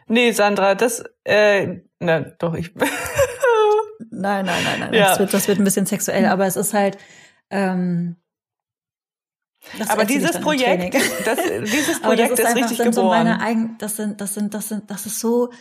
Nee, 0.07 0.31
Sandra, 0.31 0.73
das, 0.75 1.03
äh, 1.25 1.81
na, 1.99 2.21
doch, 2.21 2.53
ich. 2.55 2.73
Nein, 4.09 4.45
nein, 4.45 4.63
nein, 4.63 4.79
nein. 4.79 4.93
Ja. 4.93 5.09
Das, 5.09 5.19
wird, 5.19 5.33
das 5.33 5.47
wird 5.47 5.57
ein 5.59 5.63
bisschen 5.63 5.85
sexuell, 5.85 6.25
aber 6.25 6.45
es 6.45 6.55
ist 6.55 6.73
halt. 6.73 6.97
Ähm, 7.49 8.15
das 9.77 9.89
aber 9.89 10.05
dieses 10.05 10.39
Projekt, 10.41 10.93
das, 11.25 11.39
dieses 11.65 12.01
Aber 12.03 12.15
das 12.15 12.27
Projekt 12.29 12.39
ist, 12.39 12.45
einfach- 12.45 12.55
richtig 12.61 12.77
sind 12.77 12.93
so 12.95 13.01
geboren. 13.01 13.23
meine 13.25 13.41
eigen, 13.41 13.75
das 13.79 13.95
sind, 13.97 14.21
das 14.21 14.33
sind, 14.35 14.53
das 14.53 14.69
sind, 14.69 14.89
das 14.89 15.05
ist 15.07 15.19
so. 15.19 15.51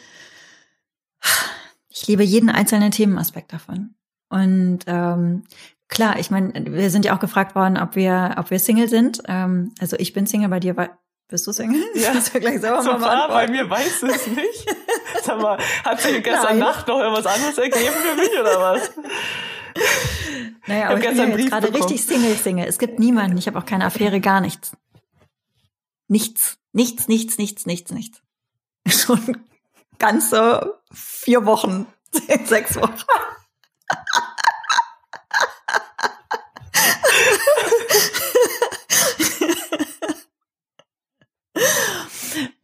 Ich 1.89 2.07
liebe 2.07 2.23
jeden 2.23 2.51
einzelnen 2.51 2.91
Themenaspekt 2.91 3.53
davon. 3.53 3.95
Und 4.29 4.81
ähm, 4.87 5.45
klar, 5.89 6.19
ich 6.19 6.31
meine, 6.31 6.53
wir 6.73 6.91
sind 6.91 7.05
ja 7.05 7.15
auch 7.15 7.21
gefragt 7.21 7.55
worden, 7.55 7.77
ob 7.79 7.97
wir, 7.97 8.35
ob 8.39 8.51
wir 8.51 8.59
Single 8.59 8.89
sind. 8.89 9.23
Ähm, 9.29 9.73
also 9.81 9.97
ich 9.99 10.13
bin 10.13 10.27
Single, 10.27 10.49
bei 10.49 10.61
dir 10.61 10.77
war, 10.77 10.99
bist 11.29 11.47
du 11.47 11.53
Single? 11.53 11.83
Ja. 11.95 12.15
Das 12.15 12.33
wir 12.33 12.41
gleich 12.41 12.61
selber 12.61 12.83
so 12.83 12.93
mal 12.93 12.99
klar, 12.99 13.29
bei 13.29 13.49
mir 13.49 13.69
weiß 13.69 14.03
es 14.03 14.27
nicht. 14.29 14.77
Sag 15.23 15.41
mal, 15.41 15.59
hat 15.85 16.01
sich 16.01 16.23
gestern 16.23 16.45
Nein. 16.45 16.59
Nacht 16.61 16.87
noch 16.87 17.01
irgendwas 17.01 17.27
anderes 17.27 17.59
ergeben 17.59 17.95
für 17.95 18.17
mich 18.17 18.31
oder 18.39 18.61
was? 18.61 18.91
Naja, 20.67 20.85
hab 20.85 20.91
aber 20.93 21.01
ich 21.01 21.09
bin 21.09 21.17
ja 21.17 21.37
jetzt 21.37 21.51
gerade 21.51 21.75
richtig 21.75 22.05
Single, 22.05 22.37
Single. 22.37 22.67
Es 22.67 22.79
gibt 22.79 22.99
niemanden. 22.99 23.37
Ich 23.39 23.47
habe 23.47 23.59
auch 23.59 23.67
keine 23.67 23.85
Affäre, 23.85 24.21
gar 24.21 24.41
nichts. 24.41 24.77
Nichts, 26.09 26.59
nichts, 26.73 27.09
nichts, 27.09 27.39
nichts, 27.39 27.67
nichts, 27.67 27.93
nichts. 27.93 28.23
Schon 28.89 29.39
ganze 29.99 30.79
vier 30.93 31.45
Wochen, 31.47 31.87
sechs 32.45 32.77
Wochen. 32.77 32.95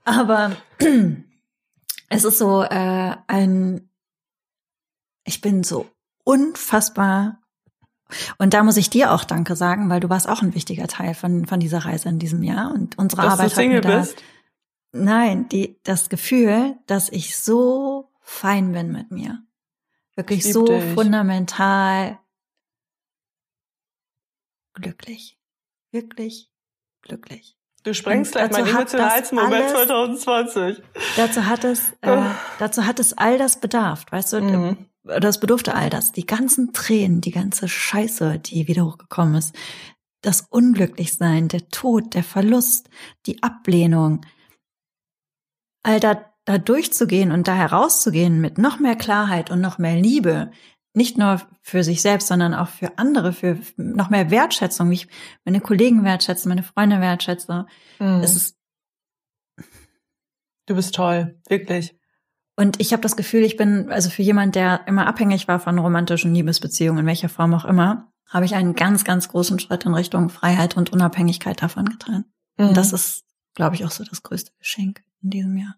Aber 0.04 0.56
es 2.08 2.24
ist 2.24 2.38
so 2.38 2.62
äh, 2.62 3.16
ein, 3.26 3.88
ich 5.24 5.40
bin 5.40 5.62
so 5.64 5.88
unfassbar 6.24 7.40
und 8.38 8.54
da 8.54 8.62
muss 8.62 8.76
ich 8.76 8.90
dir 8.90 9.12
auch 9.12 9.24
Danke 9.24 9.56
sagen, 9.56 9.88
weil 9.88 10.00
du 10.00 10.08
warst 10.08 10.28
auch 10.28 10.42
ein 10.42 10.54
wichtiger 10.54 10.86
Teil 10.86 11.14
von, 11.14 11.46
von 11.46 11.60
dieser 11.60 11.84
Reise 11.84 12.08
in 12.08 12.18
diesem 12.18 12.42
Jahr 12.42 12.72
und 12.72 12.98
unsere 12.98 13.22
Dass 13.22 13.32
Arbeit 13.32 13.50
du 13.52 13.56
Single 13.56 13.80
da, 13.80 13.98
bist? 14.00 14.22
Nein, 14.92 15.48
die, 15.48 15.80
das 15.84 16.08
Gefühl, 16.08 16.76
dass 16.86 17.08
ich 17.08 17.36
so 17.36 18.10
fein 18.20 18.72
bin 18.72 18.92
mit 18.92 19.10
mir. 19.10 19.42
Wirklich 20.14 20.52
so 20.52 20.66
dich. 20.66 20.94
fundamental 20.94 22.18
glücklich. 24.74 25.38
Wirklich 25.90 26.50
glücklich. 27.00 27.56
Du 27.82 27.94
sprengst 27.94 28.32
gleich 28.32 28.50
meinen 28.52 28.66
emotionalsten 28.68 29.38
Moment 29.38 29.64
alles- 29.64 29.72
2020. 29.72 30.82
Dazu 31.16 31.46
hat 31.46 31.64
es, 31.64 31.92
äh, 32.00 32.22
dazu 32.58 32.86
hat 32.86 33.00
es 33.00 33.12
all 33.16 33.38
das 33.38 33.58
bedarf, 33.60 34.04
weißt 34.10 34.34
du? 34.34 34.40
Mhm. 34.40 34.86
Das 35.04 35.40
bedurfte 35.40 35.74
all 35.74 35.90
das. 35.90 36.12
Die 36.12 36.26
ganzen 36.26 36.72
Tränen, 36.72 37.20
die 37.20 37.32
ganze 37.32 37.66
Scheiße, 37.68 38.38
die 38.38 38.68
wieder 38.68 38.84
hochgekommen 38.86 39.34
ist. 39.34 39.54
Das 40.20 40.42
Unglücklichsein, 40.48 41.48
der 41.48 41.68
Tod, 41.70 42.14
der 42.14 42.22
Verlust, 42.22 42.88
die 43.26 43.42
Ablehnung. 43.42 44.24
All 45.82 45.98
da, 45.98 46.24
da 46.44 46.58
durchzugehen 46.58 47.32
und 47.32 47.48
da 47.48 47.54
herauszugehen 47.54 48.40
mit 48.40 48.58
noch 48.58 48.78
mehr 48.78 48.94
Klarheit 48.94 49.50
und 49.50 49.60
noch 49.60 49.78
mehr 49.78 49.96
Liebe. 49.96 50.52
Nicht 50.94 51.16
nur 51.16 51.40
für 51.62 51.82
sich 51.84 52.02
selbst, 52.02 52.28
sondern 52.28 52.52
auch 52.54 52.68
für 52.68 52.98
andere, 52.98 53.32
für 53.32 53.58
noch 53.76 54.10
mehr 54.10 54.30
Wertschätzung. 54.30 54.90
wie 54.90 54.94
Ich 54.94 55.08
meine 55.44 55.60
Kollegen 55.60 56.04
wertschätze, 56.04 56.48
meine 56.48 56.62
Freunde 56.62 57.00
wertschätze. 57.00 57.66
Mhm. 57.98 58.20
Es 58.22 58.36
ist 58.36 58.56
Du 60.66 60.76
bist 60.76 60.94
toll, 60.94 61.40
wirklich. 61.48 61.96
Und 62.56 62.80
ich 62.80 62.92
habe 62.92 63.02
das 63.02 63.16
Gefühl, 63.16 63.42
ich 63.42 63.56
bin, 63.56 63.90
also 63.90 64.10
für 64.10 64.22
jemand, 64.22 64.54
der 64.54 64.86
immer 64.86 65.06
abhängig 65.06 65.48
war 65.48 65.58
von 65.58 65.78
romantischen 65.78 66.34
Liebesbeziehungen, 66.34 67.00
in 67.00 67.06
welcher 67.06 67.28
Form 67.28 67.52
auch 67.54 67.64
immer, 67.64 68.12
habe 68.28 68.44
ich 68.44 68.54
einen 68.54 68.74
ganz, 68.74 69.04
ganz 69.04 69.28
großen 69.28 69.58
Schritt 69.58 69.84
in 69.84 69.94
Richtung 69.94 70.28
Freiheit 70.28 70.76
und 70.76 70.92
Unabhängigkeit 70.92 71.60
davon 71.62 71.86
getan. 71.86 72.26
Mhm. 72.58 72.68
Und 72.68 72.76
das 72.76 72.92
ist, 72.92 73.24
glaube 73.54 73.74
ich, 73.74 73.84
auch 73.84 73.90
so 73.90 74.04
das 74.04 74.22
größte 74.22 74.52
Geschenk 74.58 75.02
in 75.22 75.30
diesem 75.30 75.56
Jahr. 75.56 75.74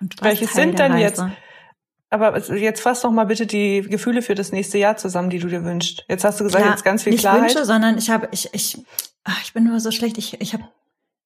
Und 0.00 0.20
Welches 0.22 0.52
sind 0.52 0.78
denn 0.78 0.92
Reise. 0.92 1.22
jetzt- 1.22 1.36
Aber 2.12 2.36
jetzt 2.56 2.80
fass 2.82 3.02
doch 3.02 3.12
mal 3.12 3.24
bitte 3.26 3.46
die 3.46 3.82
Gefühle 3.82 4.20
für 4.22 4.34
das 4.34 4.50
nächste 4.50 4.78
Jahr 4.78 4.96
zusammen, 4.96 5.30
die 5.30 5.38
du 5.38 5.46
dir 5.48 5.64
wünschst. 5.64 6.04
Jetzt 6.08 6.24
hast 6.24 6.40
du 6.40 6.44
gesagt, 6.44 6.62
Klar, 6.64 6.74
jetzt 6.74 6.84
ganz 6.84 7.04
viel 7.04 7.12
nicht 7.12 7.20
Klarheit. 7.22 7.42
Wünsche, 7.42 7.64
sondern 7.64 7.96
ich 7.98 8.10
habe, 8.10 8.28
ich, 8.32 8.52
ich, 8.52 8.84
ach, 9.22 9.40
ich 9.42 9.52
bin 9.52 9.62
nur 9.64 9.78
so 9.78 9.92
schlecht. 9.92 10.18
Ich, 10.18 10.40
ich 10.40 10.52
habe, 10.52 10.64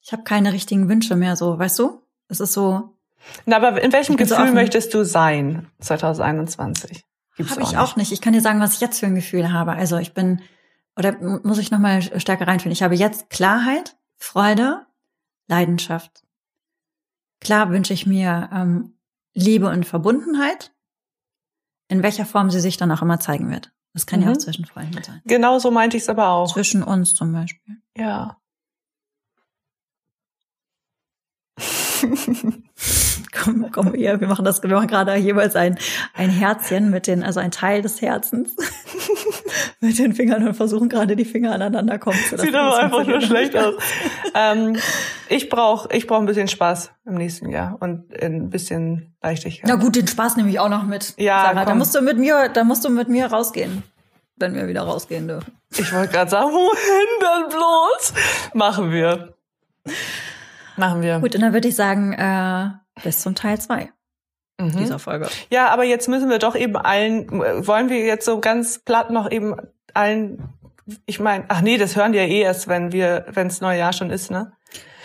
ich 0.02 0.12
habe 0.12 0.24
keine 0.24 0.52
richtigen 0.52 0.88
Wünsche 0.90 1.16
mehr. 1.16 1.36
So, 1.36 1.58
weißt 1.58 1.78
du? 1.78 2.02
Es 2.28 2.40
ist 2.40 2.52
so, 2.52 2.90
Na, 3.46 3.56
aber 3.56 3.80
in 3.82 3.92
welchem 3.94 4.12
so 4.12 4.18
Gefühl 4.18 4.36
offen. 4.36 4.54
möchtest 4.54 4.92
du 4.92 5.04
sein 5.04 5.68
2021? 5.80 7.02
Gibt's 7.36 7.52
Habe 7.52 7.62
ich 7.62 7.78
auch 7.78 7.96
nicht. 7.96 8.12
Ich 8.12 8.20
kann 8.20 8.32
dir 8.34 8.40
sagen, 8.42 8.60
was 8.60 8.74
ich 8.74 8.80
jetzt 8.80 9.00
für 9.00 9.06
ein 9.06 9.14
Gefühl 9.14 9.52
habe. 9.52 9.72
Also 9.72 9.96
ich 9.96 10.12
bin, 10.12 10.42
oder 10.96 11.12
mu- 11.20 11.40
muss 11.42 11.58
ich 11.58 11.70
nochmal 11.70 12.02
stärker 12.20 12.46
reinfinden. 12.46 12.72
Ich 12.72 12.82
habe 12.82 12.94
jetzt 12.94 13.30
Klarheit, 13.30 13.96
Freude, 14.18 14.82
Leidenschaft. 15.48 16.22
Klar 17.40 17.70
wünsche 17.70 17.92
ich 17.92 18.06
mir 18.06 18.48
ähm, 18.52 18.93
Liebe 19.34 19.68
und 19.68 19.84
Verbundenheit, 19.84 20.72
in 21.88 22.02
welcher 22.02 22.24
Form 22.26 22.50
sie 22.50 22.60
sich 22.60 22.76
dann 22.76 22.90
auch 22.90 23.02
immer 23.02 23.20
zeigen 23.20 23.50
wird. 23.50 23.72
Das 23.92 24.06
kann 24.06 24.20
ja 24.22 24.28
Mhm. 24.28 24.32
auch 24.34 24.38
zwischen 24.38 24.64
Freunden 24.64 25.02
sein. 25.02 25.20
Genau 25.24 25.58
so 25.58 25.70
meinte 25.70 25.96
ich 25.96 26.04
es 26.04 26.08
aber 26.08 26.28
auch. 26.30 26.52
Zwischen 26.52 26.82
uns 26.82 27.14
zum 27.14 27.32
Beispiel. 27.32 27.76
Ja. 27.96 28.38
Komm, 33.32 33.70
komm, 33.72 33.94
hier, 33.94 34.20
wir 34.20 34.28
machen 34.28 34.44
das, 34.44 34.62
wir 34.62 34.70
machen 34.70 34.86
gerade 34.88 35.14
jeweils 35.16 35.56
ein, 35.56 35.78
ein 36.14 36.30
Herzchen 36.30 36.90
mit 36.90 37.06
den, 37.06 37.22
also 37.22 37.40
ein 37.40 37.50
Teil 37.50 37.82
des 37.82 38.00
Herzens. 38.00 38.54
mit 39.80 39.98
den 39.98 40.14
Fingern 40.14 40.46
und 40.46 40.54
versuchen 40.54 40.88
gerade 40.88 41.16
die 41.16 41.24
Finger 41.24 41.52
aneinander 41.52 41.98
kommen 41.98 42.18
zu 42.28 42.38
Sieht 42.38 42.54
aber 42.54 42.78
einfach 42.78 43.06
nur 43.06 43.20
schlecht 43.20 43.56
aus. 43.56 43.74
ähm, 44.34 44.76
ich 45.28 45.48
brauche 45.48 45.94
ich 45.94 46.06
brauch 46.06 46.20
ein 46.20 46.26
bisschen 46.26 46.48
Spaß 46.48 46.90
im 47.06 47.14
nächsten 47.14 47.50
Jahr 47.50 47.76
und 47.80 48.12
ein 48.22 48.50
bisschen 48.50 49.14
Leichtigkeit. 49.22 49.68
Na 49.68 49.76
gut, 49.76 49.96
den 49.96 50.06
Spaß 50.06 50.36
nehme 50.36 50.50
ich 50.50 50.60
auch 50.60 50.68
noch 50.68 50.84
mit. 50.84 51.14
Ja, 51.18 51.44
Sarah, 51.44 51.64
da 51.64 51.74
musst 51.74 51.94
du 51.94 52.00
mit 52.00 52.18
mir, 52.18 52.48
da 52.48 52.64
musst 52.64 52.84
du 52.84 52.90
mit 52.90 53.08
mir 53.08 53.26
rausgehen, 53.26 53.82
wenn 54.36 54.54
wir 54.54 54.68
wieder 54.68 54.82
rausgehen 54.82 55.28
dürfen. 55.28 55.52
Ich 55.76 55.92
wollte 55.92 56.12
gerade 56.12 56.30
sagen, 56.30 56.50
wohin 56.50 57.20
denn 57.20 57.48
bloß? 57.48 58.14
Machen 58.54 58.90
wir. 58.92 59.34
Machen 60.76 61.02
wir. 61.02 61.20
Gut, 61.20 61.34
und 61.34 61.40
dann 61.40 61.52
würde 61.52 61.68
ich 61.68 61.76
sagen, 61.76 62.12
äh, 62.12 62.70
bis 63.02 63.20
zum 63.20 63.34
Teil 63.34 63.60
zwei 63.60 63.90
mhm. 64.60 64.76
dieser 64.76 64.98
Folge. 64.98 65.28
Ja, 65.50 65.68
aber 65.68 65.84
jetzt 65.84 66.08
müssen 66.08 66.30
wir 66.30 66.38
doch 66.38 66.56
eben 66.56 66.76
allen, 66.76 67.30
wollen 67.30 67.88
wir 67.88 68.04
jetzt 68.04 68.24
so 68.24 68.40
ganz 68.40 68.78
platt 68.78 69.10
noch 69.10 69.30
eben 69.30 69.56
allen, 69.92 70.48
ich 71.06 71.20
meine, 71.20 71.44
ach 71.48 71.60
nee, 71.60 71.78
das 71.78 71.96
hören 71.96 72.12
die 72.12 72.18
ja 72.18 72.24
eh 72.24 72.40
erst, 72.40 72.68
wenn 72.68 72.92
wir, 72.92 73.26
wenn 73.30 73.46
es 73.46 73.60
Neujahr 73.60 73.92
schon 73.92 74.10
ist, 74.10 74.30
ne? 74.30 74.52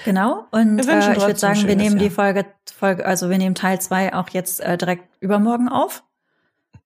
Genau. 0.05 0.45
Und 0.51 0.79
äh, 0.79 0.99
ich 0.99 1.21
würde 1.21 1.37
sagen, 1.37 1.67
wir 1.67 1.75
nehmen 1.75 1.99
die 1.99 2.09
Folge, 2.09 2.45
Folge, 2.73 3.05
also 3.05 3.29
wir 3.29 3.37
nehmen 3.37 3.55
Teil 3.55 3.81
zwei 3.81 4.13
auch 4.13 4.29
jetzt 4.29 4.61
äh, 4.61 4.77
direkt 4.77 5.03
übermorgen 5.19 5.67
auf. 5.69 6.03